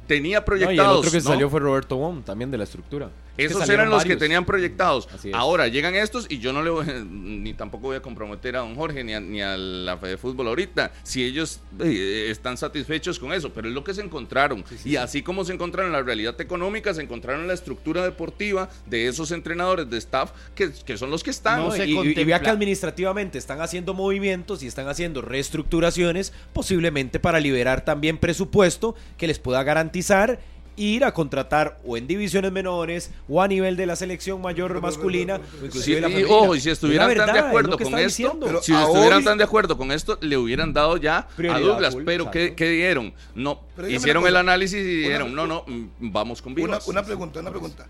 tenía 0.07 0.39
No, 0.39 0.45
proyectados. 0.45 0.77
y 0.77 0.81
el 0.81 0.97
otro 0.99 1.11
que 1.11 1.17
¿no? 1.17 1.23
salió 1.25 1.51
fue 1.51 1.59
Roberto 1.59 1.97
Wong, 1.97 2.23
también 2.23 2.53
de 2.53 2.59
la 2.59 2.65
estructura. 2.65 3.11
Esos 3.37 3.69
eran 3.69 3.89
los 3.91 4.05
que 4.05 4.17
tenían 4.17 4.45
proyectados. 4.45 5.09
Ahora 5.33 5.69
llegan 5.69 5.95
estos 5.95 6.27
y 6.29 6.39
yo 6.39 6.53
no 6.53 6.63
le 6.63 6.71
voy, 6.71 6.87
ni 7.11 7.55
tampoco 7.55 7.89
voy 7.89 7.97
a 7.97 8.03
comprometer 8.03 8.57
a 8.57 8.61
don 8.61 8.75
Jorge 8.75 9.03
ni 9.05 9.15
a, 9.15 9.21
ni 9.21 9.41
a 9.41 9.57
la 9.57 9.97
Fede 9.97 10.19
Fútbol 10.19 10.49
ahorita, 10.49 10.93
si 11.03 11.25
ellos 11.25 11.61
eh, 11.81 12.27
están 12.31 12.57
satisfechos 12.57 13.19
con 13.19 13.33
eso, 13.33 13.51
pero 13.53 13.69
es 13.69 13.75
lo 13.75 13.83
que 13.85 13.95
se 13.95 14.03
encontraron. 14.03 14.65
y 14.85 14.97
así 14.97 15.23
como 15.23 15.45
se 15.45 15.53
encontraron 15.55 15.93
la 15.93 16.03
realidad 16.03 16.39
económica, 16.41 16.93
se 16.95 17.03
encontraron 17.03 17.47
la 17.49 17.55
estructura 17.55 18.05
deportiva 18.05 18.69
de 18.87 19.09
esos 19.09 19.31
entrenadores 19.33 19.89
de 19.89 19.99
staff 19.99 20.33
que, 20.55 20.71
que 20.85 20.97
son 20.99 21.11
los 21.11 21.23
que 21.23 21.31
están. 21.31 21.61
No 21.61 21.77
y, 21.77 21.81
y- 21.83 22.21
y 22.21 22.25
vea 22.25 22.41
que 22.41 22.51
administrativamente 22.51 23.39
están 23.39 23.61
haciendo 23.61 23.95
movimientos 23.95 24.63
y 24.63 24.67
están 24.67 24.89
haciendo 24.89 25.23
reestructuraciones, 25.23 26.33
posiblemente 26.53 27.21
para 27.21 27.41
liberar 27.41 27.85
también 27.85 28.19
presupuesto 28.19 28.95
que 29.17 29.27
les 29.27 29.39
pueda 29.39 29.63
garantizar 29.63 30.41
ir 30.77 31.05
a 31.05 31.13
contratar 31.13 31.79
o 31.85 31.97
en 31.97 32.07
divisiones 32.07 32.51
menores 32.53 33.11
o 33.29 33.43
a 33.43 33.49
nivel 33.49 33.77
de 33.77 33.87
la 33.87 33.95
selección 33.97 34.41
mayor 34.41 34.81
masculina 34.81 35.41
Sí, 35.71 36.01
la 36.01 36.09
y, 36.09 36.25
ojo, 36.25 36.55
y 36.55 36.61
si 36.61 36.69
Es 36.71 36.75
estuvieran 36.75 37.17
la 37.17 37.27
tan 37.27 37.35
de 37.35 37.41
acuerdo 37.41 37.79
con 37.79 37.99
esto, 37.99 38.61
si 38.63 38.73
estuvieran 38.73 39.19
hoy- 39.19 39.25
tan 39.25 39.39
de 39.39 39.45
acuerdo 39.45 39.77
con 39.77 39.93
esto, 39.93 40.19
le 40.21 40.37
hubieran 40.37 40.73
dado 40.73 40.97
ya 40.97 41.29
a 41.51 41.59
Douglas. 41.61 41.97
pero 42.05 42.31
¿qué, 42.31 42.55
qué 42.55 42.71
dieron? 42.71 43.13
No, 43.35 43.61
hicieron 43.89 44.27
el 44.27 44.37
análisis 44.37 44.79
y 44.81 44.97
dijeron, 45.03 45.33
Una- 45.33 45.47
no, 45.47 45.65
no, 45.67 45.73
mm, 45.73 45.89
vamos 46.13 46.41
con 46.41 46.53
Una, 46.53 46.63
Vivas. 46.63 46.89
una 46.89 47.03
pregunta, 47.05 47.41
una 47.41 47.51
pregunta. 47.51 47.87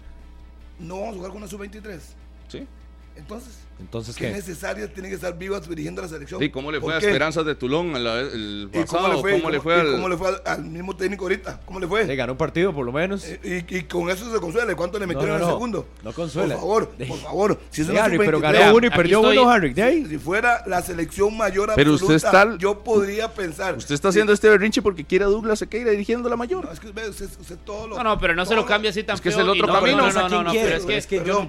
¿No 0.78 0.96
vamos 1.00 1.14
a 1.14 1.16
jugar 1.18 1.30
con 1.30 1.42
una 1.42 1.48
sub-23? 1.50 2.00
Sí. 2.48 2.66
Entonces, 3.16 3.54
Entonces, 3.82 4.16
¿qué 4.16 4.26
¿qué? 4.28 4.32
necesarias 4.32 4.90
tienen 4.92 5.10
que 5.10 5.16
estar 5.16 5.36
vivas 5.36 5.68
dirigiendo 5.68 6.00
la 6.02 6.08
selección? 6.08 6.40
Sí, 6.40 6.48
¿cómo 6.50 6.70
le 6.72 6.78
fue 6.80 6.88
¿Por 6.88 6.94
a 6.96 7.00
qué? 7.00 7.06
Esperanzas 7.06 7.44
de 7.44 7.54
Tulón 7.54 7.94
el, 7.96 8.06
el 8.06 8.70
¿Y 8.72 8.78
pasado? 8.78 9.02
cómo 9.02 9.14
le 9.14 9.20
fue, 9.20 9.32
¿Cómo 9.32 9.50
le 9.50 9.56
¿Y 9.56 9.60
fue 9.60 9.74
al...? 9.74 9.92
cómo 9.92 10.08
le 10.08 10.16
fue 10.16 10.28
al, 10.28 10.42
al 10.46 10.64
mismo 10.64 10.96
técnico 10.96 11.24
ahorita? 11.24 11.60
¿Cómo 11.66 11.80
le 11.80 11.86
fue? 11.86 12.04
Le 12.06 12.16
ganó 12.16 12.32
un 12.32 12.38
partido 12.38 12.72
por 12.72 12.86
lo 12.86 12.92
menos. 12.92 13.24
Eh, 13.26 13.64
Y, 13.68 13.76
y 13.78 13.82
con 13.82 14.08
eso 14.10 14.32
se 14.32 14.40
consuela. 14.40 14.74
¿Cuánto 14.74 14.98
le 14.98 15.06
No, 15.06 15.12
metieron 15.14 15.28
no, 15.30 15.34
en 15.36 15.40
el 15.42 15.46
no. 15.48 15.52
segundo? 15.54 15.86
No 16.02 16.12
consuela. 16.12 16.54
Por 16.54 16.60
favor, 16.60 16.88
por 17.08 17.18
favor. 17.18 17.60
Si 17.70 17.80
es 17.82 17.86
Sí, 17.86 17.92
una 17.92 18.04
Harry, 18.04 18.18
pero 18.18 18.38
sub-23, 18.38 18.52
ganó 18.52 18.76
uno 18.76 18.86
y 18.86 18.90
perdió 18.90 19.18
estoy- 19.20 19.38
uno, 19.38 19.50
Harry. 19.50 19.72
De 19.74 19.82
ahí. 19.82 20.06
Si 20.06 20.18
fuera 20.18 20.62
la 20.66 20.80
selección 20.82 21.36
mayor 21.36 21.72
Pero 21.74 21.92
usted 21.94 22.14
absoluta, 22.14 22.42
está- 22.42 22.58
yo 22.58 22.82
podría 22.84 23.32
pensar. 23.32 23.76
Usted 23.76 23.94
está 23.94 24.08
haciendo 24.08 24.32
este 24.32 24.48
berrinche 24.48 24.80
porque 24.82 25.04
quiere 25.04 25.24
a 25.24 25.28
Douglas 25.28 25.58
Sequeira 25.58 25.90
dirigiendo 25.90 26.28
la 26.28 26.36
mayor. 26.36 26.64
No, 26.64 26.72
es 26.72 26.80
que 26.80 26.88
usted, 26.88 27.08
usted 27.10 27.56
todo 27.64 27.88
lo. 27.88 27.96
No, 27.96 28.04
no, 28.04 28.18
pero 28.18 28.34
no 28.34 28.46
se 28.46 28.54
lo 28.54 28.64
cambia 28.64 28.90
así 28.90 29.02
tan 29.02 29.16
Es 29.16 29.20
que 29.20 29.28
es 29.30 29.36
el 29.36 29.48
otro 29.48 29.66
no, 29.66 29.72
camino. 29.72 29.96
No, 29.98 30.02
Pues, 30.04 30.16
¿a 30.16 30.22
no, 30.22 30.28
no, 30.28 30.42
no, 30.44 30.52
pero 30.52 30.76
es 30.92 31.06
que 31.06 31.16
yo 31.24 31.46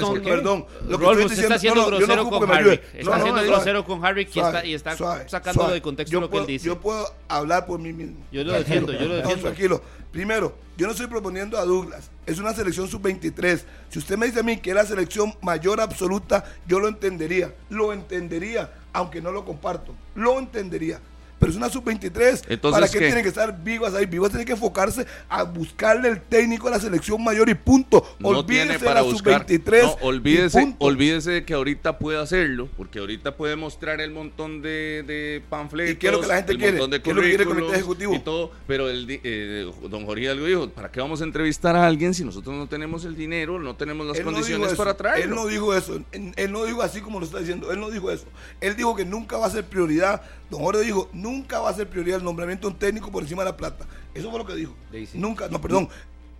no- 0.00 0.14
no 0.14 0.22
perdón. 0.22 0.64
Lo 0.88 0.98
que 0.98 1.04
estoy 1.04 1.24
usted 1.26 1.52
diciendo- 1.52 1.73
siendo 1.74 1.90
no, 1.90 1.90
no, 1.90 2.00
yo 2.00 2.06
no 2.06 2.14
grosero 2.14 2.30
con 2.40 2.50
Harry. 2.52 2.80
Está 2.94 3.10
No, 3.10 3.16
no, 3.18 3.22
siendo 3.24 3.42
grosero 3.52 3.84
con 3.84 4.04
Harry 4.04 4.28
y 4.64 4.74
está 4.74 4.96
suave, 4.96 5.28
sacando 5.28 5.60
suave. 5.62 5.74
de 5.74 5.82
contexto 5.82 6.12
Yo 6.12 6.20
lo 6.20 6.30
que 6.30 6.38
él 6.38 6.46
dice. 6.46 6.66
Yo 6.66 6.80
puedo 6.80 7.06
hablar 7.28 7.66
por 7.66 7.78
mí 7.80 7.92
mismo. 7.92 8.16
Yo 8.32 8.42
lo 8.44 8.52
defiendo, 8.52 8.92
yo 8.92 9.00
lo 9.00 9.08
No, 9.08 9.14
defiendo. 9.16 9.42
tranquilo. 9.42 9.82
Primero, 10.12 10.54
yo 10.76 10.86
no 10.86 10.92
estoy 10.92 11.08
proponiendo 11.08 11.58
a 11.58 11.64
Douglas. 11.64 12.10
Es 12.24 12.38
una 12.38 12.54
selección 12.54 12.88
sub-23. 12.88 13.62
Si 13.90 13.98
usted 13.98 14.16
me 14.16 14.26
dice 14.26 14.40
a 14.40 14.42
mí 14.44 14.58
que 14.58 14.70
es 14.70 14.76
la 14.76 14.84
selección 14.86 15.34
mayor 15.42 15.80
absoluta, 15.80 16.44
yo 16.66 16.78
lo 16.78 16.86
entendería. 16.88 17.52
Lo 17.68 17.92
entendería, 17.92 18.72
aunque 18.92 19.20
no 19.20 19.32
lo 19.32 19.44
comparto. 19.44 19.92
Lo 20.14 20.38
entendería. 20.38 21.00
Pero 21.44 21.52
es 21.52 21.58
una 21.58 21.68
sub-23. 21.68 22.44
Entonces, 22.48 22.72
¿Para 22.80 22.86
qué, 22.86 22.98
¿qué? 22.98 23.04
tienen 23.04 23.22
que 23.22 23.28
estar 23.28 23.62
vivas 23.62 23.92
ahí? 23.92 24.06
Vivas 24.06 24.30
tienen 24.30 24.46
que 24.46 24.52
enfocarse 24.54 25.04
a 25.28 25.42
buscarle 25.42 26.08
el 26.08 26.22
técnico 26.22 26.68
a 26.68 26.70
la 26.70 26.80
selección 26.80 27.22
mayor 27.22 27.50
y 27.50 27.54
punto. 27.54 28.02
No 28.18 28.28
olvídese 28.28 28.46
tiene 28.64 28.72
de 28.78 28.78
para 28.78 28.94
la 28.94 29.02
buscar. 29.02 29.42
sub-23. 29.46 29.82
No, 29.82 29.92
olvídese, 30.00 30.74
olvídese 30.78 31.30
de 31.32 31.44
que 31.44 31.52
ahorita 31.52 31.98
puede 31.98 32.18
hacerlo, 32.18 32.70
porque 32.78 32.98
ahorita 32.98 33.36
puede 33.36 33.56
mostrar 33.56 34.00
el 34.00 34.10
montón 34.10 34.62
de, 34.62 35.04
de 35.06 35.42
panfletos. 35.50 35.92
¿Y 35.94 35.96
qué 35.98 36.06
es 36.06 36.12
lo 36.14 36.20
que 36.22 36.26
la 36.28 36.36
gente 36.36 36.56
quiere? 36.56 36.88
de 36.88 37.02
¿Qué 37.02 37.10
es 37.10 37.16
lo 37.16 37.20
que 37.20 37.28
quiere 37.28 37.42
el 37.42 37.48
comité 37.50 37.74
ejecutivo? 37.74 38.14
Y 38.14 38.20
todo, 38.20 38.50
pero 38.66 38.88
el, 38.88 39.06
eh, 39.10 39.70
don 39.90 40.06
Jorge 40.06 40.30
algo 40.30 40.46
dijo, 40.46 40.70
¿para 40.70 40.90
qué 40.90 41.00
vamos 41.00 41.20
a 41.20 41.24
entrevistar 41.24 41.76
a 41.76 41.86
alguien 41.86 42.14
si 42.14 42.24
nosotros 42.24 42.54
no 42.56 42.66
tenemos 42.68 43.04
el 43.04 43.16
dinero, 43.16 43.58
no 43.58 43.76
tenemos 43.76 44.06
las 44.06 44.16
Él 44.16 44.24
no 44.24 44.32
condiciones 44.32 44.68
eso. 44.68 44.76
para 44.76 44.96
traerlo? 44.96 45.24
Él 45.24 45.30
no 45.34 45.46
dijo 45.46 45.74
eso. 45.74 45.96
Él, 46.12 46.32
él 46.36 46.52
no 46.52 46.64
dijo 46.64 46.80
así 46.80 47.02
como 47.02 47.20
lo 47.20 47.26
está 47.26 47.38
diciendo. 47.40 47.70
Él 47.70 47.80
no 47.80 47.90
dijo 47.90 48.10
eso. 48.10 48.24
Él 48.62 48.76
dijo 48.76 48.96
que 48.96 49.04
nunca 49.04 49.36
va 49.36 49.46
a 49.46 49.50
ser 49.50 49.64
prioridad. 49.64 50.22
Don 50.50 50.60
Jorge 50.62 50.82
dijo, 50.82 51.08
nunca 51.12 51.33
va 51.42 51.70
a 51.70 51.74
ser 51.74 51.88
prioridad 51.88 52.18
el 52.18 52.24
nombramiento 52.24 52.68
de 52.68 52.74
un 52.74 52.78
técnico 52.78 53.10
por 53.10 53.22
encima 53.22 53.42
de 53.42 53.50
la 53.50 53.56
plata. 53.56 53.86
Eso 54.14 54.30
fue 54.30 54.38
lo 54.38 54.46
que 54.46 54.54
dijo. 54.54 54.74
Daisy. 54.92 55.18
Nunca, 55.18 55.48
no, 55.48 55.60
perdón. 55.60 55.88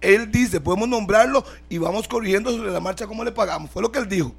Él 0.01 0.31
dice, 0.31 0.61
podemos 0.61 0.89
nombrarlo 0.89 1.45
y 1.69 1.79
vamos 1.79 2.07
corrigiendo 2.07 2.51
sobre 2.51 2.71
la 2.71 2.81
marcha 2.81 3.07
cómo 3.07 3.25
le 3.25 3.33
pagamos. 3.33 3.71
Fue 3.71 3.83
lo 3.83 3.91
que 3.91 3.99
él 3.99 4.09
dijo. 4.09 4.35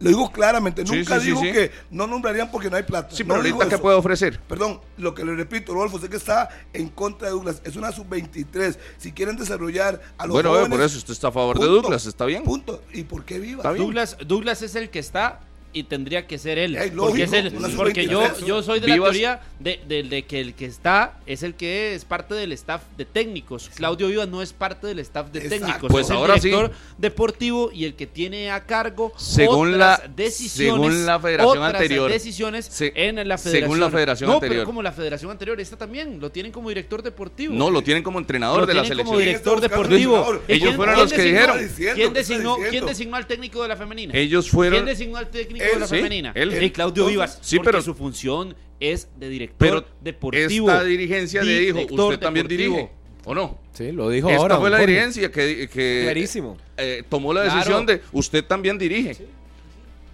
Lo 0.00 0.08
dijo 0.08 0.32
claramente. 0.32 0.84
Sí, 0.84 0.96
Nunca 0.96 1.20
sí, 1.20 1.26
dijo 1.26 1.40
sí. 1.40 1.52
que 1.52 1.70
no 1.90 2.06
nombrarían 2.06 2.50
porque 2.50 2.68
no 2.68 2.76
hay 2.76 2.82
plata. 2.82 3.14
Sí, 3.14 3.22
no 3.22 3.28
pero 3.28 3.36
ahorita, 3.36 3.68
¿qué 3.68 3.74
eso. 3.76 3.82
puede 3.82 3.96
ofrecer? 3.96 4.40
Perdón, 4.40 4.80
lo 4.96 5.14
que 5.14 5.24
le 5.24 5.34
repito, 5.36 5.72
Rodolfo, 5.72 5.98
sé 5.98 6.08
que 6.08 6.16
está 6.16 6.48
en 6.72 6.88
contra 6.88 7.28
de 7.28 7.34
Douglas. 7.34 7.62
Es 7.64 7.76
una 7.76 7.92
sub-23. 7.92 8.76
Si 8.98 9.12
quieren 9.12 9.36
desarrollar 9.36 10.00
a 10.18 10.26
los 10.26 10.34
Bueno, 10.34 10.50
eh, 10.50 10.52
jóvenes... 10.58 10.70
por 10.76 10.84
eso 10.84 10.98
usted 10.98 11.12
está 11.12 11.28
a 11.28 11.32
favor 11.32 11.58
de 11.58 11.66
Douglas, 11.66 12.06
está 12.06 12.24
bien. 12.24 12.42
Punto. 12.42 12.82
¿Y 12.92 13.04
por 13.04 13.24
qué 13.24 13.38
viva? 13.38 13.62
Douglas, 13.72 14.16
Douglas 14.26 14.62
es 14.62 14.74
el 14.74 14.90
que 14.90 14.98
está 14.98 15.40
y 15.74 15.82
tendría 15.82 16.26
que 16.26 16.38
ser 16.38 16.58
él. 16.58 16.78
Porque 16.96 17.24
es 17.24 17.32
el- 17.34 17.52
yo, 17.52 17.68
sub-23, 17.68 18.46
yo 18.46 18.62
soy 18.62 18.80
de 18.80 18.88
la 18.88 18.94
Vivas- 18.94 19.10
teoría 19.10 19.40
de, 19.60 19.80
de- 19.86 20.02
de 20.04 20.22
que 20.24 20.40
el 20.40 20.54
que 20.54 20.64
está 20.66 21.18
es 21.26 21.42
el 21.42 21.54
que 21.54 21.94
es 21.94 22.04
parte 22.04 22.34
del 22.34 22.52
staff 22.52 22.82
de 22.96 23.04
técnicos. 23.04 23.70
Claudio 23.74 24.06
Vivas 24.08 24.28
no 24.28 24.40
es 24.40 24.52
parte 24.52 24.86
del 24.86 25.00
staff 25.00 25.30
de 25.30 25.40
Exacto. 25.40 25.64
técnicos. 25.66 25.90
Pues 25.90 26.04
es 26.06 26.10
el 26.10 26.16
ahora 26.16 26.38
sí. 26.38 26.48
director 26.48 26.72
deportivo 26.98 27.70
y 27.72 27.84
el 27.84 27.94
que 27.94 28.06
tiene 28.06 28.50
a 28.50 28.64
cargo 28.64 29.12
Según 29.16 29.74
otras 29.74 30.00
la- 30.00 30.08
decisiones, 30.14 30.74
según 30.76 31.06
la 31.06 31.18
federación 31.20 31.58
otras 31.58 31.74
anterior. 31.74 32.10
decisiones 32.10 32.64
Se- 32.66 32.92
en 32.94 33.26
la 33.28 33.36
según 33.36 33.80
la 33.80 33.90
federación 33.90 34.28
no, 34.28 34.34
anterior. 34.34 34.58
pero 34.58 34.66
como 34.66 34.82
la 34.82 34.92
federación 34.92 35.30
anterior, 35.30 35.60
esta 35.60 35.76
también 35.76 36.20
lo 36.20 36.30
tienen 36.30 36.52
como 36.52 36.68
director 36.68 37.02
deportivo. 37.02 37.52
No, 37.54 37.70
lo 37.70 37.82
tienen 37.82 38.02
como 38.02 38.18
entrenador 38.18 38.60
Lo 38.60 38.66
de 38.66 38.74
la 38.74 38.82
tienen 38.82 39.04
como 39.04 39.18
selección. 39.18 39.42
director 39.42 39.54
¿Quién 39.58 39.64
está 39.64 39.76
buscando 39.76 39.96
deportivo. 39.96 40.42
Ellos 40.48 40.76
fueron 40.76 40.96
los 40.98 41.12
que 41.12 41.22
dijeron. 41.22 41.58
¿Quién 41.58 41.94
¿qué 41.94 42.02
está 42.04 42.12
designó, 42.14 42.54
¿Quién 42.56 42.64
diciendo? 42.66 42.88
designó 42.88 43.16
al 43.16 43.26
técnico 43.26 43.62
de 43.62 43.68
la 43.68 43.76
femenina? 43.76 44.14
Ellos 44.16 44.48
fueron... 44.50 44.74
¿Quién 44.80 44.86
designó 44.86 45.16
al 45.16 45.28
técnico 45.28 45.63
Él, 45.72 45.82
sí, 45.86 45.96
femenina? 45.96 46.32
él. 46.34 46.52
Sí, 46.58 46.70
Claudio 46.70 47.06
Vivas. 47.06 47.38
Sí, 47.42 47.56
porque 47.56 47.70
pero- 47.70 47.82
su 47.82 47.94
función 47.94 48.54
es 48.80 49.08
de 49.18 49.28
director 49.28 49.58
Pero 49.58 49.84
deportivo. 50.00 50.68
esta 50.70 50.84
dirigencia 50.84 51.42
le 51.42 51.58
dijo, 51.60 51.78
usted 51.90 52.18
también 52.18 52.46
deportivo. 52.48 52.76
dirige, 52.76 52.90
¿o 53.24 53.34
no? 53.34 53.58
Sí, 53.72 53.90
lo 53.92 54.08
dijo 54.10 54.28
Esta 54.28 54.40
ahora. 54.42 54.58
fue 54.58 54.70
la 54.70 54.78
dirigencia 54.78 55.30
que, 55.30 55.68
que 55.72 56.00
Clarísimo. 56.04 56.56
eh, 56.76 57.02
tomó 57.08 57.32
la 57.32 57.42
Claro. 57.42 57.56
decisión 57.58 57.86
de 57.86 58.00
usted 58.12 58.44
también 58.44 58.78
dirige. 58.78 59.16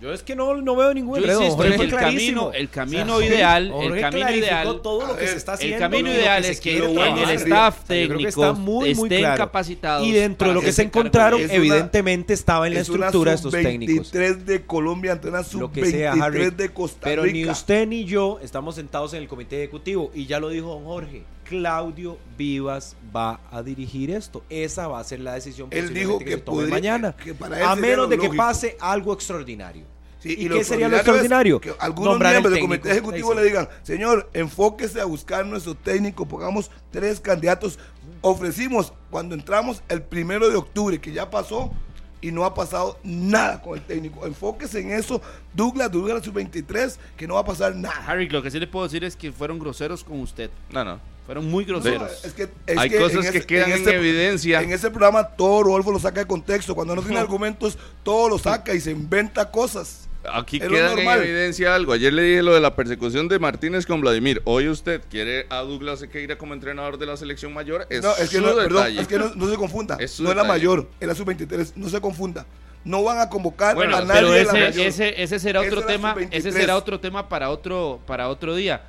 Yo 0.01 0.13
es 0.15 0.23
que 0.23 0.35
no, 0.35 0.57
no 0.57 0.77
veo 0.77 0.95
ningún 0.95 1.21
Yo 1.21 1.27
insisto, 1.27 1.57
Jorge 1.57 1.75
el, 1.75 1.81
el 1.83 1.91
camino, 1.95 2.53
el 2.55 2.69
camino 2.71 3.17
O 3.17 3.19
sea, 3.19 3.29
ideal, 3.29 3.71
Jorge 3.71 3.87
el 3.97 4.01
camino 4.01 4.31
ideal, 4.35 4.81
todo 4.83 5.07
lo 5.07 5.17
que 5.17 5.27
se 5.27 5.37
está 5.37 5.53
el 5.53 5.57
haciendo. 5.59 5.79
camino 5.79 6.09
lo 6.09 6.15
que 6.15 6.21
ideal 6.21 6.45
es 6.47 6.61
que 6.61 6.77
en 6.79 7.19
el 7.19 7.31
staff 7.31 7.75
O 7.83 7.87
sea, 7.87 7.97
que 7.97 8.09
técnico 8.09 8.55
muy, 8.55 8.95
muy 8.95 9.07
estén 9.09 9.19
claro. 9.21 9.37
capacitados 9.37 10.07
Y 10.07 10.13
dentro 10.13 10.49
de 10.49 10.55
lo 10.55 10.61
que 10.63 10.73
se 10.73 10.83
encontraron, 10.83 11.39
Es 11.41 11.51
eso. 11.51 11.55
una- 11.57 11.65
evidentemente 11.67 12.33
estaba 12.33 12.67
en 12.67 12.75
la 12.75 12.81
Es 12.81 12.89
estructura 12.89 13.33
de 13.33 13.37
estos 13.37 13.53
técnicos. 13.53 14.09
sub-23 14.09 14.37
de 14.45 14.63
Colombia 14.65 15.13
ante 15.13 15.29
una 15.29 15.43
Lo 15.53 15.71
que 15.71 15.85
sea, 15.85 16.13
sub-23 16.15 16.23
Harry. 16.23 16.51
de 16.51 16.69
Costa 16.71 17.01
Pero 17.05 17.23
Rica. 17.25 17.35
ni 17.35 17.47
usted 17.51 17.87
ni 17.87 18.05
yo 18.07 18.39
estamos 18.43 18.77
sentados 18.77 19.13
en 19.13 19.21
el 19.23 19.29
comité 19.29 19.57
ejecutivo. 19.59 20.11
Y 20.15 20.25
ya 20.27 20.41
lo 20.41 20.49
dijo 20.49 20.69
don 20.69 20.85
Jorge. 20.85 21.25
Claudio 21.51 22.17
Vivas 22.39 22.97
va 23.15 23.41
a 23.51 23.61
dirigir 23.63 24.11
esto. 24.13 24.45
Esa 24.49 24.87
va 24.87 25.01
a 25.01 25.05
ser 25.05 25.19
la 25.21 25.35
decisión 25.35 25.67
Él 25.73 25.93
dijo 25.93 26.19
que, 26.21 26.25
que 26.25 26.31
se 26.31 26.37
tome 26.39 26.59
podría- 26.59 26.75
mañana. 26.75 27.17
que 27.17 27.35
para 27.35 27.59
él 27.59 27.65
a 27.67 27.75
menos 27.75 28.09
de 28.09 28.17
que 28.17 28.27
lógico. 28.29 28.43
pase 28.43 28.77
algo 28.81 29.13
extraordinario. 29.13 29.85
Sí, 30.21 30.37
¿Y 30.39 30.49
qué 30.49 30.63
sería 30.65 30.87
lo 30.89 30.97
extraordinario 30.97 31.61
Que 31.63 31.73
algunos 31.79 32.13
Nombrar 32.13 32.33
miembros 32.35 32.53
del 32.53 32.61
comité 32.63 32.91
ejecutivo 32.93 33.31
sí. 33.33 33.39
le 33.39 33.45
digan, 33.45 33.69
señor, 33.83 34.29
enfóquese 34.35 35.01
a 35.01 35.07
buscar 35.07 35.45
nuestro 35.47 35.75
técnico, 35.75 36.29
pongamos 36.29 36.71
tres 36.93 37.19
candidatos. 37.21 37.79
Ofrecimos 38.21 38.93
cuando 39.11 39.35
entramos 39.35 39.83
el 39.89 40.03
primero 40.03 40.49
de 40.51 40.57
octubre, 40.57 41.01
que 41.01 41.13
ya 41.13 41.31
pasó, 41.31 41.73
y 42.21 42.33
no 42.33 42.45
ha 42.45 42.53
pasado 42.55 42.99
nada 43.03 43.63
con 43.63 43.79
el 43.79 43.85
técnico. 43.85 44.27
Enfóquese 44.27 44.81
en 44.81 44.91
eso, 44.93 45.23
Douglas, 45.55 45.91
Douglas 45.91 46.23
sub-23, 46.23 46.99
que 47.17 47.27
no 47.27 47.35
va 47.35 47.41
a 47.41 47.45
pasar 47.47 47.75
nada. 47.75 48.05
Harry, 48.07 48.29
lo 48.29 48.43
que 48.43 48.51
sí 48.51 48.61
le 48.61 48.67
puedo 48.67 48.85
decir 48.85 49.03
es 49.05 49.17
que 49.17 49.33
fueron 49.33 49.59
groseros 49.59 50.05
con 50.05 50.21
usted. 50.21 50.51
No, 50.71 50.85
no. 50.85 51.01
Fueron 51.31 51.49
muy 51.49 51.65
groseros. 51.65 52.25
es 52.25 52.33
que, 52.33 52.49
es 52.67 52.77
Hay 52.77 52.91
que 52.91 52.99
cosas 52.99 53.31
que 53.31 53.43
quedan 53.43 53.71
en 53.71 53.83
ese- 53.83 53.95
evidencia. 53.95 54.63
En 54.63 54.73
ese 54.73 54.91
programa 54.91 55.23
todo 55.23 55.63
Rodolfo 55.63 55.93
lo 55.93 56.01
saca 56.01 56.19
de 56.19 56.27
contexto. 56.27 56.75
Cuando 56.75 56.97
no 56.97 57.03
tiene 57.03 57.21
argumentos, 57.21 57.79
todo 58.03 58.29
lo 58.29 58.37
saca 58.37 58.75
y 58.75 58.81
se 58.81 58.91
inventa 58.91 59.49
cosas. 59.49 60.09
Aquí 60.35 60.57
Es 60.61 60.69
queda 60.69 60.93
en 60.93 60.99
evidencia 61.09 61.73
algo. 61.73 61.93
Ayer 61.93 62.13
le 62.13 62.23
dije 62.25 62.43
lo 62.43 62.53
de 62.53 62.59
la 62.61 62.75
persecución 62.75 63.29
de 63.29 63.39
Martínez 63.39 63.87
con 63.87 64.01
Vladimir. 64.01 64.43
Hoy 64.45 64.67
usted 64.69 65.03
quiere 65.09 65.47
a 65.51 65.59
Douglas 65.59 66.01
Sequeira 66.01 66.37
como 66.37 66.53
entrenador 66.53 66.99
de 66.99 67.07
la 67.07 67.17
selección 67.17 67.55
mayor. 67.55 67.87
Es 67.91 68.03
No, 68.03 68.11
es 68.17 68.29
que, 68.29 68.39
su 68.39 68.43
no, 68.43 68.57
perdón, 68.57 68.99
es 68.99 69.07
que 69.07 69.17
no, 69.21 69.33
no 69.37 69.49
se 69.49 69.55
confunda. 69.55 69.99
Es 70.01 70.19
no 70.19 70.31
es 70.31 70.37
la 70.37 70.43
mayor, 70.43 70.89
es 70.99 71.07
la 71.07 71.15
sub-23. 71.15 71.75
No 71.77 71.89
se 71.89 72.01
confunda. 72.01 72.45
No 72.83 73.05
van 73.05 73.21
a 73.21 73.29
convocar 73.29 73.77
Bueno, 73.77 73.97
a 73.99 74.01
nadie 74.05 74.21
pero 74.23 74.33
de 74.33 74.45
la 74.47 74.53
mayor. 74.53 74.85
ese, 74.85 75.23
ese 75.23 75.39
será 75.39 75.61
otro 75.61 75.85
tema, 75.85 76.13
sub-23. 76.15 76.29
ese 76.33 76.51
será 76.51 76.77
otro 76.77 76.99
tema 76.99 77.29
para 77.29 77.51
otro, 77.51 78.01
para 78.05 78.29
otro 78.29 78.57
día. 78.57 78.83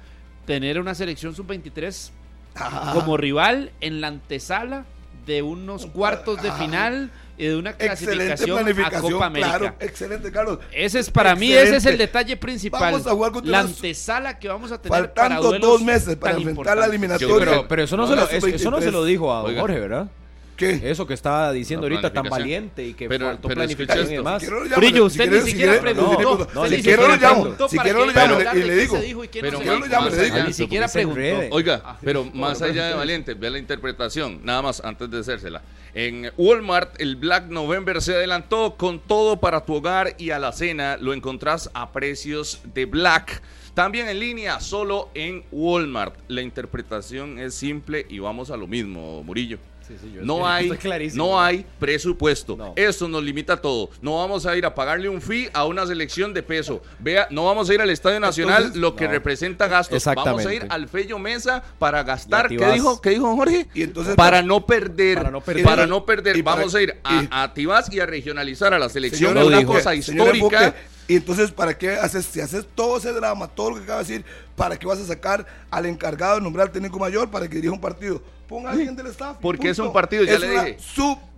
Tener 0.48 0.80
una 0.80 0.96
selección 0.96 1.36
sub-23 1.36 2.10
Ah, 2.56 2.92
como 2.94 3.18
rival 3.18 3.72
en 3.82 4.02
la 4.02 4.08
antesala 4.08 4.86
de 5.26 5.42
unos 5.42 5.86
cuartos 5.86 6.42
de 6.42 6.50
Ah. 6.50 6.54
final 6.58 7.12
y 7.38 7.46
de 7.46 7.56
una 7.56 7.72
excelente 7.72 8.36
clasificación 8.36 8.68
a. 8.68 9.02
Copa 9.14 9.26
América. 9.28 9.58
Claro, 9.58 9.76
excelente, 9.80 10.32
Carlos. 10.32 10.60
Ese 10.72 11.00
es 11.00 11.10
para 11.10 11.36
mí, 11.36 11.52
ese 11.52 11.62
es 11.62 11.70
el 11.70 11.76
Excelente. 11.76 12.04
detalle 12.08 12.38
principal. 12.38 12.82
Vamos 12.92 13.08
a 13.08 13.12
jugar 13.12 13.32
contra 13.32 13.52
la 13.52 13.60
antesala 13.62 14.38
que 14.38 14.48
vamos 14.48 14.72
a 14.72 14.82
tener 14.82 15.14
para 15.14 15.30
Faltando 15.30 15.50
duelos 15.50 15.70
dos 15.70 15.82
meses 15.82 16.16
para 16.18 16.38
enfrentar 16.38 16.78
la 16.78 16.86
eliminatoria. 16.86 17.38
Pero, 17.40 17.68
pero 17.68 17.84
eso, 17.84 17.98
no 17.98 18.04
No, 18.04 18.10
se 18.10 18.16
lo, 18.16 18.22
la 18.26 18.28
eso, 18.32 18.48
no 18.72 18.78
se 18.80 18.88
sub-23. 18.88 18.92
lo 18.92 19.06
dijo 19.06 19.32
a 19.32 19.44
Oiga. 19.44 19.62
Jorge, 19.62 19.80
¿verdad? 19.80 20.08
¿Qué? 20.62 20.92
Eso 20.92 21.08
que 21.08 21.14
estaba 21.16 21.52
diciendo 21.52 21.86
ahorita 21.86 22.14
tan 22.14 22.26
valiente 22.30 22.86
y 22.86 22.94
que 22.94 23.08
Pero- 23.10 23.26
faltó 23.28 23.48
pero 23.48 23.56
planificación 23.62 24.12
y 24.12 24.16
demás. 24.16 24.44
Brillo, 24.78 25.06
usted 25.06 25.32
ni 25.32 25.40
si 25.42 25.52
siquiera 25.52 25.82
preguntó. 25.82 26.48
si 26.68 26.76
ni 26.78 26.82
quiero 26.84 27.04
siquiera 27.04 27.08
lo 27.08 27.16
llamo, 27.18 27.68
si 27.68 27.78
quiero 27.80 28.06
lo 28.06 28.12
y 28.60 28.64
le 28.64 28.76
digo. 28.78 29.00
Pero 29.34 29.60
lo 29.64 29.86
llamo, 29.88 30.10
le 30.10 30.44
Ni 30.44 30.54
siquiera 30.54 30.88
preguntó. 30.88 31.22
Oiga, 31.52 31.82
Ah, 31.84 31.98
pero 32.02 32.24
más 32.26 32.62
allá 32.62 32.88
de 32.88 32.94
valiente, 32.94 33.34
vea 33.34 33.50
la 33.50 33.58
interpretación, 33.58 34.40
nada 34.44 34.62
más 34.62 34.82
antes 34.84 35.10
de 35.10 35.20
hacérsela. 35.20 35.62
En 35.94 36.32
Walmart, 36.38 37.02
el 37.02 37.16
Black 37.16 37.48
November 37.48 38.02
se 38.02 38.14
adelantó 38.16 38.76
con 38.78 39.00
todo 39.00 39.40
para 39.40 39.66
tu 39.66 39.74
hogar 39.76 40.16
y 40.18 40.30
a 40.30 40.40
la 40.40 40.52
cena 40.52 40.98
lo 40.98 41.14
encontrás 41.14 41.70
a 41.74 41.92
precios 41.92 42.62
de 42.74 42.86
Black. 42.86 43.42
También 43.74 44.08
en 44.10 44.20
línea, 44.20 44.60
solo 44.60 45.10
en 45.14 45.44
Walmart. 45.52 46.14
La 46.28 46.42
interpretación 46.42 47.40
es 47.40 47.56
simple 47.56 48.06
y 48.10 48.20
vamos 48.20 48.52
a 48.52 48.58
lo 48.58 48.68
mismo, 48.68 49.24
Murillo. 49.24 49.58
Sí, 49.92 50.08
sí, 50.08 50.14
yo 50.16 50.22
No 50.24 50.48
hay, 50.48 50.72
no 51.16 51.40
hay 51.42 51.66
presupuesto. 51.80 52.56
No. 52.56 52.74
Esto 52.76 53.08
nos 53.08 53.24
limita 53.24 53.58
todo. 53.58 53.90
No 54.02 54.18
vamos 54.20 54.46
a 54.46 54.56
ir 54.56 54.66
a 54.66 54.74
pagarle 54.74 55.10
un 55.10 55.22
fee 55.22 55.50
a 55.54 55.66
una 55.66 55.86
selección 55.86 56.34
de 56.34 56.44
peso. 56.44 56.82
Vea, 57.00 57.28
no 57.30 57.46
vamos 57.46 57.70
a 57.70 57.74
ir 57.74 57.82
al 57.82 57.90
Estadio 57.90 58.20
Nacional, 58.20 58.58
Entonces, 58.58 58.82
lo 58.82 58.96
que 58.96 59.06
no. 59.06 59.12
representa 59.12 59.68
gastos. 59.68 60.04
Vamos 60.06 60.46
a 60.46 60.54
ir 60.54 60.66
al 60.70 60.88
Fello 60.88 61.20
Mesa 61.20 61.64
para 61.80 62.04
gastar. 62.04 62.48
¿Qué 62.48 62.72
dijo? 62.72 63.02
¿Qué 63.02 63.10
dijo 63.12 63.36
Jorge? 63.36 63.68
Y 63.74 63.84
entonces- 63.84 64.16
para 64.16 64.42
no 64.42 64.66
perder. 64.66 65.18
Para 65.18 65.32
no 65.32 65.42
perder. 65.42 65.64
Para 65.66 65.88
no 65.88 66.06
perder. 66.06 66.38
Y 66.38 66.44
para- 66.44 66.58
vamos 66.58 66.76
a 66.76 66.82
ir 66.82 66.96
a, 67.04 67.22
y- 67.24 67.28
a 67.32 67.54
Tibás 67.54 67.92
y 67.92 68.00
a 68.00 68.06
regionalizar 68.06 68.74
a 68.74 68.80
la 68.80 68.90
selección. 68.90 69.32
Señor 69.32 69.44
Es 69.44 69.48
una 69.50 69.58
dijo. 69.60 69.74
cosa 69.74 69.96
histórica. 69.96 70.76
Y 71.08 71.16
entonces, 71.16 71.52
¿para 71.52 71.78
qué 71.78 71.90
haces? 71.96 72.26
Si 72.26 72.40
haces 72.40 72.66
todo 72.74 72.98
ese 72.98 73.12
drama, 73.12 73.48
todo 73.50 73.72
lo 73.72 73.76
que 73.78 73.84
acaba 73.84 74.02
de 74.02 74.08
decir, 74.08 74.26
¿para 74.56 74.78
qué 74.80 74.86
vas 74.88 75.00
a 75.00 75.06
sacar 75.06 75.46
al 75.70 75.86
encargado 75.86 76.36
de 76.36 76.42
nombrar 76.42 76.68
al 76.68 76.72
técnico 76.72 76.98
mayor 77.00 77.30
para 77.30 77.50
que 77.50 77.56
dirija 77.56 77.74
un 77.74 77.82
partido? 77.82 78.22
Ponga 78.52 78.70
a 78.70 78.74
alguien 78.74 78.96
del 78.98 79.08
staff. 79.08 79.38
Porque 79.42 79.70
es 79.70 79.80
un 79.80 79.94
partido, 79.94 80.26
ya 80.26 80.34
Es 80.34 80.42
le 80.42 80.50
dije. 80.52 80.78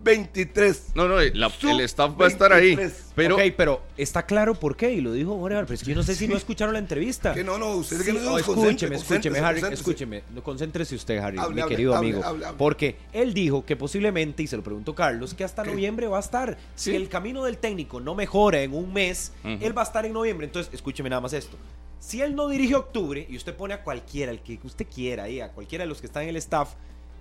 Sub-23. 0.02 0.94
No, 0.96 1.08
no, 1.08 1.18
la- 1.20 1.52
el 1.62 1.80
staff 1.82 2.12
va 2.20 2.26
a 2.26 2.28
estar 2.28 2.52
ahí. 2.52 2.74
Sub-23. 2.76 2.92
Pero 3.16 3.36
ok, 3.36 3.42
pero 3.56 3.82
está 3.98 4.26
claro 4.26 4.56
por 4.56 4.76
qué, 4.76 4.92
y 4.94 5.00
lo 5.02 5.14
dijo 5.14 5.38
Jorge 5.38 5.58
Álvarez, 5.58 5.68
pero 5.68 5.76
es 5.76 5.84
que 5.84 5.90
yo 5.92 5.96
no 5.96 6.02
sé 6.02 6.16
si 6.16 6.28
no 6.28 6.36
escucharon 6.36 6.74
la 6.74 6.80
entrevista. 6.80 7.36
Que 7.36 7.44
no, 7.44 7.60
no, 7.60 7.76
usted 7.76 7.98
es 8.00 8.06
Sí, 8.08 8.12
que 8.12 8.20
no 8.20 8.32
oh, 8.34 8.40
escúcheme, 8.40 8.96
escúcheme, 8.96 9.38
Harry, 9.38 9.62
concéntrese. 9.62 9.74
escúcheme. 9.82 10.24
No, 10.34 10.44
Concéntrese 10.44 10.96
usted, 10.96 11.18
Harry, 11.20 11.38
Hable, 11.38 11.54
mi 11.54 11.62
hable, 11.62 11.76
querido 11.76 11.96
hable, 11.96 12.10
amigo. 12.10 12.24
hable, 12.28 12.46
hable. 12.48 12.58
Porque 12.58 12.96
él 13.14 13.36
dijo 13.36 13.64
que 13.64 13.76
posiblemente, 13.76 14.42
y 14.42 14.48
se 14.48 14.58
lo 14.58 14.64
preguntó 14.64 14.96
Carlos, 14.96 15.36
que 15.36 15.44
hasta 15.44 15.62
¿Qué? 15.62 15.70
noviembre 15.70 16.08
va 16.08 16.18
a 16.18 16.22
estar. 16.22 16.58
Si 16.74 16.96
el 16.96 17.08
camino 17.10 17.44
del 17.44 17.60
técnico 17.60 18.00
no 18.00 18.16
mejora 18.16 18.62
en 18.64 18.74
un 18.74 18.92
mes, 18.92 19.32
él 19.44 19.78
va 19.78 19.84
a 19.84 19.86
estar 19.86 20.04
en 20.08 20.14
noviembre. 20.14 20.48
Entonces, 20.48 20.74
escúcheme 20.74 21.10
nada 21.12 21.22
más 21.22 21.34
esto. 21.34 21.58
Si 22.00 22.22
él 22.22 22.36
no 22.36 22.50
dirige 22.50 22.74
octubre 22.76 23.26
y 23.30 23.38
usted 23.38 23.54
pone 23.56 23.76
a 23.76 23.84
cualquiera, 23.84 24.32
el 24.32 24.40
que 24.42 24.60
usted 24.64 24.88
quiera 24.94 25.24
ahí, 25.26 25.40
a 25.40 25.50
cualquiera 25.52 25.84
de 25.84 25.88
los 25.88 26.02
que 26.02 26.08
están 26.08 26.24
en 26.24 26.30
el 26.30 26.36
staff, 26.38 26.70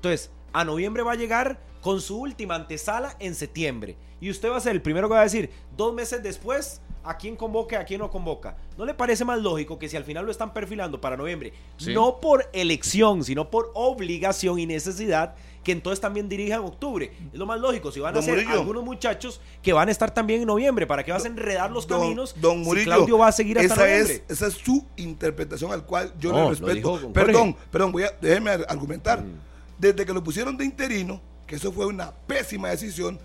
entonces 0.03 0.31
a 0.53 0.65
noviembre 0.65 1.05
va 1.05 1.13
a 1.13 1.15
llegar 1.15 1.61
con 1.81 2.01
su 2.01 2.19
última 2.21 2.57
antesala 2.57 3.15
en 3.21 3.35
septiembre. 3.37 3.97
Y 4.21 4.31
usted 4.31 4.51
va 4.51 4.57
a 4.57 4.61
ser 4.61 4.73
el 4.73 4.83
primero 4.83 5.09
que 5.09 5.15
va 5.15 5.21
a 5.21 5.25
decir, 5.25 5.51
dos 5.77 5.95
meses 5.95 6.23
después, 6.23 6.81
a 7.05 7.17
quién 7.17 7.35
convoca 7.37 7.77
y 7.77 7.79
a 7.79 7.85
quién 7.85 8.01
no 8.01 8.11
convoca. 8.11 8.57
¿No 8.77 8.85
le 8.85 8.95
parece 8.95 9.25
más 9.25 9.41
lógico 9.41 9.79
que 9.79 9.89
si 9.89 9.97
al 9.97 10.05
final 10.05 10.25
lo 10.25 10.31
están 10.31 10.53
perfilando 10.53 11.01
para 11.01 11.17
noviembre, 11.17 11.53
Sí. 11.77 11.93
no 11.95 12.21
por 12.21 12.49
elección, 12.53 13.25
sino 13.25 13.49
por 13.51 13.71
obligación 13.75 14.59
y 14.61 14.67
necesidad, 14.67 15.35
que 15.65 15.73
entonces 15.73 16.01
también 16.01 16.29
dirija 16.29 16.57
en 16.57 16.63
octubre? 16.63 17.13
Es 17.33 17.39
lo 17.39 17.47
más 17.47 17.59
lógico. 17.61 17.91
Si 17.91 17.99
van 17.99 18.17
a 18.17 18.23
ser 18.23 18.35
Murillo. 18.35 18.53
algunos 18.53 18.85
muchachos 18.85 19.41
que 19.63 19.73
van 19.73 19.89
a 19.89 19.91
estar 19.93 20.13
también 20.15 20.41
en 20.43 20.47
noviembre, 20.47 20.87
¿para 20.87 21.03
qué 21.05 21.11
vas 21.11 21.25
a 21.25 21.29
enredar 21.29 21.73
los 21.73 21.87
Don- 21.89 22.01
caminos? 22.01 22.35
Don 22.41 22.59
si 22.59 22.65
Murillo, 22.65 22.85
Claudio 22.87 23.19
va 23.19 23.29
a 23.29 23.33
seguir 23.33 23.59
hasta 23.59 23.75
esa 23.75 23.83
noviembre. 23.83 24.15
es, 24.15 24.23
esa 24.31 24.47
es 24.49 24.55
su 24.55 24.85
interpretación 24.97 25.73
al 25.73 25.85
cual 25.85 26.13
yo 26.21 26.31
No, 26.31 26.45
le 26.45 26.51
respeto. 26.51 27.13
Perdón, 27.13 27.57
perdón, 27.73 27.91
voy 27.93 28.05
a, 28.05 28.13
déjeme 28.21 28.51
ar- 28.51 28.67
argumentar. 28.69 29.23
Mm. 29.23 29.52
Desde 29.83 30.07
que 30.07 30.13
lo 30.13 30.23
pusieron 30.23 30.57
de 30.57 30.65
interino, 30.65 31.21
que 31.45 31.57
eso 31.57 31.73
fue 31.73 31.87
una 31.87 32.13
pésima 32.13 32.69
decisión, 32.69 33.19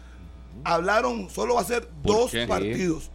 hablaron, 0.64 1.30
solo 1.30 1.53
va 1.53 1.62
a 1.62 1.64
ser 1.64 1.88
¿Por 1.88 2.16
dos 2.16 2.32
qué? 2.32 2.47
partidos. 2.47 3.12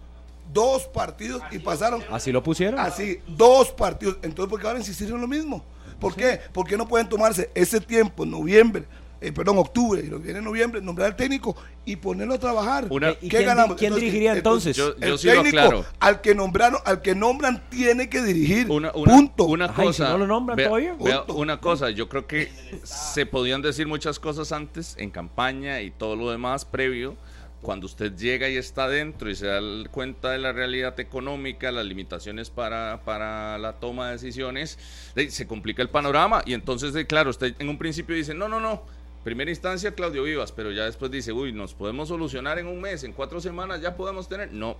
Dos 0.53 0.85
partidos 0.85 1.43
y 1.51 1.59
pasaron 1.59 2.05
Así 2.09 2.31
lo 2.31 2.41
pusieron. 2.41 2.79
así, 2.79 3.19
dos 3.27 3.73
partidos. 3.73 4.19
Entonces, 4.23 4.49
¿por 4.49 4.61
qué 4.61 4.67
van 4.69 4.77
a 4.77 4.79
insistir 4.79 5.09
en 5.09 5.21
lo 5.21 5.27
mismo? 5.27 5.65
¿Por 5.99 6.15
qué? 6.15 6.39
¿Por 6.53 6.69
qué 6.69 6.77
no 6.77 6.87
pueden 6.87 7.09
tomarse 7.09 7.51
ese 7.53 7.81
tiempo, 7.81 8.25
noviembre, 8.25 8.85
eh, 9.23 9.33
perdón, 9.33 9.59
octubre, 9.59 10.03
y 10.05 10.09
lo 10.09 10.19
que 10.19 10.25
viene 10.25 10.39
en 10.41 10.45
noviembre, 10.45 10.81
nombrar 10.81 11.09
al 11.09 11.17
técnico 11.17 11.57
y 11.85 11.97
ponerlo 11.97 12.35
a 12.35 12.39
trabajar? 12.39 12.87
Una- 12.91 13.11
¿Y 13.13 13.29
¿Qué 13.29 13.29
quién, 13.29 13.47
ganamos? 13.47 13.77
quién 13.77 13.89
Entonces, 13.93 14.01
dirigiría 14.05 14.33
entonces? 14.35 14.77
yo- 14.77 14.95
el 15.01 15.19
sí 15.19 15.27
lo 15.29 15.33
técnico 15.43 15.59
aclaro. 15.59 15.85
al 16.01 16.21
que 16.21 16.35
nombraron, 16.35 16.81
al 16.85 17.01
que 17.03 17.15
nombran 17.15 17.63
tiene 17.71 18.09
que 18.09 18.23
dirigir. 18.23 18.71
Una, 18.71 18.93
una- 18.95 19.15
punto. 19.15 19.45
una 19.45 19.65
Ajá, 19.67 19.83
¿y 19.83 19.87
cosa. 19.87 20.07
si 20.07 20.13
no 20.13 20.19
lo 20.19 20.27
nombran 20.27 20.57
vea- 20.57 20.67
todavía? 20.69 20.97
vea 20.99 21.23
una 21.29 21.61
cosa, 21.61 21.91
yo 21.91 22.09
creo 22.09 22.27
que 22.27 22.51
se 22.85 23.27
podían 23.27 23.63
decir 23.63 23.87
muchas 23.87 24.19
cosas 24.19 24.53
antes, 24.53 24.95
en 24.99 25.11
campaña 25.11 25.81
y 25.81 25.91
todo 25.91 26.17
lo 26.17 26.31
demás 26.31 26.65
previo. 26.65 27.17
Cuando 27.61 27.87
usted 27.87 28.17
llega 28.17 28.49
y 28.49 28.57
está 28.57 28.89
dentro 28.89 29.31
y 29.31 29.37
se 29.37 29.47
da 29.47 29.59
el- 29.59 29.87
cuenta 29.93 30.31
de 30.31 30.39
la 30.39 30.51
realidad 30.53 30.99
económica, 30.99 31.71
las 31.71 31.85
limitaciones 31.87 32.51
para, 32.51 33.03
para 33.05 33.57
la 33.59 33.75
toma 33.75 34.07
de 34.07 34.13
decisiones, 34.15 34.81
de- 35.15 35.31
se 35.31 35.47
complica 35.47 35.81
el 35.81 35.89
panorama. 35.89 36.43
Y 36.45 36.55
entonces, 36.55 36.93
claro, 37.07 37.31
usted 37.31 37.55
en 37.61 37.69
un 37.69 37.79
principio 37.79 38.17
dice, 38.17 38.35
no, 38.35 38.49
no, 38.49 38.59
no, 38.59 38.83
primera 39.25 39.51
instancia 39.51 39.93
Claudio 39.93 40.25
Vivas, 40.25 40.51
pero 40.53 40.73
ya 40.73 40.85
después 40.85 41.11
dice, 41.11 41.33
uy, 41.33 41.53
nos 41.53 41.75
podemos 41.75 42.09
solucionar 42.09 42.59
en 42.59 42.67
un 42.67 42.81
mes, 42.81 43.05
en 43.05 43.13
cuatro 43.13 43.41
semanas 43.41 43.81
ya 43.81 43.97
podemos 43.97 44.29
tener. 44.29 44.53
No, 44.53 44.77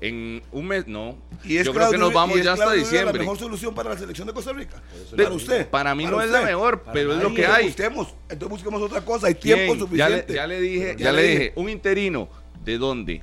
en 0.00 0.42
un 0.52 0.66
mes 0.66 0.86
no. 0.86 1.16
Y 1.44 1.58
es 1.58 1.66
yo 1.66 1.72
creo 1.74 1.90
que 1.90 1.98
nos 1.98 2.12
vamos 2.12 2.42
ya 2.42 2.52
hasta 2.52 2.64
Claudio 2.64 2.82
diciembre. 2.84 3.12
la 3.14 3.18
mejor 3.20 3.38
solución 3.38 3.74
para 3.74 3.90
la 3.90 3.98
selección 3.98 4.26
de 4.26 4.32
Costa 4.32 4.52
Rica. 4.52 4.80
De- 5.14 5.24
para 5.24 5.34
usted. 5.34 5.68
Para 5.68 5.94
mí 5.94 6.04
para 6.04 6.16
no 6.16 6.22
es 6.22 6.30
la 6.30 6.42
mejor, 6.42 6.80
Para 6.80 6.92
pero 6.92 7.12
es 7.14 7.22
lo 7.22 7.34
que 7.34 7.46
hay. 7.46 7.66
Busquemos, 7.66 8.08
entonces 8.28 8.48
busquemos 8.48 8.82
otra 8.82 9.02
cosa. 9.04 9.26
Hay 9.26 9.34
¿Quién? 9.34 9.56
tiempo 9.66 9.74
Ya 9.94 10.08
le, 10.08 10.16
suficiente. 10.16 10.34
ya 10.34 10.46
le 10.46 10.60
dije, 10.60 10.96
ya, 10.98 11.12
le 11.12 11.22
dije, 11.22 11.52
un 11.56 11.68
interino, 11.68 12.28
¿de 12.64 12.78
dónde? 12.78 13.22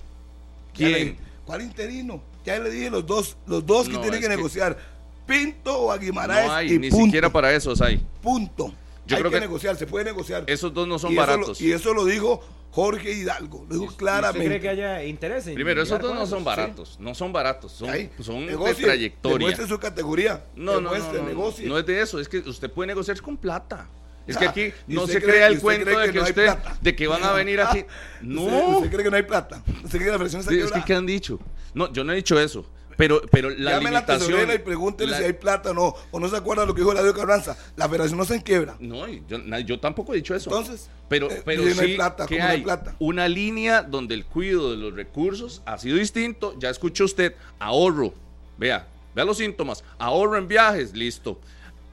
¿Quién? 0.74 0.94
dije, 0.94 1.16
¿Cuál 1.46 1.62
interino? 1.64 2.22
Ya 2.46 2.60
le 2.60 2.70
dije 2.70 2.90
los 2.90 3.06
dos, 3.06 3.38
los 3.48 3.66
dos 3.66 3.88
que 3.90 3.98
tienen 3.98 4.22
que, 4.22 4.28
que- 4.28 4.36
negociar. 4.36 4.78
Pinto 5.26 5.78
o 5.80 5.92
a 5.92 5.98
Guimaraes 6.00 6.48
No 6.48 6.54
hay, 6.54 6.74
y 6.74 6.80
ni 6.80 6.90
punto. 6.90 7.06
siquiera 7.06 7.30
para 7.32 7.54
esos 7.54 7.80
hay. 7.82 8.04
Punto. 8.22 8.74
Yo 9.10 9.16
Hay 9.16 9.22
creo 9.24 9.32
que, 9.32 9.38
que 9.38 9.42
negociar, 9.42 9.76
se 9.76 9.88
puede 9.88 10.06
negociar. 10.06 10.44
esos 10.48 10.74
dos 10.74 10.88
no 10.88 11.00
son 11.00 11.12
y 11.12 11.16
eso 11.18 11.26
lo- 11.26 11.32
baratos. 11.32 11.62
y 11.62 11.72
eso 11.72 11.94
lo 11.94 12.06
dijo 12.06 12.42
Jorge 12.72 13.12
Hidalgo, 13.12 13.66
lo 13.68 13.74
dijo 13.74 13.86
¿Usted 13.86 13.98
claramente. 13.98 14.48
cree 14.48 14.60
que 14.62 14.70
haya 14.70 15.04
interés 15.04 15.48
en 15.48 15.56
Primero, 15.56 15.82
esos 15.82 16.00
dos 16.00 16.14
no 16.14 16.26
son 16.28 16.44
baratos, 16.44 16.98
no 17.00 17.16
son 17.16 17.34
baratos, 17.34 17.72
son, 17.72 17.90
Ahí, 17.90 18.12
son 18.22 18.42
de 18.42 18.52
negocie, 18.52 18.86
trayectoria. 18.86 19.38
Demuestre 19.40 19.68
su 19.68 19.80
categoría. 19.80 20.46
No, 20.56 20.80
no, 20.80 20.92
no, 20.94 20.98
no, 20.98 21.14
no, 21.14 21.24
negocie. 21.24 21.68
no 21.68 21.80
es 21.80 21.86
de 21.88 22.02
eso, 22.02 22.20
es 22.20 22.30
que 22.30 22.38
usted 22.38 22.70
puede 22.72 22.88
negociar 22.88 23.20
con 23.22 23.36
plata. 23.36 23.88
Es 24.28 24.38
que 24.38 24.46
Ah, 24.46 24.50
aquí 24.52 24.72
¿y 24.88 24.94
no 24.94 25.02
usted 25.06 25.14
se 25.16 25.20
cree- 25.26 25.32
crea 25.32 25.48
el 25.48 25.54
usted 25.54 25.64
cuento 25.64 25.90
de 25.90 25.96
que 26.06 26.12
que 26.12 26.20
no 26.20 26.24
hay 26.26 26.30
usted, 26.30 26.44
plata? 26.46 26.78
de 26.80 26.96
que 26.96 27.08
van 27.08 27.24
a 27.24 27.32
venir 27.32 27.62
aquí. 27.62 27.80
¿Usted- 28.22 28.22
No, 28.22 28.78
¿Usted, 28.78 28.92
cree 28.92 29.04
que 29.06 29.10
no 29.10 29.18
hay 29.18 29.24
plata? 29.24 29.64
¿Usted 29.84 29.98
cree 29.98 30.12
que 30.12 30.18
la 30.20 30.24
está 30.24 30.42
Sí, 30.44 30.60
es 30.60 30.72
que? 30.72 30.84
¿qué 30.86 30.94
han 30.94 31.08
dicho? 31.08 31.40
No, 31.74 31.92
yo 31.92 32.04
no 32.04 32.14
he 32.14 32.16
dicho 32.16 32.40
eso. 32.40 32.64
Pero, 33.00 33.22
pero 33.32 33.50
la 33.50 33.72
Llame 33.72 33.92
la 33.92 34.02
limitación. 34.02 34.30
tesorera 34.32 34.54
y 34.56 34.60
pregúntele 34.60 35.12
la- 35.12 35.18
si 35.20 35.24
hay 35.24 35.32
plata 35.32 35.72
o 35.72 35.74
no. 35.74 35.96
O 36.12 36.20
no 36.20 36.28
se 36.28 36.36
acuerda 36.36 36.66
lo 36.66 36.76
que 36.76 36.82
dijo 36.82 36.92
Eladio 36.92 37.14
Carranza. 37.14 37.56
La 37.78 37.88
federación 37.88 38.18
no 38.20 38.26
se 38.26 38.36
enquiebra. 38.36 38.76
No, 38.82 39.08
y 39.08 39.24
yo, 39.66 39.80
tampoco 39.80 40.14
he 40.14 40.18
dicho 40.18 40.36
eso. 40.36 40.50
Entonces, 40.50 40.90
pero, 41.08 41.32
eh, 41.32 41.42
pero 41.46 41.62
dice, 41.64 41.76
sí 41.76 41.78
no 41.80 41.84
hay 41.88 41.96
plata, 41.96 42.26
que 42.26 42.36
¿cómo 42.36 42.46
no 42.46 42.52
hay 42.52 42.58
hay 42.58 42.64
plata? 42.64 42.96
una 43.00 43.30
línea 43.30 43.84
donde 43.84 44.16
el 44.16 44.26
cuidado 44.26 44.72
de 44.72 44.78
los 44.78 44.94
recursos 44.94 45.62
ha 45.66 45.78
sido 45.78 45.96
distinto. 45.96 46.56
Ya 46.60 46.70
escuchó 46.70 47.06
usted, 47.06 47.36
ahorro. 47.58 48.14
Vea, 48.58 48.86
vea 49.16 49.24
los 49.24 49.38
síntomas. 49.38 49.82
Ahorro 49.98 50.38
en 50.38 50.50
viajes, 50.50 50.94
listo. 50.94 51.40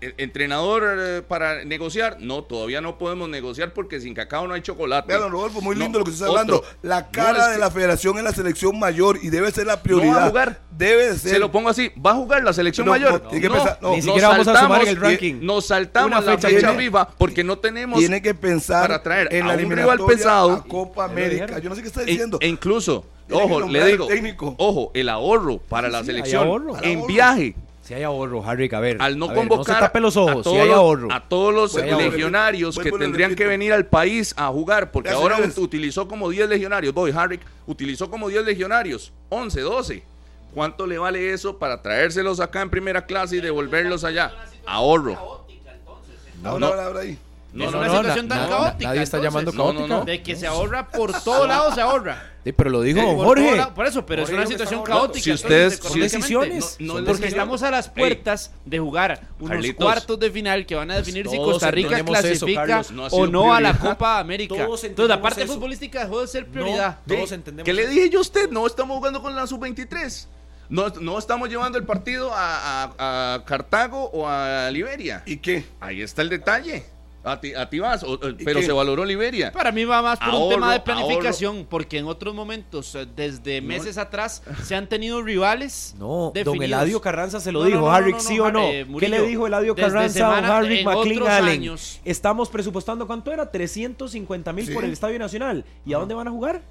E- 0.01 0.15
Entrenador 0.19 0.85
eh, 0.99 1.23
para 1.27 1.65
negociar, 1.65 2.19
no, 2.21 2.45
todavía 2.45 2.83
no 2.83 2.99
podemos 2.99 3.31
negociar 3.31 3.73
porque 3.73 3.99
sin 3.99 4.13
cacao 4.13 4.47
no 4.47 4.53
hay 4.53 4.61
chocolate. 4.61 5.09
Vea, 5.09 5.19
don 5.19 5.33
Rodolfo, 5.33 5.63
muy 5.63 5.75
No, 5.75 5.83
lindo 5.85 5.99
lo 5.99 6.05
que 6.05 6.11
usted 6.11 6.27
está 6.27 6.43
otro. 6.43 6.57
hablando. 6.57 6.79
La 6.83 7.01
No, 7.01 7.07
cara 7.13 7.39
es 7.39 7.47
de 7.49 7.53
que 7.55 7.59
la 7.61 7.71
federación 7.71 8.19
en 8.19 8.25
la 8.25 8.33
selección 8.33 8.79
mayor 8.79 9.19
y 9.23 9.31
debe 9.31 9.51
ser 9.53 9.67
la 9.67 9.83
prioridad. 9.83 10.25
a 10.25 10.29
jugar. 10.29 10.61
Debe 10.71 11.13
de 11.13 11.19
ser. 11.19 11.31
Se 11.33 11.39
lo 11.39 11.51
pongo 11.51 11.71
así, 11.71 11.91
¿va 12.05 12.11
a 12.11 12.15
jugar 12.15 12.45
la 12.45 12.53
selección 12.53 12.85
No, 12.87 12.93
mayor? 12.93 13.13
no, 13.23 13.29
tiene 13.31 13.41
que 13.49 13.51
pensar- 13.55 13.79
no. 13.81 13.91
Ni 13.91 13.97
nos 13.97 14.05
siquiera 14.05 14.29
vamos 14.29 14.49
a 14.49 14.61
sumar 14.61 14.83
en 14.83 14.89
el 14.89 14.95
saltamos- 14.97 15.11
ranking. 15.11 15.35
Nos 15.41 15.67
saltamos 15.67 16.07
Una 16.11 16.21
la 16.21 16.33
fecha 16.33 16.49
tiene- 16.49 16.77
viva 16.77 17.09
porque 17.17 17.43
no 17.43 17.59
tenemos 17.59 17.99
Tiene 17.99 18.21
que 18.21 18.35
pensar 18.35 18.83
para 18.83 19.03
traer 19.03 19.29
en 19.33 19.45
a 19.45 19.57
la 19.57 19.63
un 19.65 19.71
rival 19.71 19.99
pesado. 20.07 20.51
a 20.53 20.65
Copa 20.65 21.07
América. 21.07 21.59
Yo 21.59 21.71
no 21.71 21.75
sé 21.75 21.81
qué 21.81 21.89
está 21.89 22.03
E- 22.03 22.07
diciendo. 22.07 22.37
E, 22.43 22.49
incluso, 22.49 23.07
Tiene 23.27 23.47
que 23.47 23.53
ojo, 23.55 23.61
le 23.69 23.87
digo, 23.87 24.07
técnico. 24.09 24.55
ojo, 24.59 24.91
el 24.93 25.09
ahorro 25.09 25.57
para 25.57 25.89
la 25.89 25.99
sí, 26.01 26.11
hay 26.11 26.17
selección 26.17 26.43
en 26.43 26.49
ahorro. 26.99 27.07
viaje, 27.07 27.57
Si 27.87 27.95
hay 27.95 28.03
ahorro, 28.03 28.45
Harry, 28.45 28.69
a 28.73 28.81
ver. 28.81 28.97
al 29.01 29.17
no 29.17 29.27
a 29.27 29.29
ver, 29.29 29.37
convocar 29.39 29.69
no 29.69 29.75
se 29.75 29.81
tape 29.81 30.01
los 30.01 30.17
ojos, 30.17 30.33
a, 30.33 30.37
si 30.39 30.43
todos 30.45 30.59
hay 30.61 30.69
los, 30.69 30.77
ahorro. 30.77 31.13
a 31.13 31.29
todos 31.29 31.55
los 31.55 31.73
Si 31.73 31.81
hay 31.81 31.91
ahorro. 31.91 32.05
legionarios 32.11 32.79
que 32.79 32.91
tendrían 32.91 33.35
que 33.37 33.47
venir 33.47 33.73
al 33.73 33.87
país 33.87 34.35
a 34.37 34.49
jugar, 34.49 34.91
porque 34.91 35.11
Ya, 35.11 35.15
ahora 35.17 35.37
señores. 35.37 35.59
utilizó 35.59 36.09
como 36.09 36.29
10 36.29 36.49
legionarios, 36.49 36.93
voy, 36.93 37.13
Harry, 37.15 37.39
utilizó 37.67 38.11
como 38.11 38.29
10 38.29 38.45
legionarios, 38.45 39.13
11, 39.29 39.61
12. 39.61 40.03
¿Cuánto 40.53 40.87
le 40.87 40.99
vale 40.99 41.33
eso 41.33 41.59
para 41.59 41.83
traérselos 41.83 42.41
acá 42.41 42.63
en 42.63 42.71
primera 42.71 43.05
clase 43.07 43.37
y 43.37 43.41
devolverlos 43.41 44.05
allá? 44.05 44.33
Ahorro. 44.67 45.45
Ahora, 46.43 46.59
no. 46.59 46.67
ahora, 46.67 47.01
No, 47.57 47.65
Es 47.65 47.73
no, 47.73 47.79
una 47.79 47.87
no, 47.89 47.97
situación 47.99 48.29
tan 48.29 48.49
caótica, 48.49 48.89
Nadie 48.89 49.03
está 49.03 49.17
entonces. 49.17 49.23
llamando 49.23 49.53
No, 49.53 49.59
no, 49.59 49.79
caótica. 49.79 49.97
no. 49.99 50.05
De 50.05 50.23
que 50.23 50.37
se 50.37 50.47
ahorra 50.47 50.89
por 50.89 51.13
todos 51.23 51.49
lados, 51.49 51.75
se 51.75 51.81
ahorra. 51.81 52.23
Sí, 52.45 52.53
pero 52.53 52.71
lo 52.71 52.83
dijo 52.83 53.01
por 53.17 53.25
Jorge. 53.27 53.57
lado- 53.57 53.75
por 53.75 53.87
eso, 53.87 54.07
pero 54.07 54.23
Jorge 54.23 54.35
es 54.35 54.39
una 54.39 54.47
situación 54.47 54.83
caótica. 54.85 55.25
Si 55.25 55.33
ustedes-. 55.33 55.79
Son 55.79 55.99
decisiones. 55.99 56.77
No, 56.79 56.87
no 56.87 56.93
Porque 56.95 57.07
decisiones. 57.23 57.33
estamos 57.33 57.63
a 57.63 57.71
las 57.71 57.89
puertas 57.89 58.53
de 58.65 58.79
jugar 58.79 59.21
unos 59.41 59.51
Carlitos. 59.51 59.85
cuartos 59.85 60.21
de 60.21 60.31
final 60.31 60.67
que 60.67 60.75
van 60.75 60.91
a 60.91 60.97
definir 60.97 61.27
si 61.29 61.37
Costa 61.39 61.71
Rica 61.71 61.97
eso, 61.97 62.05
clasifica. 62.05 62.83
No 62.93 63.07
o 63.07 63.27
no 63.27 63.53
a 63.55 63.61
la. 63.61 63.77
Copa 63.79 64.19
América. 64.19 64.55
Todos 64.55 64.85
Entonces 64.85 65.09
la 65.09 65.21
parte 65.23 65.43
eso. 65.43 65.55
futbolística 65.55 66.05
dejó 66.05 66.21
de 66.21 66.29
ser 66.29 66.47
prioridad. 66.47 66.99
No, 67.07 67.15
todos 67.17 67.33
entendemos. 67.33 67.65
¿Qué 67.65 67.73
le 67.73 67.87
dije 67.89 68.11
yo 68.11 68.19
a 68.19 68.23
usted? 68.23 68.51
No 68.51 68.67
estamos 68.67 68.97
jugando 68.99 69.21
con 69.23 69.35
la 69.35 69.47
sub-23. 69.47 70.27
No, 70.69 70.89
no 71.01 71.19
estamos 71.19 71.49
llevando 71.49 71.79
el 71.79 71.85
partido 71.85 72.33
a, 72.35 72.85
a- 72.99 73.35
a 73.35 73.45
Cartago 73.45 74.11
o 74.13 74.29
a 74.29 74.69
Liberia. 74.71 75.23
¿Y 75.25 75.37
qué? 75.39 75.65
Ahí 75.81 76.03
está 76.03 76.23
el 76.23 76.29
detalle. 76.29 76.85
A 77.29 77.41
ti, 77.41 77.53
a 77.55 77.69
ti 77.69 77.81
vas, 77.81 78.03
o- 78.05 78.15
eh, 78.23 78.37
¿Y 78.39 78.45
pero 78.45 78.63
se 78.63 78.71
valoró 78.71 79.05
Liberia. 79.05 79.51
Para 79.51 79.73
mí 79.73 79.85
va 79.85 80.01
más 80.01 80.19
por 80.19 80.33
un 80.33 80.49
tema 80.49 80.73
de 80.73 80.81
planificación, 80.81 81.67
porque 81.69 81.99
en 81.99 82.07
otros 82.07 82.35
momentos, 82.35 82.95
eh, 82.95 83.05
desde 83.17 83.61
meses 83.61 83.99
atrás, 83.99 84.43
se 84.63 84.77
han 84.77 84.89
tenido 84.89 85.21
rivales. 85.23 85.95
No, 85.99 86.07
don 86.07 86.33
definidos. 86.35 86.65
Eladio 86.65 87.01
Carranza 87.01 87.41
se 87.41 87.51
lo 87.51 87.59
No, 87.61 87.65
dijo, 87.67 87.79
no, 87.81 87.87
no, 87.87 87.93
Harry, 87.93 88.13
no, 88.13 88.21
¿sí 88.21 88.37
no, 88.37 88.45
o 88.45 88.51
no? 88.53 88.63
eh, 88.63 88.87
¿Qué 89.01 89.09
le 89.09 89.23
dijo 89.23 89.47
Eladio 89.47 89.75
Carranza 89.75 90.39
a 90.39 90.57
Harry 90.59 90.85
McLean 90.85 91.27
Allen? 91.27 91.49
años. 91.55 92.01
Estamos 92.05 92.49
presupuestando, 92.49 93.07
¿cuánto 93.07 93.33
era? 93.33 93.51
350 93.51 94.53
mil 94.53 94.67
Sí. 94.67 94.73
por 94.73 94.85
el 94.85 94.93
Estadio 94.93 95.19
Nacional. 95.19 95.65
¿Y 95.85 95.95
a 95.95 95.99
dónde 95.99 96.15
van 96.15 96.29
a 96.29 96.31
jugar? 96.31 96.63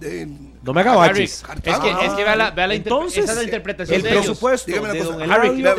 De, 0.00 0.26
No 0.62 0.72
me 0.72 0.80
haga 0.80 0.92
Harry, 1.04 1.20
baches. 1.20 1.44
es 1.62 1.78
que, 1.78 1.90
es 2.04 2.12
que 2.14 2.24
vea 2.24 2.34
la, 2.34 2.50
vea 2.50 2.66
la 2.66 2.74
Entonces, 2.74 3.22
esa 3.24 3.32
es 3.32 3.38
la 3.38 3.44
interpretación 3.44 3.96
el 3.96 4.02
de 4.02 4.10
ellos. 4.10 4.24
presupuesto 4.26 4.70
de 4.72 4.78
don 5.02 5.22
Eladio 5.22 5.52
coincide 5.52 5.74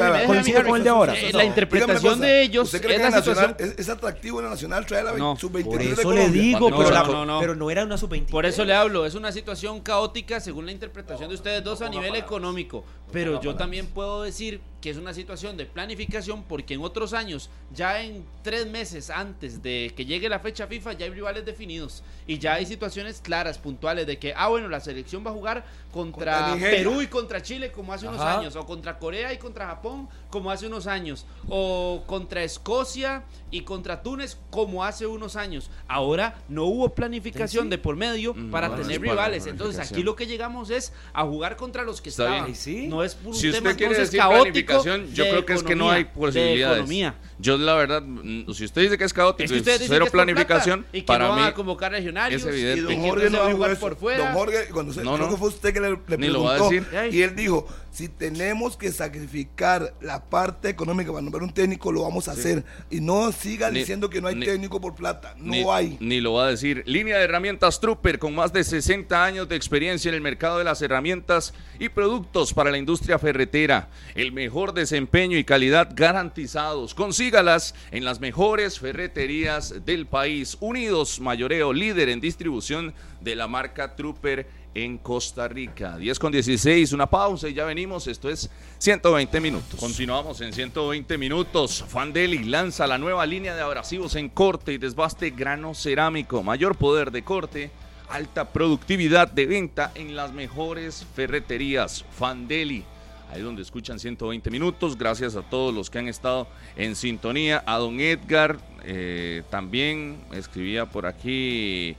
déjame, 0.53 0.69
con 0.69 0.77
el 0.77 0.83
de 0.83 0.89
ahora. 0.89 1.13
La 1.33 1.43
interpretación 1.43 2.21
de 2.21 2.41
ellos 2.43 2.65
¿Usted 2.65 2.81
cree 2.81 2.95
es 2.95 3.01
que 3.01 3.09
la 3.09 3.17
Nacional 3.17 3.47
situación. 3.49 3.73
es, 3.73 3.79
es 3.79 3.89
atractivo 3.89 4.39
en 4.39 4.45
el 4.45 4.51
Nacional 4.51 4.85
traer 4.85 5.07
a 5.07 5.11
la 5.11 5.17
No, 5.17 5.35
sub-23 5.35 5.63
Por 5.65 5.77
de 5.79 5.85
eso 5.91 5.95
le 5.95 6.03
Colombia? 6.03 6.41
digo, 6.41 6.69
No, 6.69 6.77
pero, 6.77 6.89
no, 6.89 6.95
la- 6.95 7.03
no, 7.03 7.25
no. 7.25 7.39
pero 7.41 7.55
no 7.55 7.69
era 7.71 7.83
una 7.83 7.97
sub-23. 7.97 8.29
Por 8.31 8.45
eso 8.45 8.63
le 8.63 8.73
hablo, 8.73 9.05
es 9.05 9.15
una 9.15 9.31
situación 9.33 9.81
caótica 9.81 10.39
según 10.39 10.65
la 10.65 10.71
interpretación 10.71 11.27
de 11.29 11.35
ustedes 11.35 11.63
dos 11.63 11.81
a 11.81 11.89
nivel 11.89 12.15
económico. 12.15 12.85
Pero 13.11 13.41
yo 13.41 13.55
también 13.55 13.87
puedo 13.87 14.23
decir 14.23 14.61
que 14.81 14.89
es 14.89 14.97
una 14.97 15.13
situación 15.13 15.57
de 15.57 15.65
planificación 15.65 16.43
porque 16.43 16.75
en 16.75 16.81
otros 16.81 17.13
años, 17.13 17.49
ya 17.73 18.01
en 18.03 18.23
tres 18.43 18.67
meses 18.67 19.09
antes 19.09 19.63
de 19.63 19.91
que 19.95 20.05
llegue 20.05 20.29
la 20.29 20.39
fecha 20.39 20.67
FIFA, 20.67 20.93
ya 20.93 21.05
hay 21.05 21.11
rivales 21.11 21.45
definidos 21.45 22.03
y 22.27 22.37
ya 22.37 22.53
hay 22.53 22.65
situaciones 22.65 23.21
claras, 23.21 23.57
puntuales, 23.57 24.05
de 24.05 24.19
que, 24.19 24.33
ah, 24.35 24.47
bueno, 24.47 24.67
la 24.67 24.79
selección 24.79 25.25
va 25.25 25.31
a 25.31 25.33
jugar 25.33 25.65
contra. 25.91 26.55
Perú 26.59 27.01
y 27.01 27.07
contra 27.07 27.41
Chile 27.41 27.71
como 27.71 27.93
hace 27.93 28.07
unos 28.07 28.21
años, 28.21 28.55
o 28.55 28.65
contra 28.65 28.99
Corea 28.99 29.33
y 29.33 29.37
contra 29.37 29.65
Japón 29.67 30.07
como 30.35 30.51
hace 30.51 30.67
unos 30.67 30.85
años, 30.85 31.25
o 31.47 32.03
contra 32.07 32.43
Escocia 32.43 33.23
y 33.51 33.61
contra 33.61 34.03
Túnez 34.03 34.37
como 34.49 34.83
hace 34.83 35.07
unos 35.07 35.37
años. 35.37 35.69
Ahora 35.87 36.35
no 36.49 36.65
hubo 36.65 36.89
planificación 36.89 37.69
de 37.69 37.77
por 37.77 37.95
medio 37.95 38.33
Mm, 38.33 38.51
para 38.51 38.67
bueno, 38.67 38.83
tener 38.83 38.99
rivales. 38.99 39.47
Entonces 39.47 39.75
aquí 39.79 40.03
planificación. 40.03 40.05
lo 40.05 40.15
que 40.17 40.27
llegamos 40.27 40.69
es 40.71 40.91
a 41.13 41.23
jugar 41.23 41.55
contra 41.55 41.83
los 41.83 42.01
que 42.01 42.09
Está 42.09 42.35
estaban. 42.35 42.53
Sí. 42.53 42.87
No 42.87 43.01
es 43.01 43.15
por 43.15 43.29
un 43.29 43.33
Si 43.35 43.49
tema 43.49 43.69
usted 43.69 43.77
quiere 43.77 43.93
entonces 43.93 44.11
decir 44.11 44.19
caótico 44.19 44.43
planificación, 44.83 45.13
yo 45.13 45.23
de 45.23 45.29
creo 45.29 45.45
que 45.45 45.53
es 45.53 45.63
que 45.63 45.75
no 45.75 45.89
hay 45.89 46.01
economía, 46.01 46.11
de 46.13 46.27
posibilidades. 46.27 46.77
economía. 46.79 47.15
Yo 47.39 47.57
la 47.57 47.75
verdad, 47.75 48.01
mm, 48.01 48.51
si 48.53 48.65
usted 48.65 48.81
dice 48.81 48.97
que 48.97 49.03
es 49.05 49.13
caótico 49.13 49.45
Es 49.45 49.51
que 49.51 49.57
y 49.57 49.63
cero 49.63 49.77
que 49.77 49.83
es 49.85 49.89
por 49.89 49.97
plata 49.97 50.11
planificación, 50.11 50.85
y 50.91 50.99
que 51.01 51.05
para 51.07 51.25
no 51.27 51.29
van 51.31 51.41
mí 51.43 51.47
a 51.47 51.53
convocar 51.53 51.91
regionarios 51.93 52.41
es 52.41 52.47
evidente. 52.47 52.93
Y 52.93 52.95
y 52.95 52.97
don 52.99 53.07
Jorge 53.09 53.25
entonces 53.27 53.31
no 53.31 53.37
va 53.39 53.43
a 53.45 53.47
dijo 53.47 53.57
jugar 53.57 53.71
eso. 53.71 53.79
por 53.79 53.95
fuera. 53.95 54.25
Don 54.25 54.33
Jorge, 54.33 54.57
cuando 54.73 54.91
se, 54.93 55.03
No, 55.03 55.13
creo 55.15 55.27
no. 55.27 55.31
que 55.33 55.37
fue 55.39 55.47
usted 55.47 55.73
que 55.73 55.79
le, 55.79 55.89
le 56.07 56.17
Ni 56.17 56.27
lo 56.27 56.43
va 56.43 56.55
a 56.55 56.57
preguntó, 56.57 56.91
decir. 56.91 57.13
y 57.15 57.21
él 57.21 57.35
dijo, 57.37 57.65
si 57.95 58.09
tenemos 58.09 58.75
que 58.75 58.91
sacrificar 58.91 59.93
la 60.01 60.25
parte 60.25 60.67
económica 60.67 61.11
para 61.11 61.21
nombrar 61.21 61.43
un 61.43 61.53
técnico, 61.53 61.93
lo 61.93 62.01
vamos 62.03 62.27
a 62.27 62.33
hacer. 62.33 62.65
Y 62.89 62.99
no 62.99 63.31
sigan 63.31 63.71
Ni- 63.71 63.79
diciendo 63.79 64.09
que 64.09 64.19
no 64.19 64.27
hay 64.27 64.35
ni- 64.35 64.45
técnico 64.45 64.81
por 64.81 64.95
plata. 64.95 65.33
No 65.37 65.51
ni, 65.51 65.63
hay. 65.69 65.95
Ni 66.01 66.19
lo 66.19 66.33
va 66.33 66.47
a 66.47 66.49
decir. 66.49 66.83
Línea 66.85 67.17
de 67.17 67.23
herramientas 67.23 67.79
Trooper 67.79 68.19
con 68.19 68.35
más 68.35 68.51
de 68.51 68.65
60 68.65 69.23
años 69.23 69.47
de 69.47 69.55
experiencia 69.55 70.09
en 70.09 70.15
el 70.15 70.19
mercado 70.21 70.57
de 70.57 70.65
las 70.65 70.81
herramientas 70.81 71.53
y 71.79 71.87
productos 71.87 72.53
para 72.53 72.69
la 72.69 72.77
industria 72.77 73.17
ferretera. 73.17 73.87
El 74.13 74.33
mejor 74.33 74.73
desempeño 74.73 75.37
y 75.37 75.45
calidad 75.45 75.89
garantizados. 75.95 76.93
Consígalas 76.93 77.75
en 77.91 78.03
las 78.03 78.19
mejores 78.19 78.77
ferreterías 78.77 79.85
del 79.85 80.05
país. 80.05 80.57
Unidos 80.59 81.21
Mayoreo, 81.21 81.71
líder 81.71 82.09
en 82.09 82.19
distribución 82.19 82.93
de 83.21 83.37
la 83.37 83.47
marca 83.47 83.95
Trooper 83.95 84.64
en 84.75 84.97
Costa 84.97 85.47
Rica. 85.47 85.97
10 85.97 86.19
con 86.19 86.31
16, 86.31 86.91
una 86.91 87.09
pausa 87.09 87.47
y 87.47 87.53
ya 87.53 87.63
venimos. 87.63 88.07
Esto 88.07 88.29
es 88.29 88.49
120 88.77 89.39
minutos. 89.39 89.79
Continuamos 89.79 90.41
en 90.41 90.53
120 90.53 91.17
minutos. 91.17 91.83
Fandeli 91.87 92.43
lanza 92.43 92.85
la 92.85 92.97
nueva 92.97 93.25
línea 93.25 93.55
de 93.55 93.61
abrasivos 93.61 94.15
en 94.15 94.29
corte 94.29 94.73
y 94.73 94.77
desbaste 94.77 95.31
grano 95.31 95.73
cerámico. 95.73 96.43
Mayor 96.43 96.75
poder 96.75 97.11
de 97.11 97.23
corte, 97.23 97.71
alta 98.09 98.51
productividad 98.51 99.31
de 99.31 99.45
venta 99.45 99.91
en 99.95 100.15
las 100.15 100.33
mejores 100.33 101.07
ferreterías. 101.15 102.05
Fandeli. 102.11 102.83
Ahí 103.31 103.41
donde 103.41 103.63
escuchan 103.63 103.97
120 103.97 104.51
minutos. 104.51 104.97
Gracias 104.97 105.35
a 105.35 105.41
todos 105.41 105.73
los 105.73 105.89
que 105.89 105.99
han 105.99 106.07
estado 106.09 106.47
en 106.75 106.95
sintonía. 106.95 107.63
A 107.65 107.77
don 107.77 107.99
Edgar 107.99 108.59
eh, 108.83 109.41
también 109.49 110.17
escribía 110.33 110.85
por 110.85 111.05
aquí. 111.05 111.95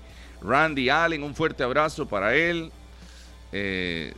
Randy 0.47 0.89
Allen, 0.89 1.23
un 1.23 1.35
fuerte 1.35 1.62
abrazo 1.62 2.06
para 2.06 2.35
él. 2.35 2.70
Eh, 3.52 4.14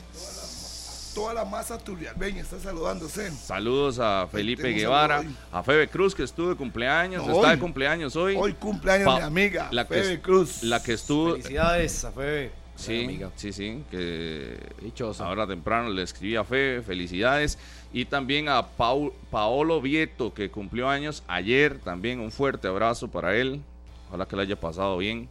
Toda 1.15 1.35
la 1.35 1.45
masa 1.45 1.79
turrialbeña 1.79 2.43
está 2.43 2.61
saludándose. 2.61 3.33
saludos 3.33 3.99
a 3.99 4.29
Felipe 4.31 4.69
Guevara, 4.73 5.19
saludo 5.19 5.37
a 5.51 5.63
Febe 5.65 5.89
Cruz 5.89 6.15
que 6.15 6.23
estuvo 6.23 6.51
de 6.51 6.55
cumpleaños, 6.55 7.27
No, 7.27 7.35
está 7.35 7.49
hoy. 7.49 7.55
de 7.57 7.59
cumpleaños 7.61 8.15
hoy. 8.15 8.37
Hoy 8.39 8.53
cumpleaños 8.53 9.07
Pa- 9.07 9.17
mi 9.17 9.23
amiga, 9.25 9.69
la 9.73 9.85
que, 9.89 9.95
Febe 9.95 10.21
Cruz. 10.21 10.63
La 10.63 10.81
que 10.83 10.93
estuvo, 10.93 11.33
Felicidades 11.33 12.05
a 12.05 12.13
Febe. 12.13 12.53
sí, 12.77 13.05
amiga. 13.05 13.31
sí, 13.35 13.53
sí, 13.53 13.83
que 13.91 14.61
Dichosa. 14.81 15.27
ahora 15.27 15.45
temprano 15.47 15.89
le 15.91 16.03
escribí 16.05 16.37
a 16.37 16.45
Febe, 16.45 16.83
felicidades. 16.83 17.59
Y 17.93 18.05
también 18.05 18.49
a 18.49 18.63
Pau- 18.77 19.13
Paolo 19.31 19.81
Vieto 19.81 20.33
que 20.33 20.51
cumplió 20.51 20.89
años 20.89 21.25
ayer, 21.27 21.79
también 21.81 22.21
un 22.21 22.31
fuerte 22.31 22.69
abrazo 22.69 23.09
para 23.09 23.35
él. 23.35 23.61
Ojalá 24.09 24.27
que 24.29 24.37
le 24.37 24.43
haya 24.43 24.61
pasado 24.61 24.97
bien. 24.99 25.29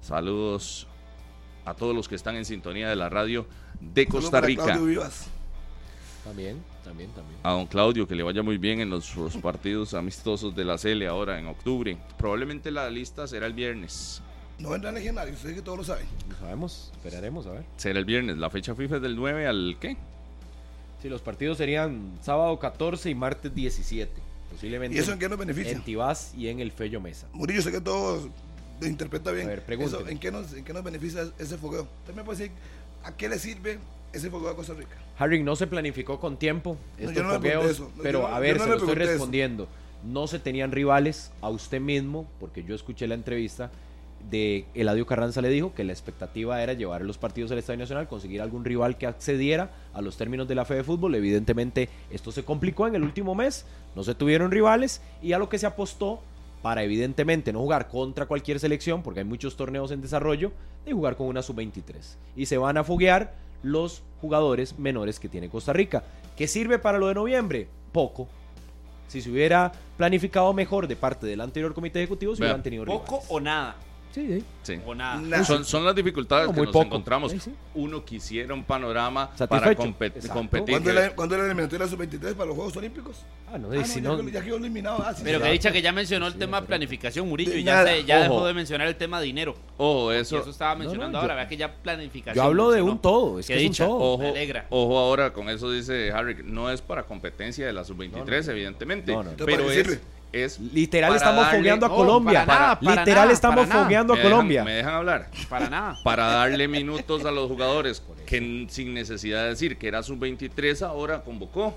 Saludos 0.00 0.86
a 1.64 1.74
todos 1.74 1.94
los 1.94 2.08
que 2.08 2.14
están 2.14 2.36
en 2.36 2.44
sintonía 2.44 2.88
de 2.88 2.96
la 2.96 3.08
radio 3.08 3.46
de 3.80 4.06
Costa 4.06 4.40
Rica. 4.40 4.64
Claudio 4.64 4.86
Vivas. 4.86 5.28
También, 6.24 6.62
también, 6.84 7.10
también. 7.10 7.38
A 7.42 7.52
don 7.52 7.66
Claudio, 7.66 8.06
que 8.06 8.14
le 8.14 8.22
vaya 8.22 8.42
muy 8.42 8.58
bien 8.58 8.80
en 8.80 8.90
los, 8.90 9.16
los 9.16 9.36
partidos 9.38 9.94
amistosos 9.94 10.54
de 10.54 10.64
la 10.64 10.76
CL 10.76 11.06
ahora 11.06 11.38
en 11.38 11.46
octubre. 11.46 11.96
Probablemente 12.18 12.70
la 12.70 12.90
lista 12.90 13.26
será 13.26 13.46
el 13.46 13.54
viernes. 13.54 14.22
No 14.58 14.70
vendrán 14.70 14.94
legionarios, 14.94 15.38
ustedes 15.38 15.56
que 15.56 15.62
todos 15.62 15.78
lo 15.78 15.84
saben. 15.84 16.06
No 16.28 16.36
sabemos, 16.36 16.92
esperaremos 16.94 17.46
a 17.46 17.52
ver. 17.52 17.64
Será 17.76 17.98
el 17.98 18.04
viernes. 18.04 18.36
La 18.36 18.50
fecha 18.50 18.74
FIFA 18.74 18.96
es 18.96 19.02
del 19.02 19.16
9 19.16 19.46
al 19.46 19.76
¿qué? 19.80 19.96
Sí, 21.00 21.08
los 21.08 21.22
partidos 21.22 21.56
serían 21.56 22.18
sábado 22.20 22.58
14 22.58 23.08
y 23.08 23.14
martes 23.14 23.54
17. 23.54 24.12
Posiblemente 24.50 24.96
¿Y 24.96 25.00
eso 25.00 25.12
en 25.12 25.18
qué 25.18 25.28
nos 25.28 25.38
beneficia? 25.38 25.72
en 25.72 25.82
Tibás 25.82 26.34
y 26.36 26.48
en 26.48 26.60
el 26.60 26.72
Fello 26.72 27.00
Mesa. 27.00 27.28
Murillo, 27.32 27.62
sé 27.62 27.72
que 27.72 27.80
todo 27.80 28.16
lo 28.16 28.30
interpreta 28.88 29.30
bien. 29.32 29.46
A 29.46 29.50
ver. 29.50 29.64
Eso, 29.68 30.06
¿en, 30.08 30.18
qué 30.18 30.30
nos, 30.30 30.52
¿En 30.54 30.64
qué 30.64 30.72
nos 30.72 30.82
beneficia 30.84 31.28
ese 31.38 31.58
fogueo? 31.58 31.86
¿Usted 32.00 32.14
me 32.14 32.24
puede 32.24 32.38
decir 32.38 32.56
a 33.04 33.12
qué 33.12 33.28
le 33.28 33.38
sirve 33.38 33.78
ese 34.12 34.30
fogueo 34.30 34.50
a 34.50 34.56
Costa 34.56 34.74
Rica? 34.74 34.96
Harry 35.18 35.42
no 35.42 35.54
se 35.56 35.66
planificó 35.66 36.18
con 36.18 36.36
tiempo 36.38 36.76
No, 36.98 37.08
estos 37.10 37.14
yo 37.16 37.22
no 37.22 37.34
fogueos, 37.34 37.40
pregunté 37.40 37.70
eso. 37.72 37.92
No, 37.96 38.02
pero 38.02 38.20
yo 38.20 38.26
a 38.28 38.40
ver, 38.40 38.58
se 38.60 38.66
lo 38.66 38.74
estoy 38.74 38.90
eso. 38.90 38.98
respondiendo. 38.98 39.68
No 40.04 40.26
se 40.26 40.38
tenían 40.38 40.72
rivales 40.72 41.30
a 41.42 41.50
usted 41.50 41.80
mismo, 41.80 42.26
porque 42.40 42.64
yo 42.64 42.74
escuché 42.74 43.06
la 43.06 43.14
entrevista 43.14 43.70
de 44.30 44.66
Eladio 44.74 45.06
Carranza 45.06 45.40
le 45.40 45.48
dijo 45.48 45.74
que 45.74 45.84
la 45.84 45.92
expectativa 45.92 46.62
era 46.62 46.74
llevar 46.74 47.02
los 47.02 47.18
partidos 47.18 47.50
al 47.52 47.58
Estadio 47.58 47.80
Nacional, 47.80 48.08
conseguir 48.08 48.42
algún 48.42 48.64
rival 48.64 48.98
que 48.98 49.06
accediera 49.06 49.70
a 49.94 50.02
los 50.02 50.16
términos 50.16 50.46
de 50.48 50.54
la 50.54 50.64
fe 50.64 50.74
de 50.74 50.84
fútbol. 50.84 51.14
Evidentemente, 51.14 51.88
esto 52.10 52.32
se 52.32 52.44
complicó 52.44 52.86
en 52.86 52.94
el 52.94 53.02
último 53.02 53.34
mes, 53.34 53.64
no 53.94 54.04
se 54.04 54.14
tuvieron 54.14 54.50
rivales 54.50 55.00
y 55.22 55.32
a 55.32 55.38
lo 55.38 55.48
que 55.48 55.58
se 55.58 55.66
apostó 55.66 56.20
para 56.62 56.82
evidentemente 56.82 57.52
no 57.52 57.60
jugar 57.60 57.88
contra 57.88 58.26
cualquier 58.26 58.60
selección, 58.60 59.02
porque 59.02 59.20
hay 59.20 59.26
muchos 59.26 59.56
torneos 59.56 59.90
en 59.90 60.00
desarrollo, 60.00 60.52
y 60.86 60.92
jugar 60.92 61.16
con 61.16 61.26
una 61.26 61.42
sub-23. 61.42 62.16
Y 62.36 62.46
se 62.46 62.58
van 62.58 62.76
a 62.76 62.84
foguear 62.84 63.34
los 63.62 64.02
jugadores 64.20 64.78
menores 64.78 65.18
que 65.20 65.28
tiene 65.28 65.48
Costa 65.48 65.72
Rica. 65.72 66.04
¿Qué 66.36 66.46
sirve 66.46 66.78
para 66.78 66.98
lo 66.98 67.08
de 67.08 67.14
noviembre? 67.14 67.68
Poco. 67.92 68.28
Si 69.08 69.20
se 69.20 69.30
hubiera 69.30 69.72
planificado 69.96 70.52
mejor 70.52 70.86
de 70.86 70.96
parte 70.96 71.26
del 71.26 71.40
anterior 71.40 71.74
comité 71.74 71.98
ejecutivo, 71.98 72.34
se 72.36 72.42
hubieran 72.42 72.62
tenido 72.62 72.84
Poco 72.84 73.16
rivales. 73.16 73.26
o 73.30 73.40
nada. 73.40 73.76
Sí, 74.12 74.26
sí. 74.26 74.44
Sí. 74.62 74.80
O 74.84 74.94
nada. 74.94 75.20
Nada. 75.20 75.44
Son, 75.44 75.64
son 75.64 75.84
las 75.84 75.94
dificultades 75.94 76.48
No, 76.48 76.52
que 76.52 76.58
muy 76.58 76.66
nos 76.66 76.72
poco. 76.72 76.84
encontramos. 76.86 77.30
Sí, 77.32 77.38
sí. 77.38 77.54
Uno 77.74 78.04
quisiera 78.04 78.52
un 78.52 78.64
panorama 78.64 79.30
para 79.30 79.36
Satisfecho. 79.66 79.82
compet- 79.82 80.16
Exacto. 80.16 80.34
competir. 80.34 80.70
¿Cuándo 80.74 80.90
es 80.90 80.96
la, 80.96 81.10
¿cuándo 81.10 81.34
es 81.36 81.40
la 81.40 81.46
eliminatoria 81.46 81.86
sub-23 81.86 82.34
para 82.34 82.46
los 82.46 82.56
Juegos 82.56 82.76
Olímpicos? 82.76 83.24
Ah, 83.52 83.56
no, 83.58 83.68
Ah, 83.70 83.76
no, 83.76 83.84
si 83.84 84.00
ya, 84.00 84.08
no, 84.08 84.16
quedó- 84.18 84.28
ya 84.28 84.42
quedó 84.42 84.56
eliminado. 84.56 85.02
Ah, 85.06 85.14
sí, 85.14 85.22
Pero 85.24 85.38
sí. 85.38 85.44
que 85.44 85.52
dicha 85.52 85.70
que 85.72 85.80
ya 85.82 85.92
mencionó 85.92 86.26
el 86.26 86.32
Sí, 86.32 86.38
tema 86.40 86.60
planificación, 86.66 87.28
Murillo, 87.28 87.52
De 87.52 87.60
y 87.60 87.64
ya, 87.64 87.84
se- 87.86 88.04
ya 88.04 88.20
dejó 88.22 88.44
de 88.46 88.52
mencionar 88.54 88.88
el 88.88 88.96
tema 88.96 89.20
dinero. 89.20 89.54
Ojo, 89.76 90.12
Y 90.12 90.16
eso. 90.16 90.38
eso 90.40 90.50
estaba 90.50 90.74
No, 90.74 90.80
mencionando 90.80 91.18
no, 91.18 91.22
ahora, 91.22 91.34
yo- 91.34 91.36
vea 91.38 91.48
que 91.48 91.56
ya 91.56 91.72
planificación. 91.72 92.34
yo 92.34 92.42
hablo 92.42 92.70
de 92.72 92.82
un 92.82 92.98
todo, 92.98 93.38
es 93.38 93.46
que 93.46 93.54
es 93.54 93.62
un 93.62 93.68
dicha. 93.68 93.86
todo. 93.86 93.96
Ojo, 93.96 94.22
Me 94.24 94.28
alegra. 94.30 94.66
ojo 94.70 94.98
ahora, 94.98 95.32
con 95.32 95.48
eso 95.48 95.70
dice 95.70 96.10
Harry, 96.12 96.36
no 96.44 96.68
es 96.70 96.82
para 96.82 97.04
competencia 97.04 97.64
de 97.64 97.72
la 97.72 97.84
sub-23, 97.84 98.48
evidentemente, 98.48 99.12
No, 99.12 99.22
no, 99.22 99.30
no. 99.30 99.36
pero 99.46 99.62
¿Para 99.64 99.72
es, 99.74 99.86
sirve? 99.86 100.00
Es 100.32 100.58
Literal 100.60 101.14
estamos 101.16 101.44
darle- 101.44 101.58
fogueando 101.58 101.86
a 101.86 101.88
no, 101.88 101.94
Colombia. 101.94 102.44
para 102.46 102.60
nada, 102.60 102.80
para 102.80 103.00
Literal 103.02 103.22
nada, 103.24 103.32
estamos 103.32 103.66
fogueando 103.66 104.12
a 104.12 104.16
¿Me 104.16 104.22
dejan- 104.22 104.30
Colombia. 104.32 104.64
¿Me 104.64 104.72
dejan 104.74 104.94
hablar? 104.94 105.30
Para 105.48 105.68
nada. 105.70 105.98
Para 106.04 106.26
darle 106.26 106.68
minutos 106.68 107.24
a 107.24 107.30
los 107.30 107.48
jugadores 107.48 108.02
que 108.26 108.66
sin 108.70 108.94
necesidad 108.94 109.42
de 109.44 109.48
decir 109.50 109.76
que 109.76 109.88
era 109.88 110.02
sub-23 110.02 110.82
ahora 110.82 111.22
convocó. 111.22 111.76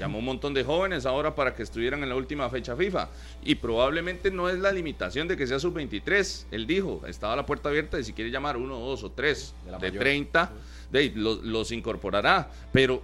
Llamó 0.00 0.20
un 0.20 0.24
montón 0.24 0.54
de 0.54 0.64
jóvenes 0.64 1.04
ahora 1.04 1.34
para 1.34 1.54
que 1.54 1.62
estuvieran 1.62 2.02
en 2.02 2.08
la 2.08 2.14
última 2.16 2.48
fecha 2.48 2.74
FIFA. 2.74 3.10
Y 3.44 3.56
probablemente 3.56 4.30
no 4.30 4.48
es 4.48 4.58
la 4.58 4.72
limitación 4.72 5.28
de 5.28 5.36
que 5.36 5.46
sea 5.46 5.58
sub-23. 5.58 6.46
Él 6.50 6.66
dijo, 6.66 7.02
estaba 7.06 7.36
la 7.36 7.44
puerta 7.44 7.68
abierta 7.68 8.00
y 8.00 8.04
si 8.04 8.14
quiere 8.14 8.30
llamar 8.30 8.56
uno, 8.56 8.78
dos 8.78 9.04
o 9.04 9.10
tres 9.10 9.54
De 9.66 9.70
la 9.70 9.76
de, 9.78 9.88
mayor. 9.88 10.02
30, 10.02 10.50
de 10.90 10.98
ahí, 10.98 11.12
los, 11.14 11.42
los 11.42 11.70
incorporará. 11.72 12.48
Pero 12.72 13.02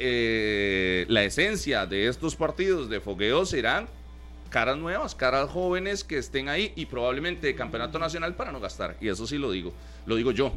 eh, 0.00 1.06
la 1.08 1.22
esencia 1.22 1.86
de 1.86 2.08
estos 2.08 2.34
partidos 2.34 2.88
de 2.90 3.00
fogueo 3.00 3.46
serán 3.46 3.86
caras 4.54 4.76
nuevas, 4.78 5.16
caras 5.16 5.50
jóvenes 5.50 6.04
que 6.04 6.16
estén 6.16 6.48
ahí 6.48 6.72
y 6.76 6.86
probablemente 6.86 7.44
de 7.48 7.56
campeonato 7.56 7.98
nacional 7.98 8.36
para 8.36 8.52
no 8.52 8.60
gastar. 8.60 8.96
Y 9.00 9.08
eso 9.08 9.26
sí 9.26 9.36
lo 9.36 9.50
digo, 9.50 9.72
lo 10.06 10.14
digo 10.14 10.30
yo. 10.30 10.52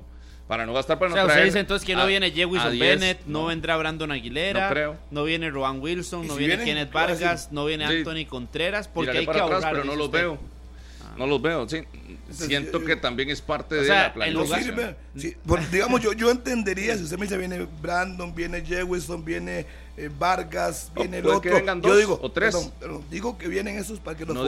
Para 0.48 0.68
no 0.68 0.74
gastar, 0.74 1.00
para 1.00 1.08
O 1.08 1.10
no 1.10 1.16
sea, 1.16 1.24
usted 1.24 1.34
traer 1.34 1.46
dice 1.48 1.60
entonces 1.60 1.84
que 1.84 1.96
no 1.96 2.06
viene 2.06 2.30
Jewison 2.30 2.72
10, 2.72 2.80
Bennett, 3.00 3.26
no, 3.26 3.48
vendrá 3.48 3.76
Brandon 3.76 4.12
Aguilera, 4.12 4.68
No 4.68 4.74
creo. 4.74 4.96
no 5.10 5.24
viene 5.24 5.50
Rowan 5.50 5.82
Wilson, 5.82 6.26
¿Y 6.26 6.28
no 6.28 6.34
si 6.34 6.40
viene 6.40 6.58
vienen? 6.58 6.66
Kenneth 6.76 6.90
¿Qué 6.90 6.94
va 6.96 7.04
a 7.04 7.08
Vargas, 7.08 7.52
no 7.52 7.66
viene 7.66 7.88
Sí. 7.88 7.96
Anthony 7.98 8.30
Contreras, 8.30 8.88
porque 8.88 9.18
hay 9.18 9.26
que 9.26 9.32
atrás, 9.32 9.52
ahorrar. 9.52 9.72
pero 9.74 9.84
no 9.84 9.96
los 9.96 10.06
usted. 10.06 10.20
veo. 10.20 10.38
No 11.18 11.28
los 11.28 11.42
veo, 11.42 11.68
sí. 11.68 11.84
Siento 12.32 12.84
que 12.84 12.96
también 12.96 13.30
es 13.30 13.42
parte 13.42 13.76
O 13.76 13.82
de 13.82 13.88
sea, 13.88 14.02
la 14.02 14.08
No 14.10 14.44
planificación. 14.44 14.64
sirve. 14.64 14.96
Sí, 15.16 15.36
digamos, 15.72 16.02
yo, 16.02 16.14
yo 16.14 16.30
entendería 16.30 16.96
si 16.98 17.04
usted 17.04 17.18
me 17.18 17.26
dice 17.26 17.38
viene 17.38 17.68
Brandon, 17.82 18.34
viene 18.36 18.62
Jewison, 18.62 19.24
viene 19.24 19.66
eh, 19.96 20.10
Vargas, 20.18 20.92
O 20.96 21.00
viene 21.00 21.18
el 21.18 21.24
puede 21.24 21.38
otro. 21.38 21.50
que 21.52 21.58
vengan 21.58 21.82
yo 21.82 21.90
dos 21.90 21.98
digo, 21.98 22.20
o 22.22 22.32
tres. 22.32 22.54
perdón, 22.56 22.72
perdón, 22.80 23.04
digo 23.10 23.38
que 23.38 23.48
vienen 23.48 23.78
esos 23.78 24.00
para 24.00 24.18
que 24.18 24.26
los 24.26 24.36
No 24.36 24.46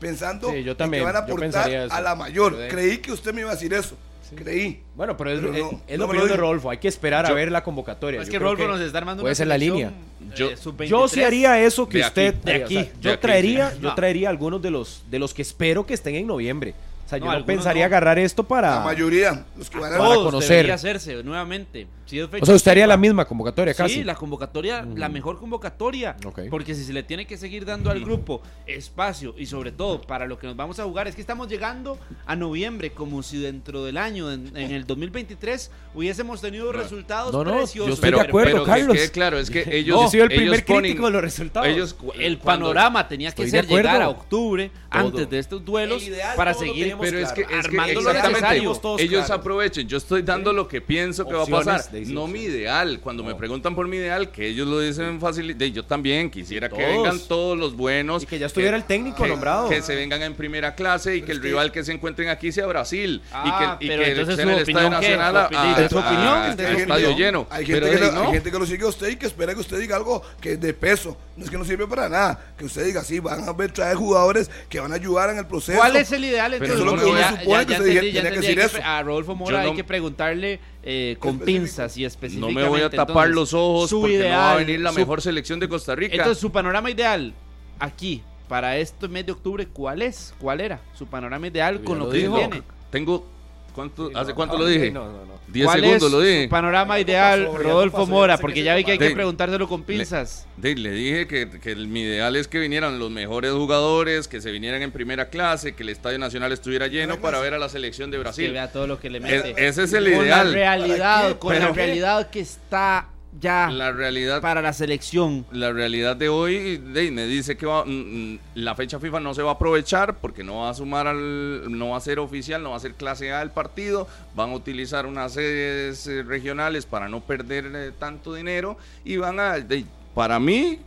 pensando 0.00 0.50
Sí, 0.50 0.62
yo 0.64 0.76
también, 0.76 1.02
que 1.02 1.06
van 1.06 1.16
a 1.16 1.20
aportar 1.20 1.70
a 1.90 2.00
la 2.00 2.14
mayor. 2.14 2.56
Creí 2.68 2.98
que 2.98 3.12
usted 3.12 3.32
me 3.32 3.42
iba 3.42 3.50
a 3.50 3.54
decir 3.54 3.72
eso. 3.72 3.96
Creí. 4.34 4.82
Bueno, 4.94 5.16
pero 5.16 5.30
es, 5.30 5.40
Pero 5.40 5.52
no, 5.52 5.80
es 5.86 5.98
no 5.98 6.04
lo 6.04 6.10
opinión 6.10 6.28
de. 6.28 6.36
Rodolfo. 6.36 6.70
Hay 6.70 6.78
que 6.78 6.88
esperar 6.88 7.26
a 7.26 7.32
ver 7.32 7.50
la 7.50 7.62
convocatoria. 7.64 8.20
Es 8.20 8.28
que 8.28 8.36
creo 8.38 8.50
Rolfo 8.50 8.66
nos 8.68 8.80
está 8.80 8.98
armando 8.98 9.22
puede 9.22 9.30
una 9.32 9.34
ser 9.36 9.46
la 9.46 9.58
línea. 9.58 9.88
eh, 9.88 10.32
Yo- 10.34 10.56
sub-23. 10.56 10.86
Yo 10.88 11.08
sí 11.08 11.22
haría 11.22 11.60
eso 11.62 11.88
que 11.88 11.98
De 11.98 12.04
aquí, 12.04 12.08
usted 12.28 12.34
de 12.34 12.52
haría, 12.52 12.64
o 12.66 12.68
sea, 12.70 12.80
aquí, 12.80 12.90
yo 13.00 13.08
de 13.10 13.14
aquí, 13.14 13.22
traería, 13.22 13.70
sí. 13.70 13.76
yo 13.80 13.88
No. 13.90 13.94
traería 13.94 14.28
algunos 14.30 14.62
de 14.62 14.70
los 14.70 15.04
de 15.10 15.18
los 15.18 15.34
que 15.34 15.42
espero 15.42 15.84
que 15.86 15.94
estén 15.94 16.14
en 16.14 16.26
noviembre. 16.26 16.74
Sea, 17.18 17.32
yo 17.32 17.38
No, 17.40 17.46
pensaría 17.46 17.82
no. 17.82 17.86
agarrar 17.86 18.18
esto 18.18 18.44
para. 18.44 18.76
La 18.76 18.80
mayoría, 18.84 19.44
los 19.56 19.70
que 19.70 19.78
van 19.78 19.92
a 19.94 19.98
Para 19.98 20.10
Todos 20.14 20.24
conocer. 20.26 20.50
debería 20.50 20.74
hacerse 20.74 21.22
nuevamente. 21.22 21.86
Si 22.06 22.18
es 22.18 22.28
O 22.40 22.44
sea, 22.44 22.54
usted 22.54 22.70
haría 22.72 22.86
la 22.86 22.98
misma 22.98 23.24
convocatoria 23.24 23.72
casi. 23.72 23.94
Sí, 23.94 24.04
la 24.04 24.14
convocatoria, 24.14 24.86
la 24.94 25.08
mejor 25.08 25.38
convocatoria. 25.38 26.16
Ok. 26.26 26.40
Porque 26.50 26.74
si 26.74 26.84
se 26.84 26.92
le 26.92 27.02
tiene 27.02 27.26
que 27.26 27.38
seguir 27.38 27.64
dando 27.64 27.90
al 27.90 28.00
grupo 28.04 28.42
espacio 28.66 29.34
y 29.38 29.46
sobre 29.46 29.72
todo 29.72 30.02
para 30.02 30.26
lo 30.26 30.38
que 30.38 30.46
nos 30.46 30.54
vamos 30.56 30.78
a 30.80 30.84
jugar, 30.84 31.08
es 31.08 31.14
que 31.14 31.20
estamos 31.22 31.48
llegando 31.48 31.98
a 32.26 32.36
noviembre 32.36 32.90
como 32.92 33.22
si 33.22 33.38
dentro 33.40 33.84
del 33.84 33.96
año, 33.96 34.30
en, 34.30 34.54
en 34.56 34.70
el 34.72 34.86
2023, 34.86 35.70
hubiésemos 35.94 36.40
tenido 36.42 36.72
resultados 36.72 37.32
No, 37.32 37.42
no, 37.44 37.52
yo 37.52 37.56
preciosos. 37.58 37.94
estoy 37.94 38.10
de 38.12 38.20
acuerdo, 38.20 38.50
pero 38.52 38.64
que 38.64 38.70
Carlos. 38.70 39.10
claro, 39.10 39.38
es 39.38 39.50
que 39.50 39.64
ellos, 39.78 40.00
Yo 40.02 40.08
soy 40.10 40.20
el 40.20 40.28
primer 40.28 40.64
ponen- 40.64 40.80
crítico 40.82 41.06
de 41.06 41.12
los 41.12 41.22
resultados. 41.22 41.68
Ellos, 41.68 41.96
El 42.18 42.38
panorama 42.38 43.08
tenía 43.08 43.32
que 43.32 43.48
ser 43.48 43.66
llegar 43.66 44.02
a 44.02 44.08
octubre 44.10 44.70
Todo. 44.90 45.00
antes 45.06 45.30
de 45.30 45.38
estos 45.38 45.64
duelos 45.64 46.02
para 46.36 46.52
seguir 46.54 46.88
Pero 47.04 47.18
es 47.18 47.32
que, 47.32 47.40
es 47.42 47.46
que 47.48 47.54
armando 47.54 48.00
lo 48.00 48.10
exactamente, 48.10 48.56
ellos 48.56 48.78
claros. 48.80 49.30
aprovechen. 49.30 49.88
Yo 49.88 49.96
estoy 49.98 50.22
dando 50.22 50.52
lo 50.52 50.66
que 50.68 50.80
pienso 50.80 51.26
que 51.26 51.34
va 51.34 51.42
a 51.44 51.46
pasar. 51.46 51.84
No 52.06 52.26
mi 52.26 52.40
ideal. 52.40 53.00
Cuando 53.00 53.22
me 53.24 53.34
preguntan 53.34 53.74
por 53.74 53.86
mi 53.88 53.96
ideal, 53.98 54.30
que 54.30 54.46
ellos 54.48 54.66
lo 54.68 54.80
dicen 54.80 55.20
fácil. 55.20 55.56
Yo 55.72 55.84
también 55.84 56.30
quisiera 56.30 56.68
que 56.68 56.76
vengan 56.84 57.18
todos 57.28 57.56
los 57.58 57.76
buenos. 57.76 58.22
Y 58.22 58.26
que 58.26 58.38
ya 58.38 58.46
estuviera 58.46 58.76
el 58.76 58.84
técnico 58.84 59.22
que- 59.22 59.28
nombrado. 59.28 59.68
Que 59.68 59.82
se 59.82 59.94
vengan 59.94 60.22
en 60.22 60.34
primera 60.34 60.74
clase 60.74 61.16
y 61.16 61.22
que 61.22 61.32
el 61.32 61.42
rival 61.42 61.72
que 61.72 61.84
se 61.84 61.92
encuentren 61.92 62.28
aquí 62.28 62.52
sea 62.52 62.66
Brasil. 62.66 63.22
Ah, 63.32 63.44
y 63.44 63.78
que, 63.78 63.84
y 63.84 63.88
pero 63.88 64.02
que 64.04 64.10
entonces 64.10 64.34
sea 64.36 64.44
en 64.44 64.48
su 64.50 64.54
el 64.56 64.60
Estadio 64.68 64.86
opinión, 64.88 65.00
¿qué? 65.00 65.16
Nacional 65.16 65.32
Su 65.32 65.38
a- 65.38 65.46
opinión, 65.46 65.74
a- 65.74 65.80
¿es 65.84 65.90
su 65.90 65.98
a- 65.98 66.00
opinión? 66.06 66.28
a- 66.34 66.48
¿Es 66.48 66.60
a- 66.60 66.72
su 66.74 66.78
estadio 66.80 67.16
lleno. 67.16 67.46
Hay 67.50 67.66
gente, 67.66 67.90
que 67.90 67.98
lo, 67.98 68.04
hay 68.06 68.12
no. 68.12 68.32
gente 68.32 68.50
que 68.50 68.58
lo 68.58 68.66
sigue 68.66 68.84
a 68.84 68.88
usted 68.88 69.08
y 69.08 69.16
que 69.16 69.26
espera 69.26 69.54
que 69.54 69.60
usted 69.60 69.78
diga 69.78 69.96
algo 69.96 70.22
que 70.40 70.52
es 70.52 70.60
de 70.60 70.74
peso. 70.74 71.16
No 71.36 71.44
es 71.44 71.50
que 71.50 71.58
no 71.58 71.64
sirve 71.64 71.86
para 71.86 72.08
nada. 72.08 72.40
Que 72.56 72.64
usted 72.64 72.84
diga, 72.84 73.02
sí, 73.02 73.18
van 73.18 73.48
a 73.48 73.52
ver, 73.52 73.72
traer 73.72 73.96
jugadores 73.96 74.50
que 74.68 74.78
van 74.80 74.92
a 74.92 74.94
ayudar 74.94 75.30
en 75.30 75.38
el 75.38 75.46
proceso. 75.46 75.78
¿Cuál 75.78 75.96
es 75.96 76.12
el 76.12 76.24
ideal? 76.24 76.54
Entonces, 76.54 76.83
lo 76.84 76.96
que 76.96 77.04
uno 77.04 77.20
supone 77.28 77.66
que 77.66 77.72
usted 77.72 78.00
tenía 78.00 78.22
que 78.22 78.30
decir 78.40 78.58
eso. 78.60 78.78
A 78.84 79.02
Rodolfo 79.02 79.34
Mora 79.34 79.62
no- 79.62 79.70
hay 79.70 79.74
que 79.76 79.84
preguntarle 79.84 80.60
eh, 80.82 81.16
con 81.18 81.38
pinzas 81.38 81.96
y 81.96 82.02
No 82.02 82.06
específicamente. 82.08 82.62
me 82.62 82.68
voy 82.68 82.80
a 82.82 82.90
tapar 82.90 83.28
Entonces, 83.28 83.34
los 83.34 83.54
ojos 83.54 83.90
porque 83.90 84.18
no 84.18 84.24
va 84.24 84.50
a 84.50 84.54
ideal, 84.54 84.66
venir 84.66 84.80
la 84.80 84.92
su- 84.92 84.98
mejor 84.98 85.22
selección 85.22 85.60
de 85.60 85.68
Costa 85.68 85.94
Rica. 85.94 86.14
Entonces, 86.14 86.38
su 86.40 86.50
panorama 86.52 86.90
ideal 86.90 87.32
aquí, 87.78 88.22
para 88.48 88.76
este 88.76 89.08
mes 89.08 89.24
de 89.26 89.32
octubre, 89.32 89.66
¿cuál 89.66 90.02
es? 90.02 90.34
¿Cuál 90.38 90.60
era? 90.60 90.80
Su 90.94 91.06
panorama 91.06 91.46
ideal 91.46 91.82
con 91.82 91.98
lo 91.98 92.04
lo 92.06 92.10
que 92.10 92.18
dijo. 92.18 92.36
viene. 92.36 92.62
Tengo. 92.90 93.26
¿Cuánto, 93.74 94.08
Sí, 94.08 94.12
¿Hace 94.16 94.30
no, 94.30 94.34
cuánto 94.34 94.54
no, 94.56 94.62
lo 94.62 94.68
dije? 94.68 94.90
No, 94.90 95.04
no, 95.04 95.24
no. 95.26 95.34
10 95.48 95.66
¿Cuál 95.66 95.80
segundos 95.80 96.02
es 96.06 96.12
lo 96.12 96.20
dije. 96.20 96.44
su 96.44 96.50
panorama 96.50 96.98
ideal, 96.98 97.46
pasó, 97.46 97.58
Rodolfo 97.58 97.96
pasó, 97.98 98.10
Mora? 98.10 98.38
Porque 98.38 98.54
que 98.54 98.62
ya 98.64 98.74
vi 98.74 98.82
que 98.82 98.92
hay 98.92 98.98
que 98.98 99.10
preguntárselo 99.10 99.68
con 99.68 99.82
pinzas. 99.84 100.46
De- 100.56 100.74
le 100.74 100.90
dije 100.90 101.26
que, 101.28 101.48
que 101.60 101.72
el- 101.72 101.86
mi 101.86 102.00
ideal 102.00 102.34
es 102.36 102.48
que 102.48 102.58
vinieran 102.58 102.98
los 102.98 103.10
mejores 103.10 103.52
jugadores, 103.52 104.26
que 104.26 104.40
se 104.40 104.50
vinieran 104.50 104.82
en 104.82 104.90
primera 104.90 105.28
clase, 105.28 105.74
que 105.74 105.82
el 105.82 105.90
Estadio 105.90 106.18
Nacional 106.18 106.50
estuviera 106.52 106.86
lleno 106.86 107.20
para 107.20 107.38
ver 107.40 107.54
a 107.54 107.58
la 107.58 107.68
selección 107.68 108.10
de 108.10 108.16
Que 108.16 108.22
Brasil. 108.22 108.52
vea 108.52 108.72
todo 108.72 108.86
lo 108.86 108.98
que 108.98 109.10
le 109.10 109.20
mete. 109.20 109.54
ese 109.56 109.84
es 109.84 109.92
el 109.92 110.12
con 110.12 110.24
ideal. 110.24 110.46
la 110.48 110.52
realidad, 110.54 111.38
con 111.38 111.58
la 111.58 111.68
realidad 111.70 112.30
que 112.30 112.40
está 112.40 113.08
ya 113.40 113.70
La 113.70 113.90
realidad, 113.92 114.40
para 114.40 114.62
la 114.62 114.72
selección. 114.72 115.44
la 115.50 115.72
realidad 115.72 116.14
de 116.16 116.28
hoy 116.28 116.76
de- 116.78 117.10
me 117.10 117.26
dice 117.26 117.56
que 117.56 117.66
va- 117.66 117.84
mm, 117.84 118.34
mm, 118.34 118.38
la 118.54 118.74
fecha 118.74 118.98
FIFA 119.00 119.20
no 119.20 119.34
se 119.34 119.42
va 119.42 119.50
a 119.50 119.54
aprovechar 119.54 120.18
porque 120.18 120.44
no 120.44 120.58
va 120.60 120.70
a 120.70 120.74
sumar 120.74 121.06
al, 121.08 121.76
no 121.76 121.90
va 121.90 121.96
a 121.96 122.00
ser 122.00 122.18
oficial, 122.20 122.62
no 122.62 122.70
va 122.70 122.76
a 122.76 122.80
ser 122.80 122.94
clase 122.94 123.32
A 123.32 123.42
el 123.42 123.50
partido, 123.50 124.06
van 124.36 124.50
a 124.50 124.54
utilizar 124.54 125.06
unas 125.06 125.32
sedes 125.32 126.06
eh, 126.06 126.22
regionales 126.22 126.86
para 126.86 127.08
no 127.08 127.20
perder 127.20 127.70
eh, 127.74 127.92
tanto 127.98 128.34
dinero 128.34 128.76
y 129.04 129.16
van 129.16 129.40
a, 129.40 129.58
de- 129.58 129.84
para 130.14 130.38
mí 130.38 130.78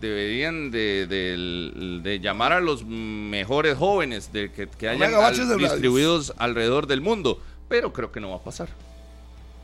deberían 0.00 0.70
de, 0.70 1.06
de- 1.06 2.00
de 2.02 2.20
llamar 2.20 2.52
a 2.52 2.60
los 2.60 2.84
mejores 2.84 3.76
jóvenes 3.78 4.32
de 4.32 4.50
que, 4.50 4.66
que 4.68 4.88
hayan 4.88 5.14
al- 5.14 5.58
distribuidos 5.58 6.32
alrededor 6.36 6.86
del 6.86 7.00
mundo, 7.00 7.40
pero 7.68 7.92
creo 7.92 8.10
que 8.10 8.20
no 8.20 8.30
va 8.30 8.36
a 8.36 8.42
pasar. 8.42 8.68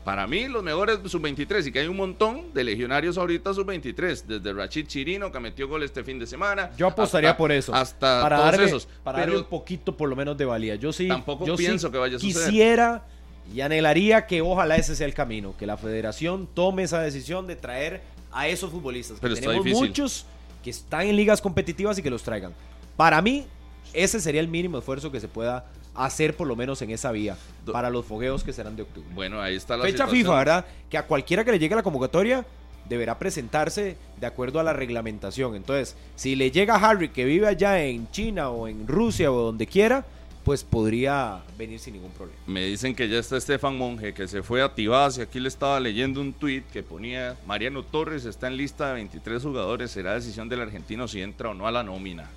Para 0.03 0.25
mí, 0.25 0.47
los 0.47 0.63
mejores 0.63 0.99
sub-23, 1.05 1.67
y 1.67 1.71
que 1.71 1.79
hay 1.79 1.87
un 1.87 1.97
montón 1.97 2.53
de 2.53 2.63
legionarios 2.63 3.17
ahorita 3.19 3.53
sub-23, 3.53 4.23
desde 4.23 4.53
Rachid 4.53 4.87
Chirino, 4.87 5.31
que 5.31 5.39
metió 5.39 5.67
gol 5.67 5.83
este 5.83 6.03
fin 6.03 6.17
de 6.17 6.25
semana. 6.25 6.71
Yo 6.75 6.87
apostaría 6.87 7.29
hasta- 7.29 7.37
por 7.37 7.51
eso. 7.51 7.73
Hasta 7.73 8.21
para 8.21 8.37
todos 8.37 8.51
darle, 8.51 8.65
esos. 8.65 8.87
Para 9.03 9.19
Pero 9.19 9.33
darle 9.33 9.43
un 9.43 9.49
poquito 9.49 9.95
por 9.95 10.09
lo 10.09 10.15
menos 10.15 10.35
de 10.37 10.45
valía. 10.45 10.75
Yo 10.75 10.91
sí. 10.91 11.07
Tampoco 11.07 11.45
yo 11.45 11.55
sí 11.55 11.65
pienso 11.65 11.91
que 11.91 11.99
vaya 11.99 12.17
a 12.17 12.19
suceder. 12.19 12.49
Quisiera 12.49 13.05
y 13.53 13.61
anhelaría 13.61 14.25
que 14.25 14.41
ojalá 14.41 14.75
ese 14.75 14.95
sea 14.95 15.05
el 15.05 15.13
camino. 15.13 15.53
Que 15.57 15.67
la 15.67 15.77
federación 15.77 16.47
tome 16.51 16.83
esa 16.83 16.99
decisión 17.01 17.45
de 17.45 17.55
traer 17.55 18.01
a 18.31 18.47
esos 18.47 18.71
futbolistas. 18.71 19.19
Pero 19.21 19.35
tenemos 19.35 19.63
difícil. 19.63 19.87
muchos 19.87 20.25
que 20.63 20.71
están 20.71 21.01
en 21.01 21.15
ligas 21.15 21.41
competitivas 21.41 21.97
y 21.99 22.01
que 22.01 22.09
los 22.09 22.23
traigan. 22.23 22.53
Para 22.97 23.21
mí, 23.21 23.45
ese 23.93 24.19
sería 24.19 24.41
el 24.41 24.47
mínimo 24.47 24.79
esfuerzo 24.79 25.11
que 25.11 25.19
se 25.19 25.27
pueda 25.27 25.65
hacer 25.95 26.35
por 26.35 26.47
lo 26.47 26.55
menos 26.55 26.81
en 26.81 26.91
esa 26.91 27.11
vía. 27.11 27.37
Para 27.71 27.89
los 27.89 28.05
fogueos 28.05 28.43
que 28.43 28.53
serán 28.53 28.75
de 28.75 28.83
octubre. 28.83 29.09
bueno, 29.13 29.41
ahí 29.41 29.55
está 29.55 29.77
la 29.77 29.83
Fecha 29.83 30.05
situación. 30.05 30.21
FIFA, 30.21 30.35
¿verdad? 30.35 30.65
Que 30.89 30.97
a 30.97 31.05
cualquiera 31.05 31.43
que 31.45 31.51
le 31.51 31.59
llegue 31.59 31.75
la 31.75 31.83
convocatoria 31.83 32.45
deberá 32.89 33.17
presentarse 33.17 33.95
de 34.19 34.27
acuerdo 34.27 34.59
a 34.59 34.63
la 34.63 34.73
reglamentación. 34.73 35.55
Entonces, 35.55 35.95
si 36.15 36.35
le 36.35 36.51
llega 36.51 36.75
a 36.75 36.89
Harry 36.89 37.09
que 37.09 37.23
vive 37.25 37.47
allá 37.47 37.81
en 37.83 38.09
China 38.11 38.49
o 38.49 38.67
en 38.67 38.87
Rusia 38.87 39.31
o 39.31 39.41
donde 39.41 39.67
quiera, 39.67 40.05
pues 40.43 40.63
podría 40.63 41.41
venir 41.57 41.79
sin 41.79 41.93
ningún 41.93 42.11
problema. 42.11 42.39
Me 42.47 42.65
dicen 42.65 42.95
que 42.95 43.07
ya 43.07 43.19
está 43.19 43.37
Estefan 43.37 43.77
Monge, 43.77 44.13
que 44.13 44.27
se 44.27 44.41
fue 44.41 44.61
a 44.61 44.73
Tibás, 44.73 45.17
y 45.17 45.21
aquí 45.21 45.39
le 45.39 45.47
estaba 45.47 45.79
leyendo 45.79 46.19
un 46.19 46.33
tuit 46.33 46.65
que 46.71 46.83
ponía, 46.83 47.37
Mariano 47.45 47.83
Torres 47.83 48.25
está 48.25 48.47
en 48.47 48.57
lista 48.57 48.87
de 48.89 48.93
23 48.95 49.41
jugadores, 49.41 49.91
será 49.91 50.15
decisión 50.15 50.49
del 50.49 50.61
argentino 50.61 51.07
si 51.07 51.21
entra 51.21 51.49
o 51.49 51.53
no 51.53 51.67
a 51.67 51.71
la 51.71 51.83
nómina. 51.83 52.27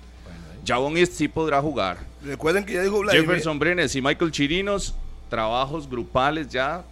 Jabón 0.65 0.97
East 0.97 1.13
sí 1.13 1.27
podrá 1.27 1.61
jugar. 1.61 1.97
Recuerden 2.25 2.65
que 2.65 2.73
ya 2.73 2.81
dijo 2.81 2.99
Vladimir. 2.99 3.27
Jefferson 3.27 3.59
Brenes 3.59 3.95
y 3.95 4.01
Michael 4.01 4.31
Chirinos, 4.31 4.95
trabajos 5.29 5.89
grupales 5.89 6.49
ya, 6.49 6.83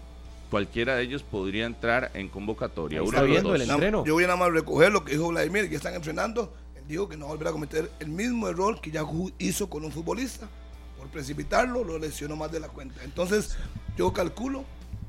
cualquiera 0.52 0.96
de 0.96 1.04
ellos 1.04 1.24
podría 1.24 1.66
entrar 1.66 2.12
en 2.14 2.30
convocatoria. 2.30 3.02
Uno 3.02 3.12
está 3.12 3.24
viendo 3.24 3.56
el 3.56 3.64
entreno. 3.64 4.06
Yo 4.06 4.14
voy 4.14 4.26
a 4.26 4.28
nada 4.28 4.38
más 4.38 4.52
recoger 4.52 4.92
lo 4.92 5.04
que 5.04 5.14
dijo 5.14 5.30
Vladimir, 5.30 5.70
que 5.70 5.76
están 5.76 5.96
entrenando. 5.96 6.54
Él 6.76 6.84
dijo 6.88 7.10
que 7.10 7.18
no 7.18 7.28
va 7.28 7.50
a 7.50 7.52
cometer 7.52 7.90
el 8.00 8.10
mismo 8.10 8.48
error 8.48 8.80
que 8.80 8.92
ya 8.92 9.04
hizo 9.40 9.70
con 9.70 9.84
un 9.84 9.92
futbolista. 9.92 10.48
Por 11.00 11.08
precipitarlo, 11.08 11.84
lo 11.84 11.98
lesionó 11.98 12.36
más 12.36 12.52
de 12.52 12.60
la 12.60 12.68
cuenta. 12.68 13.04
Entonces, 13.04 13.58
yo 13.98 14.14
calculo 14.14 14.64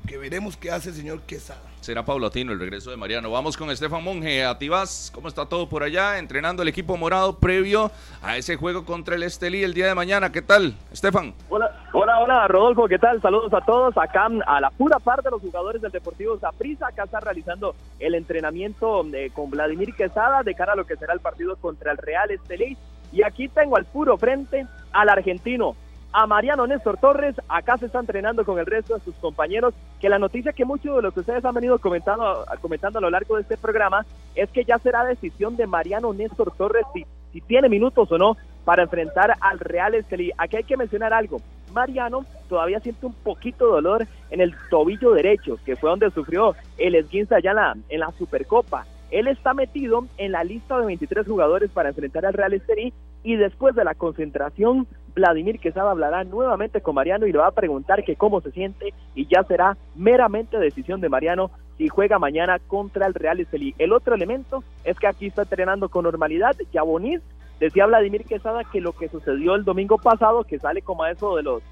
que 0.05 0.17
veremos 0.17 0.57
qué 0.57 0.71
hace 0.71 0.89
el 0.89 0.95
señor 0.95 1.21
Quesada. 1.21 1.61
Será 1.81 2.03
paulatino 2.03 2.51
el 2.51 2.59
regreso 2.59 2.89
de 2.89 2.97
Mariano. 2.97 3.29
Vamos 3.29 3.57
con 3.57 3.69
Estefan 3.69 4.03
Monge 4.03 4.43
a 4.43 4.57
Tibás. 4.57 5.11
¿Cómo 5.13 5.27
está 5.27 5.45
todo 5.45 5.69
por 5.69 5.83
allá? 5.83 6.17
Entrenando 6.17 6.63
el 6.63 6.67
equipo 6.67 6.97
morado 6.97 7.37
previo 7.37 7.91
a 8.23 8.37
ese 8.37 8.55
juego 8.55 8.85
contra 8.85 9.15
el 9.15 9.23
Estelí 9.23 9.63
el 9.63 9.73
día 9.73 9.87
de 9.87 9.95
mañana. 9.95 10.31
¿Qué 10.31 10.41
tal, 10.41 10.75
Estefan? 10.91 11.33
Hola, 11.49 11.71
hola, 11.93 12.19
hola, 12.19 12.47
Rodolfo, 12.47 12.87
¿qué 12.87 12.97
tal? 12.97 13.21
Saludos 13.21 13.53
a 13.53 13.61
todos. 13.61 13.95
Acá 13.97 14.27
a 14.47 14.61
la 14.61 14.71
pura 14.71 14.97
parte 14.99 15.23
de 15.23 15.31
los 15.31 15.41
jugadores 15.41 15.81
del 15.81 15.91
Deportivo 15.91 16.39
Saprissa, 16.39 16.87
acá 16.87 17.03
está 17.03 17.19
realizando 17.19 17.75
el 17.99 18.15
entrenamiento 18.15 19.05
eh, 19.13 19.29
con 19.33 19.51
Vladimir 19.51 19.93
Quesada 19.95 20.41
de 20.41 20.55
cara 20.55 20.73
a 20.73 20.75
lo 20.75 20.85
que 20.85 20.95
será 20.95 21.13
el 21.13 21.19
partido 21.19 21.55
contra 21.57 21.91
el 21.91 21.97
Real 21.97 22.31
Estelí. 22.31 22.77
Y 23.11 23.23
aquí 23.23 23.47
tengo 23.47 23.77
al 23.77 23.85
puro 23.85 24.17
frente 24.17 24.65
al 24.91 25.09
argentino, 25.09 25.75
a 26.15 26.25
Mariano 26.27 26.65
Néstor 26.65 26.97
Torres. 26.97 27.35
Acá 27.49 27.77
se 27.77 27.87
está 27.87 27.99
entrenando 27.99 28.45
con 28.45 28.57
el 28.57 28.65
resto 28.65 28.95
de 28.95 29.01
sus 29.01 29.15
compañeros. 29.15 29.73
Que 29.99 30.07
la 30.07 30.17
noticia 30.17 30.53
que 30.53 30.63
muchos 30.63 30.95
de 30.95 31.01
los 31.01 31.13
que 31.13 31.19
ustedes 31.19 31.43
han 31.43 31.53
venido 31.53 31.77
comentando, 31.77 32.45
comentando 32.61 32.99
a 32.99 33.01
lo 33.01 33.09
largo 33.09 33.35
de 33.35 33.41
este 33.41 33.57
programa 33.57 34.05
es 34.33 34.49
que 34.49 34.63
ya 34.63 34.79
será 34.79 35.03
decisión 35.03 35.57
de 35.57 35.67
Mariano 35.67 36.13
Néstor 36.13 36.53
Torres 36.55 36.85
si, 36.93 37.05
si 37.33 37.41
tiene 37.41 37.67
minutos 37.67 38.09
o 38.13 38.17
no 38.17 38.37
para 38.63 38.83
enfrentar 38.83 39.35
al 39.41 39.59
Real 39.59 39.93
Estelí. 39.93 40.31
Aquí 40.37 40.55
hay 40.55 40.63
que 40.63 40.77
mencionar 40.77 41.11
algo. 41.11 41.41
Mariano 41.73 42.25
todavía 42.47 42.79
siente 42.79 43.05
un 43.05 43.13
poquito 43.13 43.67
dolor 43.67 44.07
en 44.29 44.39
el 44.39 44.55
tobillo 44.69 45.11
derecho, 45.11 45.59
que 45.65 45.75
fue 45.75 45.89
donde 45.89 46.11
sufrió 46.11 46.55
el 46.77 46.95
esguince 46.95 47.35
allá 47.35 47.49
en 47.49 47.55
la, 47.57 47.75
en 47.89 47.99
la 47.99 48.11
Supercopa. 48.13 48.85
Él 49.11 49.27
está 49.27 49.53
metido 49.53 50.05
en 50.17 50.31
la 50.31 50.45
lista 50.45 50.79
de 50.79 50.85
23 50.85 51.27
jugadores 51.27 51.69
para 51.71 51.89
enfrentar 51.89 52.25
al 52.25 52.33
Real 52.33 52.53
Estelí 52.53 52.93
y 53.23 53.35
después 53.35 53.75
de 53.75 53.83
la 53.83 53.95
concentración, 53.95 54.87
Vladimir 55.15 55.59
Quesada 55.59 55.91
hablará 55.91 56.23
nuevamente 56.25 56.81
con 56.81 56.95
Mariano 56.95 57.25
y 57.25 57.31
le 57.31 57.37
va 57.39 57.47
a 57.47 57.51
preguntar 57.51 58.03
que 58.03 58.17
cómo 58.17 58.41
se 58.41 58.51
siente 58.51 58.93
y 59.15 59.27
ya 59.27 59.43
será 59.43 59.77
meramente 59.95 60.59
decisión 60.59 60.99
de 61.01 61.09
Mariano 61.09 61.51
si 61.77 61.87
juega 61.87 62.19
mañana 62.19 62.59
contra 62.59 63.07
el 63.07 63.13
Real 63.13 63.39
Estelí. 63.39 63.73
El 63.77 63.93
otro 63.93 64.13
elemento 64.13 64.63
es 64.83 64.99
que 64.99 65.07
aquí 65.07 65.27
está 65.27 65.43
entrenando 65.43 65.89
con 65.89 66.03
normalidad, 66.03 66.55
ya 66.73 66.83
Bonis, 66.83 67.21
decía 67.59 67.85
Vladimir 67.85 68.25
Quesada 68.25 68.63
que 68.65 68.81
lo 68.81 68.91
que 68.91 69.07
sucedió 69.07 69.55
el 69.55 69.63
domingo 69.63 69.97
pasado, 69.97 70.43
que 70.43 70.59
sale 70.59 70.81
como 70.81 71.03
a 71.03 71.11
eso 71.11 71.35
de 71.37 71.43
los 71.43 71.63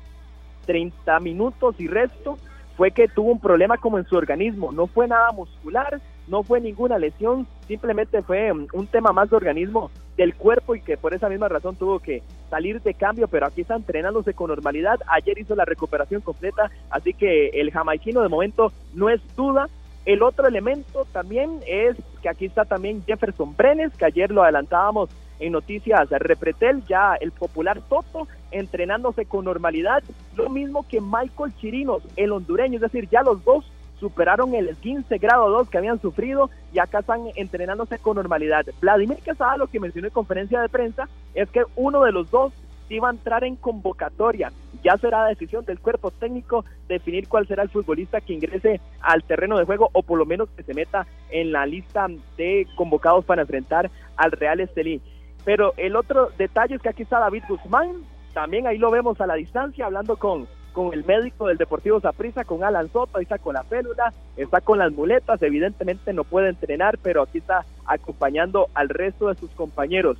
30 0.65 1.19
minutos 1.19 1.75
y 1.79 1.87
resto, 1.87 2.37
fue 2.77 2.91
que 2.91 3.07
tuvo 3.07 3.31
un 3.31 3.39
problema 3.39 3.77
como 3.77 3.97
en 3.97 4.05
su 4.05 4.15
organismo, 4.15 4.71
no 4.71 4.87
fue 4.87 5.07
nada 5.07 5.31
muscular, 5.31 6.01
no 6.27 6.43
fue 6.43 6.61
ninguna 6.61 6.97
lesión, 6.97 7.47
simplemente 7.67 8.21
fue 8.21 8.51
um, 8.51 8.67
un 8.73 8.87
tema 8.87 9.11
más 9.11 9.29
de 9.29 9.35
organismo 9.35 9.91
del 10.17 10.35
cuerpo 10.35 10.75
y 10.75 10.81
que 10.81 10.97
por 10.97 11.13
esa 11.13 11.29
misma 11.29 11.49
razón 11.49 11.75
tuvo 11.75 11.99
que 11.99 12.21
salir 12.49 12.81
de 12.81 12.93
cambio, 12.93 13.27
pero 13.27 13.47
aquí 13.47 13.61
está 13.61 13.75
entrenándose 13.75 14.33
con 14.33 14.49
normalidad, 14.49 14.99
ayer 15.07 15.37
hizo 15.39 15.55
la 15.55 15.65
recuperación 15.65 16.21
completa, 16.21 16.71
así 16.89 17.13
que 17.13 17.49
el 17.49 17.71
jamaiquino 17.71 18.21
de 18.21 18.29
momento 18.29 18.71
no 18.93 19.09
es 19.09 19.21
duda. 19.35 19.67
El 20.05 20.21
otro 20.21 20.47
elemento 20.47 21.07
también 21.13 21.61
es 21.65 21.95
que 22.21 22.29
aquí 22.29 22.45
está 22.45 22.65
también 22.65 23.03
Jefferson 23.05 23.55
Brenes, 23.55 23.95
que 23.95 24.05
ayer 24.05 24.31
lo 24.31 24.43
adelantábamos 24.43 25.09
en 25.39 25.53
noticias 25.53 26.09
Repretel, 26.09 26.83
ya 26.85 27.15
el 27.15 27.31
popular 27.31 27.81
Toto, 27.89 28.27
entrenándose 28.51 29.25
con 29.25 29.45
normalidad, 29.45 30.03
lo 30.35 30.49
mismo 30.49 30.85
que 30.87 31.01
Michael 31.01 31.55
Chirinos, 31.59 32.03
el 32.15 32.31
hondureño, 32.31 32.75
es 32.75 32.81
decir, 32.81 33.09
ya 33.09 33.23
los 33.23 33.43
dos 33.43 33.65
superaron 34.03 34.53
el 34.53 34.75
15 34.75 35.17
grado 35.17 35.49
2 35.49 35.69
que 35.69 35.77
habían 35.77 36.01
sufrido 36.01 36.49
y 36.73 36.79
acá 36.79 36.99
están 36.99 37.21
entrenándose 37.35 37.99
con 37.99 38.17
normalidad. 38.17 38.65
Vladimir 38.81 39.19
Quesada 39.23 39.55
lo 39.55 39.67
que 39.67 39.79
mencionó 39.79 40.09
en 40.09 40.13
conferencia 40.13 40.59
de 40.59 40.67
prensa 40.67 41.07
es 41.33 41.49
que 41.49 41.63
uno 41.77 42.03
de 42.03 42.11
los 42.11 42.29
dos 42.29 42.51
va 42.99 43.09
a 43.09 43.11
entrar 43.11 43.43
en 43.43 43.55
convocatoria. 43.55 44.51
Ya 44.83 44.97
será 44.97 45.25
decisión 45.25 45.65
del 45.65 45.79
cuerpo 45.79 46.11
técnico 46.11 46.65
definir 46.87 47.27
cuál 47.27 47.47
será 47.47 47.63
el 47.63 47.69
futbolista 47.69 48.21
que 48.21 48.33
ingrese 48.33 48.81
al 49.01 49.23
terreno 49.23 49.57
de 49.57 49.65
juego 49.65 49.89
o 49.93 50.03
por 50.03 50.19
lo 50.19 50.25
menos 50.25 50.49
que 50.49 50.63
se 50.63 50.73
meta 50.73 51.07
en 51.29 51.51
la 51.51 51.65
lista 51.65 52.07
de 52.37 52.67
convocados 52.75 53.25
para 53.25 53.43
enfrentar 53.43 53.89
al 54.17 54.31
Real 54.31 54.59
Estelí. 54.59 55.01
Pero 55.45 55.73
el 55.77 55.95
otro 55.95 56.29
detalle 56.37 56.75
es 56.75 56.81
que 56.81 56.89
aquí 56.89 57.03
está 57.03 57.19
David 57.19 57.43
Guzmán, 57.47 58.03
también 58.33 58.67
ahí 58.67 58.77
lo 58.77 58.91
vemos 58.91 59.19
a 59.21 59.27
la 59.27 59.35
distancia 59.35 59.85
hablando 59.85 60.17
con, 60.17 60.47
con 60.73 60.93
el 60.93 61.05
médico 61.05 61.47
del 61.47 61.57
Deportivo 61.57 62.01
Saprissa, 62.01 62.43
con 62.43 62.63
Alan 62.63 62.91
Soto, 62.91 63.17
ahí 63.17 63.23
está 63.23 63.37
con 63.37 63.53
la 63.53 63.63
célula, 63.63 64.11
está 64.35 64.59
con 64.59 64.79
las 64.79 64.91
muletas, 64.91 65.41
evidentemente 65.41 66.11
no 66.11 66.23
puede 66.23 66.49
entrenar, 66.49 66.97
pero 67.01 67.21
aquí 67.21 67.37
está 67.37 67.63
acompañando 67.85 68.67
al 68.73 68.89
resto 68.89 69.29
de 69.29 69.35
sus 69.35 69.51
compañeros. 69.51 70.17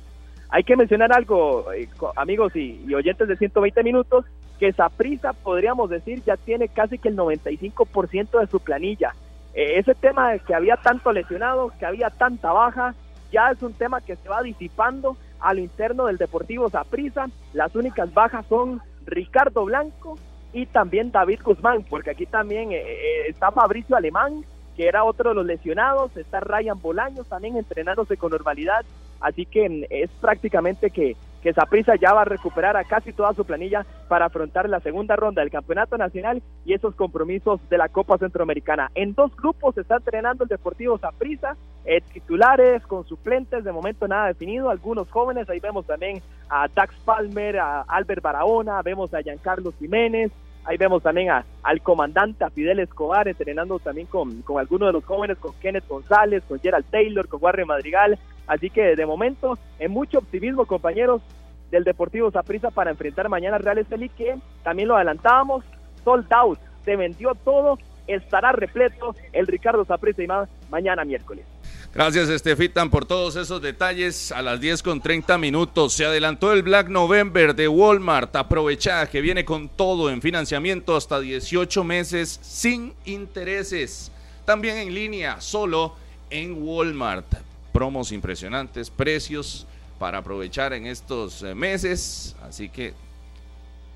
Hay 0.48 0.62
que 0.62 0.76
mencionar 0.76 1.12
algo, 1.12 1.72
eh, 1.72 1.88
amigos 2.16 2.54
y, 2.54 2.94
oyentes 2.94 3.26
de 3.28 3.36
120 3.36 3.82
minutos, 3.82 4.24
que 4.58 4.72
Saprissa, 4.72 5.32
podríamos 5.32 5.90
decir, 5.90 6.22
ya 6.24 6.36
tiene 6.36 6.68
casi 6.68 6.98
que 6.98 7.08
el 7.08 7.16
95% 7.16 8.38
de 8.38 8.46
su 8.46 8.60
planilla. 8.60 9.12
Eh, 9.52 9.78
ese 9.78 9.94
tema 9.94 10.30
de 10.30 10.38
que 10.38 10.54
había 10.54 10.76
tanto 10.76 11.12
lesionado, 11.12 11.72
que 11.78 11.86
había 11.86 12.10
tanta 12.10 12.52
baja, 12.52 12.94
ya 13.32 13.50
es 13.50 13.60
un 13.62 13.74
tema 13.74 14.00
que 14.00 14.14
se 14.14 14.28
va 14.28 14.42
disipando 14.42 15.16
al 15.40 15.58
interno 15.58 16.06
del 16.06 16.18
Deportivo 16.18 16.70
Saprissa. 16.70 17.26
Las 17.52 17.74
únicas 17.74 18.14
bajas 18.14 18.46
son 18.46 18.80
Ricardo 19.06 19.64
Blanco 19.64 20.16
y 20.54 20.66
también 20.66 21.10
David 21.10 21.40
Guzmán, 21.44 21.84
porque 21.90 22.10
aquí 22.10 22.24
también 22.24 22.72
eh, 22.72 22.76
eh, 22.76 23.28
está 23.28 23.50
Fabricio 23.50 23.96
Alemán, 23.96 24.44
que 24.76 24.86
era 24.86 25.04
otro 25.04 25.30
de 25.30 25.34
los 25.34 25.44
lesionados, 25.44 26.16
está 26.16 26.40
Ryan 26.40 26.80
Bolaños 26.80 27.28
también 27.28 27.56
entrenándose 27.56 28.16
con 28.16 28.30
normalidad, 28.30 28.84
así 29.20 29.44
que 29.44 29.68
mm, 29.68 29.84
es 29.90 30.10
prácticamente 30.20 30.90
que 30.90 31.16
que 31.44 31.52
Saprissa 31.52 31.94
ya 31.96 32.14
va 32.14 32.22
a 32.22 32.24
recuperar 32.24 32.74
a 32.74 32.84
casi 32.84 33.12
toda 33.12 33.34
su 33.34 33.44
planilla 33.44 33.84
para 34.08 34.24
afrontar 34.24 34.66
la 34.66 34.80
segunda 34.80 35.14
ronda 35.14 35.42
del 35.42 35.50
Campeonato 35.50 35.98
Nacional 35.98 36.42
y 36.64 36.72
esos 36.72 36.94
compromisos 36.94 37.60
de 37.68 37.76
la 37.76 37.90
Copa 37.90 38.16
Centroamericana. 38.16 38.90
En 38.94 39.12
dos 39.12 39.36
grupos 39.36 39.74
se 39.74 39.82
está 39.82 39.96
entrenando 39.96 40.44
el 40.44 40.48
Deportivo 40.48 40.96
Saprissa, 40.96 41.54
eh, 41.84 42.00
titulares 42.00 42.82
con 42.86 43.06
suplentes, 43.06 43.62
de 43.62 43.72
momento 43.72 44.08
nada 44.08 44.28
definido, 44.28 44.70
algunos 44.70 45.10
jóvenes, 45.10 45.46
ahí 45.50 45.60
vemos 45.60 45.84
también 45.84 46.22
a 46.48 46.66
Dax 46.66 46.94
Palmer, 47.04 47.58
a 47.58 47.82
Albert 47.82 48.22
Barahona, 48.22 48.80
vemos 48.80 49.12
a 49.12 49.20
Giancarlo 49.20 49.70
Jiménez, 49.78 50.32
Ahí 50.64 50.78
vemos 50.78 51.02
también 51.02 51.28
al 51.62 51.82
comandante, 51.82 52.42
a 52.42 52.50
Fidel 52.50 52.80
Escobar, 52.80 53.28
entrenando 53.28 53.78
también 53.78 54.06
con, 54.06 54.42
algunos 54.58 54.88
de 54.88 54.92
los 54.94 55.04
jóvenes, 55.04 55.36
con 55.38 55.52
Kenneth 55.60 55.86
González, 55.86 56.42
con 56.48 56.58
Gerald 56.58 56.86
Taylor, 56.90 57.28
con 57.28 57.42
Warren 57.42 57.66
Madrigal. 57.66 58.18
Así 58.46 58.70
que 58.70 58.96
de 58.96 59.06
momento, 59.06 59.58
en 59.78 59.90
mucho 59.90 60.18
optimismo, 60.18 60.64
compañeros 60.64 61.22
del 61.70 61.84
Deportivo 61.84 62.30
Saprissa 62.30 62.70
para 62.70 62.90
enfrentar 62.90 63.28
mañana 63.28 63.56
al 63.56 63.62
Real 63.62 63.78
Estelí, 63.78 64.08
que 64.08 64.36
también 64.62 64.88
lo 64.88 64.96
adelantábamos, 64.96 65.64
sold 66.02 66.32
out, 66.32 66.58
se 66.84 66.96
vendió 66.96 67.34
todo, 67.34 67.78
estará 68.06 68.52
repleto 68.52 69.14
el 69.32 69.46
Ricardo 69.46 69.84
Saprissa 69.84 70.22
y 70.22 70.26
más 70.26 70.48
mañana 70.70 71.04
miércoles. 71.04 71.53
Gracias, 71.94 72.28
Estefitan, 72.28 72.90
por 72.90 73.04
todos 73.04 73.36
esos 73.36 73.62
detalles. 73.62 74.32
A 74.32 74.42
las 74.42 74.60
10 74.60 74.82
con 74.82 75.00
30 75.00 75.38
minutos 75.38 75.92
se 75.92 76.04
adelantó 76.04 76.52
el 76.52 76.64
Black 76.64 76.88
November 76.88 77.54
de 77.54 77.68
Walmart. 77.68 78.34
Aprovecha 78.34 79.08
que 79.08 79.20
viene 79.20 79.44
con 79.44 79.68
todo 79.68 80.10
en 80.10 80.20
financiamiento 80.20 80.96
hasta 80.96 81.20
18 81.20 81.84
meses 81.84 82.40
sin 82.42 82.94
intereses. 83.04 84.10
También 84.44 84.78
en 84.78 84.92
línea, 84.92 85.40
solo 85.40 85.94
en 86.30 86.60
Walmart. 86.66 87.32
Promos 87.72 88.10
impresionantes, 88.10 88.90
precios 88.90 89.64
para 90.00 90.18
aprovechar 90.18 90.72
en 90.72 90.88
estos 90.88 91.44
eh, 91.44 91.54
meses. 91.54 92.34
Así 92.42 92.70
que 92.70 92.92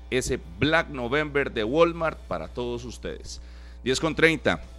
ese 0.09 0.39
Black 0.57 0.87
November 0.87 1.51
de 1.51 1.65
Walmart 1.65 2.17
para 2.17 2.47
todos 2.47 2.85
ustedes. 2.85 3.41
10 3.83 3.99
con 3.99 4.15
30 4.15 4.78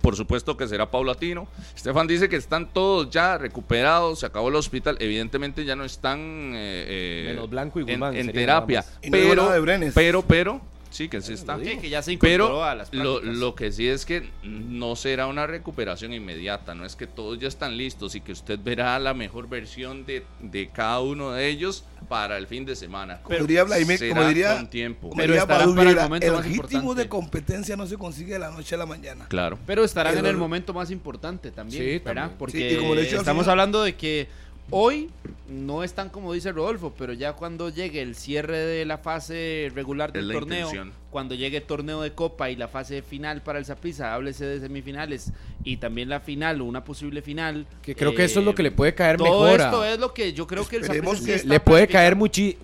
por 0.00 0.16
supuesto 0.16 0.56
que 0.56 0.66
será 0.66 0.90
paulatino. 0.90 1.46
Estefan 1.74 2.06
dice 2.06 2.28
que 2.28 2.36
están 2.36 2.72
todos 2.72 3.10
ya 3.10 3.38
recuperados, 3.38 4.20
se 4.20 4.26
acabó 4.26 4.48
el 4.48 4.56
hospital, 4.56 4.96
evidentemente 5.00 5.64
ya 5.64 5.76
no 5.76 5.84
están 5.84 6.52
eh, 6.54 7.26
Menos 7.28 7.50
Blanco 7.50 7.80
y 7.80 7.82
en, 7.82 7.88
Guzmán, 7.88 8.16
en 8.16 8.32
terapia. 8.32 8.84
Y 9.02 9.10
no 9.10 9.12
pero, 9.12 9.52
pero, 9.94 10.22
pero, 10.22 10.60
sí 10.90 11.08
que 11.08 11.20
sí 11.22 11.32
está. 11.32 11.58
Sí, 11.58 11.78
que 11.78 11.88
ya 11.88 12.02
se 12.02 12.12
incorporó 12.12 12.46
Pero 12.46 12.64
a 12.64 12.74
las 12.74 12.92
lo, 12.92 13.20
lo 13.20 13.54
que 13.54 13.72
sí 13.72 13.88
es 13.88 14.04
que 14.04 14.28
no 14.42 14.96
será 14.96 15.26
una 15.26 15.46
recuperación 15.46 16.12
inmediata, 16.12 16.74
no 16.74 16.84
es 16.84 16.96
que 16.96 17.06
todos 17.06 17.38
ya 17.38 17.48
están 17.48 17.76
listos 17.76 18.14
y 18.14 18.20
que 18.20 18.32
usted 18.32 18.58
verá 18.62 18.98
la 18.98 19.14
mejor 19.14 19.48
versión 19.48 20.04
de, 20.04 20.24
de 20.40 20.68
cada 20.68 21.00
uno 21.00 21.30
de 21.32 21.48
ellos 21.48 21.84
para 22.08 22.36
el 22.38 22.46
fin 22.46 22.64
de 22.64 22.74
semana. 22.76 23.20
Como 23.22 23.38
diría 23.38 23.64
Vladimir, 23.64 23.98
Será 23.98 24.14
como 24.16 24.28
diría, 24.28 24.56
con 24.56 24.68
tiempo. 24.70 25.10
Pero 25.16 25.22
diría 25.32 25.42
estarán 25.42 25.74
para 25.74 25.90
el 25.90 25.96
momento 25.96 26.26
el 26.26 26.32
más 26.32 26.46
importante. 26.46 27.02
de 27.02 27.08
competencia 27.08 27.76
no 27.76 27.86
se 27.86 27.96
consigue 27.96 28.32
de 28.34 28.38
la 28.40 28.50
noche 28.50 28.74
a 28.74 28.78
la 28.78 28.86
mañana. 28.86 29.26
Claro. 29.28 29.58
Pero 29.66 29.84
estarán 29.84 30.14
en 30.14 30.20
Pero- 30.20 30.30
el 30.30 30.36
momento 30.36 30.74
más 30.74 30.90
importante 30.90 31.50
también, 31.50 31.82
Sí, 31.82 31.90
¿verdad? 32.04 32.22
también. 32.22 32.38
Porque 32.38 32.70
Sí, 32.70 32.76
como 32.76 32.94
estamos 32.94 33.48
hablando 33.48 33.82
de 33.82 33.94
que 33.96 34.28
hoy 34.70 35.10
no 35.48 35.82
están 35.82 36.08
como 36.08 36.32
dice 36.32 36.52
Rodolfo, 36.52 36.94
pero 36.96 37.12
ya 37.12 37.34
cuando 37.34 37.68
llegue 37.68 38.02
el 38.02 38.14
cierre 38.14 38.58
de 38.58 38.84
la 38.84 38.98
fase 38.98 39.70
regular 39.74 40.12
del 40.12 40.30
Es 40.30 40.36
torneo, 40.38 40.68
intención. 40.68 40.92
Cuando 41.10 41.34
llegue 41.34 41.56
el 41.58 41.62
torneo 41.64 42.02
de 42.02 42.12
Copa 42.12 42.50
y 42.50 42.56
la 42.56 42.68
fase 42.68 43.02
final 43.02 43.42
para 43.42 43.58
el 43.58 43.64
Saprissa, 43.64 44.14
háblese 44.14 44.46
de 44.46 44.60
semifinales 44.60 45.32
y 45.64 45.76
también 45.78 46.08
la 46.08 46.20
final 46.20 46.60
o 46.60 46.64
una 46.64 46.84
posible 46.84 47.20
final. 47.20 47.66
Que 47.82 47.94
creo 47.96 48.14
que 48.14 48.24
eso 48.24 48.38
es 48.40 48.46
lo 48.46 48.54
que 48.54 48.62
le 48.62 48.70
puede 48.70 48.94
caer 48.94 49.16
todo 49.16 49.26
mejor 49.44 49.60
a- 49.60 49.64
esto 49.66 49.84
es 49.84 49.98
lo 49.98 50.14
que 50.14 50.32
yo 50.32 50.46
creo 50.46 50.66
que 50.66 50.76
el 50.76 50.84
Saprissa 50.84 51.38
sí 51.38 51.48
le 51.48 51.58
puede 51.60 51.88
caer 51.88 52.14
muchi, 52.16 52.56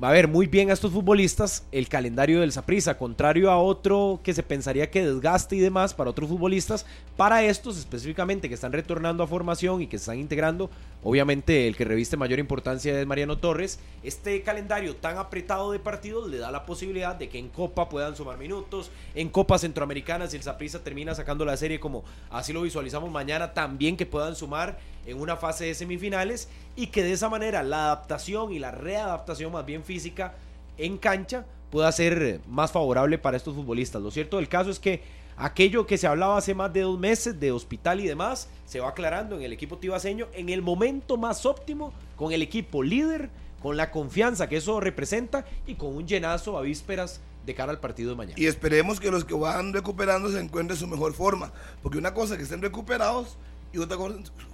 a 0.00 0.10
ver, 0.10 0.26
muy 0.28 0.46
bien 0.46 0.70
a 0.70 0.72
estos 0.72 0.90
futbolistas 0.92 1.64
el 1.70 1.88
calendario 1.88 2.40
del 2.40 2.50
Saprissa, 2.52 2.98
contrario 2.98 3.50
a 3.50 3.58
otro 3.58 4.20
que 4.24 4.34
se 4.34 4.42
pensaría 4.42 4.90
que 4.90 5.06
desgaste 5.06 5.56
y 5.56 5.60
demás 5.60 5.94
para 5.94 6.10
otros 6.10 6.28
futbolistas, 6.28 6.84
para 7.16 7.42
estos 7.44 7.78
específicamente 7.78 8.48
que 8.48 8.54
están 8.54 8.72
retornando 8.72 9.22
a 9.22 9.26
formación 9.28 9.80
y 9.80 9.86
que 9.86 9.96
se 9.98 10.02
están 10.02 10.18
integrando, 10.18 10.70
obviamente 11.04 11.68
el 11.68 11.76
que 11.76 11.84
reviste 11.84 12.16
mayor 12.16 12.38
importancia 12.38 12.98
es 13.00 13.06
Mariano 13.06 13.38
Torres, 13.38 13.78
este 14.02 14.42
calendario 14.42 14.96
tan 14.96 15.18
apretado 15.18 15.72
de 15.72 15.78
partidos 15.78 16.28
le 16.28 16.38
da 16.38 16.50
la 16.50 16.66
posibilidad 16.66 17.14
de 17.14 17.28
que 17.28 17.38
en 17.38 17.48
Copa 17.48 17.88
puedan 17.92 18.16
sumar 18.16 18.38
minutos, 18.38 18.90
en 19.14 19.28
Copa 19.28 19.58
Centroamericana 19.58 20.26
si 20.26 20.38
el 20.38 20.42
Saprissa 20.42 20.82
termina 20.82 21.14
sacando 21.14 21.44
la 21.44 21.58
serie 21.58 21.78
como 21.78 22.04
así 22.30 22.54
lo 22.54 22.62
visualizamos 22.62 23.10
mañana, 23.10 23.52
también 23.52 23.98
que 23.98 24.06
puedan 24.06 24.34
sumar 24.34 24.78
en 25.04 25.20
una 25.20 25.36
fase 25.36 25.66
de 25.66 25.74
semifinales 25.74 26.48
y 26.74 26.86
que 26.86 27.02
de 27.02 27.12
esa 27.12 27.28
manera 27.28 27.62
la 27.62 27.84
adaptación 27.84 28.50
y 28.50 28.58
la 28.58 28.70
readaptación 28.70 29.52
más 29.52 29.66
bien 29.66 29.84
física 29.84 30.32
en 30.78 30.96
cancha 30.96 31.44
pueda 31.70 31.92
ser 31.92 32.40
más 32.48 32.72
favorable 32.72 33.18
para 33.18 33.36
estos 33.36 33.54
futbolistas. 33.54 34.00
Lo 34.00 34.10
cierto 34.10 34.38
del 34.38 34.48
caso 34.48 34.70
es 34.70 34.78
que 34.78 35.02
aquello 35.36 35.86
que 35.86 35.98
se 35.98 36.06
hablaba 36.06 36.38
hace 36.38 36.54
más 36.54 36.72
de 36.72 36.80
dos 36.80 36.98
meses 36.98 37.38
de 37.38 37.52
hospital 37.52 38.00
y 38.00 38.06
demás 38.06 38.48
se 38.64 38.80
va 38.80 38.88
aclarando 38.88 39.36
en 39.36 39.42
el 39.42 39.52
equipo 39.52 39.76
tibaseño 39.76 40.28
en 40.32 40.48
el 40.48 40.62
momento 40.62 41.18
más 41.18 41.44
óptimo 41.44 41.92
con 42.16 42.32
el 42.32 42.40
equipo 42.40 42.82
líder, 42.82 43.28
con 43.62 43.76
la 43.76 43.90
confianza 43.90 44.48
que 44.48 44.56
eso 44.56 44.80
representa 44.80 45.44
y 45.66 45.74
con 45.74 45.94
un 45.94 46.06
llenazo 46.06 46.56
a 46.56 46.62
vísperas 46.62 47.20
de 47.44 47.54
cara 47.54 47.72
al 47.72 47.80
partido 47.80 48.10
de 48.10 48.16
mañana. 48.16 48.36
Y 48.38 48.46
esperemos 48.46 49.00
que 49.00 49.10
los 49.10 49.24
que 49.24 49.34
van 49.34 49.72
recuperando 49.72 50.30
se 50.30 50.40
encuentren 50.40 50.78
su 50.78 50.86
mejor 50.86 51.14
forma. 51.14 51.52
Porque 51.82 51.98
una 51.98 52.14
cosa 52.14 52.34
es 52.34 52.38
que 52.38 52.44
estén 52.44 52.62
recuperados 52.62 53.36
y 53.72 53.78
otra 53.78 53.96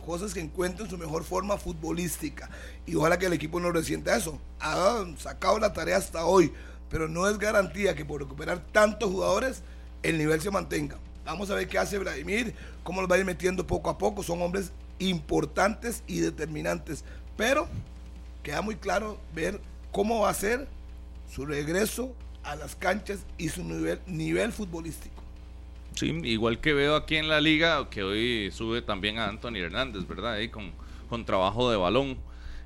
cosa, 0.07 0.27
es 0.27 0.35
que 0.35 0.41
encuentren 0.41 0.89
su 0.89 0.97
mejor 0.97 1.25
forma 1.25 1.59
futbolística. 1.59 2.49
Y 2.87 2.95
ojalá 2.95 3.19
que 3.19 3.27
el 3.27 3.33
equipo 3.33 3.59
no 3.59 3.73
resienta 3.73 4.17
eso. 4.17 4.39
Han 4.61 5.19
sacado 5.19 5.59
la 5.59 5.73
tarea 5.73 5.97
hasta 5.97 6.25
hoy, 6.25 6.53
pero 6.89 7.09
no 7.09 7.29
es 7.29 7.39
garantía 7.39 7.97
que 7.97 8.05
por 8.05 8.21
recuperar 8.21 8.65
tantos 8.73 9.11
jugadores 9.11 9.63
el 10.03 10.19
nivel 10.19 10.41
se 10.41 10.51
mantenga. 10.51 10.99
Vamos 11.25 11.51
a 11.51 11.55
ver 11.55 11.69
qué 11.69 11.79
hace 11.79 11.99
Vladimir, 11.99 12.55
cómo 12.85 13.01
los 13.03 13.11
va 13.11 13.17
a 13.17 13.19
ir 13.19 13.25
metiendo 13.25 13.67
poco 13.67 13.91
a 13.91 13.99
poco. 13.99 14.23
Son 14.23 14.41
hombres 14.41 14.73
importantes 15.01 16.05
y 16.07 16.21
determinantes. 16.21 17.05
Pero 17.37 17.69
queda 18.43 18.63
muy 18.63 18.77
claro 18.77 19.19
ver 19.35 19.61
cómo 19.91 20.21
va 20.21 20.31
a 20.31 20.35
ser 20.35 20.69
su 21.31 21.45
regreso 21.45 22.15
a 22.51 22.57
las 22.57 22.75
canchas 22.77 23.21
y 23.37 23.49
su 23.49 23.63
nivel, 23.65 23.99
nivel 24.07 24.53
futbolístico. 24.53 25.23
Sí, 25.95 26.07
igual 26.25 26.61
que 26.61 26.75
veo 26.75 26.95
aquí 26.97 27.17
en 27.17 27.29
la 27.29 27.41
liga, 27.41 27.89
que 27.91 28.03
hoy 28.05 28.51
sube 28.53 28.83
también 28.83 29.19
a 29.19 29.29
Anthony 29.29 29.57
Hernández, 29.57 30.07
¿verdad? 30.07 30.35
Ahí 30.35 30.49
con, 30.49 30.71
con 31.09 31.25
trabajo 31.25 31.71
de 31.71 31.77
balón. 31.77 32.17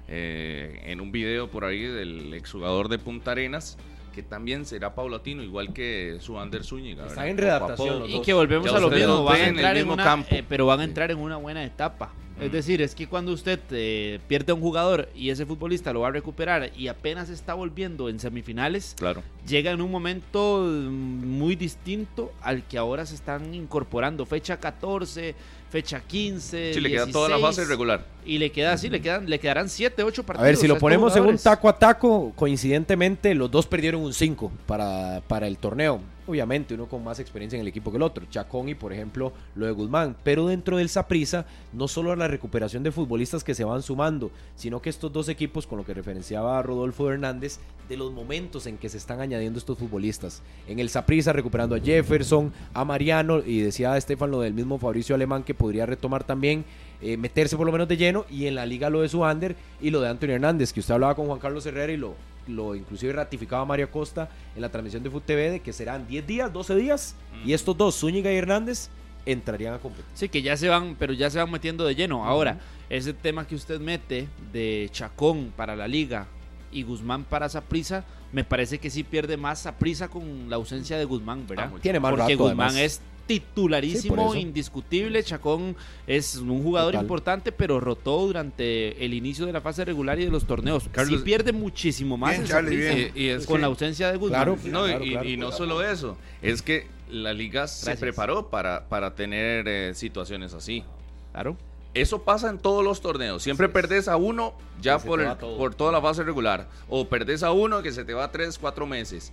eh, 0.09 0.82
en 0.86 1.00
un 1.00 1.10
video 1.12 1.48
por 1.50 1.64
ahí 1.64 1.80
del 1.82 2.34
exjugador 2.34 2.88
de 2.88 2.98
Punta 2.98 3.30
Arenas, 3.30 3.78
que 4.14 4.22
también 4.22 4.66
será 4.66 4.94
paulatino, 4.94 5.42
igual 5.42 5.72
que 5.72 6.18
su 6.20 6.38
Ander 6.38 6.64
Zúñiga. 6.64 7.06
Están 7.06 7.24
¿verdad? 7.24 7.28
en 7.30 7.38
redactación 7.38 8.10
Y 8.10 8.20
que 8.20 8.32
volvemos 8.34 8.70
Ya 8.70 8.76
a 8.76 8.80
lo 8.80 8.90
mismo, 8.90 9.14
los 9.14 9.24
van 9.24 9.34
a 9.34 9.38
ven 9.38 9.42
en 9.42 9.48
el 9.50 9.54
entrar 9.56 9.76
en 9.76 9.82
mismo 9.82 9.94
una, 9.94 10.04
campo. 10.04 10.28
eh, 10.34 10.44
pero 10.46 10.66
van 10.66 10.80
a 10.80 10.84
entrar 10.84 11.10
en 11.10 11.18
una 11.18 11.36
buena 11.38 11.64
etapa. 11.64 12.12
Es 12.43 12.52
decir, 12.52 12.82
es 12.82 12.94
que 12.94 13.06
cuando 13.06 13.32
usted 13.32 13.60
eh, 13.70 14.19
pierde 14.28 14.52
a 14.52 14.55
un 14.55 14.60
jugador 14.60 15.09
y 15.14 15.31
ese 15.31 15.47
futbolista 15.47 15.93
lo 15.93 16.01
va 16.01 16.09
a 16.09 16.10
recuperar 16.10 16.70
y 16.77 16.89
apenas 16.89 17.31
está 17.31 17.55
volviendo 17.55 18.09
en 18.09 18.19
semifinales, 18.19 18.94
Claro. 18.98 19.23
llega 19.47 19.70
en 19.70 19.81
un 19.81 19.90
momento 19.90 20.60
mm, 20.66 20.90
muy 21.39 21.56
distinto 21.56 22.32
al 22.43 22.64
que 22.66 22.78
ahora 22.78 23.06
se 23.06 23.14
están 23.14 23.55
incorporando. 23.55 24.27
Fecha 24.27 24.59
14, 24.59 25.35
fecha 25.73 26.01
15. 26.01 26.74
Sí, 26.74 26.81
le 26.81 26.90
queda 26.90 27.07
toda 27.07 27.31
la 27.31 27.36
16, 27.36 27.57
fase 27.57 27.69
regular. 27.69 28.05
Y 28.24 28.39
le 28.39 28.53
queda 28.53 28.74
así, 28.74 28.90
le 28.90 29.01
quedan, 29.01 29.28
le 29.28 29.40
quedarán 29.40 29.69
7, 29.69 30.03
8 30.03 30.23
A 30.23 30.27
partidos. 30.27 30.47
ver, 30.47 30.57
si 30.57 30.69
lo 30.69 30.78
ponemos 30.78 31.16
en 31.16 31.24
un 31.24 31.39
taco 31.39 31.69
a 31.69 31.77
taco, 31.77 32.32
coincidentemente 32.36 33.35
los 33.35 33.51
dos 33.51 33.66
perdieron 33.66 34.03
un 34.03 34.12
5 34.12 34.53
para, 34.66 35.23
para 35.27 35.47
el 35.49 35.57
torneo. 35.57 36.01
Obviamente, 36.24 36.74
uno 36.74 36.86
con 36.86 37.03
más 37.03 37.19
experiencia 37.19 37.57
en 37.57 37.62
el 37.62 37.69
equipo 37.69 37.90
que 37.90 37.97
el 37.97 38.03
otro. 38.03 38.27
Chacón 38.31 38.69
y, 38.69 38.77
por 38.77 38.93
ejemplo, 38.93 39.32
lo 39.57 39.66
de 39.66 39.73
Guzmán. 39.73 40.15
Pero 40.23 40.47
dentro 40.47 40.77
del 40.77 40.89
Saprisa, 40.89 41.47
no 41.73 41.89
solo 41.89 42.15
la 42.15 42.28
recuperación 42.28 42.85
de 42.85 42.93
futbolistas 42.93 43.43
que 43.43 43.57
se 43.57 43.65
van 43.65 43.82
sumando, 43.82 44.31
sino 44.55 44.81
que 44.81 44.89
estos 44.89 45.12
dos 45.12 45.28
equipos, 45.28 45.66
con 45.66 45.78
lo 45.78 45.85
que 45.85 45.94
referenciaba 45.94 46.62
Rodolfo 46.62 47.11
Hernández, 47.11 47.59
de 47.89 47.97
los 47.97 48.12
momentos 48.12 48.66
en 48.66 48.78
que 48.78 48.89
se 48.89 48.99
están 48.99 49.20
añadiendo 49.20 49.59
estos 49.59 49.77
futbolistas. 49.77 50.43
En 50.69 50.78
el 50.78 50.90
Saprisa, 50.90 51.32
recuperando 51.32 51.74
a 51.74 51.81
Jefferson, 51.81 52.53
a 52.73 52.85
Mariano, 52.85 53.40
y 53.44 53.61
decía 53.61 53.97
Estefan 53.97 54.31
lo 54.31 54.40
del 54.40 54.55
mismo 54.55 54.78
Fabricio 54.78 55.16
Alemán, 55.16 55.43
que 55.43 55.55
podría 55.62 55.86
retomar 55.86 56.24
también 56.24 56.64
eh, 57.01 57.16
meterse 57.16 57.56
por 57.56 57.64
lo 57.64 57.70
menos 57.70 57.86
de 57.86 57.97
lleno 57.97 58.26
y 58.28 58.47
en 58.47 58.56
la 58.56 58.66
liga 58.66 58.90
lo 58.90 59.02
de 59.02 59.09
Suander 59.09 59.55
y 59.80 59.90
lo 59.90 60.01
de 60.01 60.09
Antonio 60.09 60.34
Hernández, 60.34 60.72
que 60.72 60.80
usted 60.80 60.93
hablaba 60.93 61.14
con 61.14 61.26
Juan 61.26 61.39
Carlos 61.39 61.64
Herrera 61.64 61.93
y 61.93 61.97
lo, 61.97 62.16
lo 62.48 62.74
inclusive 62.74 63.12
ratificaba 63.12 63.64
Mario 63.64 63.89
Costa 63.89 64.28
en 64.56 64.62
la 64.62 64.70
transmisión 64.70 65.05
de 65.05 65.10
FUTV 65.10 65.52
de 65.52 65.60
que 65.60 65.72
serán 65.72 66.09
10 66.09 66.26
días, 66.26 66.52
12 66.52 66.74
días 66.74 67.14
y 67.47 67.52
estos 67.52 67.76
dos, 67.76 67.94
Zúñiga 67.94 68.32
y 68.32 68.36
Hernández, 68.36 68.89
entrarían 69.24 69.74
a 69.74 69.78
competir. 69.78 70.05
Sí, 70.14 70.28
que 70.28 70.43
ya 70.43 70.56
se 70.56 70.68
van, 70.68 70.97
pero 70.98 71.12
ya 71.12 71.30
se 71.30 71.39
van 71.39 71.48
metiendo 71.48 71.84
de 71.84 71.94
lleno. 71.94 72.24
Ahora, 72.24 72.59
ese 72.90 73.14
tema 73.14 73.47
que 73.47 73.55
usted 73.55 73.78
mete 73.78 74.26
de 74.52 74.89
Chacón 74.90 75.52
para 75.56 75.76
la 75.76 75.86
liga 75.86 76.26
y 76.72 76.82
Guzmán 76.82 77.22
para 77.22 77.48
Saprisa, 77.48 78.05
me 78.32 78.43
parece 78.43 78.78
que 78.78 78.90
sí 78.90 79.05
pierde 79.05 79.36
más 79.36 79.60
Saprisa 79.60 80.09
con 80.09 80.51
la 80.51 80.56
ausencia 80.56 80.98
de 80.98 81.05
Guzmán, 81.05 81.47
¿verdad? 81.47 81.70
Ah. 81.72 81.78
Tiene 81.80 82.01
más 82.01 82.10
Porque 82.10 82.32
rato, 82.32 82.44
Guzmán 82.44 82.70
además. 82.70 82.82
es 82.82 83.01
titularísimo, 83.27 84.32
Sí, 84.32 84.40
indiscutible. 84.40 85.23
Chacón 85.23 85.77
es 86.07 86.36
un 86.36 86.62
jugador 86.62 86.93
Total. 86.93 87.05
importante, 87.05 87.53
pero 87.53 87.81
rotó 87.81 88.19
durante 88.27 89.05
el 89.05 89.15
inicio 89.15 89.47
de 89.47 89.53
la 89.53 89.61
fase 89.61 89.85
regular 89.85 90.19
y 90.20 90.24
de 90.24 90.31
los 90.31 90.44
torneos. 90.47 90.89
Carlos- 90.93 91.20
sí 91.20 91.24
pierde 91.24 91.53
muchísimo 91.53 92.16
más 92.16 92.36
Bien, 92.36 92.47
Charlie, 92.47 92.77
bien. 92.77 93.12
Y- 93.15 93.23
y 93.24 93.28
es 93.28 93.47
con 93.47 93.57
que- 93.57 93.61
la 93.62 93.66
ausencia 93.69 94.11
de 94.11 94.19
Guzmán. 94.19 94.43
Claro. 94.44 94.59
No, 94.65 94.86
y- 94.86 94.90
Claro, 94.90 95.05
y, 95.05 95.11
claro. 95.11 95.28
y 95.28 95.36
no 95.36 95.53
solo 95.53 95.82
eso, 95.82 96.16
es 96.43 96.62
que 96.62 96.86
la 97.11 97.32
liga 97.32 97.66
se 97.69 97.85
Gracias. 97.86 98.01
preparó 98.01 98.49
para, 98.49 98.89
para 98.89 99.15
tener 99.15 99.66
eh, 99.69 99.94
situaciones 99.94 100.55
así. 100.55 100.85
Claro. 101.32 101.57
Eso 101.94 102.23
pasa 102.23 102.49
en 102.49 102.59
todos 102.59 102.82
los 102.82 103.03
torneos. 103.03 103.43
Siempre 103.43 103.69
perdés 103.69 104.09
a 104.09 104.16
uno 104.16 104.55
ya 104.81 104.99
por, 104.99 105.20
el- 105.20 105.36
por 105.36 105.74
toda 105.74 105.93
la 105.93 106.01
fase 106.01 106.23
regular. 106.23 106.69
O 106.89 107.07
perdés 107.09 107.43
a 107.43 107.53
uno 107.53 107.82
que 107.82 107.93
se 107.93 108.05
te 108.07 108.15
va 108.15 108.31
tres, 108.32 108.59
cuatro 108.59 108.86
meses. 108.86 109.31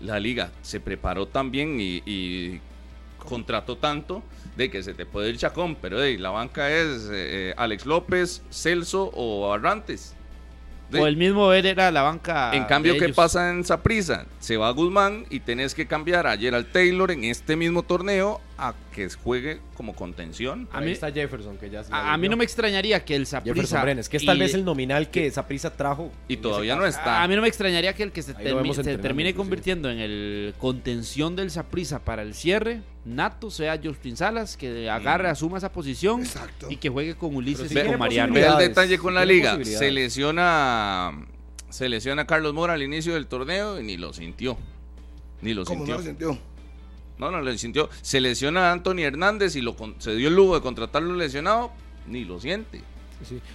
La 0.00 0.20
liga 0.20 0.52
se 0.60 0.80
preparó 0.80 1.26
también 1.26 1.80
y, 1.80 2.02
y 2.04 2.60
contrató 3.24 3.76
tanto 3.76 4.22
de 4.56 4.70
que 4.70 4.82
se 4.82 4.94
te 4.94 5.06
puede 5.06 5.30
ir 5.30 5.36
Chacón. 5.38 5.76
Pero 5.80 6.02
hey, 6.02 6.16
la 6.18 6.30
banca 6.30 6.70
es 6.70 7.04
eh, 7.10 7.50
eh, 7.50 7.54
Alex 7.56 7.86
López, 7.86 8.42
Celso 8.50 9.10
o 9.14 9.48
Barrantes. 9.48 10.14
De- 10.90 11.00
O 11.00 11.06
el 11.06 11.16
mismo 11.16 11.52
él 11.52 11.64
era 11.66 11.90
la 11.90 12.02
banca. 12.02 12.54
en 12.54 12.64
cambio, 12.64 12.92
de 12.92 12.98
¿qué 12.98 13.04
ellos. 13.06 13.16
pasa 13.16 13.50
en 13.50 13.64
Saprisa? 13.64 14.26
Se 14.38 14.56
va 14.58 14.70
Guzmán 14.70 15.24
y 15.30 15.40
tenés 15.40 15.74
que 15.74 15.86
cambiar 15.86 16.26
a 16.26 16.36
Gerald 16.36 16.70
Taylor 16.72 17.10
en 17.10 17.24
este 17.24 17.56
mismo 17.56 17.82
torneo 17.82 18.40
a 18.56 18.72
que 18.94 19.08
juegue 19.10 19.60
como 19.76 19.94
contención. 19.96 20.68
A 20.72 20.78
Ahí 20.78 20.86
mí- 20.86 20.92
está 20.92 21.10
Jefferson, 21.10 21.56
que 21.58 21.70
ya 21.70 21.82
se 21.82 21.92
A, 21.92 22.12
a 22.14 22.16
mí 22.16 22.28
no 22.28 22.36
me 22.36 22.44
extrañaría 22.44 23.04
que 23.04 23.16
el 23.16 23.26
Jefferson 23.26 23.48
Saprissa 23.48 23.82
Brenes, 23.82 24.08
que 24.08 24.16
es 24.18 24.24
tal 24.24 24.36
y- 24.36 24.40
vez 24.40 24.54
el 24.54 24.64
nominal 24.64 25.10
que 25.10 25.30
Saprissa 25.30 25.70
trajo. 25.76 26.12
Y 26.28 26.36
todavía 26.36 26.76
no 26.76 26.86
está. 26.86 27.22
A 27.22 27.28
mí 27.28 27.34
no 27.34 27.42
me 27.42 27.48
extrañaría 27.48 27.92
que 27.94 28.04
el 28.04 28.12
que 28.12 28.22
se, 28.22 28.32
Ahí 28.36 28.44
termi- 28.46 29.00
termine 29.02 29.34
convirtiendo 29.34 29.90
en 29.90 29.98
el 29.98 30.54
contención 30.58 31.34
del 31.36 31.50
Saprissa 31.50 31.98
para 32.04 32.22
el 32.22 32.34
cierre, 32.34 32.82
nato, 33.04 33.50
sea 33.50 33.80
Justin 33.82 34.16
Salas, 34.16 34.56
que 34.56 34.88
agarre, 34.88 35.28
asuma 35.28 35.58
esa 35.58 35.72
posición 35.72 36.20
Exacto. 36.20 36.68
y 36.70 36.76
que 36.76 36.88
juegue 36.88 37.16
con 37.16 37.34
Ulises 37.34 37.70
y 37.70 37.74
tiene 37.74 37.90
con 37.90 37.98
Mariano. 37.98 38.34
Ve 38.34 38.46
el 38.46 38.56
detalle 38.58 38.98
con 38.98 39.14
la 39.14 39.24
liga. 39.24 39.58
Se 39.64 39.90
lesiona, 39.90 41.26
se 41.70 41.88
lesiona 41.88 42.22
a 42.22 42.26
Carlos 42.26 42.54
Mora 42.54 42.74
al 42.74 42.82
inicio 42.82 43.14
del 43.14 43.26
torneo 43.26 43.80
y 43.80 43.82
ni 43.84 43.96
lo 43.96 44.12
sintió. 44.12 44.56
Ni 45.42 45.52
lo 45.54 45.64
Como 45.64 45.80
no 45.86 45.86
sintió. 45.86 45.96
lo 45.96 46.02
sintió. 46.34 46.53
No, 47.18 47.30
no 47.30 47.40
lo 47.40 47.56
sintió. 47.56 47.88
Se 48.02 48.20
lesiona 48.20 48.70
a 48.70 48.72
Anthony 48.72 49.00
Hernández 49.00 49.56
y 49.56 49.60
lo 49.60 49.76
se 49.98 50.16
dio 50.16 50.28
el 50.28 50.36
lujo 50.36 50.54
de 50.54 50.60
contratarlo 50.60 51.14
lesionado, 51.14 51.70
ni 52.06 52.24
lo 52.24 52.40
siente. 52.40 52.82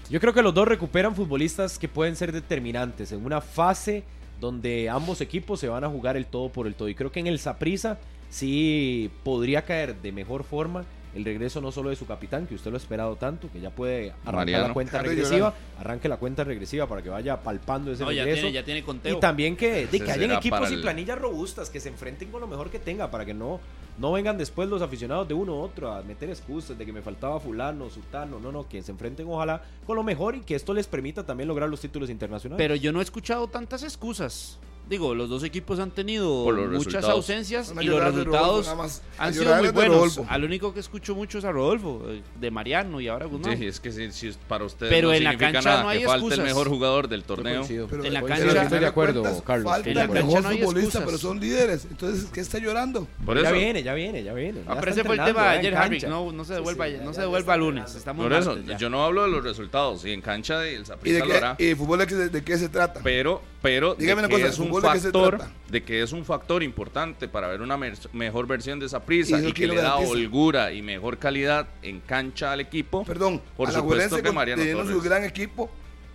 Yo 0.10 0.20
creo 0.20 0.34
que 0.34 0.42
los 0.42 0.54
dos 0.54 0.68
recuperan 0.68 1.16
futbolistas 1.16 1.78
que 1.78 1.88
pueden 1.88 2.16
ser 2.16 2.32
determinantes 2.32 3.12
en 3.12 3.24
una 3.26 3.42
fase 3.42 4.04
donde 4.40 4.90
ambos 4.90 5.22
equipos 5.22 5.60
se 5.60 5.68
van 5.68 5.84
a 5.84 5.90
jugar 5.90 6.16
el 6.16 6.26
todo 6.26 6.50
por 6.50 6.66
el 6.66 6.76
todo. 6.76 6.88
Y 6.90 6.96
creo 6.96 7.12
que 7.12 7.20
en 7.20 7.28
el 7.28 7.40
Saprissa 7.40 8.00
sí 8.30 9.12
podría 9.24 9.66
caer 9.66 10.02
de 10.02 10.12
mejor 10.12 10.44
forma 10.44 10.86
el 11.16 11.26
regreso 11.26 11.60
no 11.62 11.72
solo 11.72 11.90
de 11.90 11.96
su 11.96 12.06
capitán, 12.06 12.46
que 12.46 12.56
usted 12.56 12.70
lo 12.72 12.78
ha 12.78 12.80
esperado 12.80 13.16
tanto, 13.16 13.50
que 13.52 13.60
ya 13.60 13.70
puede 13.72 14.12
arrancar 14.12 14.36
Mariano. 14.36 14.68
la 14.68 14.74
cuenta 14.74 15.02
regresiva, 15.02 15.54
arranque 15.80 16.08
la 16.08 16.18
cuenta 16.18 16.44
regresiva 16.44 16.88
para 16.88 17.02
que 17.02 17.10
vaya 17.10 17.42
palpando 17.42 17.92
ese 17.92 18.04
No, 18.04 18.12
ya 18.12 18.24
regreso. 18.24 18.44
tiene, 18.44 18.54
ya 18.54 18.64
tiene 18.64 18.84
conteo. 18.84 19.18
Y 19.18 19.20
también 19.20 19.56
que, 19.58 19.88
de 19.88 20.00
que 20.00 20.12
hayan 20.12 20.32
equipos 20.34 20.70
y 20.72 20.76
el- 20.76 20.82
planillas 20.82 21.18
robustas 21.20 21.70
que 21.70 21.80
se 21.80 21.90
enfrenten 21.90 22.30
con 22.32 22.42
lo 22.42 22.48
mejor 22.48 22.70
que 22.70 22.78
tenga 22.80 23.10
para 23.10 23.26
que 23.26 23.34
no, 23.34 23.60
no 23.98 24.12
vengan 24.12 24.38
después 24.38 24.70
los 24.70 24.82
aficionados 24.82 25.28
de 25.28 25.34
uno 25.34 25.56
u 25.56 25.60
otro 25.62 25.92
a 25.92 26.04
meter 26.04 26.30
excusas 26.30 26.78
de 26.78 26.86
que 26.86 26.94
me 26.94 27.02
faltaba 27.02 27.40
fulano, 27.40 27.90
sutano, 27.90 28.40
no, 28.40 28.52
no, 28.52 28.68
que 28.70 28.82
se 28.84 28.92
enfrenten 28.92 29.28
ojalá 29.28 29.62
con 29.88 29.96
lo 29.96 30.04
mejor 30.04 30.36
y 30.36 30.42
que 30.42 30.56
esto 30.56 30.74
les 30.74 30.86
permita 30.88 31.26
también 31.26 31.48
lograr 31.48 31.70
los 31.70 31.82
títulos 31.82 32.10
internacionales. 32.10 32.58
Pero 32.64 32.76
yo 32.76 32.92
no 32.92 33.00
he 33.00 33.04
escuchado 33.04 33.48
tantas 33.48 33.84
excusas. 33.84 34.60
Digo, 34.90 35.14
los 35.14 35.30
dos 35.30 35.44
equipos 35.44 35.80
han 35.80 35.92
tenido 35.92 36.46
muchas 36.46 36.70
resultados. 36.72 37.10
ausencias 37.12 37.74
y 37.80 37.86
los 37.86 38.04
resultados 38.04 38.66
Rodolfo, 38.66 38.76
más. 38.76 39.02
han 39.20 39.34
sido 39.36 39.56
muy 39.58 39.70
buenos. 39.70 40.20
Al 40.28 40.44
único 40.44 40.74
que 40.74 40.80
escucho 40.80 41.14
mucho 41.14 41.38
es 41.38 41.46
a 41.46 41.52
Rodolfo, 41.52 42.02
eh, 42.08 42.22
de 42.40 42.50
Mariano 42.52 43.00
y 43.00 43.08
ahora 43.08 43.28
Guzmán. 43.28 43.56
Sí, 43.58 43.68
es 43.68 43.80
que 43.80 43.92
si, 43.92 44.12
si 44.12 44.32
para 44.48 44.66
ustedes 44.66 44.92
Pero 44.92 45.10
no 45.10 45.14
en 45.14 45.24
la 45.24 45.38
cancha 45.38 45.62
nada 45.62 45.84
no 45.84 45.90
hay 45.90 46.00
que 46.00 46.06
falte 46.08 46.34
el 46.36 46.42
mejor 46.42 46.68
jugador 46.70 47.08
del 47.08 47.24
torneo. 47.24 47.64
Pero 47.68 48.04
En 48.04 48.14
la 48.14 48.22
pero 48.22 48.28
cancha- 48.34 48.50
final 48.50 48.64
Estoy 48.64 48.80
de 48.80 48.86
acuerdo, 48.88 49.22
cuentas, 49.22 49.44
Carlos. 49.46 49.72
Falta 49.72 49.90
En 49.90 49.96
la 49.96 50.08
cancha 50.08 50.24
mejor 50.26 50.42
no 50.44 50.50
hay 50.50 50.58
futbolista, 50.58 50.88
excusas. 51.00 51.06
pero 51.06 51.18
son 51.20 51.40
líderes. 51.40 51.86
Entonces, 51.90 52.26
¿qué 52.34 52.40
está 52.42 52.58
llorando? 52.58 53.08
Por 53.26 53.38
ya 53.40 53.44
eso, 53.50 53.54
viene, 53.54 53.84
ya 53.84 53.94
viene, 53.94 54.24
ya 54.24 54.34
viene. 54.34 54.62
Ah, 54.66 54.74
ya 54.74 54.80
pero 54.80 54.90
está 54.90 55.02
ese 55.02 55.04
fue 55.08 55.16
el 55.18 55.24
tema 55.26 55.42
de 55.44 55.48
ya 55.48 55.54
en 55.54 55.60
ayer, 55.60 55.76
Harry. 55.76 55.90
cancha. 56.00 56.08
No, 56.10 56.32
no 56.32 56.44
se 56.44 56.48
Sí, 56.50 56.54
devuelva, 56.56 56.86
sí, 56.88 56.92
ya- 56.94 56.98
no 57.00 57.06
ya 57.06 57.14
se 57.14 57.22
devuelva 57.22 57.58
lunes. 57.58 57.94
Estamos 57.96 58.24
por 58.26 58.34
eso, 58.34 58.58
ya. 58.66 58.76
yo 58.78 58.90
no 58.90 59.04
hablo 59.06 59.22
de 59.22 59.30
los 59.30 59.44
resultados. 59.44 60.04
Y 60.04 60.14
en 60.14 60.22
cancha 60.22 60.66
el 60.66 60.74
¿Y 60.74 60.78
de 60.80 60.86
Saprissa 60.86 61.26
lo 61.26 61.34
hará. 61.36 61.56
y 61.60 61.76
fútbol 61.76 62.00
de 62.00 62.44
qué, 62.44 62.58
se 62.58 62.70
trata? 62.70 63.02
Pero, 63.04 63.42
pero 63.62 63.94
Dígame 63.96 64.22
una 64.22 64.30
cosa, 64.30 64.48
es 64.48 64.58
un 64.58 64.70
¿fútbol 64.82 64.94
de 64.94 65.00
qué 65.00 65.00
se 65.00 65.12
factor, 65.12 65.42
de 65.70 65.84
que 65.84 66.02
es 66.02 66.12
un 66.12 66.26
factor 66.26 66.64
importante 66.64 67.28
para 67.28 67.48
ver 67.48 67.62
una 67.62 67.78
mejor 67.78 68.48
versión 68.48 68.80
de 68.80 68.86
esa 68.86 69.02
prisa 69.02 69.40
¿Y 69.40 69.48
y 69.48 69.54
que 69.54 69.68
le 69.68 69.76
da 69.76 69.96
holgura 69.98 70.72
y 70.72 70.82
mejor 70.82 71.18
calidad 71.18 71.68
en 71.82 72.00
cancha 72.00 72.52
al 72.52 72.62
equipo. 72.62 73.04
Perdón, 73.04 73.42
por 73.56 73.72
supuesto 73.72 74.22
que 74.22 74.32
Mariano 74.32 74.62
teniendo 74.62 74.84
su 74.84 74.94
Torres. 74.94 75.04
gran 75.04 75.24
equipo, 75.26 75.70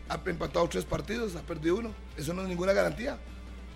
ha 0.08 0.20
empatado 0.26 0.68
tres 0.68 0.84
partidos, 0.84 1.36
ha 1.36 1.42
perdido 1.42 1.76
uno. 1.76 1.92
Eso 2.16 2.34
no 2.34 2.42
es 2.42 2.48
ninguna 2.48 2.72
garantía. 2.72 3.18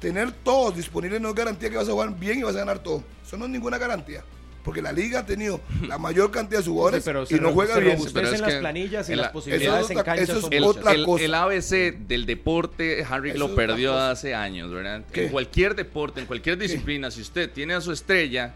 Tener 0.00 0.30
todos 0.30 0.76
disponibles 0.76 1.20
no 1.20 1.30
es 1.30 1.34
garantía 1.34 1.70
que 1.70 1.76
vas 1.76 1.88
a 1.88 1.92
jugar 1.92 2.16
bien 2.18 2.38
y 2.38 2.42
vas 2.42 2.54
a 2.54 2.60
ganar 2.60 2.78
todo. 2.78 3.02
Eso 3.26 3.36
no 3.36 3.46
es 3.46 3.50
ninguna 3.50 3.78
garantía. 3.78 4.22
Porque 4.64 4.82
la 4.82 4.92
liga 4.92 5.20
ha 5.20 5.26
tenido 5.26 5.60
la 5.86 5.96
mayor 5.98 6.30
cantidad 6.30 6.60
de 6.60 6.66
jugadores 6.66 7.02
Sí, 7.02 7.08
pero 7.10 7.24
y 7.30 7.34
no 7.40 7.52
juega 7.52 7.78
bien. 7.78 7.98
Pero 8.12 8.28
es 8.30 8.40
las 8.40 8.52
que 8.54 8.60
planillas 8.60 9.08
y 9.08 9.12
el- 9.12 9.18
las 9.18 9.26
eso 9.28 9.32
posibilidades 9.32 9.84
es 9.86 9.90
en 9.90 9.96
otra- 9.98 10.04
cancha 10.04 10.22
eso 10.24 10.32
es 10.34 10.40
son 10.40 10.64
otra 10.64 10.92
el- 10.92 11.04
cosa. 11.04 11.24
el 11.24 11.34
ABC 11.34 11.92
del 12.06 12.26
deporte, 12.26 13.04
Harry 13.08 13.30
Eso 13.30 13.38
lo 13.38 13.54
perdió 13.54 13.96
hace 13.98 14.34
años, 14.34 14.70
¿verdad? 14.70 15.04
¿Qué? 15.12 15.26
En 15.26 15.32
cualquier 15.32 15.74
deporte, 15.74 16.20
en 16.20 16.26
cualquier 16.26 16.58
disciplina, 16.58 17.10
si 17.10 17.20
usted 17.22 17.50
tiene 17.50 17.74
a 17.74 17.80
su 17.80 17.92
estrella, 17.92 18.54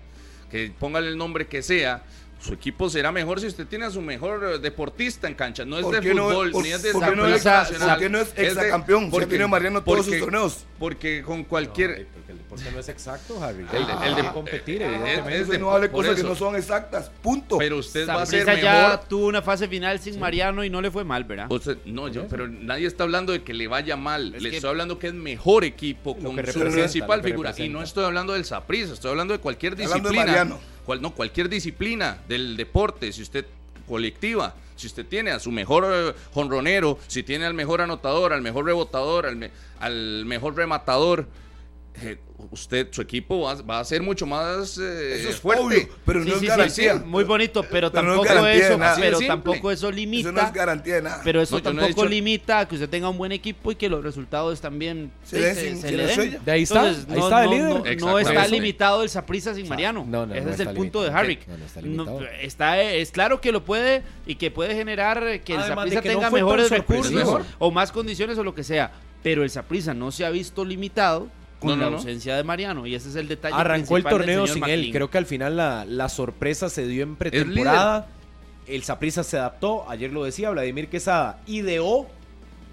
que 0.50 0.70
póngale 0.78 1.08
el 1.08 1.16
nombre 1.16 1.46
que 1.46 1.62
sea, 1.62 2.02
su 2.42 2.54
equipo 2.54 2.90
será 2.90 3.12
mejor 3.12 3.40
si 3.40 3.46
usted 3.46 3.66
tiene 3.68 3.84
a 3.86 3.90
su 3.90 4.00
mejor 4.00 4.42
eh, 4.44 4.58
deportista 4.58 5.28
en 5.28 5.34
cancha. 5.34 5.64
No 5.64 5.78
es 5.78 5.84
¿Por 5.84 6.00
de 6.00 6.12
no- 6.14 6.28
fútbol, 6.28 6.50
por- 6.50 6.62
ni 6.64 6.70
es 6.72 6.82
de 6.82 6.92
por 6.92 7.04
qué 7.08 7.14
no 7.16 7.26
es- 7.28 7.42
por 7.44 7.98
qué 7.98 8.08
no 8.10 8.18
es 8.20 8.34
de- 8.34 8.46
exacampeón? 8.48 9.02
Si 9.02 9.06
ha 9.06 9.10
porque- 9.12 9.26
tenido 9.26 9.48
Mariano 9.48 9.82
todos 9.82 9.98
sus 9.98 10.06
porque- 10.06 10.20
torneos. 10.20 10.64
Porque 10.78 11.22
con 11.22 11.44
cualquier... 11.44 12.08
Porque 12.12 12.32
el 12.32 12.38
deporte 12.38 12.64
no 12.72 12.80
es 12.80 12.88
exacto, 12.88 13.42
Harry. 13.44 13.64
El- 13.72 13.84
Hay 13.90 14.08
el 14.10 14.16
de- 14.16 14.32
competir, 14.32 14.82
eh, 14.82 14.86
evidentemente. 14.86 15.40
es 15.40 15.48
de- 15.48 15.58
no 15.60 15.70
hable 15.70 15.90
cosas 15.90 16.16
que 16.16 16.24
no 16.24 16.34
son 16.34 16.56
exactas. 16.56 17.10
Punto. 17.22 17.58
Pero 17.58 17.76
usted 17.78 18.08
va 18.08 18.22
a 18.22 18.26
ser 18.26 18.44
mejor... 18.44 18.60
ya 18.60 19.00
tuvo 19.08 19.26
una 19.26 19.42
fase 19.42 19.68
final 19.68 20.00
sin 20.00 20.18
Mariano 20.18 20.64
y 20.64 20.70
no 20.70 20.80
le 20.80 20.90
fue 20.90 21.04
mal, 21.04 21.22
¿verdad? 21.22 21.46
Usted- 21.50 21.78
no, 21.84 22.08
yo, 22.08 22.26
pero 22.26 22.48
nadie 22.48 22.88
está 22.88 23.04
hablando 23.04 23.32
de 23.32 23.42
que 23.44 23.54
le 23.54 23.68
vaya 23.68 23.96
mal. 23.96 24.34
Es 24.34 24.42
le 24.42 24.56
estoy 24.56 24.68
hablando 24.70 24.98
que 24.98 25.06
es 25.06 25.14
mejor 25.14 25.62
equipo 25.64 26.16
con 26.16 26.34
su 26.46 26.60
principal 26.60 27.22
figura. 27.22 27.54
Y 27.56 27.68
no 27.68 27.82
estoy 27.82 28.04
hablando 28.04 28.32
del 28.32 28.44
Saprissa, 28.44 28.94
estoy 28.94 29.10
hablando 29.12 29.32
de 29.32 29.38
cualquier 29.38 29.74
Hablando 29.74 30.08
de 30.08 30.14
disciplina. 30.16 30.58
Cual- 30.86 31.00
no, 31.00 31.12
cualquier 31.14 31.48
disciplina 31.48 32.18
del 32.28 32.56
deporte. 32.56 33.12
Si 33.12 33.22
usted 33.22 33.46
colectiva, 33.86 34.54
si 34.76 34.86
usted 34.86 35.06
tiene 35.06 35.30
a 35.30 35.38
su 35.38 35.50
mejor 35.52 35.84
eh, 35.86 36.12
jonronero, 36.32 36.98
si 37.08 37.22
tiene 37.22 37.44
al 37.46 37.54
mejor 37.54 37.80
anotador, 37.80 38.32
al 38.32 38.42
mejor 38.42 38.64
rebotador, 38.64 39.26
al, 39.26 39.36
me- 39.36 39.50
al 39.80 40.24
mejor 40.24 40.56
rematador. 40.56 41.26
Eh, 42.00 42.18
usted, 42.50 42.88
su 42.90 43.02
equipo 43.02 43.42
va, 43.42 43.54
va 43.62 43.80
a 43.80 43.84
ser 43.84 44.02
mucho 44.02 44.26
más 44.26 44.78
eh, 44.78 45.16
Eso 45.20 45.28
es 45.28 45.36
fuerte. 45.40 45.62
obvio, 45.64 45.88
pero 46.06 46.22
Sí, 46.24 46.28
no 46.30 46.30
sí, 46.30 46.34
es 46.34 46.40
sí, 46.40 46.46
garantía. 46.46 46.98
sí, 46.98 47.04
muy 47.04 47.24
bonito, 47.24 47.62
pero, 47.70 47.92
Pero 47.92 48.02
no 48.02 48.22
es 48.22 48.28
tampoco 48.28 48.46
eso, 48.48 48.78
pero 49.00 49.18
tampoco 49.20 49.70
eso 49.70 49.90
limita. 49.90 50.28
Eso 50.30 50.32
no 50.32 50.40
es 50.46 50.52
garantía 50.52 50.94
de 50.96 51.02
nada. 51.02 51.20
Pero 51.22 51.42
eso 51.42 51.56
No, 51.56 51.62
tampoco 51.62 51.86
dicho- 51.88 52.04
limita 52.06 52.60
a 52.60 52.68
que 52.68 52.74
usted 52.76 52.88
tenga 52.88 53.08
un 53.08 53.18
buen 53.18 53.30
equipo 53.32 53.70
y 53.72 53.74
que 53.76 53.88
los 53.88 54.02
resultados 54.02 54.60
también 54.60 55.12
Se 55.22 55.36
sí, 55.36 55.42
den 55.42 55.54
se, 55.54 55.60
sin- 55.68 55.80
se 55.82 55.88
sin 55.88 55.96
le 55.98 56.06
den. 56.06 56.44
De 56.44 56.52
ahí 56.52 56.62
está, 56.62 56.88
Entonces, 56.88 57.06
ahí 57.10 57.16
no, 57.18 57.24
está 57.24 57.44
el 57.44 57.50
líder. 57.50 58.00
no- 58.00 58.18
está 58.18 58.46
limitado 58.48 59.02
el 59.02 59.08
Saprissa 59.08 59.54
sin 59.54 59.68
Mariano. 59.68 60.04
no, 60.08 60.26
no, 60.26 60.34
Ese 60.34 60.44
no 60.44 60.50
es 60.52 60.60
el 60.60 60.68
punto 60.70 61.02
de 61.02 61.10
no 61.10 61.20
está 61.20 61.80
No, 61.82 61.86
limitado. 62.04 62.20
está, 62.40 62.82
es 62.82 63.10
claro 63.12 63.40
que 63.40 63.52
lo 63.52 63.64
puede 63.64 64.02
y 64.26 64.36
que 64.36 64.50
puede 64.50 64.74
generar 64.74 65.40
que 65.42 65.54
el 65.54 65.60
no 65.60 66.00
tenga 66.02 66.30
mejores 66.30 66.70
recursos 66.70 67.42
o 67.58 67.70
más 67.70 67.92
condiciones 67.92 68.38
o 68.38 68.44
lo 68.44 68.54
que 68.54 68.64
sea. 68.64 68.92
Pero 69.22 69.44
el 69.44 69.50
Saprissa 69.50 69.94
no 69.94 70.10
se 70.10 70.24
ha 70.24 70.30
visto 70.30 70.64
limitado 70.64 71.28
con 71.62 71.70
No, 71.70 71.76
no, 71.76 71.82
la 71.84 71.90
no. 71.90 71.96
ausencia 71.96 72.36
de 72.36 72.44
Mariano 72.44 72.86
y 72.86 72.94
ese 72.94 73.08
es 73.08 73.16
el 73.16 73.28
detalle. 73.28 73.54
Arrancó 73.56 73.96
el 73.96 74.04
torneo 74.04 74.46
sin 74.46 74.64
él. 74.68 74.90
Creo 74.92 75.10
que 75.10 75.18
al 75.18 75.26
final 75.26 75.56
la, 75.56 75.84
la 75.86 76.08
sorpresa 76.08 76.68
se 76.68 76.86
dio 76.86 77.02
en 77.02 77.16
pretemporada. 77.16 78.06
El 78.66 78.82
Saprissa 78.84 79.24
se 79.24 79.38
adaptó. 79.38 79.88
Ayer 79.88 80.12
lo 80.12 80.24
decía 80.24 80.50
Vladimir 80.50 80.88
Quesada. 80.88 81.40
Ideó 81.46 82.06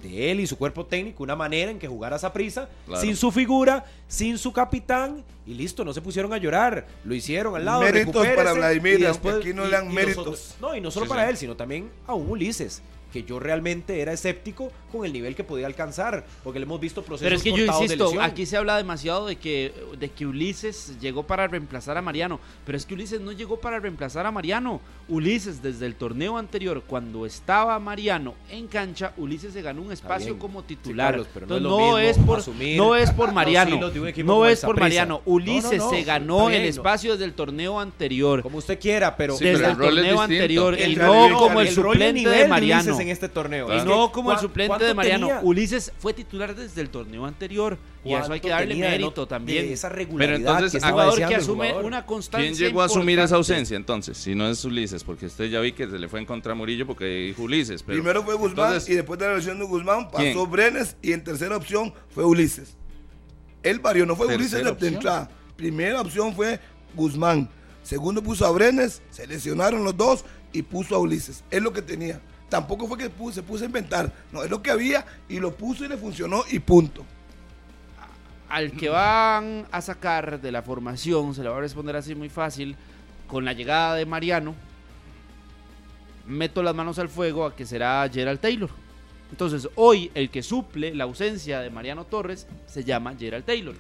de 0.03 0.31
él 0.31 0.39
y 0.39 0.47
su 0.47 0.57
cuerpo 0.57 0.85
técnico 0.85 1.23
una 1.23 1.35
manera 1.35 1.71
en 1.71 1.77
que 1.79 1.87
jugara 1.87 2.17
Saprissa 2.19 2.69
Claro. 2.85 3.01
sin 3.01 3.15
su 3.17 3.31
figura, 3.31 3.85
sin 4.07 4.37
su 4.37 4.53
capitán. 4.53 5.23
Y 5.47 5.55
listo, 5.55 5.83
no 5.83 5.91
se 5.93 6.01
pusieron 6.01 6.31
a 6.31 6.37
llorar. 6.37 6.85
Lo 7.03 7.15
hicieron 7.15 7.55
al 7.55 7.65
lado. 7.65 7.81
Méritos 7.81 8.05
recupérese, 8.13 8.35
para 8.35 8.53
Vladimir, 8.53 8.99
y 8.99 9.05
aunque 9.05 9.29
aquí 9.29 9.53
no 9.53 9.65
le 9.65 9.71
dan 9.71 9.89
y 9.89 9.93
méritos. 9.93 10.17
nosotros- 10.25 10.55
no, 10.61 10.75
y 10.75 10.79
no 10.81 10.91
solo 10.91 11.05
Sí, 11.07 11.09
para 11.09 11.23
sí. 11.23 11.29
él, 11.31 11.37
sino 11.37 11.55
también 11.55 11.89
a 12.05 12.13
un 12.13 12.29
Ulises. 12.29 12.81
Que 13.11 13.23
yo 13.23 13.39
realmente 13.39 14.01
era 14.01 14.13
escéptico 14.13 14.71
con 14.91 15.05
el 15.05 15.13
nivel 15.13 15.35
que 15.35 15.43
podía 15.43 15.65
alcanzar. 15.67 16.25
Porque 16.43 16.59
le 16.59 16.65
hemos 16.65 16.79
visto 16.79 17.01
procesos 17.03 17.25
Pero 17.25 17.35
es 17.35 17.43
que 17.43 17.49
yo 17.51 17.57
de 17.57 17.65
insisto, 17.83 18.11
aquí 18.21 18.45
se 18.45 18.57
habla 18.57 18.77
demasiado 18.77 19.25
de 19.27 19.35
que, 19.35 19.73
de 19.99 20.09
que 20.09 20.25
Ulises 20.25 20.97
llegó 20.99 21.23
para 21.23 21.47
reemplazar 21.47 21.97
a 21.97 22.01
Mariano. 22.01 22.39
Pero 22.65 22.77
es 22.77 22.85
que 22.85 22.93
Ulises 22.93 23.21
no 23.21 23.31
llegó 23.31 23.59
para 23.59 23.79
reemplazar 23.79 24.25
a 24.25 24.31
Mariano. 24.31 24.79
Ulises, 25.07 25.61
desde 25.61 25.85
el 25.85 25.95
torneo 25.95 26.37
anterior, 26.37 26.83
cuando 26.87 27.25
estaba 27.25 27.79
Mariano 27.79 28.35
en 28.51 28.67
cancha, 28.67 29.13
Ulises 29.17 29.53
se 29.53 29.61
ganó 29.61 29.81
un 29.81 29.91
espacio 29.91 30.37
como 30.37 30.61
Sí, 30.61 30.67
titular. 30.67 31.11
Carlos, 31.13 31.27
pero 31.33 31.47
no 31.47 31.55
Entonces, 31.57 31.57
es 31.57 31.63
lo 31.63 31.69
no, 31.69 31.77
mismo 31.77 31.97
es 31.99 32.17
por, 32.27 32.39
asumir 32.39 32.77
no 32.77 32.95
es 32.95 33.11
por 33.11 33.31
Mariano. 33.33 33.79
No 34.23 34.45
es 34.45 34.61
por. 34.61 34.79
Mariano. 34.79 35.15
No, 35.15 35.21
no, 35.25 35.33
Ulises 35.33 35.77
no, 35.79 35.89
se 35.89 36.03
ganó 36.03 36.47
bien, 36.47 36.61
el 36.61 36.67
no. 36.67 36.69
espacio 36.69 37.11
desde 37.13 37.25
el 37.25 37.33
torneo 37.33 37.79
anterior. 37.79 38.43
Como 38.43 38.57
usted 38.59 38.79
quiera, 38.79 39.15
pero 39.17 39.35
Sí, 39.35 39.45
desde 39.45 39.63
pero 39.63 39.69
el, 39.69 39.73
el 39.73 39.77
rol 39.79 39.87
es 39.87 40.03
torneo 40.05 40.21
anterior 40.21 40.73
El 40.79 40.91
y 40.91 40.95
rol- 40.95 41.29
no 41.31 41.37
como 41.39 41.61
el, 41.61 41.69
suplente 41.69 42.29
de 42.29 42.47
Mariano. 42.47 42.98
En 43.01 43.09
este 43.09 43.29
torneo. 43.29 43.67
Y 43.73 43.85
no 43.85 44.07
que, 44.07 44.13
como 44.13 44.31
el 44.31 44.37
¿cuá- 44.37 44.41
suplente 44.41 44.83
de 44.85 44.93
Mariano. 44.93 45.27
tenía? 45.27 45.41
Ulises 45.43 45.91
fue 45.99 46.13
titular 46.13 46.55
desde 46.55 46.81
el 46.81 46.89
torneo 46.89 47.25
anterior. 47.25 47.77
Y 48.03 48.13
eso 48.13 48.31
hay 48.31 48.39
que 48.39 48.47
¿Cuánto 48.47 48.67
darle 48.69 48.75
mérito 48.75 49.27
también. 49.27 49.67
de 49.67 49.73
esa 49.73 49.89
regularidad 49.89 50.37
entonces, 50.39 50.71
que 50.71 50.77
Es 50.77 50.83
un 50.83 50.87
estaba 50.89 51.03
jugador 51.11 51.29
que 51.29 51.35
asume 51.35 51.67
jugador. 51.67 51.85
una 51.85 52.05
constancia. 52.05 52.49
¿Quién 52.49 52.57
llegó 52.67 52.81
a 52.81 52.85
asumir 52.85 53.19
esa 53.19 53.35
ausencia 53.35 53.75
entonces? 53.75 54.17
Si 54.17 54.35
no 54.35 54.47
es 54.47 54.63
Ulises, 54.63 55.03
porque 55.03 55.25
usted 55.25 55.49
ya 55.49 55.59
vi 55.59 55.73
que 55.73 55.85
se 55.87 55.99
le 55.99 56.07
fue 56.07 56.19
en 56.19 56.25
contra 56.25 56.53
a 56.53 56.55
Murillo 56.55 56.87
porque 56.87 57.05
dijo 57.05 57.43
Ulises. 57.43 57.83
Pero, 57.83 57.97
Primero 57.97 58.23
fue 58.23 58.35
Guzmán 58.35 58.67
entonces, 58.67 58.89
y 58.89 58.95
después 58.95 59.19
de 59.19 59.27
la 59.27 59.35
lesión 59.35 59.59
de 59.59 59.65
Guzmán 59.65 60.05
pasó 60.09 60.17
¿Quién? 60.17 60.49
Brenes 60.51 60.95
y 61.01 61.11
en 61.11 61.23
tercera 61.23 61.57
opción 61.57 61.93
fue 62.09 62.23
Ulises. 62.23 62.77
Él 63.63 63.79
varió, 63.79 64.05
no 64.05 64.15
fue 64.15 64.33
Ulises 64.33 64.65
opción. 64.65 64.93
entrada. 64.93 65.29
Primera 65.57 65.99
opción 65.99 66.33
fue 66.33 66.59
Guzmán. 66.95 67.49
Segundo 67.83 68.23
puso 68.23 68.45
a 68.45 68.51
Brenes, 68.51 69.01
se 69.09 69.27
lesionaron 69.27 69.83
los 69.83 69.97
dos 69.97 70.23
y 70.53 70.61
puso 70.61 70.95
a 70.95 70.99
Ulises. 70.99 71.43
Es 71.51 71.61
lo 71.61 71.73
que 71.73 71.81
tenía. 71.81 72.21
Tampoco 72.49 72.87
fue 72.87 72.97
que 72.97 73.11
se 73.31 73.43
puso 73.43 73.63
a 73.63 73.67
inventar. 73.67 74.11
No, 74.31 74.43
es 74.43 74.49
lo 74.49 74.61
que 74.61 74.71
había 74.71 75.05
y 75.27 75.39
lo 75.39 75.55
puso 75.55 75.85
y 75.85 75.87
le 75.87 75.97
funcionó 75.97 76.43
y 76.49 76.59
punto. 76.59 77.05
Al 78.49 78.71
que 78.71 78.89
van 78.89 79.67
a 79.71 79.81
sacar 79.81 80.41
de 80.41 80.51
la 80.51 80.63
formación, 80.63 81.35
se 81.35 81.43
le 81.43 81.49
va 81.49 81.57
a 81.57 81.61
responder 81.61 81.95
así 81.95 82.15
muy 82.15 82.29
fácil. 82.29 82.75
con 83.27 83.45
la 83.45 83.53
llegada 83.53 83.93
de 83.93 84.07
Mariano, 84.07 84.55
meto 86.25 86.63
las 86.63 86.73
manos 86.73 86.97
al 86.97 87.09
fuego 87.09 87.45
a 87.45 87.55
que 87.55 87.63
será 87.63 88.09
Gerald 88.11 88.39
Taylor. 88.39 88.71
Entonces, 89.31 89.69
hoy 89.75 90.09
el 90.15 90.31
que 90.31 90.41
suple 90.41 90.95
la 90.95 91.03
ausencia 91.03 91.59
de 91.59 91.69
Mariano 91.69 92.05
Torres 92.05 92.47
se 92.65 92.83
llama 92.83 93.13
Gerald 93.17 93.45
Taylor. 93.45 93.75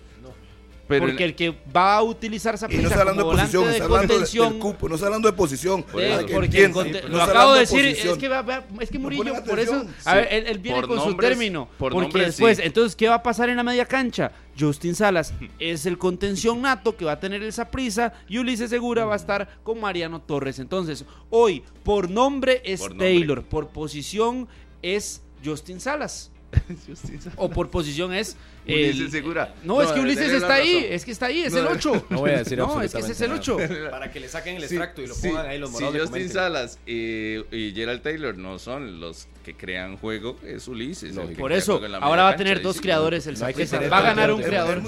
Pero 0.89 1.05
porque 1.05 1.23
el 1.23 1.35
que 1.35 1.55
va 1.73 1.95
a 1.97 2.01
utilizar 2.03 2.55
esa 2.55 2.65
Y 2.69 2.77
no 2.77 2.89
está 2.89 2.99
hablando 3.01 3.23
de 3.23 3.31
posición, 3.37 3.69
está 3.69 3.83
hablando 3.85 4.19
de, 4.19 4.25
del 4.25 4.59
cupo, 4.59 4.89
no 4.89 4.95
está 4.95 5.07
hablando 5.07 5.29
de 5.29 5.37
posición. 5.37 5.85
De- 5.93 6.09
para 6.09 6.25
que 6.25 6.33
porque 6.33 7.03
lo 7.07 7.21
acabo 7.21 7.53
de 7.53 7.59
decir, 7.61 7.85
posición. 7.89 8.13
es 8.13 8.17
que, 8.19 8.27
va- 8.27 8.41
va- 8.41 8.63
es 8.79 8.89
que 8.89 8.99
Murillo, 8.99 9.43
por 9.45 9.59
eso, 9.59 9.85
a 10.03 10.15
ver, 10.15 10.27
él, 10.31 10.47
él 10.47 10.57
viene 10.59 10.79
Por 10.79 10.87
con 10.89 10.99
su 11.11 11.15
término, 11.15 11.69
por 11.77 11.91
porque 11.93 12.05
nombres, 12.07 12.25
después, 12.25 12.57
sí. 12.57 12.63
entonces, 12.65 12.95
¿qué 12.95 13.07
va 13.07 13.15
a 13.15 13.23
pasar 13.23 13.49
en 13.49 13.57
la 13.57 13.63
media 13.63 13.85
cancha? 13.85 14.31
Justin 14.59 14.95
Salas 14.95 15.31
es 15.59 15.85
el 15.85 15.97
contención 15.99 16.61
nato 16.61 16.97
que 16.97 17.05
va 17.05 17.11
a 17.13 17.19
tener 17.19 17.43
el 17.43 17.53
Saprisa 17.53 18.11
y 18.27 18.39
Ulises 18.39 18.71
Segura 18.71 19.05
va 19.05 19.13
a 19.13 19.17
estar 19.17 19.47
con 19.63 19.79
Mariano 19.79 20.19
Torres. 20.21 20.57
Entonces, 20.59 21.05
hoy, 21.29 21.63
por 21.83 22.09
nombre 22.09 22.61
es 22.65 22.79
Por 22.81 22.89
nombre. 22.89 23.07
Taylor, 23.09 23.43
por 23.43 23.67
posición 23.69 24.47
es 24.81 25.21
Justin 25.45 25.79
Salas. 25.79 26.31
O 27.35 27.49
por 27.49 27.69
posición 27.69 28.13
es. 28.13 28.35
el- 28.65 28.89
Ulises 28.91 29.11
Segura. 29.11 29.53
No, 29.63 29.81
es 29.81 29.91
que 29.91 29.99
Ulises 29.99 30.31
está 30.31 30.55
ahí, 30.55 30.85
es 30.89 31.05
que 31.05 31.11
está 31.11 31.27
ahí, 31.27 31.41
es 31.41 31.53
No, 31.53 31.59
el 31.59 31.67
8. 31.67 32.05
No 32.09 32.19
voy 32.19 32.31
a 32.31 32.37
decir 32.39 32.57
No, 32.57 32.81
es 32.81 32.91
que 32.93 32.99
ese 32.99 33.11
es 33.13 33.21
el 33.21 33.31
8. 33.31 33.57
Para 33.91 34.11
que 34.11 34.19
le 34.19 34.27
saquen 34.29 34.55
el 34.57 34.61
Sí, 34.67 34.75
extracto 34.75 35.01
y 35.01 35.07
lo 35.07 35.13
sí, 35.15 35.27
pongan 35.29 35.45
ahí 35.47 35.59
los 35.59 35.71
morados 35.71 35.93
de 35.93 35.99
Justin. 36.01 36.29
Salas 36.29 36.79
y, 36.85 37.37
y 37.55 37.73
Gerald 37.75 38.01
Taylor 38.01 38.37
no 38.37 38.59
son 38.59 38.99
los 38.99 39.27
que 39.43 39.55
crean 39.55 39.97
juego, 39.97 40.37
es 40.45 40.67
Ulises. 40.67 41.15
el 41.15 41.35
Por 41.35 41.51
eso, 41.51 41.81
ahora 42.01 42.23
va 42.23 42.29
a 42.29 42.35
tener 42.35 42.61
dos 42.61 42.81
creadores 42.81 43.25
el 43.27 43.39
No 43.39 43.45
hay 43.45 43.53
que 43.53 43.65
Saprissa. 43.65 43.83
ser 43.83 43.91
Va 43.93 43.99
a 43.99 44.01
ganar 44.13 44.31
un 44.31 44.41
creador. 44.43 44.81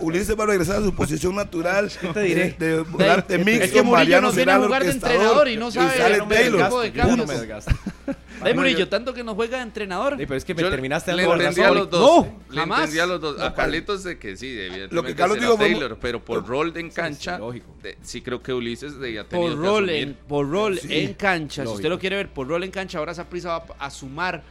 Ulises 0.00 0.38
va 0.38 0.44
a 0.44 0.46
regresar 0.46 0.76
a 0.76 0.84
su 0.84 0.94
posición 0.94 1.34
natural. 1.34 1.90
te 2.12 2.20
diré? 2.20 2.54
De, 2.58 2.76
de 2.78 2.84
jugar 2.84 3.26
de 3.26 3.38
mixto. 3.38 3.64
Es 3.64 3.72
que 3.72 3.82
Murillo 3.82 4.20
nos 4.20 4.36
viene 4.36 4.52
a 4.52 4.56
el 4.56 4.62
jugar 4.64 4.84
de 4.84 4.90
entrenador 4.92 5.48
y 5.48 5.56
no 5.56 5.70
sabe 5.70 5.96
Taylor. 5.98 6.28
desgasto 6.28 6.80
de 6.80 6.92
cambios. 6.92 7.30
Ay, 8.40 8.54
Murillo, 8.54 8.88
tanto 8.88 9.14
que 9.14 9.22
nos 9.24 9.34
juega 9.34 9.58
de 9.58 9.62
entrenador. 9.64 10.16
Sí, 10.18 10.26
pero 10.26 10.36
es 10.36 10.44
que 10.44 10.54
me 10.54 10.62
Yo 10.62 10.70
terminaste 10.70 11.12
le 11.14 11.24
entendí 11.24 11.60
a 11.62 11.70
los 11.70 11.88
dos. 11.90 12.26
No, 12.26 12.40
le 12.50 12.60
jamás. 12.60 12.80
entendí 12.80 12.98
a 13.00 13.06
los 13.06 13.20
dos. 13.20 13.38
No, 13.38 13.44
A 13.44 13.54
Carlitos 13.54 14.04
de 14.04 14.18
que 14.18 14.36
sí, 14.36 14.48
evidentemente 14.48 14.94
Lo 14.94 15.02
que 15.02 15.14
Carlos 15.14 15.38
fue- 15.38 15.56
Taylor, 15.56 15.98
pero 16.00 16.24
por 16.24 16.46
rol 16.46 16.72
de 16.72 16.80
en 16.80 16.90
cancha, 16.90 17.38
lógico. 17.38 17.74
de- 17.82 17.96
sí 18.02 18.20
creo 18.22 18.42
que 18.42 18.52
Ulises 18.52 18.98
de, 18.98 19.18
ha 19.18 19.24
tenido 19.24 19.50
por 19.50 19.60
que 19.62 19.66
rol, 19.68 19.84
asumir. 19.84 20.02
en, 20.02 20.14
por 20.28 20.48
rol 20.50 20.78
Sí, 20.78 20.88
en 20.90 21.14
cancha, 21.14 21.64
si 21.64 21.72
usted 21.72 21.88
lo 21.88 21.98
quiere 21.98 22.16
ver 22.16 22.28
por 22.30 22.46
rol 22.48 22.64
en 22.64 22.70
cancha, 22.70 22.98
ahora 22.98 23.14
Saprissa 23.14 23.58
va 23.58 23.64
a 23.78 23.90
sumar 23.90 24.42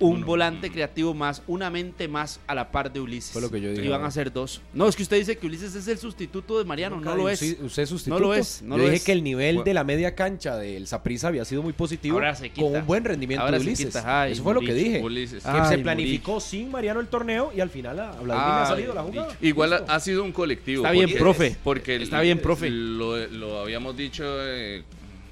un 0.00 0.16
Uno. 0.16 0.26
volante 0.26 0.70
creativo 0.70 1.14
más, 1.14 1.42
una 1.46 1.70
mente 1.70 2.08
más 2.08 2.40
a 2.46 2.54
la 2.54 2.72
par 2.72 2.92
de 2.92 3.00
Ulises. 3.00 3.32
Fue 3.32 3.42
lo 3.42 3.50
que 3.50 3.60
yo 3.60 3.70
dije, 3.70 3.84
Y 3.84 3.88
van 3.88 4.00
¿no? 4.00 4.06
a 4.06 4.10
ser 4.10 4.32
dos. 4.32 4.60
No, 4.72 4.88
es 4.88 4.96
que 4.96 5.02
usted 5.02 5.18
dice 5.18 5.36
que 5.36 5.46
Ulises 5.46 5.74
es 5.74 5.86
el 5.88 5.98
sustituto 5.98 6.58
de 6.58 6.64
Mariano, 6.64 7.00
no 7.00 7.14
lo 7.14 7.28
es. 7.28 7.40
¿Usted 7.42 7.82
es 7.82 7.88
sustituto? 7.88 8.18
No 8.18 8.26
lo 8.26 8.34
es, 8.34 8.62
no 8.62 8.76
Yo 8.76 8.78
lo 8.78 8.84
dije 8.84 8.96
es. 8.96 9.04
que 9.04 9.12
el 9.12 9.22
nivel 9.22 9.56
Bueno. 9.56 9.64
de 9.66 9.74
la 9.74 9.84
media 9.84 10.14
cancha 10.14 10.56
del 10.56 10.86
Saprissa 10.86 11.28
había 11.28 11.44
sido 11.44 11.62
muy 11.62 11.72
positivo 11.74 12.16
Ahora 12.16 12.34
se 12.34 12.48
quita. 12.50 12.66
con 12.66 12.74
un 12.80 12.86
buen 12.86 13.04
rendimiento 13.04 13.44
Ahora 13.44 13.58
de 13.58 13.64
se 13.64 13.68
Ulises. 13.70 13.86
quita, 13.88 14.22
ay, 14.22 14.32
Eso 14.32 14.42
fue 14.42 14.54
lo 14.54 14.60
que 14.60 14.72
dije. 14.74 15.00
Ulises. 15.02 15.44
Que 15.44 15.64
se 15.68 15.78
planificó 15.78 16.40
sin 16.40 16.70
Mariano 16.70 17.00
el 17.00 17.08
torneo 17.08 17.52
y 17.54 17.60
al 17.60 17.68
final 17.70 18.00
a 18.00 18.10
Vladimir 18.12 18.34
ha 18.36 18.62
Ay, 18.62 18.68
salido 18.68 18.94
la 18.94 19.02
jugada. 19.02 19.36
Igual 19.40 19.84
ha, 19.86 20.00
sido 20.00 20.24
un 20.24 20.32
colectivo. 20.32 20.82
Está 20.82 20.92
bien, 20.92 21.12
profe. 21.18 21.56
Porque 21.62 21.96
Está 21.96 22.20
bien, 22.22 22.38
profe. 22.38 22.70
Lo, 22.70 23.18
lo 23.28 23.60
habíamos 23.60 23.96
dicho 23.96 24.24
eh, 24.26 24.82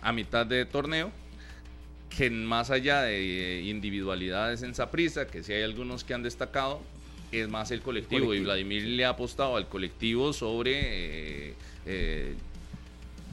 a 0.02 0.12
mitad 0.12 0.44
de 0.44 0.66
torneo 0.66 1.10
que 2.08 2.30
más 2.30 2.70
allá 2.70 3.02
de 3.02 3.58
eh, 3.58 3.62
individualidades 3.62 4.62
en 4.62 4.74
Saprissa, 4.74 5.26
que 5.26 5.42
si 5.42 5.52
hay 5.52 5.62
algunos 5.62 6.04
que 6.04 6.14
han 6.14 6.22
destacado, 6.22 6.80
es 7.32 7.48
más 7.48 7.70
el 7.70 7.80
colectivo, 7.82 8.26
Colectivo. 8.26 8.34
y 8.34 8.44
Vladimir 8.44 8.84
le 8.84 9.04
ha 9.04 9.10
apostado 9.10 9.56
al 9.56 9.68
colectivo 9.68 10.32
sobre 10.32 11.50
eh, 11.50 11.54
eh, 11.86 12.34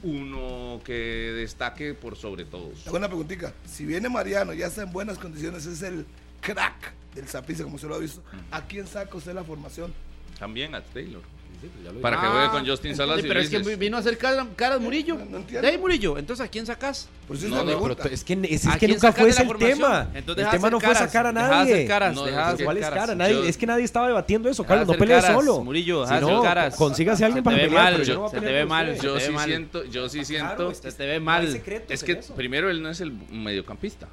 uno 0.02 0.80
que 0.84 0.92
destaque 0.92 1.94
por 1.94 2.16
sobre 2.16 2.44
todos. 2.44 2.86
Una 2.88 3.08
preguntita. 3.08 3.54
Si 3.66 3.86
viene 3.86 4.08
Mariano, 4.08 4.52
ya 4.52 4.66
está 4.66 4.82
en 4.82 4.92
buenas 4.92 5.18
condiciones, 5.18 5.64
es 5.66 5.82
el 5.82 6.04
crack 6.40 6.92
del 7.14 7.26
Saprissa, 7.26 7.64
como 7.64 7.78
se 7.78 7.86
lo 7.86 7.94
ha 7.94 7.98
visto. 7.98 8.22
¿A 8.50 8.66
quién 8.66 8.86
saca 8.86 9.16
usted 9.16 9.32
la 9.32 9.44
formación? 9.44 9.92
También 10.38 10.74
a 10.74 10.82
Taylor. 10.82 11.22
Sí, 11.60 11.68
pues 11.72 11.84
ya 11.86 11.92
lo 11.92 12.00
Para 12.00 12.20
que 12.20 12.26
Ah, 12.26 12.30
juegue 12.30 12.48
con 12.50 12.66
Justin 12.66 12.96
Salas 12.96 13.20
sí, 13.20 13.24
y 13.24 13.28
pero 13.28 13.40
es 13.40 13.48
que 13.50 13.58
vino 13.76 13.96
a 13.96 14.00
hacer 14.00 14.18
caras, 14.18 14.80
Murillo. 14.80 15.16
No, 15.28 15.38
de 15.40 15.66
ahí 15.66 15.78
Murillo, 15.78 16.18
entonces 16.18 16.44
¿a 16.44 16.48
quién 16.48 16.66
sacas? 16.66 17.08
Pues 17.26 17.42
No, 17.44 17.60
es. 17.60 17.76
Pero 17.76 17.96
que, 17.96 18.48
es, 18.54 18.66
¿A 18.66 18.72
que 18.74 18.78
quién 18.80 18.90
nunca 18.92 19.12
fue 19.12 19.28
ese 19.30 19.42
el 19.42 19.56
tema. 19.56 20.08
Entonces 20.14 20.44
el 20.44 20.50
tema 20.50 20.70
no 20.70 20.80
fue 20.80 20.94
sacar 20.94 21.26
a 21.26 21.30
hacer 21.30 21.50
nadie. 21.50 21.86
caras, 21.86 22.14
No, 22.14 22.24
deja 22.24 22.56
¿Cuál 22.62 22.76
es 22.76 22.88
cara? 22.88 23.14
Nadie, 23.14 23.34
Yo- 23.34 23.44
es 23.44 23.56
que 23.56 23.66
nadie 23.66 23.84
estaba 23.84 24.06
debatiendo 24.06 24.48
eso, 24.48 24.64
Carlos. 24.64 24.86
No 24.86 24.94
pelees 24.94 25.24
solo. 25.24 25.62
Murillo, 25.64 26.06
Si 26.06 26.14
deja 26.14 26.26
hacer 26.26 26.42
caras. 26.42 26.76
consígase 26.76 27.24
a 27.24 27.26
alguien 27.26 27.42
Se 27.42 27.50
para 27.50 27.56
pelear, 27.56 27.82
mal, 27.84 27.92
pero 27.94 28.04
yo 28.04 28.28
se 28.28 28.40
te 28.40 28.46
ve 28.52 28.64
mal. 28.66 29.00
Yo 29.00 29.20
sí 29.20 29.32
siento, 29.44 29.84
yo 29.84 30.08
sí 30.08 30.24
siento. 30.24 30.74
Se 30.74 30.92
te 30.92 31.06
ve 31.06 31.20
mal. 31.20 31.46
Es 31.88 32.02
que 32.04 32.16
primero 32.36 32.70
él 32.70 32.82
no 32.82 32.90
es 32.90 33.00
el 33.00 33.12
mediocampista. 33.30 34.08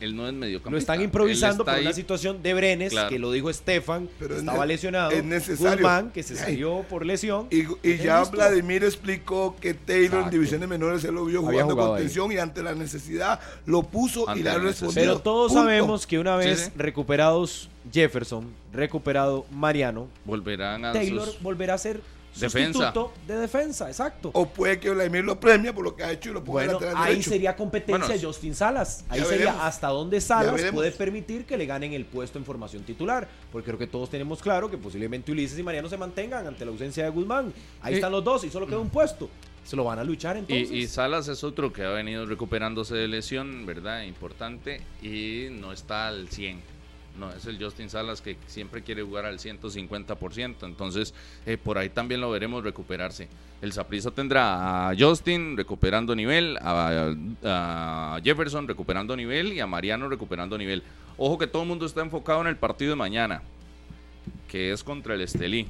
No. 0.00 0.06
Él 0.06 0.16
no 0.16 0.26
es 0.26 0.32
mediocampista. 0.34 0.70
Lo 0.70 0.78
están 0.78 1.02
improvisando 1.02 1.62
está 1.62 1.72
por 1.72 1.74
ahí- 1.74 1.82
una 1.82 1.92
situación 1.92 2.42
de 2.42 2.54
Brenes, 2.54 2.90
Claro. 2.92 3.08
que 3.08 3.18
lo 3.18 3.30
dijo 3.32 3.50
Estefan, 3.50 4.08
Pero 4.18 4.28
que 4.30 4.34
es 4.36 4.40
estaba 4.40 4.66
lesionado. 4.66 5.10
es 5.10 5.24
necesario. 5.24 5.72
Guzmán, 5.76 6.10
que 6.10 6.22
se 6.22 6.36
salió 6.36 6.84
por 6.88 7.04
lesión. 7.06 7.46
Y, 7.50 7.62
y 7.82 7.96
ya 7.98 8.20
Listo. 8.20 8.36
Vladimir 8.36 8.84
explicó 8.84 9.56
que 9.60 9.74
Taylor 9.74 10.24
en 10.24 10.30
divisiones 10.30 10.68
menores 10.68 11.04
él 11.04 11.14
lo 11.14 11.24
vio 11.24 11.40
jugando 11.40 11.72
jugado 11.74 11.88
con 11.90 11.96
ahí. 11.98 12.02
tensión 12.04 12.32
y 12.32 12.38
ante 12.38 12.62
la 12.62 12.74
necesidad 12.74 13.40
lo 13.64 13.82
puso 13.82 14.28
Ante 14.28 14.40
y 14.40 14.42
la 14.44 14.58
respondido. 14.58 15.00
Pero 15.02 15.18
todos 15.20 15.52
Punto. 15.52 15.62
sabemos 15.64 16.06
que 16.06 16.18
una 16.18 16.40
Sí, 16.42 16.48
vez 16.48 16.60
sí. 16.60 16.70
recuperados 16.76 17.68
Jefferson, 17.92 18.48
recuperado 18.72 19.46
Mariano, 19.52 20.08
Volverán 20.24 20.84
a 20.84 20.92
Taylor 20.92 21.24
sus... 21.26 21.40
volverá 21.42 21.74
a 21.74 21.78
ser 21.78 22.00
Defensa. 22.40 22.72
sustituto 22.78 23.12
de 23.26 23.36
defensa, 23.38 23.88
exacto. 23.88 24.30
O 24.34 24.46
puede 24.46 24.78
que 24.78 24.90
Vladimir 24.90 25.24
lo 25.24 25.38
premie 25.40 25.72
por 25.72 25.84
lo 25.84 25.96
que 25.96 26.04
ha 26.04 26.12
hecho 26.12 26.30
y 26.30 26.32
lo 26.32 26.44
ponga 26.44 26.60
Bueno, 26.64 26.72
lateral 26.74 26.96
ahí 26.98 27.10
derecho. 27.14 27.30
sería 27.30 27.56
competencia 27.56 28.06
Bueno, 28.06 28.22
Justin 28.28 28.54
Salas. 28.54 29.04
Ahí 29.08 29.20
sería 29.20 29.36
veremos. 29.38 29.60
hasta 29.62 29.88
dónde 29.88 30.20
Salas 30.20 30.62
puede 30.72 30.90
permitir 30.92 31.44
que 31.46 31.56
le 31.56 31.66
ganen 31.66 31.92
el 31.92 32.04
puesto 32.04 32.38
en 32.38 32.44
formación 32.44 32.82
titular. 32.84 33.28
Porque 33.50 33.66
creo 33.66 33.78
que 33.78 33.86
todos 33.86 34.10
tenemos 34.10 34.40
claro 34.42 34.70
que 34.70 34.78
posiblemente 34.78 35.32
Ulises 35.32 35.58
y 35.58 35.62
Mariano 35.62 35.88
se 35.88 35.96
mantengan 35.96 36.46
ante 36.46 36.64
la 36.64 36.70
ausencia 36.70 37.04
de 37.04 37.10
Guzmán. 37.10 37.52
Ahí 37.80 37.94
están 37.94 38.12
los 38.12 38.22
dos 38.22 38.44
y 38.44 38.50
solo 38.50 38.66
queda 38.66 38.78
un 38.78 38.90
puesto. 38.90 39.28
Se 39.64 39.74
lo 39.74 39.82
van 39.82 39.98
a 39.98 40.04
luchar 40.04 40.36
entonces. 40.36 40.70
Y, 40.70 40.82
y 40.82 40.86
Salas 40.86 41.26
es 41.26 41.42
otro 41.42 41.72
que 41.72 41.82
ha 41.84 41.88
venido 41.90 42.24
recuperándose 42.24 42.94
de 42.94 43.08
lesión, 43.08 43.66
¿verdad? 43.66 44.02
Importante. 44.04 44.80
Y 45.02 45.48
no 45.50 45.72
está 45.72 46.06
al 46.06 46.28
100. 46.28 46.60
No, 47.18 47.30
es 47.32 47.46
el 47.46 47.62
Justin 47.62 47.88
Salas 47.88 48.20
que 48.20 48.36
siempre 48.46 48.82
quiere 48.82 49.02
jugar 49.02 49.24
al 49.24 49.38
150%. 49.38 50.66
Entonces, 50.66 51.14
eh, 51.46 51.56
por 51.56 51.78
ahí 51.78 51.88
también 51.88 52.20
lo 52.20 52.30
veremos 52.30 52.62
recuperarse. 52.62 53.28
El 53.62 53.72
Saprissa 53.72 54.10
tendrá 54.10 54.90
a 54.90 54.94
Justin 54.98 55.56
recuperando 55.56 56.14
nivel, 56.14 56.58
a, 56.60 57.14
a 57.44 58.20
Jefferson 58.22 58.68
recuperando 58.68 59.16
nivel 59.16 59.52
y 59.52 59.60
a 59.60 59.66
Mariano 59.66 60.08
recuperando 60.08 60.58
nivel. 60.58 60.82
Ojo 61.18 61.38
que 61.38 61.46
todo 61.46 61.62
el 61.62 61.68
mundo 61.68 61.86
está 61.86 62.02
enfocado 62.02 62.42
en 62.42 62.46
el 62.48 62.56
partido 62.56 62.90
de 62.90 62.96
mañana, 62.96 63.42
que 64.48 64.72
es 64.72 64.84
contra 64.84 65.14
el 65.14 65.22
Estelí, 65.22 65.66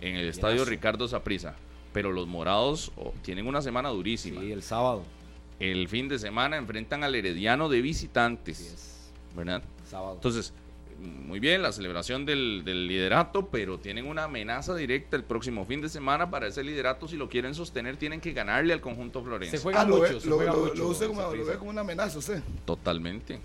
en 0.00 0.16
el 0.16 0.28
estadio. 0.28 0.64
Ricardo 0.64 1.08
Saprissa. 1.08 1.54
Pero 1.92 2.12
los 2.12 2.28
morados 2.28 2.92
oh, 2.96 3.12
tienen 3.22 3.48
una 3.48 3.62
semana 3.62 3.88
durísima. 3.88 4.40
Sí, 4.40 4.52
el 4.52 4.62
sábado. 4.62 5.02
El 5.58 5.88
fin 5.88 6.08
de 6.08 6.18
semana 6.18 6.56
enfrentan 6.56 7.02
al 7.02 7.14
Herediano 7.14 7.68
de 7.68 7.80
visitantes. 7.82 9.10
¿Verdad? 9.36 9.62
Sábado. 9.88 10.14
Entonces, 10.14 10.52
muy 11.00 11.40
bien, 11.40 11.62
la 11.62 11.72
celebración 11.72 12.26
del, 12.26 12.62
del 12.64 12.86
liderato, 12.86 13.48
pero 13.48 13.78
tienen 13.78 14.06
una 14.06 14.24
amenaza 14.24 14.74
directa 14.74 15.16
el 15.16 15.24
próximo 15.24 15.64
fin 15.64 15.80
de 15.80 15.88
semana 15.88 16.30
para 16.30 16.46
ese 16.46 16.62
liderato. 16.62 17.08
Si 17.08 17.16
lo 17.16 17.28
quieren 17.28 17.54
sostener, 17.54 17.96
tienen 17.96 18.20
que 18.20 18.32
ganarle 18.32 18.72
al 18.74 18.80
conjunto 18.80 19.22
florense. 19.22 19.56
se 19.56 19.62
juega 19.62 19.80
Ah, 19.80 19.84
lo, 19.84 19.96
mucho. 19.98 20.14
ve, 20.14 20.20
se 20.20 20.28
lo, 20.28 20.36
juega 20.36 20.52
lo- 20.52 20.58
mucho, 20.60 20.74
lo 20.74 20.88
usted 20.88 21.06
como, 21.06 21.20
lo 21.22 21.26
Saprissa. 21.28 21.50
ve 21.52 21.58
como 21.58 21.70
una 21.70 21.80
amenaza 21.80 22.18
usted. 22.18 22.42
Totalmente. 22.66 23.38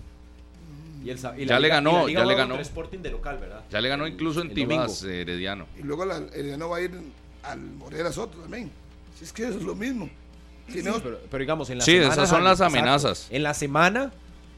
Y 1.03 1.09
el 1.11 1.19
y 1.37 1.45
Ya 1.45 1.59
le 1.59 1.67
ganó, 1.69 2.09
y 2.09 2.13
ya 2.13 2.25
le 2.25 2.33
ganó. 2.35 2.55
contra 2.55 2.61
Sporting 2.63 2.99
de 2.99 3.11
local, 3.11 3.37
¿verdad? 3.37 3.63
Ya 3.69 3.79
le 3.79 3.89
ganó 3.89 4.05
El- 4.05 4.13
incluso 4.13 4.41
en. 4.41 4.53
Tibás, 4.53 5.03
eh, 5.03 5.21
Herediano. 5.21 5.67
Y 5.79 5.83
luego 5.83 6.03
la, 6.03 6.17
el 6.33 6.57
no 6.57 6.69
va 6.69 6.77
a 6.77 6.81
ir 6.81 6.91
al 7.43 7.59
Morera 7.61 8.11
Soto 8.11 8.39
también. 8.39 8.71
Si 9.17 9.23
es 9.23 9.31
que 9.31 9.43
eso 9.47 9.59
es 9.59 9.63
lo 9.63 9.75
mismo. 9.75 10.09
Si 10.67 10.81
no, 10.81 10.95
pero, 10.99 11.19
pero 11.29 11.39
digamos, 11.41 11.69
en 11.69 11.77
la 11.77 11.85
Sí, 11.85 11.91
semana, 11.91 12.11
esas 12.13 12.27
son 12.29 12.43
las 12.43 12.59
exacto. 12.59 12.77
amenazas. 12.79 13.27
En 13.29 13.43
la 13.43 13.53
semana, 13.53 14.11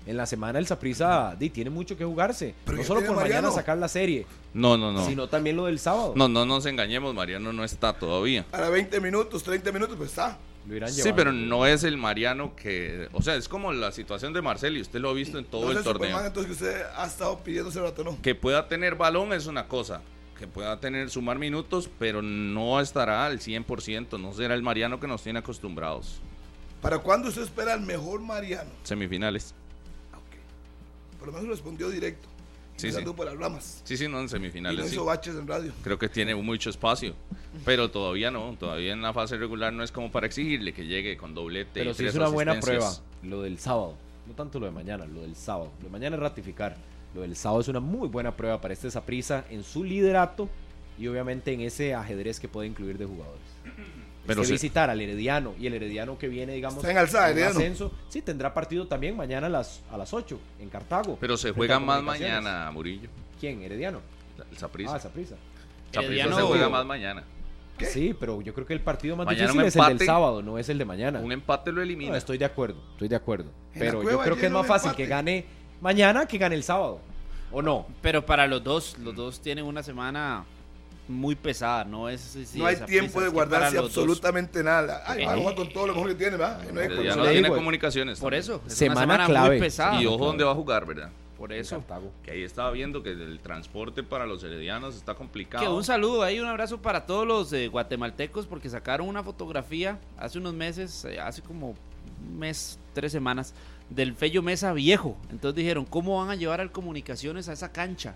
en 0.08 0.18
la 0.18 0.26
semana 0.26 0.58
el 0.58 0.66
Saprissa 0.66 1.36
di, 1.38 1.50
tiene 1.50 1.70
mucho 1.70 1.96
que 1.98 2.06
jugarse. 2.06 2.56
Pero 2.66 2.78
no 2.78 2.84
solo 2.84 3.02
por 3.02 3.10
mañana 3.10 3.24
Mariano. 3.36 3.52
sacar 3.52 3.78
la 3.78 3.88
serie, 3.88 4.26
No, 4.54 4.78
no, 4.78 4.92
no. 4.92 5.06
sino 5.06 5.28
también 5.28 5.56
lo 5.58 5.66
del 5.66 5.78
sábado. 5.80 6.14
No, 6.16 6.28
no 6.28 6.46
nos 6.46 6.66
engañemos, 6.66 7.14
Mariano 7.14 7.52
no 7.54 7.64
está 7.64 7.94
todavía. 7.94 8.46
a 8.52 8.70
20 8.70 9.00
minutos, 9.02 9.44
30 9.44 9.72
minutos, 9.72 9.96
pues 9.98 10.10
está. 10.12 10.38
Lo 10.68 10.76
irán 10.76 10.92
Sí, 10.92 11.12
pero 11.16 11.32
no 11.32 11.66
es 11.66 11.84
el 11.86 11.96
Mariano 11.96 12.54
que... 12.56 13.08
O 13.14 13.22
sea, 13.22 13.36
es 13.36 13.48
como 13.48 13.72
la 13.72 13.92
situación 13.94 14.34
de 14.34 14.42
Marcel 14.42 14.76
y 14.78 14.82
usted 14.82 15.00
lo 15.00 15.10
ha 15.10 15.14
visto 15.14 15.38
en 15.40 15.46
todo 15.46 15.66
no 15.66 15.72
el 15.72 15.84
torneo. 15.84 16.10
Superman, 16.10 16.26
entonces 16.26 16.58
que 16.58 16.66
usted 16.66 16.82
ha 16.96 17.06
estado 17.06 17.38
pidiéndose 17.40 17.80
rato, 17.82 18.04
¿no? 18.04 18.18
Que 18.22 18.36
pueda 18.36 18.68
tener 18.68 18.96
balón 18.96 19.32
es 19.32 19.46
una 19.48 19.68
cosa, 19.70 20.02
que 20.38 20.46
pueda 20.46 20.78
tener 20.82 21.10
sumar 21.10 21.40
minutos, 21.40 21.90
pero 21.98 22.22
no 22.22 22.82
estará 22.82 23.26
al 23.26 23.40
100%, 23.40 24.20
no 24.20 24.34
será 24.34 24.56
el 24.56 24.62
Mariano 24.62 25.00
que 25.00 25.08
nos 25.08 25.24
tiene 25.24 25.40
acostumbrados. 25.40 26.20
¿Para 26.82 27.00
cuándo 27.00 27.30
usted 27.30 27.44
espera 27.44 27.74
el 27.74 27.82
mejor 27.82 28.20
Mariano? 28.20 28.70
Semifinales. 28.84 29.56
Por 31.20 31.28
lo 31.28 31.34
menos 31.34 31.50
respondió 31.50 31.90
directo. 31.90 32.28
Sí, 32.78 32.92
dupla 32.92 33.26
las 33.26 33.38
ramas. 33.38 33.82
Sí, 33.84 33.98
sí, 33.98 34.08
no, 34.08 34.18
en 34.20 34.22
Y 34.22 34.24
no 34.26 34.30
semifinales. 34.30 34.86
sí. 34.88 34.94
hizo 34.94 35.06
baches 35.06 35.36
en 35.36 35.48
radio. 35.48 35.72
Creo 35.84 35.98
que 35.98 36.10
tiene 36.10 36.36
mucho 36.36 36.70
espacio. 36.70 37.16
Pero 37.66 37.90
todavía 37.90 38.30
no. 38.30 38.56
Todavía 38.60 38.94
en 38.94 39.02
la 39.02 39.14
fase 39.14 39.36
regular 39.38 39.74
no 39.74 39.84
es 39.84 39.92
como 39.92 40.12
para 40.12 40.28
exigirle 40.28 40.74
que 40.74 40.86
llegue 40.86 41.18
con 41.18 41.34
doblete. 41.34 41.72
Pero 41.74 41.90
y 41.92 41.94
sí 41.94 41.98
tres 42.00 42.10
es 42.12 42.16
una 42.16 42.28
buena 42.28 42.60
prueba 42.60 42.92
lo 43.24 43.42
del 43.42 43.58
sábado. 43.58 43.96
No 44.28 44.34
tanto 44.34 44.60
lo 44.60 44.68
de 44.68 44.72
mañana, 44.72 45.06
lo 45.06 45.22
del 45.22 45.36
sábado. 45.36 45.72
Lo 45.80 45.86
de 45.86 45.92
mañana 45.92 46.18
es 46.18 46.22
ratificar. 46.22 46.78
Lo 47.16 47.22
del 47.22 47.36
sábado 47.36 47.62
es 47.62 47.68
una 47.68 47.80
muy 47.80 48.08
buena 48.10 48.36
prueba 48.38 48.62
para 48.62 48.74
este 48.74 48.92
Saprisa 48.92 49.46
en 49.50 49.64
su 49.64 49.84
liderato 49.84 50.48
y 51.00 51.08
obviamente 51.08 51.54
en 51.54 51.62
ese 51.62 51.96
ajedrez 51.96 52.40
que 52.40 52.48
puede 52.48 52.68
incluir 52.68 52.98
de 52.98 53.06
jugadores. 53.06 53.42
Pero 54.28 54.42
visitar 54.42 54.90
al 54.90 55.00
Herediano 55.02 55.56
y 55.60 55.66
el 55.68 55.74
Herediano 55.74 56.18
que 56.18 56.28
viene, 56.28 56.54
digamos, 56.54 56.78
Está 56.80 56.92
en 56.92 56.98
alzada, 56.98 57.26
en 57.30 57.38
Herediano. 57.38 57.60
ascenso, 57.60 57.92
sí 58.10 58.22
tendrá 58.22 58.54
partido 58.54 58.88
también 58.88 59.16
mañana 59.18 59.48
a 59.48 59.50
las, 59.50 59.82
a 59.92 59.98
las 59.98 60.14
8 60.14 60.40
en 60.60 60.70
Cartago. 60.70 61.18
Pero 61.20 61.38
se 61.38 61.52
juega 61.52 61.80
más 61.80 62.04
mañana, 62.04 62.70
Murillo. 62.72 63.10
¿Quién? 63.40 63.62
Herediano. 63.64 64.02
El 64.52 64.58
Saprissa. 64.58 64.96
Ah, 64.96 65.00
Saprisa. 65.00 65.36
Herediano- 65.94 66.36
se 66.36 66.42
juega 66.44 66.70
más 66.70 66.86
mañana. 66.86 67.24
Sí, 67.80 68.16
pero 68.20 68.42
yo 68.42 68.54
creo 68.54 68.66
que 68.66 68.74
el 68.74 68.82
partido 68.82 69.16
más 69.16 69.26
Mañana 69.28 69.52
difícil 69.52 69.68
es 69.68 69.76
el 69.76 69.98
del 70.00 70.08
sábado, 70.08 70.42
no 70.42 70.58
es 70.58 70.68
el 70.70 70.78
de 70.80 70.86
mañana. 70.86 71.20
Un 71.20 71.32
empate 71.32 71.72
lo 71.72 71.82
elimina. 71.82 72.12
No, 72.12 72.18
estoy 72.18 72.38
de 72.40 72.46
acuerdo, 72.46 72.82
estoy 72.94 73.08
de 73.08 73.16
acuerdo. 73.16 73.52
Pero 73.74 74.02
yo 74.04 74.20
creo 74.20 74.36
que 74.36 74.48
es 74.48 74.52
más 74.52 74.66
fácil 74.66 74.90
empate. 74.90 75.04
que 75.04 75.10
gane 75.10 75.46
mañana 75.80 76.26
que 76.26 76.38
gane 76.40 76.56
el 76.56 76.64
sábado. 76.64 77.00
¿O 77.52 77.62
no? 77.62 77.86
Pero 78.02 78.26
para 78.26 78.48
los 78.48 78.64
dos, 78.64 78.98
los 78.98 79.16
dos 79.16 79.42
tienen 79.42 79.64
una 79.66 79.84
semana 79.84 80.44
muy 81.08 81.36
pesada, 81.36 81.84
no 81.86 82.10
es 82.10 82.20
sí, 82.22 82.60
no 82.60 82.66
hay 82.66 82.76
tiempo 82.78 83.22
de 83.22 83.30
guardarse 83.30 83.78
dos- 83.78 83.86
absolutamente 83.88 84.62
nada. 84.64 85.04
Ay, 85.06 85.24
Eh. 85.24 85.26
va 85.26 85.34
a 85.34 85.38
jugar 85.38 85.56
con 85.56 85.70
todo 85.72 85.88
lo 85.88 85.94
mejor 85.96 86.10
que 86.10 86.16
tiene, 86.16 86.38
¿va? 86.38 86.60
Y 86.70 86.74
no 86.74 86.82
hay 86.82 86.88
Ya 87.06 87.16
no 87.16 87.24
tiene 87.24 87.42
digo, 87.44 87.56
comunicaciones. 87.56 88.20
Por 88.20 88.34
eso, 88.34 88.62
es 88.68 88.74
Semana 88.74 89.04
una 89.06 89.14
semana 89.14 89.26
clave. 89.28 89.50
muy 89.52 89.60
pesada. 89.60 90.02
Y 90.02 90.06
ojo 90.06 90.18
claro. 90.18 90.28
dónde 90.30 90.44
va 90.44 90.52
a 90.52 90.56
jugar, 90.56 90.86
¿verdad? 90.86 91.10
Por 91.38 91.54
eso. 91.54 91.84
Que 92.24 92.32
ahí 92.32 92.42
estaba 92.44 92.72
viendo 92.72 93.04
que 93.04 93.12
el 93.12 93.40
transporte 93.42 94.02
para 94.04 94.26
los 94.26 94.44
heredianos 94.44 94.96
está 94.96 95.14
complicado. 95.14 95.64
Que 95.64 95.70
un 95.70 95.84
saludo 95.84 96.24
ahí, 96.24 96.40
un 96.40 96.48
abrazo 96.48 96.82
para 96.82 97.06
todos 97.06 97.28
los 97.28 97.54
eh, 97.54 97.68
guatemaltecos 97.68 98.48
porque 98.48 98.70
sacaron 98.70 99.08
una 99.08 99.24
fotografía 99.24 100.00
hace 100.18 100.40
unos 100.40 100.56
meses, 100.56 101.06
eh, 101.06 101.20
hace 101.20 101.44
como 101.44 101.70
un 101.70 102.40
mes, 102.40 102.80
tres 102.94 103.12
semanas, 103.12 103.54
del 103.92 104.16
Fello 104.16 104.42
Mesa 104.42 104.74
viejo. 104.74 105.16
Entonces 105.30 105.56
dijeron, 105.56 105.86
¿cómo 105.86 106.18
van 106.20 106.32
a 106.32 106.36
llevar 106.36 106.60
al 106.60 106.72
Comunicaciones 106.72 107.48
a 107.50 107.54
esa 107.54 107.72
cancha? 107.72 108.16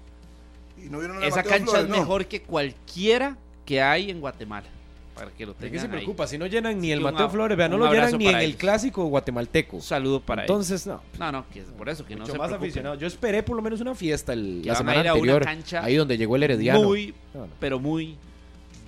Y 0.85 0.89
no 0.89 0.99
vieron 0.99 1.21
a 1.21 1.25
Esa 1.25 1.37
Mateo 1.37 1.51
cancha 1.51 1.65
Flores, 1.71 1.83
es 1.83 1.89
no. 1.89 1.97
mejor 1.97 2.25
que 2.25 2.41
cualquiera 2.41 3.37
que 3.65 3.81
hay 3.81 4.09
en 4.11 4.19
Guatemala. 4.19 4.67
Para 5.15 5.29
que 5.31 5.45
lo 5.45 5.51
¿De 5.53 5.59
qué 5.59 5.65
tengan 5.65 5.79
se 5.81 5.85
ahí. 5.87 5.91
preocupa? 5.91 6.25
Si 6.25 6.37
no 6.37 6.47
llenan 6.47 6.79
ni 6.79 6.87
Sí, 6.87 6.91
el 6.93 7.01
Mateo 7.01 7.29
Flores, 7.29 7.57
vea, 7.57 7.67
no 7.67 7.77
lo 7.77 7.91
llenan 7.91 8.17
ni 8.17 8.27
en 8.27 8.37
el 8.37 8.55
clásico 8.55 9.05
guatemalteco. 9.05 9.75
Un 9.75 9.81
saludo 9.81 10.21
para 10.21 10.43
ellos. 10.43 10.49
Entonces, 10.51 10.87
no. 10.87 11.01
No, 11.19 11.31
no, 11.31 11.45
que 11.49 11.59
es 11.59 11.65
por 11.65 11.89
eso 11.89 12.05
que 12.05 12.15
no 12.15 12.25
se 12.25 12.31
más 12.31 12.47
preocupen. 12.47 12.69
aficionado. 12.69 12.95
Yo 12.95 13.07
esperé 13.07 13.43
por 13.43 13.55
lo 13.55 13.61
menos 13.61 13.81
una 13.81 13.93
fiesta 13.93 14.33
el- 14.33 14.61
Que 14.63 14.67
la 14.67 14.73
a 14.73 14.77
semana 14.77 15.01
ir 15.01 15.07
a 15.09 15.13
una 15.13 15.19
anterior, 15.19 15.43
cancha 15.43 15.83
ahí 15.83 15.95
donde 15.97 16.17
llegó 16.17 16.35
el 16.37 16.43
Herediano. 16.43 16.81
Muy, 16.83 17.13
No, 17.33 17.41
no. 17.41 17.47
pero 17.59 17.77
muy 17.77 18.15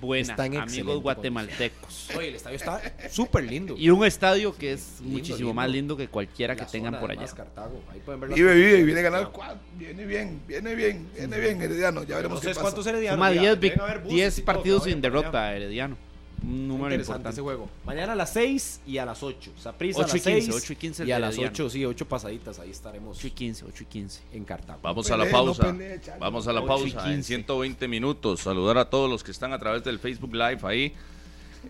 buena, 0.04 0.32
Está 0.32 0.46
en 0.46 0.54
excelente 0.54 0.80
amigos 0.82 1.02
guatemaltecos. 1.02 2.08
Oye, 2.16 2.28
el 2.28 2.34
estadio 2.36 2.56
está 2.56 2.80
súper 3.10 3.44
lindo. 3.44 3.74
Y 3.76 3.90
un 3.90 4.04
estadio 4.04 4.54
que 4.56 4.72
es 4.72 5.00
Lindo, 5.00 5.12
muchísimo 5.18 5.38
lindo. 5.38 5.54
más 5.54 5.70
lindo 5.70 5.96
que 5.96 6.08
cualquiera 6.08 6.54
que 6.54 6.62
La 6.62 6.66
tengan 6.68 6.92
zona, 6.92 7.00
por 7.00 7.10
allá. 7.10 7.26
Cartago. 7.26 7.82
Ahí 7.92 8.00
pueden 8.04 8.20
ver 8.20 8.34
Vive, 8.34 8.54
vive, 8.54 8.82
viene 8.84 9.00
a 9.00 9.02
ganar 9.02 9.30
cuatro. 9.32 9.58
Viene 9.76 10.04
bien, 10.06 10.40
viene 10.46 10.74
bien, 10.74 11.08
viene 11.14 11.38
bien, 11.40 11.60
Herediano. 11.62 12.02
Ya 12.04 12.16
veremos 12.16 12.40
qué 12.40 12.48
Entonces, 12.48 12.48
pasa. 12.50 12.60
¿cuántos 12.62 12.86
heredianos? 12.86 13.16
Suma 13.16 13.30
Mira, 13.30 13.40
10 13.42 13.60
deben 13.60 13.72
vic- 13.78 13.82
haber 13.82 13.98
buses 14.00 14.14
10 14.14 14.38
y 14.38 14.40
todo, 14.42 14.46
partidos 14.46 14.84
que 14.84 14.90
sin 14.90 15.00
derrota, 15.00 15.54
Herediano. 15.56 15.96
Un 16.46 16.68
número 16.68 16.90
Interesante 16.94 17.20
importante. 17.20 17.30
ese 17.30 17.40
juego. 17.40 17.70
Mañana 17.86 18.12
a 18.12 18.16
las 18.16 18.32
6 18.34 18.82
y 18.86 18.98
a 18.98 19.06
las 19.06 19.22
8. 19.22 19.52
Saprissa 19.56 20.00
a 20.00 20.04
8 20.04 20.16
y 20.16 20.18
las 20.18 20.24
15, 20.24 20.42
6 20.42 20.54
8 20.62 20.72
y 20.72 20.76
15 20.76 21.06
y 21.06 21.12
a 21.12 21.18
las 21.18 21.34
Herediano. 21.34 21.52
8, 21.52 21.70
sí, 21.70 21.84
8 21.84 22.08
pasaditas. 22.08 22.58
Ahí 22.58 22.70
estaremos 22.70 23.16
8 23.18 23.26
y 23.26 23.30
15, 23.30 23.64
8 23.66 23.82
y 23.82 23.86
15. 23.86 24.20
en 24.32 24.44
Cartago. 24.44 24.80
Vamos 24.82 25.10
a 25.10 25.16
la 25.16 25.30
pausa. 25.30 25.74
Vamos 26.20 26.46
a 26.46 26.52
la 26.52 26.60
8 26.60 26.66
y 26.66 26.68
pausa 26.92 27.08
en 27.08 27.16
15. 27.16 27.22
120 27.28 27.88
minutos. 27.88 28.40
Saludar 28.40 28.78
a 28.78 28.90
todos 28.90 29.08
los 29.08 29.24
que 29.24 29.30
están 29.30 29.52
a 29.52 29.58
través 29.58 29.82
del 29.84 29.98
Facebook 29.98 30.34
Live 30.34 30.58
ahí, 30.64 30.92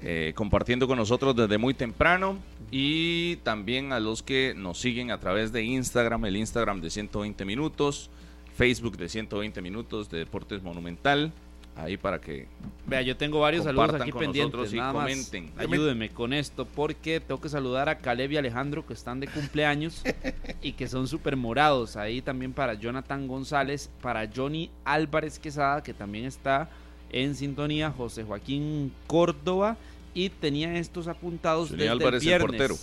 eh, 0.03 0.33
compartiendo 0.35 0.89
con 0.89 0.99
nosotros 0.99 1.37
desde 1.37 1.57
muy 1.57 1.75
temprano. 1.75 2.39
Y 2.71 3.37
también 3.37 3.93
a 3.93 4.01
los 4.01 4.23
que 4.25 4.55
nos 4.57 4.81
siguen 4.81 5.13
a 5.13 5.21
través 5.21 5.53
de 5.53 5.63
Instagram, 5.63 6.25
el 6.25 6.37
Instagram 6.37 6.81
de 6.81 6.91
120 6.91 7.45
minutos, 7.45 8.11
Facebook 8.57 8.97
de 8.97 9.09
120 9.09 9.63
minutos 9.63 10.11
de 10.11 10.19
Deportes 10.19 10.63
Monumental. 10.63 11.33
Ahí 11.77 11.97
para 11.97 12.21
que 12.21 12.47
Vea, 12.87 13.03
yo 13.03 13.17
tengo 13.17 13.41
varios 13.41 13.65
saludos 13.65 13.95
aquí 14.01 14.13
pendientes. 14.13 14.73
y 14.73 14.77
Nada 14.77 14.93
más 14.93 15.03
comenten. 15.05 15.51
ayúdenme 15.57 16.09
con 16.11 16.33
esto 16.33 16.67
porque 16.67 17.19
tengo 17.19 17.41
que 17.41 17.49
saludar 17.49 17.89
a 17.89 17.99
Caleb 17.99 18.31
y 18.33 18.37
Alejandro 18.37 18.87
que 18.87 18.93
están 18.93 19.19
de 19.21 19.27
cumpleaños 19.27 20.03
y 20.63 20.73
que 20.73 20.87
son 20.87 21.09
súper 21.09 21.37
morados. 21.37 21.97
Ahí 21.97 22.23
también 22.23 22.53
para 22.53 22.75
Jonathan 22.75 23.27
González, 23.27 23.91
para 24.03 24.29
Johnny 24.33 24.71
Álvarez 24.85 25.39
Quesada 25.39 25.83
que 25.83 25.95
también 25.95 26.27
está 26.27 26.69
en 27.11 27.35
sintonía, 27.35 27.91
José 27.91 28.23
Joaquín 28.23 28.93
Córdoba 29.09 29.77
y 30.15 30.29
tenía 30.29 30.77
estos 30.79 31.09
apuntados 31.09 31.71
Johnny 31.71 31.81
desde 31.81 31.91
Álvarez, 31.93 32.23
el 32.23 32.29
el 32.33 32.39
viernes. 32.39 32.49
portero. 32.69 32.77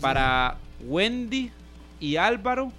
Para 0.00 0.58
Wendy 0.86 1.50
y 2.00 2.16
Álvaro 2.16 2.72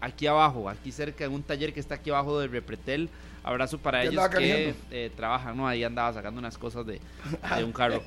aquí 0.00 0.26
abajo, 0.28 0.68
aquí 0.68 0.92
cerca 0.92 1.24
en 1.24 1.32
un 1.32 1.42
taller 1.42 1.72
que 1.72 1.80
está 1.80 1.96
aquí 1.96 2.10
abajo 2.10 2.38
del 2.38 2.50
Repretel. 2.52 3.08
Abrazo 3.48 3.78
para 3.78 4.02
¿Qué 4.02 4.08
ellos 4.08 4.28
que 4.28 4.74
eh, 4.90 5.10
trabajan, 5.16 5.56
¿no? 5.56 5.66
Ahí 5.66 5.82
andaba 5.82 6.12
sacando 6.12 6.38
unas 6.38 6.58
cosas 6.58 6.84
de, 6.84 7.00
de 7.56 7.64
un 7.64 7.72
carro. 7.72 8.02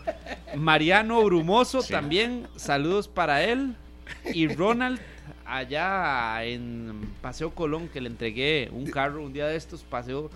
Mariano 0.56 1.24
Brumoso 1.24 1.82
Sí. 1.82 1.92
también, 1.92 2.48
saludos 2.56 3.08
para 3.08 3.44
él. 3.44 3.76
Y 4.34 4.48
Ronald, 4.48 5.00
allá 5.46 6.44
en 6.44 7.10
Paseo 7.22 7.52
Colón, 7.52 7.88
que 7.88 8.02
le 8.02 8.08
entregué 8.10 8.70
un 8.72 8.86
carro 8.92 9.24
un 9.24 9.34
día 9.34 9.48
de 9.48 9.56
estos, 9.56 9.82
paseo 9.84 10.30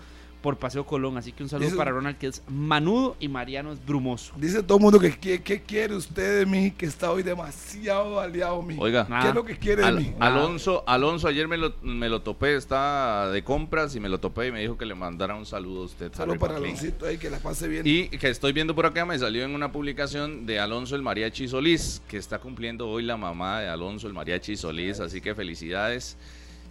por 0.46 0.58
Paseo 0.58 0.86
Colón. 0.86 1.18
Así 1.18 1.32
que 1.32 1.42
un 1.42 1.48
saludo 1.48 1.66
Dice- 1.66 1.76
para 1.76 1.90
Ronald, 1.90 2.18
que 2.18 2.28
es 2.28 2.40
manudo, 2.46 3.16
y 3.18 3.26
Mariano 3.26 3.72
es 3.72 3.84
brumoso. 3.84 4.32
Dice 4.36 4.62
todo 4.62 4.78
el 4.78 4.82
mundo 4.84 5.00
que 5.00 5.18
¿qué, 5.18 5.42
qué 5.42 5.60
quiere 5.60 5.96
usted 5.96 6.38
de 6.38 6.46
mí, 6.46 6.70
que 6.70 6.86
está 6.86 7.10
hoy 7.10 7.24
demasiado 7.24 8.14
baleado, 8.14 8.62
mi. 8.62 8.76
Oiga, 8.78 9.08
Nada. 9.10 9.22
¿Qué 9.22 9.28
es 9.30 9.34
lo 9.34 9.44
que 9.44 9.58
quiere 9.58 9.82
de 9.82 9.88
Al- 9.88 9.96
mí? 9.98 10.14
Alonso, 10.20 10.84
Alonso 10.86 11.26
ayer 11.26 11.48
me 11.48 11.56
lo, 11.56 11.74
me 11.82 12.08
lo 12.08 12.22
topé, 12.22 12.54
está 12.54 13.28
de 13.32 13.42
compras 13.42 13.96
y 13.96 13.98
me 13.98 14.08
lo 14.08 14.20
topé 14.20 14.46
y 14.46 14.52
me 14.52 14.60
dijo 14.60 14.78
que 14.78 14.86
le 14.86 14.94
mandara 14.94 15.34
un 15.34 15.46
saludo 15.46 15.82
a 15.82 15.84
usted. 15.86 16.12
Solo 16.14 16.38
para. 16.38 16.58
Aloncito 16.58 17.06
ahí, 17.06 17.18
que 17.18 17.28
la 17.28 17.38
pase 17.40 17.66
bien. 17.66 17.82
Y 17.84 18.06
que 18.08 18.28
estoy 18.28 18.52
viendo 18.52 18.72
por 18.72 18.86
acá, 18.86 19.04
me 19.04 19.18
salió 19.18 19.42
en 19.44 19.52
una 19.52 19.72
publicación 19.72 20.46
de 20.46 20.60
Alonso 20.60 20.94
el 20.94 21.02
Mariachi 21.02 21.48
Solís, 21.48 22.00
que 22.06 22.18
está 22.18 22.38
cumpliendo 22.38 22.88
hoy 22.88 23.02
la 23.02 23.16
mamá 23.16 23.62
de 23.62 23.68
Alonso 23.68 24.06
el 24.06 24.12
Mariachi 24.12 24.56
Solís, 24.56 25.00
así 25.00 25.20
que 25.20 25.34
felicidades 25.34 26.16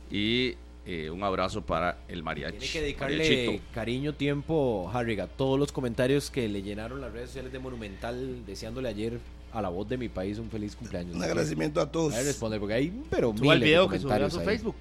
y 0.10 0.54
eh, 0.86 1.10
un 1.10 1.24
abrazo 1.24 1.62
para 1.62 1.98
el 2.08 2.22
Mariachi. 2.24 2.58
Tiene 2.58 2.74
que 2.74 2.82
dedicarle 2.82 3.18
Mariachito. 3.18 3.64
cariño, 3.74 4.14
tiempo, 4.14 4.90
Harry, 4.94 5.20
a 5.20 5.28
todos 5.28 5.60
los 5.60 5.72
comentarios 5.72 6.30
que 6.30 6.48
le 6.48 6.62
llenaron 6.62 7.02
las 7.02 7.12
redes 7.12 7.30
sociales 7.30 7.52
de 7.52 7.60
Monumental, 7.60 8.46
deseándole 8.46 8.90
ayer 8.90 9.20
a 9.52 9.62
la 9.62 9.70
voz 9.70 9.88
de 9.88 9.98
mi 9.98 10.10
país 10.10 10.38
un 10.38 10.50
feliz 10.50 10.76
cumpleaños. 10.76 11.16
Un 11.16 11.24
agradecimiento 11.24 11.82
a 11.82 11.92
todos. 11.92 12.12
Voy 12.12 12.22
a 12.22 12.24
responder 12.24 12.60
porque 12.60 12.76
hay, 12.76 13.02
pero 13.10 13.34
Suba 13.36 13.54
el 13.54 13.62
video 13.62 13.90
que 13.90 14.00
subió 14.00 14.26
a 14.26 14.30
su 14.30 14.40
ahí. 14.40 14.46
Facebook. 14.46 14.76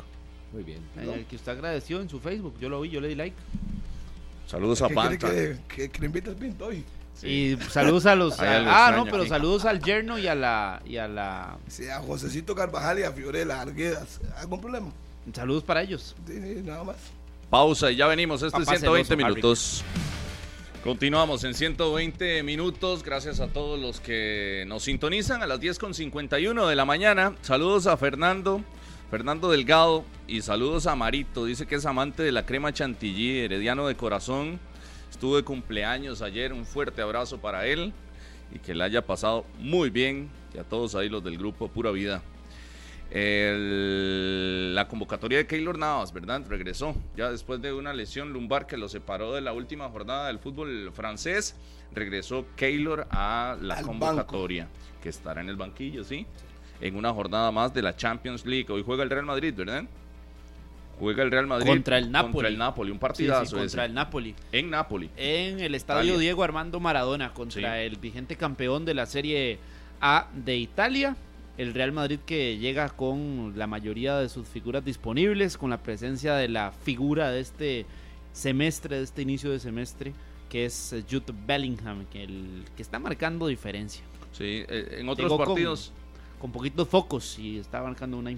Muy 0.53 0.63
bien. 0.63 0.81
En 0.97 1.11
el 1.11 1.25
que 1.27 1.37
usted 1.37 1.53
agradeció 1.53 2.01
en 2.01 2.09
su 2.09 2.21
Facebook. 2.21 2.55
Yo 2.61 2.69
lo 2.69 2.81
vi, 2.81 2.91
yo 2.91 3.01
le 3.01 3.09
di 3.09 3.15
like. 3.15 3.37
Saludos 4.47 4.83
a 4.83 4.89
¿Qué 4.89 4.95
quiere 4.95 5.09
Panta. 5.19 5.31
que, 5.31 5.57
que, 5.69 5.91
que 5.91 6.01
le 6.01 6.07
invite 6.07 6.31
al 6.31 6.37
pinto 6.37 6.67
hoy? 6.67 6.85
Y 7.23 7.57
saludos 7.71 8.07
a 8.07 8.15
los. 8.15 8.39
Algo 8.41 8.71
ah, 8.71 8.93
no, 8.97 9.05
pero 9.05 9.19
aquí. 9.19 9.29
saludos 9.29 9.65
al 9.65 9.81
yerno 9.83 10.19
y 10.19 10.27
a 10.27 10.35
la. 10.35 10.83
Y 10.85 10.97
a 10.97 11.09
la 11.09 11.59
Sí, 11.69 11.89
a 11.89 12.01
Josecito 12.01 12.55
Carvajal 12.55 12.99
y 12.99 13.03
a 13.05 13.13
Fiorella 13.13 13.61
Arguedas. 13.61 14.21
¿Algún 14.37 14.61
problema? 14.61 14.93
Saludos 15.33 15.63
para 15.65 15.83
ellos. 15.83 16.15
Sí, 16.27 16.35
sí, 16.35 16.63
nada 16.65 16.85
más. 16.85 16.97
Pausa 17.51 17.91
y 17.91 17.97
ya 17.97 18.07
venimos. 18.07 18.43
Este 18.43 18.59
es 18.59 18.67
Papá 18.67 18.79
120 18.79 19.07
celoso, 19.09 19.13
Harry. 19.15 19.35
minutos. 19.35 19.85
Continuamos 20.83 21.45
en 21.45 21.55
120 21.55 22.43
minutos. 22.43 23.03
Gracias 23.03 23.41
a 23.41 23.49
todos 23.49 23.81
los 23.81 24.01
que 24.01 24.65
nos 24.67 24.83
sintonizan 24.83 25.43
a 25.43 25.47
las 25.47 25.61
10.51 25.61 26.69
de 26.69 26.77
la 26.77 26.85
mañana. 26.85 27.35
Saludos 27.41 27.87
a 27.87 27.97
Fernando, 27.97 28.61
Fernando 29.11 29.51
Delgado 29.51 30.05
y 30.27 30.43
saludos 30.43 30.87
a 30.87 30.95
Marito. 30.95 31.47
Dice 31.47 31.67
que 31.67 31.77
es 31.77 31.87
amante 31.87 32.23
de 32.23 32.33
la 32.33 32.45
crema 32.45 32.73
chantilly, 32.73 33.39
herediano 33.41 33.87
de 33.87 33.95
corazón. 33.95 34.61
Estuvo 35.11 35.37
de 35.37 35.43
cumpleaños 35.43 36.21
ayer. 36.21 36.53
Un 36.53 36.67
fuerte 36.67 37.01
abrazo 37.01 37.39
para 37.39 37.67
él 37.67 37.95
y 38.55 38.59
que 38.59 38.75
le 38.75 38.85
haya 38.85 39.07
pasado 39.07 39.47
muy 39.59 39.89
bien. 39.89 40.29
Y 40.55 40.59
a 40.59 40.65
todos 40.65 40.95
ahí 40.95 41.09
los 41.09 41.25
del 41.25 41.39
grupo 41.39 41.69
Pura 41.69 41.93
Vida. 41.93 42.23
El- 43.15 44.75
la 44.75 44.89
convocatoria 44.89 45.39
de 45.39 45.47
Keylor 45.47 45.79
Navas, 45.79 46.13
¿verdad? 46.13 46.43
Regresó 46.49 46.97
ya 47.17 47.31
después 47.31 47.63
de 47.63 47.73
una 47.73 47.93
lesión 47.93 48.33
lumbar 48.33 48.67
que 48.67 48.77
lo 48.77 48.89
separó 48.89 49.33
de 49.33 49.41
la 49.41 49.53
última 49.53 49.89
jornada 49.89 50.27
del 50.27 50.39
fútbol 50.39 50.91
francés. 50.93 51.57
Regresó 51.95 52.45
Keylor 52.57 53.07
a 53.11 53.57
la 53.61 53.75
Al 53.77 53.85
convocatoria, 53.85 54.69
que 55.03 55.09
estará 55.11 55.41
en 55.43 55.49
el 55.49 55.57
banquillo, 55.57 56.03
¿sí? 56.03 56.27
En 56.81 56.97
una 56.97 57.13
jornada 57.13 57.51
más 57.53 57.73
de 57.73 57.83
la 57.83 57.95
Champions 57.95 58.45
League. 58.47 58.67
Hoy 58.71 58.83
juega 58.85 59.05
el 59.05 59.11
Real 59.11 59.25
Madrid, 59.27 59.55
¿verdad? 59.57 59.85
Juega 60.99 61.23
el 61.23 61.31
Real 61.31 61.47
Madrid 61.47 61.69
Contra 61.69 61.99
el 61.99 62.11
Napoli. 62.11 62.33
Contra 62.33 62.49
el 62.49 62.59
Napoli, 62.59 62.91
un 62.91 62.97
Sí, 62.97 62.99
sí, 62.99 63.01
partidazo 63.01 63.57
contra 63.57 63.65
ese. 63.65 63.85
el 63.85 63.95
Napoli. 63.95 64.35
En 64.53 64.71
Napoli. 64.71 65.11
En 65.17 65.61
el 65.61 65.75
estadio 65.77 66.03
Italia. 66.05 66.19
Diego 66.21 66.43
Armando 66.45 66.81
Maradona 66.81 67.33
contra 67.33 67.75
Sí. 67.77 67.81
el 67.87 67.97
vigente 67.97 68.37
campeón 68.37 68.85
de 68.85 68.95
la 68.95 69.07
Serie 69.07 69.59
A 70.01 70.29
de 70.35 70.57
Italia. 70.57 71.17
El 71.57 71.73
Real 71.73 71.93
Madrid 71.93 72.19
que 72.27 72.59
llega 72.59 72.89
con 72.89 73.53
la 73.57 73.67
mayoría 73.67 74.19
de 74.19 74.29
sus 74.29 74.49
figuras 74.49 74.85
disponibles, 74.85 75.57
con 75.57 75.71
la 75.71 75.79
presencia 75.83 76.35
de 76.35 76.49
la 76.49 76.73
figura 76.73 77.31
de 77.31 77.41
este 77.41 77.87
semestre, 78.33 78.97
de 78.97 79.05
este 79.05 79.23
inicio 79.23 79.51
de 79.53 79.61
semestre, 79.61 80.13
que 80.49 80.65
es 80.65 80.95
Jude 81.09 81.33
Bellingham, 81.47 82.07
que, 82.07 82.25
el, 82.25 82.65
que 82.77 82.83
está 82.83 82.99
marcando 82.99 83.47
diferencia. 83.47 84.03
Sí, 84.33 84.65
eh, 84.69 84.97
en 84.99 85.09
otros 85.09 85.27
Llegó 85.31 85.37
con- 85.39 85.47
partidos, 85.47 85.93
Con 86.41 86.51
poquitos 86.51 86.89
focos 86.89 87.39
y 87.39 87.59
está 87.59 87.81
marcando 87.83 88.19
una 88.19 88.33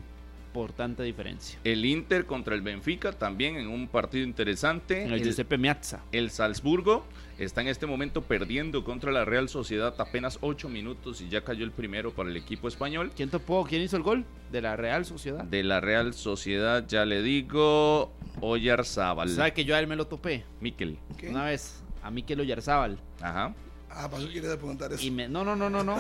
importante 0.57 1.03
diferencia. 1.03 1.59
el 1.65 1.85
Inter 1.85 2.25
contra 2.25 2.55
el 2.55 2.63
Benfica 2.63 3.13
también 3.13 3.57
en 3.57 3.69
un 3.69 3.89
partido 3.89 4.25
interesante. 4.25 5.05
En 5.05 5.13
el 5.13 5.23
Giuseppe 5.23 5.59
Meazza. 5.59 6.01
El 6.13 6.31
Salzburgo 6.31 7.05
está 7.39 7.61
en 7.61 7.69
este 7.69 7.85
momento 7.85 8.23
perdiendo 8.23 8.83
contra 8.83 9.13
la 9.13 9.27
Real 9.27 9.51
Sociedad 9.51 9.95
apenas 9.99 10.39
8 10.41 10.71
minutos 10.71 11.21
y 11.21 11.29
ya 11.29 11.43
cayó 11.45 11.65
el 11.65 11.73
primero 11.73 12.15
para 12.15 12.31
el 12.31 12.37
equipo 12.39 12.69
español. 12.69 13.13
¿Quién 13.15 13.29
topó? 13.29 13.67
¿Quién 13.69 13.83
hizo 13.83 13.99
el 13.99 14.03
gol? 14.03 14.25
De 14.51 14.63
la 14.63 14.77
Real 14.77 15.05
Sociedad. 15.05 15.45
De 15.45 15.63
la 15.63 15.81
Real 15.81 16.15
Sociedad, 16.15 16.87
ya 16.89 17.05
le 17.05 17.21
digo, 17.23 18.13
Oyarzábal. 18.41 19.29
¿Sabe 19.29 19.53
que 19.53 19.67
yo 19.67 19.77
a 19.77 19.81
él 19.81 19.87
me 19.87 19.97
lo 19.97 20.07
topé? 20.07 20.45
Miquel. 20.61 20.99
¿Qué? 21.19 21.29
Una 21.29 21.45
vez, 21.45 21.83
a 22.03 22.11
Mikel 22.11 22.41
Oyarzábal. 22.41 22.99
Ajá. 23.21 23.55
Ah, 23.91 24.09
pasó 24.11 24.27
quieres 24.29 24.57
preguntar 24.57 24.93
eso. 24.93 25.05
Y 25.05 25.11
me, 25.11 25.29
no, 25.29 25.45
no, 25.45 25.55
no, 25.55 25.69
no, 25.69 25.85
no. 25.85 25.97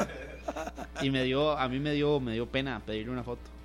Y 1.02 1.10
me 1.10 1.24
dio, 1.24 1.58
a 1.58 1.68
mí 1.68 1.78
me 1.78 1.92
dio, 1.92 2.20
me 2.20 2.32
dio 2.34 2.46
pena 2.46 2.80
pedirle 2.84 3.10
una 3.12 3.22
foto. 3.22 3.55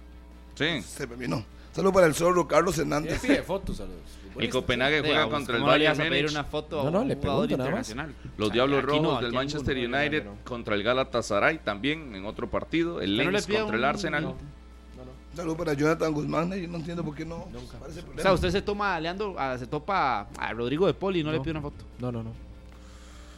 Sí. 0.62 0.82
Se 0.82 1.08
me 1.08 1.16
vino. 1.16 1.44
Saludos 1.74 1.94
para 1.94 2.08
el 2.08 2.14
zorro 2.14 2.48
Carlos 2.48 2.76
¿Quién 2.76 2.88
Hernández. 2.88 3.22
pide 3.22 3.42
fotos 3.44 3.78
futbolistas? 3.78 4.62
Copenhague 4.62 5.00
juega 5.02 5.30
contra 5.30 5.56
el 5.56 5.62
¿cómo 5.62 5.72
le 5.72 5.78
Bayern 5.88 5.98
pedir 5.98 6.12
Múnich. 6.24 6.32
una 6.32 6.44
foto 6.44 6.84
No, 6.84 6.92
no, 6.92 7.02
un 7.02 7.08
le 7.08 7.16
jugador 7.16 7.48
pregunto 7.48 7.58
nada 7.64 7.78
más. 7.78 7.90
internacional? 7.90 8.32
Los 8.38 8.52
Diablos 8.52 8.84
Rojos 8.84 9.22
del 9.22 9.32
Manchester. 9.34 9.78
United 9.78 10.24
contra 10.44 10.76
el 10.76 10.84
Galatasaray 10.84 11.60
también 11.60 12.14
en 12.16 12.26
otro 12.26 12.50
partido. 12.50 13.02
El 13.02 13.12
¿Usted 13.12 13.24
no 13.26 13.32
le 13.32 13.38
Lens 13.40 13.48
contra 13.48 13.78
el 13.78 13.84
Arsenal. 13.86 14.24
no? 14.24 14.36
Saludos 15.34 15.58
para 15.58 15.74
Jonathan 15.74 16.14
Guzmán. 16.14 16.52
Yo 16.52 16.68
no 16.68 16.76
entiendo 16.78 17.06
por 17.06 17.16
qué 17.16 17.24
no. 17.24 17.48
Nunca. 17.54 17.78
O 18.18 18.22
sea, 18.22 18.34
usted 18.34 18.50
se 18.50 18.62
toma, 18.62 19.00
Leandro, 19.00 19.40
a- 19.40 19.58
se 19.58 19.66
topa 19.66 20.28
a 20.38 20.54
Rodrigo 20.54 20.88
de 20.88 20.94
Poli 20.94 21.22
y 21.22 21.24
no, 21.24 21.32
le 21.32 21.38
No. 21.38 21.44
pide 21.44 21.52
una 21.52 21.62
foto. 21.62 21.86
No, 22.00 22.12
no, 22.12 22.22
no. 22.22 22.32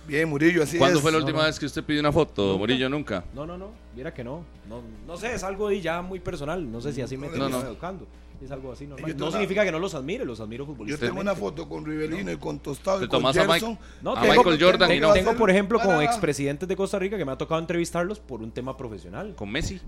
Bien, 0.07 0.27
Murillo, 0.27 0.63
así 0.63 0.77
¿Cuándo 0.77 0.97
es. 0.99 1.01
fue 1.03 1.11
la 1.11 1.17
última 1.19 1.39
no. 1.39 1.45
vez 1.45 1.57
que 1.59 1.65
usted 1.65 1.83
pidió 1.83 1.99
una 2.01 2.11
foto, 2.11 2.43
Nunca. 2.43 2.57
Murillo? 2.59 2.89
Nunca. 2.89 3.23
No, 3.33 3.45
no, 3.45 3.57
no. 3.57 3.71
Mira 3.95 4.13
que 4.13 4.23
no. 4.23 4.43
No, 4.67 4.81
no 5.07 5.17
sé, 5.17 5.33
es 5.33 5.43
algo 5.43 5.67
ahí 5.67 5.79
ya 5.81 6.01
muy 6.01 6.19
personal. 6.19 6.69
No 6.69 6.81
sé 6.81 6.91
si 6.93 7.01
así 7.01 7.15
me 7.17 7.29
No, 7.29 7.47
no. 7.49 7.61
educando. 7.61 8.05
Es 8.43 8.51
algo 8.51 8.73
así 8.73 8.85
normal. 8.85 9.09
Yo 9.09 9.17
No 9.17 9.25
una- 9.27 9.31
significa 9.31 9.63
que 9.63 9.71
no 9.71 9.79
los 9.79 9.95
admire, 9.95 10.25
los 10.25 10.41
admiro 10.41 10.63
Yo 10.65 10.71
futbolísticamente. 10.73 11.07
tengo 11.17 11.21
una 11.21 11.33
foto 11.39 11.69
con 11.69 11.85
Rivelino 11.85 12.29
y 12.29 12.35
con 12.35 12.59
Tostado 12.59 12.99
Te 12.99 13.05
y 13.05 13.07
con 13.07 13.19
tomas 13.19 13.37
a 13.37 13.45
Gerson. 13.47 13.79
No, 14.01 14.17
A 14.17 14.21
tengo- 14.21 14.33
Michael 14.43 14.61
Jordan 14.61 14.91
y 14.91 14.95
Tengo, 14.95 15.07
no. 15.07 15.13
tengo, 15.13 15.35
por 15.35 15.49
ejemplo, 15.49 15.79
con 15.79 16.01
expresidentes 16.01 16.67
de 16.67 16.75
Costa 16.75 16.99
Rica 16.99 17.17
que 17.17 17.23
me 17.23 17.31
ha 17.31 17.37
tocado 17.37 17.61
entrevistarlos 17.61 18.19
por 18.19 18.41
un 18.41 18.51
tema 18.51 18.75
profesional. 18.75 19.33
¿Con 19.37 19.49
Messi? 19.49 19.79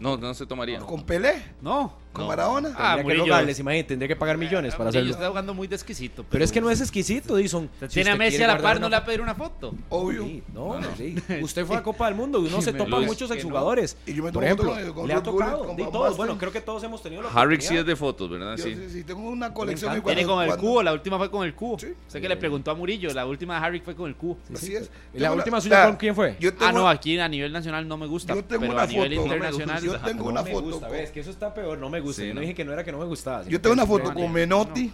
No, 0.00 0.16
no, 0.16 0.34
se 0.34 0.44
tomaría. 0.46 0.80
Con 0.80 1.04
Pelé, 1.04 1.34
No. 1.60 1.94
con 2.12 2.22
No. 2.24 2.28
Maradona. 2.28 2.70
Ah, 2.76 2.96
Tendría 2.96 2.96
que 2.96 3.02
Murillo. 3.04 3.24
rogarles, 3.26 3.58
imagínate, 3.60 3.88
tendría 3.88 4.08
que 4.08 4.16
pagar 4.16 4.36
millones 4.36 4.72
para 4.74 4.84
Murillo 4.86 5.00
hacerlo. 5.00 5.12
está 5.14 5.28
jugando 5.28 5.54
muy 5.54 5.66
de 5.68 5.76
exquisito. 5.76 6.24
Pero 6.28 6.44
es 6.44 6.50
que 6.52 6.60
no 6.60 6.68
es 6.70 6.80
exquisito, 6.80 7.36
Dison. 7.36 7.70
Si 7.80 7.86
Tiene 7.88 8.10
a 8.10 8.16
Messi 8.16 8.42
a 8.42 8.48
la 8.48 8.58
par, 8.58 8.80
no 8.80 8.88
le 8.88 8.96
va 8.96 9.02
a 9.02 9.04
pedir 9.04 9.20
una 9.20 9.34
foto. 9.34 9.72
Obvio. 9.88 10.24
Sí, 10.24 10.42
no, 10.52 10.78
sí. 10.96 11.14
Usted 11.40 11.64
fue 11.64 11.76
a 11.76 11.82
Copa 11.82 12.06
del 12.06 12.14
Mundo 12.16 12.40
y 12.42 12.46
uno 12.48 12.60
se 12.60 12.72
Me 12.72 12.78
topa 12.78 12.96
a 12.96 13.00
muchos 13.00 13.28
que 13.28 13.34
no. 13.34 13.40
exjugadores. 13.40 13.96
Y 14.06 14.14
yo 14.14 14.24
me 14.24 14.32
Por 14.32 14.42
tomo 14.42 14.44
ejemplo, 14.44 14.94
con 14.94 15.06
le 15.08 15.14
ha 15.14 15.18
Gullit, 15.18 15.22
tocado. 15.24 15.58
con 15.66 15.76
Van 15.76 15.86
todos, 15.90 16.02
Basten. 16.02 16.16
bueno, 16.16 16.38
creo 16.38 16.52
que 16.52 16.60
todos 16.60 16.82
hemos 16.82 17.02
tenido 17.02 17.22
la 17.22 17.28
Harrick 17.30 17.60
sí 17.60 17.66
oportunidad. 17.68 17.80
es 17.80 17.86
de 17.86 17.96
fotos, 17.96 18.30
¿verdad? 18.30 18.56
Yo 18.56 18.64
Sí. 18.64 18.74
sí, 18.74 18.88
sí, 18.90 19.04
tengo 19.04 19.20
una 19.28 19.54
colección. 19.54 19.92
encanta. 19.92 19.98
igual 19.98 20.14
Tiene 20.16 20.28
con 20.28 20.42
el 20.42 20.48
cuando- 20.48 20.62
cubo, 20.66 20.82
la 20.82 20.92
última 20.92 21.18
fue 21.18 21.30
con 21.30 21.46
el 21.46 21.54
cubo. 21.54 21.78
Sí. 21.78 21.88
Sé 22.08 22.20
que 22.20 22.28
le 22.28 22.36
preguntó 22.36 22.70
a 22.70 22.74
Murillo, 22.74 23.12
la 23.14 23.24
última 23.26 23.58
de 23.60 23.66
Harrick 23.66 23.84
fue 23.84 23.94
con 23.94 24.08
el 24.08 24.16
cubo. 24.16 24.38
Así 24.52 24.74
es. 24.74 24.90
¿Y 25.14 25.18
la 25.18 25.28
Tengo 25.28 25.36
última 25.36 25.60
suya 25.60 25.86
con 25.86 25.96
quién 25.96 26.14
fue? 26.14 26.36
Yo 26.40 26.52
tengo, 26.52 26.66
Ah, 26.66 26.72
no, 26.72 26.88
aquí 26.88 27.18
a 27.18 27.28
nivel 27.28 27.52
nacional 27.52 27.86
no 27.88 27.96
me 27.96 28.06
gusta. 28.06 28.34
Yo 28.34 28.44
tengo 28.44 28.60
pero 28.62 28.72
una 28.74 28.82
a 28.82 28.86
nivel 28.86 29.14
foto. 29.14 29.22
Internacional. 29.52 30.00
Yo 30.00 30.06
tengo 30.06 30.24
No 30.24 30.30
una 30.30 30.42
me 30.42 30.52
foto. 30.52 30.64
gusta, 30.66 30.86
con- 30.88 30.96
ves, 30.96 31.10
que 31.10 31.20
eso 31.20 31.30
está 31.30 31.52
peor, 31.54 31.78
no 31.78 31.88
me 31.90 32.00
gusta. 32.00 32.22
Sí, 32.22 32.28
yo 32.28 32.34
no 32.34 32.40
no. 32.40 32.40
dije 32.42 32.54
que 32.54 32.64
no 32.64 32.72
era 32.72 32.84
que 32.84 32.92
no 32.92 32.98
me 32.98 33.04
gustaba. 33.06 33.44
Yo 33.44 33.60
tengo 33.60 33.74
una 33.74 33.86
foto 33.86 34.04
peor. 34.04 34.14
con 34.14 34.32
Menotti, 34.32 34.92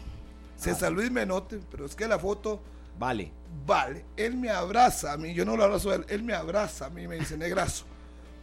César 0.57 0.93
Luis 0.93 1.11
Menotti, 1.11 1.57
pero 1.71 1.87
es 1.87 1.95
que 1.95 2.07
la 2.09 2.19
foto, 2.19 2.61
Vale. 2.99 3.31
vale, 3.67 4.05
él 4.17 4.35
me 4.37 4.51
abraza 4.51 5.13
a 5.13 5.17
mí, 5.17 5.33
yo 5.35 5.45
no 5.45 5.57
lo 5.57 5.65
abrazo 5.65 5.91
a 5.91 5.95
él, 5.97 6.05
él 6.09 6.23
me 6.23 6.35
abraza 6.35 6.87
a 6.87 6.91
mí, 6.91 7.07
me 7.07 7.17
dice, 7.17 7.37
negrazo, 7.39 7.85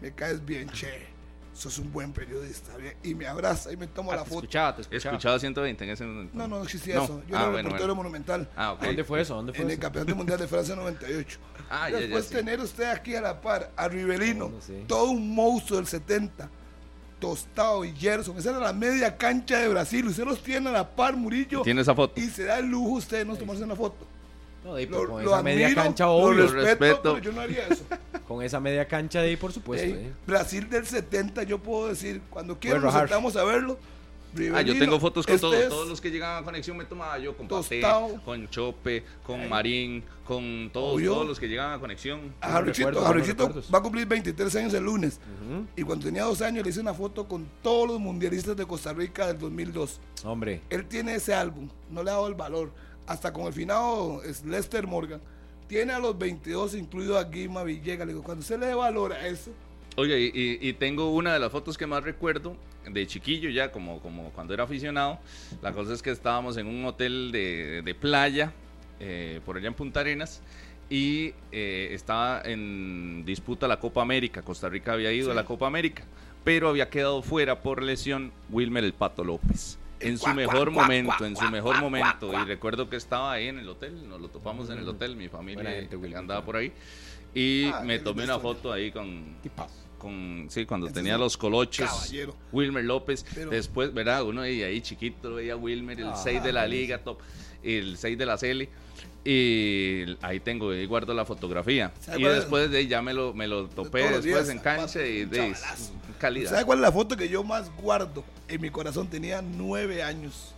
me 0.01 0.13
caes 0.13 0.43
bien, 0.45 0.69
che, 0.69 1.07
sos 1.55 1.77
un 1.79 1.91
buen 1.91 2.11
periodista, 2.11 2.75
bien", 2.77 2.93
y 3.01 3.15
me 3.15 3.25
abraza 3.27 3.71
y 3.71 3.77
me 3.77 3.87
tomo 3.87 4.11
Ah, 4.11 4.17
la 4.17 4.23
te 4.23 4.29
foto. 4.29 4.41
escuchaba, 4.41 4.75
te 4.75 4.81
escuchaba. 4.83 5.15
Escuchaba 5.15 5.39
120 5.39 5.83
en 5.85 5.89
ese 5.89 6.05
momento. 6.05 6.37
No, 6.37 6.47
no 6.47 6.61
existía 6.63 6.95
No. 6.95 7.03
eso, 7.05 7.23
yo 7.27 7.35
Ah, 7.37 7.41
era 7.41 7.49
bueno, 7.49 7.55
reportero 7.69 7.79
bueno. 7.95 7.95
monumental. 7.95 8.49
Ah, 8.55 8.73
ok. 8.73 8.83
¿Dónde 8.83 9.03
fue 9.03 9.21
eso? 9.21 9.35
¿Dónde 9.35 9.53
fue 9.53 9.61
En 9.61 9.67
el 9.69 9.73
eso? 9.73 9.81
Campeonato 9.81 10.15
Mundial 10.15 10.37
de 10.39 10.47
Francia 10.47 10.75
98. 10.75 11.39
Ah, 11.69 11.89
ya, 11.89 11.95
ya, 11.95 12.01
Después 12.01 12.25
sí. 12.25 12.33
tener 12.35 12.59
usted 12.59 12.83
aquí 12.91 13.15
a 13.15 13.21
la 13.21 13.41
par 13.41 13.71
a 13.75 13.87
Rivelino, 13.87 14.49
No, 14.49 14.55
no 14.57 14.61
sé. 14.61 14.83
todo 14.87 15.09
un 15.09 15.33
monstruo 15.33 15.77
del 15.79 15.87
70, 15.87 16.47
Tostado 17.19 17.83
y 17.85 17.91
Gerson, 17.95 18.37
esa 18.37 18.49
era 18.51 18.59
la 18.59 18.73
media 18.73 19.17
cancha 19.17 19.57
de 19.57 19.69
Brasil, 19.69 20.05
usted 20.05 20.25
los 20.25 20.43
tiene 20.43 20.69
a 20.69 20.73
la 20.73 20.87
par, 20.95 21.15
Murillo, 21.15 21.61
Tiene 21.63 21.81
esa 21.81 21.95
foto. 21.95 22.19
y 22.21 22.25
se 22.29 22.43
da 22.43 22.59
el 22.59 22.67
lujo 22.67 22.91
usted 22.95 23.19
de 23.19 23.25
no 23.25 23.35
tomarse 23.35 23.63
una 23.63 23.75
foto. 23.75 24.05
No, 24.65 24.71
Lo, 24.71 24.87
pues, 24.87 24.89
con 24.89 25.23
lo 25.23 25.31
esa 25.31 25.43
media 25.43 25.75
cancha, 25.75 26.05
lo 26.05 26.13
obvio. 26.13 26.47
respeto, 26.47 26.65
respeto. 26.65 27.01
pero 27.13 27.19
yo 27.19 27.31
no 27.31 27.41
haría 27.41 27.67
eso. 27.67 27.83
Con 28.27 28.41
esa 28.41 28.59
media 28.59 28.87
cancha 28.87 29.21
de 29.21 29.27
ahí, 29.29 29.35
por 29.35 29.53
supuesto. 29.53 29.87
Eh. 29.87 30.11
Brasil 30.25 30.67
del 30.67 30.87
70, 30.87 31.43
yo 31.43 31.59
puedo 31.59 31.89
decir, 31.89 32.19
cuando 32.31 32.59
quieran 32.59 32.81
nos 32.81 32.91
sentamos 32.91 33.35
a 33.35 33.43
verlo. 33.43 33.77
Ah, 34.53 34.61
yo 34.61 34.77
tengo 34.77 34.99
fotos 34.99 35.25
con 35.25 35.35
este 35.35 35.47
todos. 35.69 35.87
los 35.87 36.01
que 36.01 36.11
llegaban 36.11 36.41
a 36.41 36.45
conexión 36.45 36.75
me 36.75 36.83
tomaba 36.83 37.17
yo 37.19 37.37
con 37.37 37.47
Paté, 37.47 37.79
Tostado. 37.79 38.21
con 38.25 38.49
Chope, 38.49 39.03
con 39.23 39.47
Marín, 39.47 40.03
con 40.25 40.69
todos, 40.73 40.95
Obvio. 40.95 41.13
todos 41.13 41.27
los 41.27 41.39
que 41.39 41.47
llegaban 41.47 41.73
a 41.73 41.79
conexión. 41.79 42.33
A 42.41 42.59
recuerdos. 42.59 43.69
va 43.73 43.77
a 43.77 43.81
cumplir 43.81 44.05
23 44.07 44.55
años 44.57 44.73
el 44.73 44.83
lunes. 44.83 45.19
Y 45.77 45.83
cuando 45.83 46.05
tenía 46.07 46.23
dos 46.23 46.41
años 46.41 46.63
le 46.65 46.71
hice 46.71 46.81
una 46.81 46.93
foto 46.93 47.27
con 47.27 47.47
todos 47.61 47.87
los 47.87 47.99
mundialistas 47.99 48.57
de 48.57 48.65
Costa 48.65 48.91
Rica 48.91 49.27
del 49.27 49.37
2002. 49.37 50.01
Hombre, 50.25 50.61
Él 50.69 50.85
tiene 50.85 51.15
ese 51.15 51.33
álbum, 51.33 51.69
no 51.89 52.03
le 52.03 52.09
ha 52.09 52.13
dado 52.15 52.27
el 52.27 52.33
valor. 52.35 52.71
Hasta 53.07 53.31
con 53.33 53.45
el 53.47 53.53
finado 53.53 54.23
es 54.23 54.43
Lester 54.45 54.87
Morgan. 54.87 55.21
Tiene 55.67 55.93
a 55.93 55.99
los 55.99 56.17
22, 56.17 56.75
incluido 56.75 57.17
a 57.17 57.23
Guima 57.25 57.63
Villegas. 57.63 58.05
Le 58.07 58.13
digo, 58.13 58.23
cuando 58.23 58.43
se 58.43 58.57
le 58.57 58.67
dé 58.67 58.73
valor 58.75 59.13
a 59.13 59.27
eso, 59.27 59.51
Oye, 59.97 60.19
y, 60.19 60.25
y- 60.33 60.69
y 60.69 60.73
tengo 60.73 61.11
una 61.15 61.33
de 61.33 61.39
las 61.39 61.51
fotos 61.51 61.77
que 61.77 61.87
más 61.87 62.03
recuerdo 62.03 62.57
de 62.85 63.07
chiquillo 63.07 63.49
ya, 63.49 63.71
como, 63.71 64.01
como 64.01 64.29
cuando 64.31 64.53
era 64.53 64.65
aficionado. 64.65 65.19
La 65.61 65.71
cosa 65.71 65.93
es 65.93 66.01
que 66.01 66.11
estábamos 66.11 66.57
en 66.57 66.67
un 66.67 66.83
hotel 66.85 67.31
de, 67.31 67.81
de 67.81 67.95
playa, 67.95 68.51
eh, 68.99 69.39
por 69.45 69.55
allá 69.57 69.67
en 69.69 69.73
Punta 69.73 70.01
Arenas, 70.01 70.41
y 70.89 71.33
eh, 71.53 71.89
estaba 71.93 72.41
en 72.43 73.23
disputa 73.25 73.67
la 73.69 73.79
Copa 73.79 74.01
América. 74.01 74.41
Costa 74.41 74.67
Rica 74.67 74.91
había 74.93 75.13
ido 75.13 75.31
a 75.31 75.33
la 75.33 75.45
Copa 75.45 75.65
América, 75.65 76.03
pero 76.43 76.67
había 76.67 76.89
quedado 76.89 77.21
fuera 77.23 77.61
por 77.61 77.81
lesión 77.81 78.33
Wilmer 78.49 78.83
el 78.83 78.93
Pato 78.93 79.23
López. 79.23 79.79
En 79.99 80.17
su 80.17 80.27
mejor 80.33 80.71
momento, 80.71 81.25
en 81.25 81.35
su 81.35 81.49
mejor 81.49 81.79
momento. 81.79 82.31
Y 82.33 82.45
recuerdo 82.45 82.89
que 82.89 82.95
estaba 82.97 83.31
ahí 83.33 83.47
en 83.47 83.59
el 83.59 83.69
hotel, 83.69 84.07
nos 84.07 84.19
lo 84.21 84.29
topamos 84.29 84.69
en 84.69 84.79
el 84.79 84.87
hotel, 84.87 85.15
mi 85.15 85.29
familia 85.29 85.69
gente, 85.71 85.95
andaba 86.15 86.43
por 86.43 86.57
ahí. 86.57 86.71
Y 87.33 87.65
Ah, 87.65 87.81
me 87.83 87.99
tomé 87.99 88.23
una 88.23 88.39
foto 88.39 88.71
ahí 88.71 88.91
con, 88.91 89.35
con 89.97 90.47
sí, 90.49 90.65
cuando 90.65 90.87
Ese 90.87 90.95
tenía 90.95 91.17
los 91.17 91.35
coloches. 91.37 91.85
caballero. 91.89 92.35
Wilmer 92.51 92.83
López. 92.85 93.25
Pero- 93.33 93.49
Después, 93.49 93.93
¿verdad? 93.93 94.23
Uno 94.23 94.41
ahí, 94.41 94.63
ahí 94.63 94.81
chiquito, 94.81 95.35
veía 95.35 95.55
Wilmer, 95.57 95.99
el 95.99 96.07
Ah, 96.07 96.15
6 96.15 96.43
de 96.43 96.53
la 96.53 96.65
liga, 96.67 96.99
top, 97.03 97.19
el 97.63 97.97
6 97.97 98.17
de 98.17 98.25
la 98.25 98.37
Cele. 98.37 98.69
Y 99.27 100.05
ahí 100.21 100.39
tengo, 100.39 100.69
ahí 100.69 100.85
guardo 100.85 101.13
la 101.15 101.25
fotografía. 101.25 101.91
¿Sabe 101.99 102.21
Y 102.21 102.23
después 102.25 102.69
de 102.69 102.77
ahí 102.77 102.87
ya 102.87 103.01
me 103.01 103.11
lo, 103.13 103.33
me 103.33 103.47
lo 103.47 103.67
topé 103.67 104.01
los 104.03 104.23
después 104.23 104.45
días, 104.45 104.49
en 104.49 104.59
cancha 104.59 105.03
y 105.05 105.25
de 105.25 105.55
calidad. 106.19 106.51
¿Sabe 106.51 106.63
cuál 106.65 106.77
es 106.77 106.81
la 106.83 106.91
foto 106.91 107.17
que 107.17 107.27
yo 107.27 107.43
más 107.43 107.71
guardo 107.75 108.23
en 108.47 108.61
mi 108.61 108.69
corazón? 108.69 109.07
Tenía 109.07 109.41
nueve 109.41 110.03
años 110.03 110.53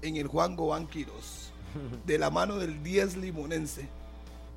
en 0.00 0.16
el 0.16 0.26
Juan 0.28 0.56
Gobán 0.56 0.86
Quirós, 0.86 1.50
de 2.06 2.18
la 2.18 2.30
mano 2.30 2.56
del 2.56 2.82
10 2.82 3.16
limonense, 3.18 3.86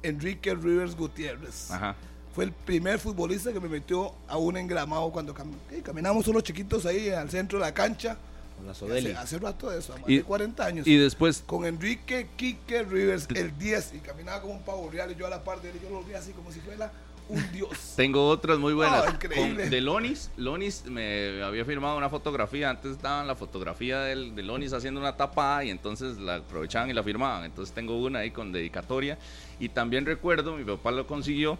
Enrique 0.03 0.55
Rivers 0.55 0.95
Gutiérrez. 0.95 1.69
Ajá. 1.71 1.95
Fue 2.33 2.45
el 2.45 2.53
primer 2.53 2.99
futbolista 2.99 3.51
que 3.51 3.59
me 3.59 3.67
metió 3.67 4.13
a 4.29 4.37
un 4.37 4.55
engramado 4.55 5.11
cuando 5.11 5.33
cam- 5.35 5.51
caminamos 5.83 6.25
unos 6.29 6.43
chiquitos 6.43 6.85
ahí 6.85 7.09
al 7.09 7.29
centro 7.29 7.59
de 7.59 7.65
la 7.65 7.73
cancha. 7.73 8.17
Con 8.59 8.65
la 8.67 8.71
Hace, 8.73 8.79
Sodeli. 8.81 9.11
hace 9.11 9.39
rato 9.39 9.69
de 9.69 9.79
eso, 9.79 9.93
más 9.97 10.09
Y- 10.09 10.17
de 10.17 10.23
40 10.23 10.65
años. 10.65 10.85
Y 10.85 10.97
después, 10.97 11.43
con 11.45 11.65
Enrique 11.65 12.27
Quique 12.35 12.83
Rivers, 12.83 13.27
el 13.33 13.57
10, 13.57 13.93
y 13.95 13.99
caminaba 13.99 14.41
como 14.41 14.53
un 14.53 14.63
pavo 14.63 14.89
real, 14.91 15.11
y 15.11 15.15
yo 15.15 15.25
a 15.25 15.29
la 15.29 15.43
par 15.43 15.61
de 15.61 15.69
él, 15.71 15.77
y 15.79 15.83
yo 15.83 15.89
lo 15.89 16.03
vi 16.03 16.13
así 16.13 16.31
como 16.33 16.51
si 16.51 16.59
fuera 16.59 16.91
un 17.29 17.51
dios. 17.51 17.69
Tengo 17.95 18.27
otras 18.27 18.57
muy 18.59 18.73
buenas. 18.73 19.05
Ah, 19.07 19.11
increíble. 19.13 19.61
Con- 19.63 19.69
de 19.71 19.81
Lonis, 19.81 20.29
Lonis 20.35 20.83
me 20.85 21.41
había 21.43 21.63
firmado 21.63 21.95
una 21.97 22.09
fotografía. 22.09 22.69
Antes 22.69 23.01
daban 23.01 23.27
la 23.27 23.35
fotografía 23.35 24.01
del, 24.01 24.35
de 24.35 24.43
Lonis 24.43 24.73
haciendo 24.73 24.99
una 24.99 25.15
tapada 25.15 25.63
y 25.63 25.69
entonces 25.69 26.17
la 26.17 26.35
aprovechaban 26.37 26.89
y 26.89 26.93
la 26.93 27.03
firmaban. 27.03 27.45
Entonces 27.45 27.73
tengo 27.73 27.97
una 27.97 28.19
ahí 28.19 28.31
con 28.31 28.51
dedicatoria. 28.51 29.17
Y 29.59 29.69
también 29.69 30.05
recuerdo, 30.05 30.55
mi 30.57 30.63
papá 30.65 30.91
lo 30.91 31.05
consiguió. 31.07 31.57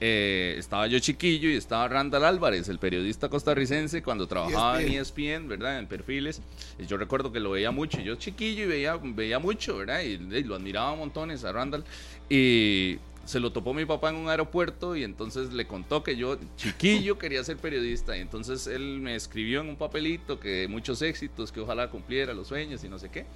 Eh, 0.00 0.54
estaba 0.58 0.86
yo 0.86 0.98
chiquillo 1.00 1.48
y 1.48 1.56
estaba 1.56 1.88
Randall 1.88 2.24
Álvarez, 2.24 2.68
el 2.68 2.78
periodista 2.78 3.28
costarricense, 3.28 4.02
cuando 4.02 4.26
trabajaba 4.26 4.80
en 4.82 4.92
ESPN, 4.92 5.48
¿verdad? 5.48 5.78
En 5.78 5.86
perfiles. 5.86 6.40
Y 6.78 6.86
yo 6.86 6.96
recuerdo 6.96 7.32
que 7.32 7.40
lo 7.40 7.50
veía 7.50 7.70
mucho. 7.70 8.00
Yo 8.00 8.14
chiquillo 8.14 8.64
y 8.64 8.66
veía, 8.66 8.96
veía 9.02 9.38
mucho, 9.38 9.76
¿verdad? 9.78 10.02
Y, 10.02 10.12
y 10.12 10.44
lo 10.44 10.54
admiraba 10.54 10.94
montones 10.94 11.44
a 11.44 11.52
Randall. 11.52 11.84
Y 12.28 12.98
se 13.28 13.40
lo 13.40 13.52
topó 13.52 13.74
mi 13.74 13.84
papá 13.84 14.08
en 14.08 14.16
un 14.16 14.30
aeropuerto 14.30 14.96
y 14.96 15.04
entonces 15.04 15.52
le 15.52 15.66
contó 15.66 16.02
que 16.02 16.16
yo, 16.16 16.38
chiquillo, 16.56 17.18
quería 17.18 17.44
ser 17.44 17.58
periodista. 17.58 18.16
Y 18.16 18.20
entonces 18.20 18.66
él 18.66 19.00
me 19.00 19.16
escribió 19.16 19.60
en 19.60 19.68
un 19.68 19.76
papelito 19.76 20.40
que 20.40 20.66
muchos 20.68 21.02
éxitos, 21.02 21.52
que 21.52 21.60
ojalá 21.60 21.90
cumpliera 21.90 22.32
los 22.32 22.48
sueños 22.48 22.82
y 22.84 22.88
no 22.88 22.98
sé 22.98 23.10
qué. 23.10 23.26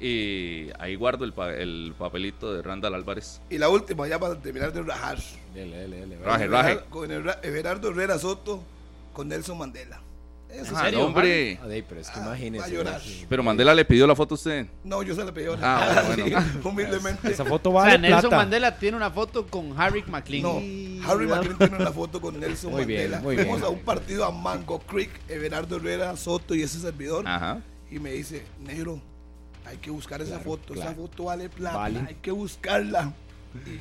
Y 0.00 0.68
ahí 0.78 0.94
guardo 0.94 1.24
el, 1.24 1.32
pa- 1.32 1.52
el 1.54 1.92
papelito 1.98 2.52
de 2.54 2.62
Randall 2.62 2.94
Álvarez. 2.94 3.40
Y 3.50 3.58
la 3.58 3.68
última, 3.68 4.06
ya 4.06 4.18
para 4.18 4.36
terminar 4.40 4.72
de 4.72 4.82
rajar. 4.82 5.18
Dele, 5.54 5.76
dele, 5.76 5.96
dele. 6.00 6.18
Raje, 6.24 6.46
raje. 6.46 6.80
Con 6.88 7.10
el 7.10 7.24
Ra- 7.24 7.40
Gerardo 7.42 7.88
Herrera 7.90 8.18
Soto, 8.18 8.62
con 9.12 9.28
Nelson 9.28 9.58
Mandela. 9.58 10.00
Eso 10.50 10.72
Ah, 10.74 10.88
hombre. 10.96 11.58
Ahí, 11.62 11.84
pero 11.86 12.00
es 12.00 12.08
que 12.08 12.18
Ah, 12.20 12.22
imagínese. 12.24 12.60
va 12.62 12.66
a 12.66 12.70
llorar. 12.70 13.00
sí. 13.02 13.26
Pero 13.28 13.42
Mandela 13.42 13.74
le 13.74 13.84
pidió 13.84 14.06
la 14.06 14.16
foto 14.16 14.32
a 14.32 14.36
usted. 14.36 14.66
No, 14.82 15.02
yo 15.02 15.14
se 15.14 15.22
la 15.22 15.30
pedí. 15.34 15.46
Ah, 15.60 16.04
bueno. 16.16 16.38
Humildemente. 16.64 17.30
Esa 17.30 17.44
foto 17.44 17.68
O 17.68 17.72
vale 17.74 17.90
sea, 17.90 17.98
Nelson 17.98 18.20
plata. 18.22 18.36
Mandela 18.36 18.78
tiene 18.78 18.96
una 18.96 19.10
foto 19.10 19.46
con 19.46 19.78
Harry 19.78 20.02
McLean. 20.06 20.42
No, 20.42 21.06
Harry 21.06 21.26
McLean 21.26 21.58
tiene 21.58 21.76
una 21.76 21.92
foto 21.92 22.18
con 22.18 22.40
Nelson 22.40 22.70
Muy 22.72 22.86
bien, 22.86 23.10
Mandela. 23.10 23.20
muy 23.20 23.36
Fuimos 23.36 23.56
bien. 23.56 23.66
a 23.66 23.68
un 23.68 23.80
partido 23.80 24.24
a 24.24 24.30
Mango 24.30 24.78
Creek, 24.78 25.10
Everardo 25.28 25.76
Herrera, 25.76 26.16
Soto 26.16 26.54
y 26.54 26.62
ese 26.62 26.78
servidor. 26.80 27.28
Ajá. 27.28 27.60
Y 27.90 27.98
me 27.98 28.12
dice, 28.12 28.46
negro, 28.58 29.02
hay 29.68 29.76
que 29.78 29.90
buscar 29.90 30.20
esa 30.22 30.38
foto. 30.40 30.74
claro. 30.74 30.90
Esa 30.90 31.00
foto 31.00 31.24
vale 31.24 31.48
plata. 31.48 31.76
Vale. 31.76 32.00
Hay 32.08 32.14
que 32.16 32.30
buscarla. 32.30 33.12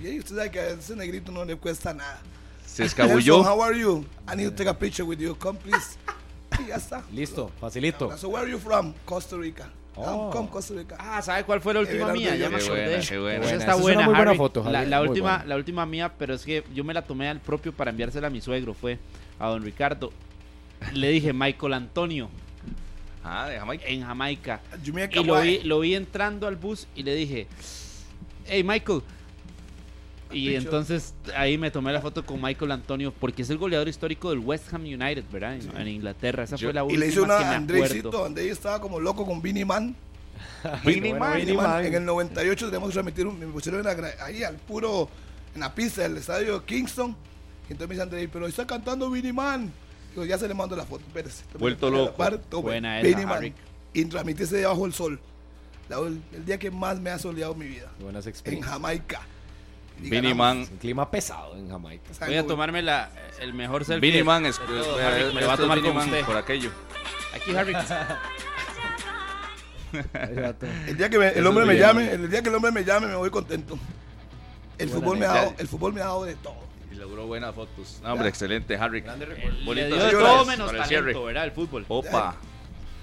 Y 0.03 0.19
usted 0.19 0.35
sabe 0.35 0.51
que 0.51 0.59
a 0.59 0.67
ese 0.69 0.95
negrito 0.95 1.31
no 1.31 1.43
le 1.45 1.55
cuesta 1.55 1.93
nada. 1.93 2.19
Se 2.65 2.85
escabulló. 2.85 3.37
Nelson, 3.37 3.53
how 3.53 3.63
are 3.63 3.79
you? 3.79 4.05
I 4.31 4.35
need 4.35 4.49
to 4.49 4.55
take 4.55 4.69
a 4.69 4.73
picture 4.77 5.03
with 5.03 5.19
you. 5.19 5.35
Come, 5.35 5.57
please. 5.59 5.97
Y 6.59 6.67
ya 6.67 6.75
está. 6.75 7.03
Listo, 7.11 7.51
facilito. 7.59 8.15
So 8.17 8.29
where 8.29 8.43
are 8.43 8.51
you 8.51 8.59
from? 8.59 8.93
Costa 9.05 9.35
Rica. 9.37 9.69
Oh. 9.95 10.29
Come, 10.31 10.47
Costa 10.49 10.73
Rica. 10.75 10.95
Ah, 10.99 11.21
¿sabe 11.21 11.43
cuál 11.43 11.59
fue 11.61 11.73
la 11.73 11.79
última 11.81 11.97
Everardo 11.97 12.19
mía? 12.19 12.35
Ya 12.35 12.49
me 12.49 12.57
acordé. 12.57 12.85
buena, 12.87 13.05
qué 13.07 13.17
buena. 13.17 13.37
Esa 13.37 13.41
Buena, 13.41 13.57
está 13.57 13.71
es 13.75 13.81
buena, 13.81 13.97
una 13.99 14.05
muy 14.05 14.15
buena 14.15 14.29
Harry. 14.31 14.37
foto, 14.37 14.63
la, 14.69 14.85
la 14.85 14.99
muy 14.99 15.07
última, 15.09 15.29
buena. 15.29 15.45
la 15.45 15.55
última 15.55 15.85
mía, 15.85 16.13
pero 16.17 16.33
es 16.35 16.43
que 16.45 16.63
yo 16.73 16.83
me 16.83 16.93
la 16.93 17.01
tomé 17.01 17.29
al 17.29 17.39
propio 17.41 17.73
para 17.73 17.91
enviársela 17.91 18.27
a 18.27 18.29
mi 18.29 18.41
suegro. 18.41 18.73
Fue 18.73 18.99
a 19.39 19.47
don 19.47 19.63
Ricardo. 19.63 20.11
Le 20.93 21.09
dije 21.09 21.33
Michael 21.33 21.73
Antonio 21.73 22.29
Ah, 23.29 23.49
de 23.49 23.57
Jamaica. 23.59 23.85
en 23.87 24.03
Jamaica. 24.05 24.61
Jamaica 24.85 25.19
Y 25.19 25.23
lo 25.23 25.41
vi, 25.41 25.59
lo 25.63 25.79
vi 25.81 25.95
entrando 25.95 26.47
al 26.47 26.55
bus 26.55 26.87
y 26.95 27.03
le 27.03 27.13
dije, 27.15 27.47
hey 28.45 28.63
Michael. 28.63 29.01
Y 30.31 30.55
entonces 30.55 31.13
ahí 31.37 31.57
me 31.57 31.71
tomé 31.71 31.93
la 31.93 32.01
foto 32.01 32.25
con 32.25 32.41
Michael 32.41 32.71
Antonio 32.71 33.13
porque 33.17 33.43
es 33.43 33.49
el 33.49 33.57
goleador 33.57 33.87
histórico 33.87 34.29
del 34.29 34.39
West 34.39 34.73
Ham 34.73 34.81
United, 34.81 35.23
¿verdad? 35.31 35.55
En, 35.55 35.77
en 35.77 35.87
Inglaterra. 35.87 36.43
Esa 36.43 36.57
Yo- 36.57 36.67
fue 36.67 36.73
la 36.73 36.81
Y 36.81 36.83
última 36.83 36.99
le 36.99 37.07
hice 37.07 37.15
que 37.15 37.25
me 37.27 37.33
una. 37.35 37.55
Andresito, 37.55 38.11
donde 38.11 38.43
ella 38.43 38.51
estaba 38.53 38.81
como 38.81 38.99
loco 38.99 39.25
con 39.25 39.41
Vinnie 39.41 39.63
Man. 39.65 39.95
Vinnie 40.85 41.11
Bueno, 41.11 41.19
Man. 41.25 41.37
Vinnie 41.37 41.53
Man. 41.55 41.65
Man. 41.69 41.85
En 41.85 41.93
el 41.95 42.05
98 42.05 42.65
teníamos 42.65 42.89
que 42.89 42.93
transmitir, 42.93 43.25
un- 43.25 43.39
me 43.39 43.47
pusieron 43.47 43.79
en 43.79 43.85
la 43.85 43.95
gra- 43.95 44.19
ahí 44.21 44.43
al 44.43 44.55
puro, 44.57 45.09
en 45.55 45.61
la 45.61 45.73
pista 45.73 46.01
del 46.03 46.17
estadio 46.17 46.63
Kingston. 46.65 47.15
Y 47.69 47.71
entonces 47.71 47.87
me 47.87 47.95
dice 47.95 48.03
André, 48.03 48.27
pero 48.27 48.47
está 48.47 48.67
cantando 48.67 49.09
Vinnie 49.09 49.31
Man. 49.33 49.71
Ya 50.25 50.37
se 50.37 50.47
le 50.47 50.53
mando 50.53 50.75
la 50.75 50.85
foto, 50.85 51.03
espérese. 51.07 51.43
Vuelto 51.57 51.89
loco. 51.89 52.15
par, 52.15 52.39
Buena 52.51 52.99
esa. 53.01 53.41
Y 53.93 54.05
transmitirse 54.05 54.55
debajo 54.57 54.83
del 54.83 54.93
sol. 54.93 55.19
La- 55.89 55.97
el 55.99 56.45
día 56.45 56.57
que 56.59 56.69
más 56.69 56.99
me 56.99 57.09
ha 57.09 57.17
soleado 57.19 57.55
mi 57.55 57.67
vida. 57.67 57.89
Buenas 57.99 58.25
En 58.25 58.29
experiencias. 58.29 58.71
Jamaica. 58.73 59.21
Y 59.99 60.03
Vinnie 60.09 60.33
ganamos. 60.33 60.37
Man. 60.37 60.57
Un 60.71 60.77
clima 60.77 61.09
pesado 61.09 61.55
en 61.55 61.69
Jamaica. 61.69 62.03
Voy 62.25 62.35
a 62.35 62.45
tomarme 62.45 62.81
la, 62.83 63.09
el 63.39 63.53
mejor 63.53 63.83
selfie. 63.85 64.01
Vinnie 64.01 64.19
de- 64.19 64.23
Man 64.25 64.45
es, 64.45 64.59
de 64.59 64.65
todo, 64.65 64.99
es- 64.99 65.05
Harry, 65.05 65.33
me 65.33 65.41
lo 65.41 65.47
va 65.47 65.53
a 65.53 65.57
tomar 65.57 65.77
Vinnie 65.77 65.91
con 65.91 65.97
Man 65.97 66.09
usted. 66.09 66.25
por 66.25 66.37
aquello. 66.37 66.69
Aquí, 67.33 67.55
Harry. 67.55 67.73
El 70.87 70.97
día 70.97 71.09
que 71.09 71.17
me- 71.17 71.29
el 71.29 71.47
hombre 71.47 71.65
me 71.65 71.75
llame, 71.77 72.11
el 72.11 72.29
día 72.29 72.41
que 72.43 72.49
el 72.49 72.55
hombre 72.55 72.71
me 72.71 72.83
llame, 72.83 73.07
me 73.07 73.15
voy 73.15 73.29
contento. 73.29 73.79
El 74.77 74.89
Buena 74.89 75.01
fútbol, 75.01 75.17
me 75.17 75.25
ha 75.25 75.29
dado, 75.29 75.55
el 75.57 75.67
fútbol 75.67 75.93
me 75.93 76.01
ha 76.01 76.05
dado 76.05 76.25
de 76.25 76.35
todo. 76.35 76.66
Y 76.91 76.95
logró 76.95 77.27
buenas 77.27 77.53
fotos. 77.53 77.99
No, 78.03 78.13
hombre, 78.13 78.29
excelente, 78.29 78.75
Harry. 78.77 79.03
Bonito. 79.65 79.95
todo 80.11 80.45
menos 80.45 80.67
para 80.71 80.83
el 80.83 80.87
cierre. 80.89 81.03
talento, 81.05 81.23
¿verdad? 81.25 81.43
El 81.45 81.51
fútbol. 81.51 81.85
Opa. 81.87 82.35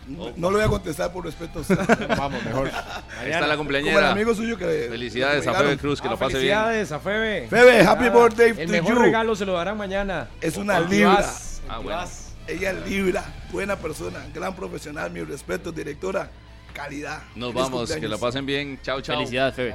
No 0.06 0.50
lo 0.50 0.58
voy 0.58 0.62
a 0.66 0.68
contestar 0.68 1.10
por 1.12 1.24
respeto 1.24 1.60
a 1.60 1.62
usted. 1.62 2.08
Vamos, 2.16 2.44
mejor. 2.44 2.68
Ahí 2.68 3.30
está 3.30 3.40
la 3.40 3.40
Como 3.40 3.52
el 3.52 3.56
cumpleañera. 3.58 4.10
amigo 4.10 4.34
suyo 4.34 4.58
que. 4.58 4.86
Felicidades 4.90 5.46
a 5.46 5.54
Febe. 5.54 5.78
Cruz, 5.78 6.00
que 6.00 6.08
Ah, 6.08 6.10
lo 6.10 6.18
pase 6.18 6.38
bien. 6.38 6.54
felicidades 6.54 6.92
a 6.92 6.98
Febe. 7.00 7.48
Febe, 7.48 7.80
happy 7.80 8.04
Ah, 8.06 8.10
birthday 8.10 8.50
El 8.50 8.66
to 8.66 8.72
mejor 8.72 8.94
you. 8.96 9.02
regalo 9.02 9.34
se 9.36 9.46
lo 9.46 9.54
darán 9.54 9.78
mañana. 9.78 10.28
Es 10.42 10.56
una 10.58 10.76
El 10.78 10.90
libra. 10.90 11.20
El 11.20 11.70
Ah, 11.70 11.78
bueno. 11.78 12.02
Ella 12.46 12.72
es 12.72 12.86
libra, 12.90 13.24
buena 13.50 13.76
persona, 13.76 14.18
gran 14.34 14.54
profesional, 14.54 15.10
mi 15.10 15.22
respeto, 15.22 15.72
directora, 15.72 16.28
calidad. 16.74 17.22
Nos 17.34 17.52
Feliz 17.54 17.70
vamos, 17.70 17.92
que 17.92 18.06
la 18.06 18.18
pasen 18.18 18.44
bien. 18.44 18.78
Chao, 18.82 19.00
chao. 19.00 19.16
Felicidades, 19.16 19.54
Febe. 19.54 19.74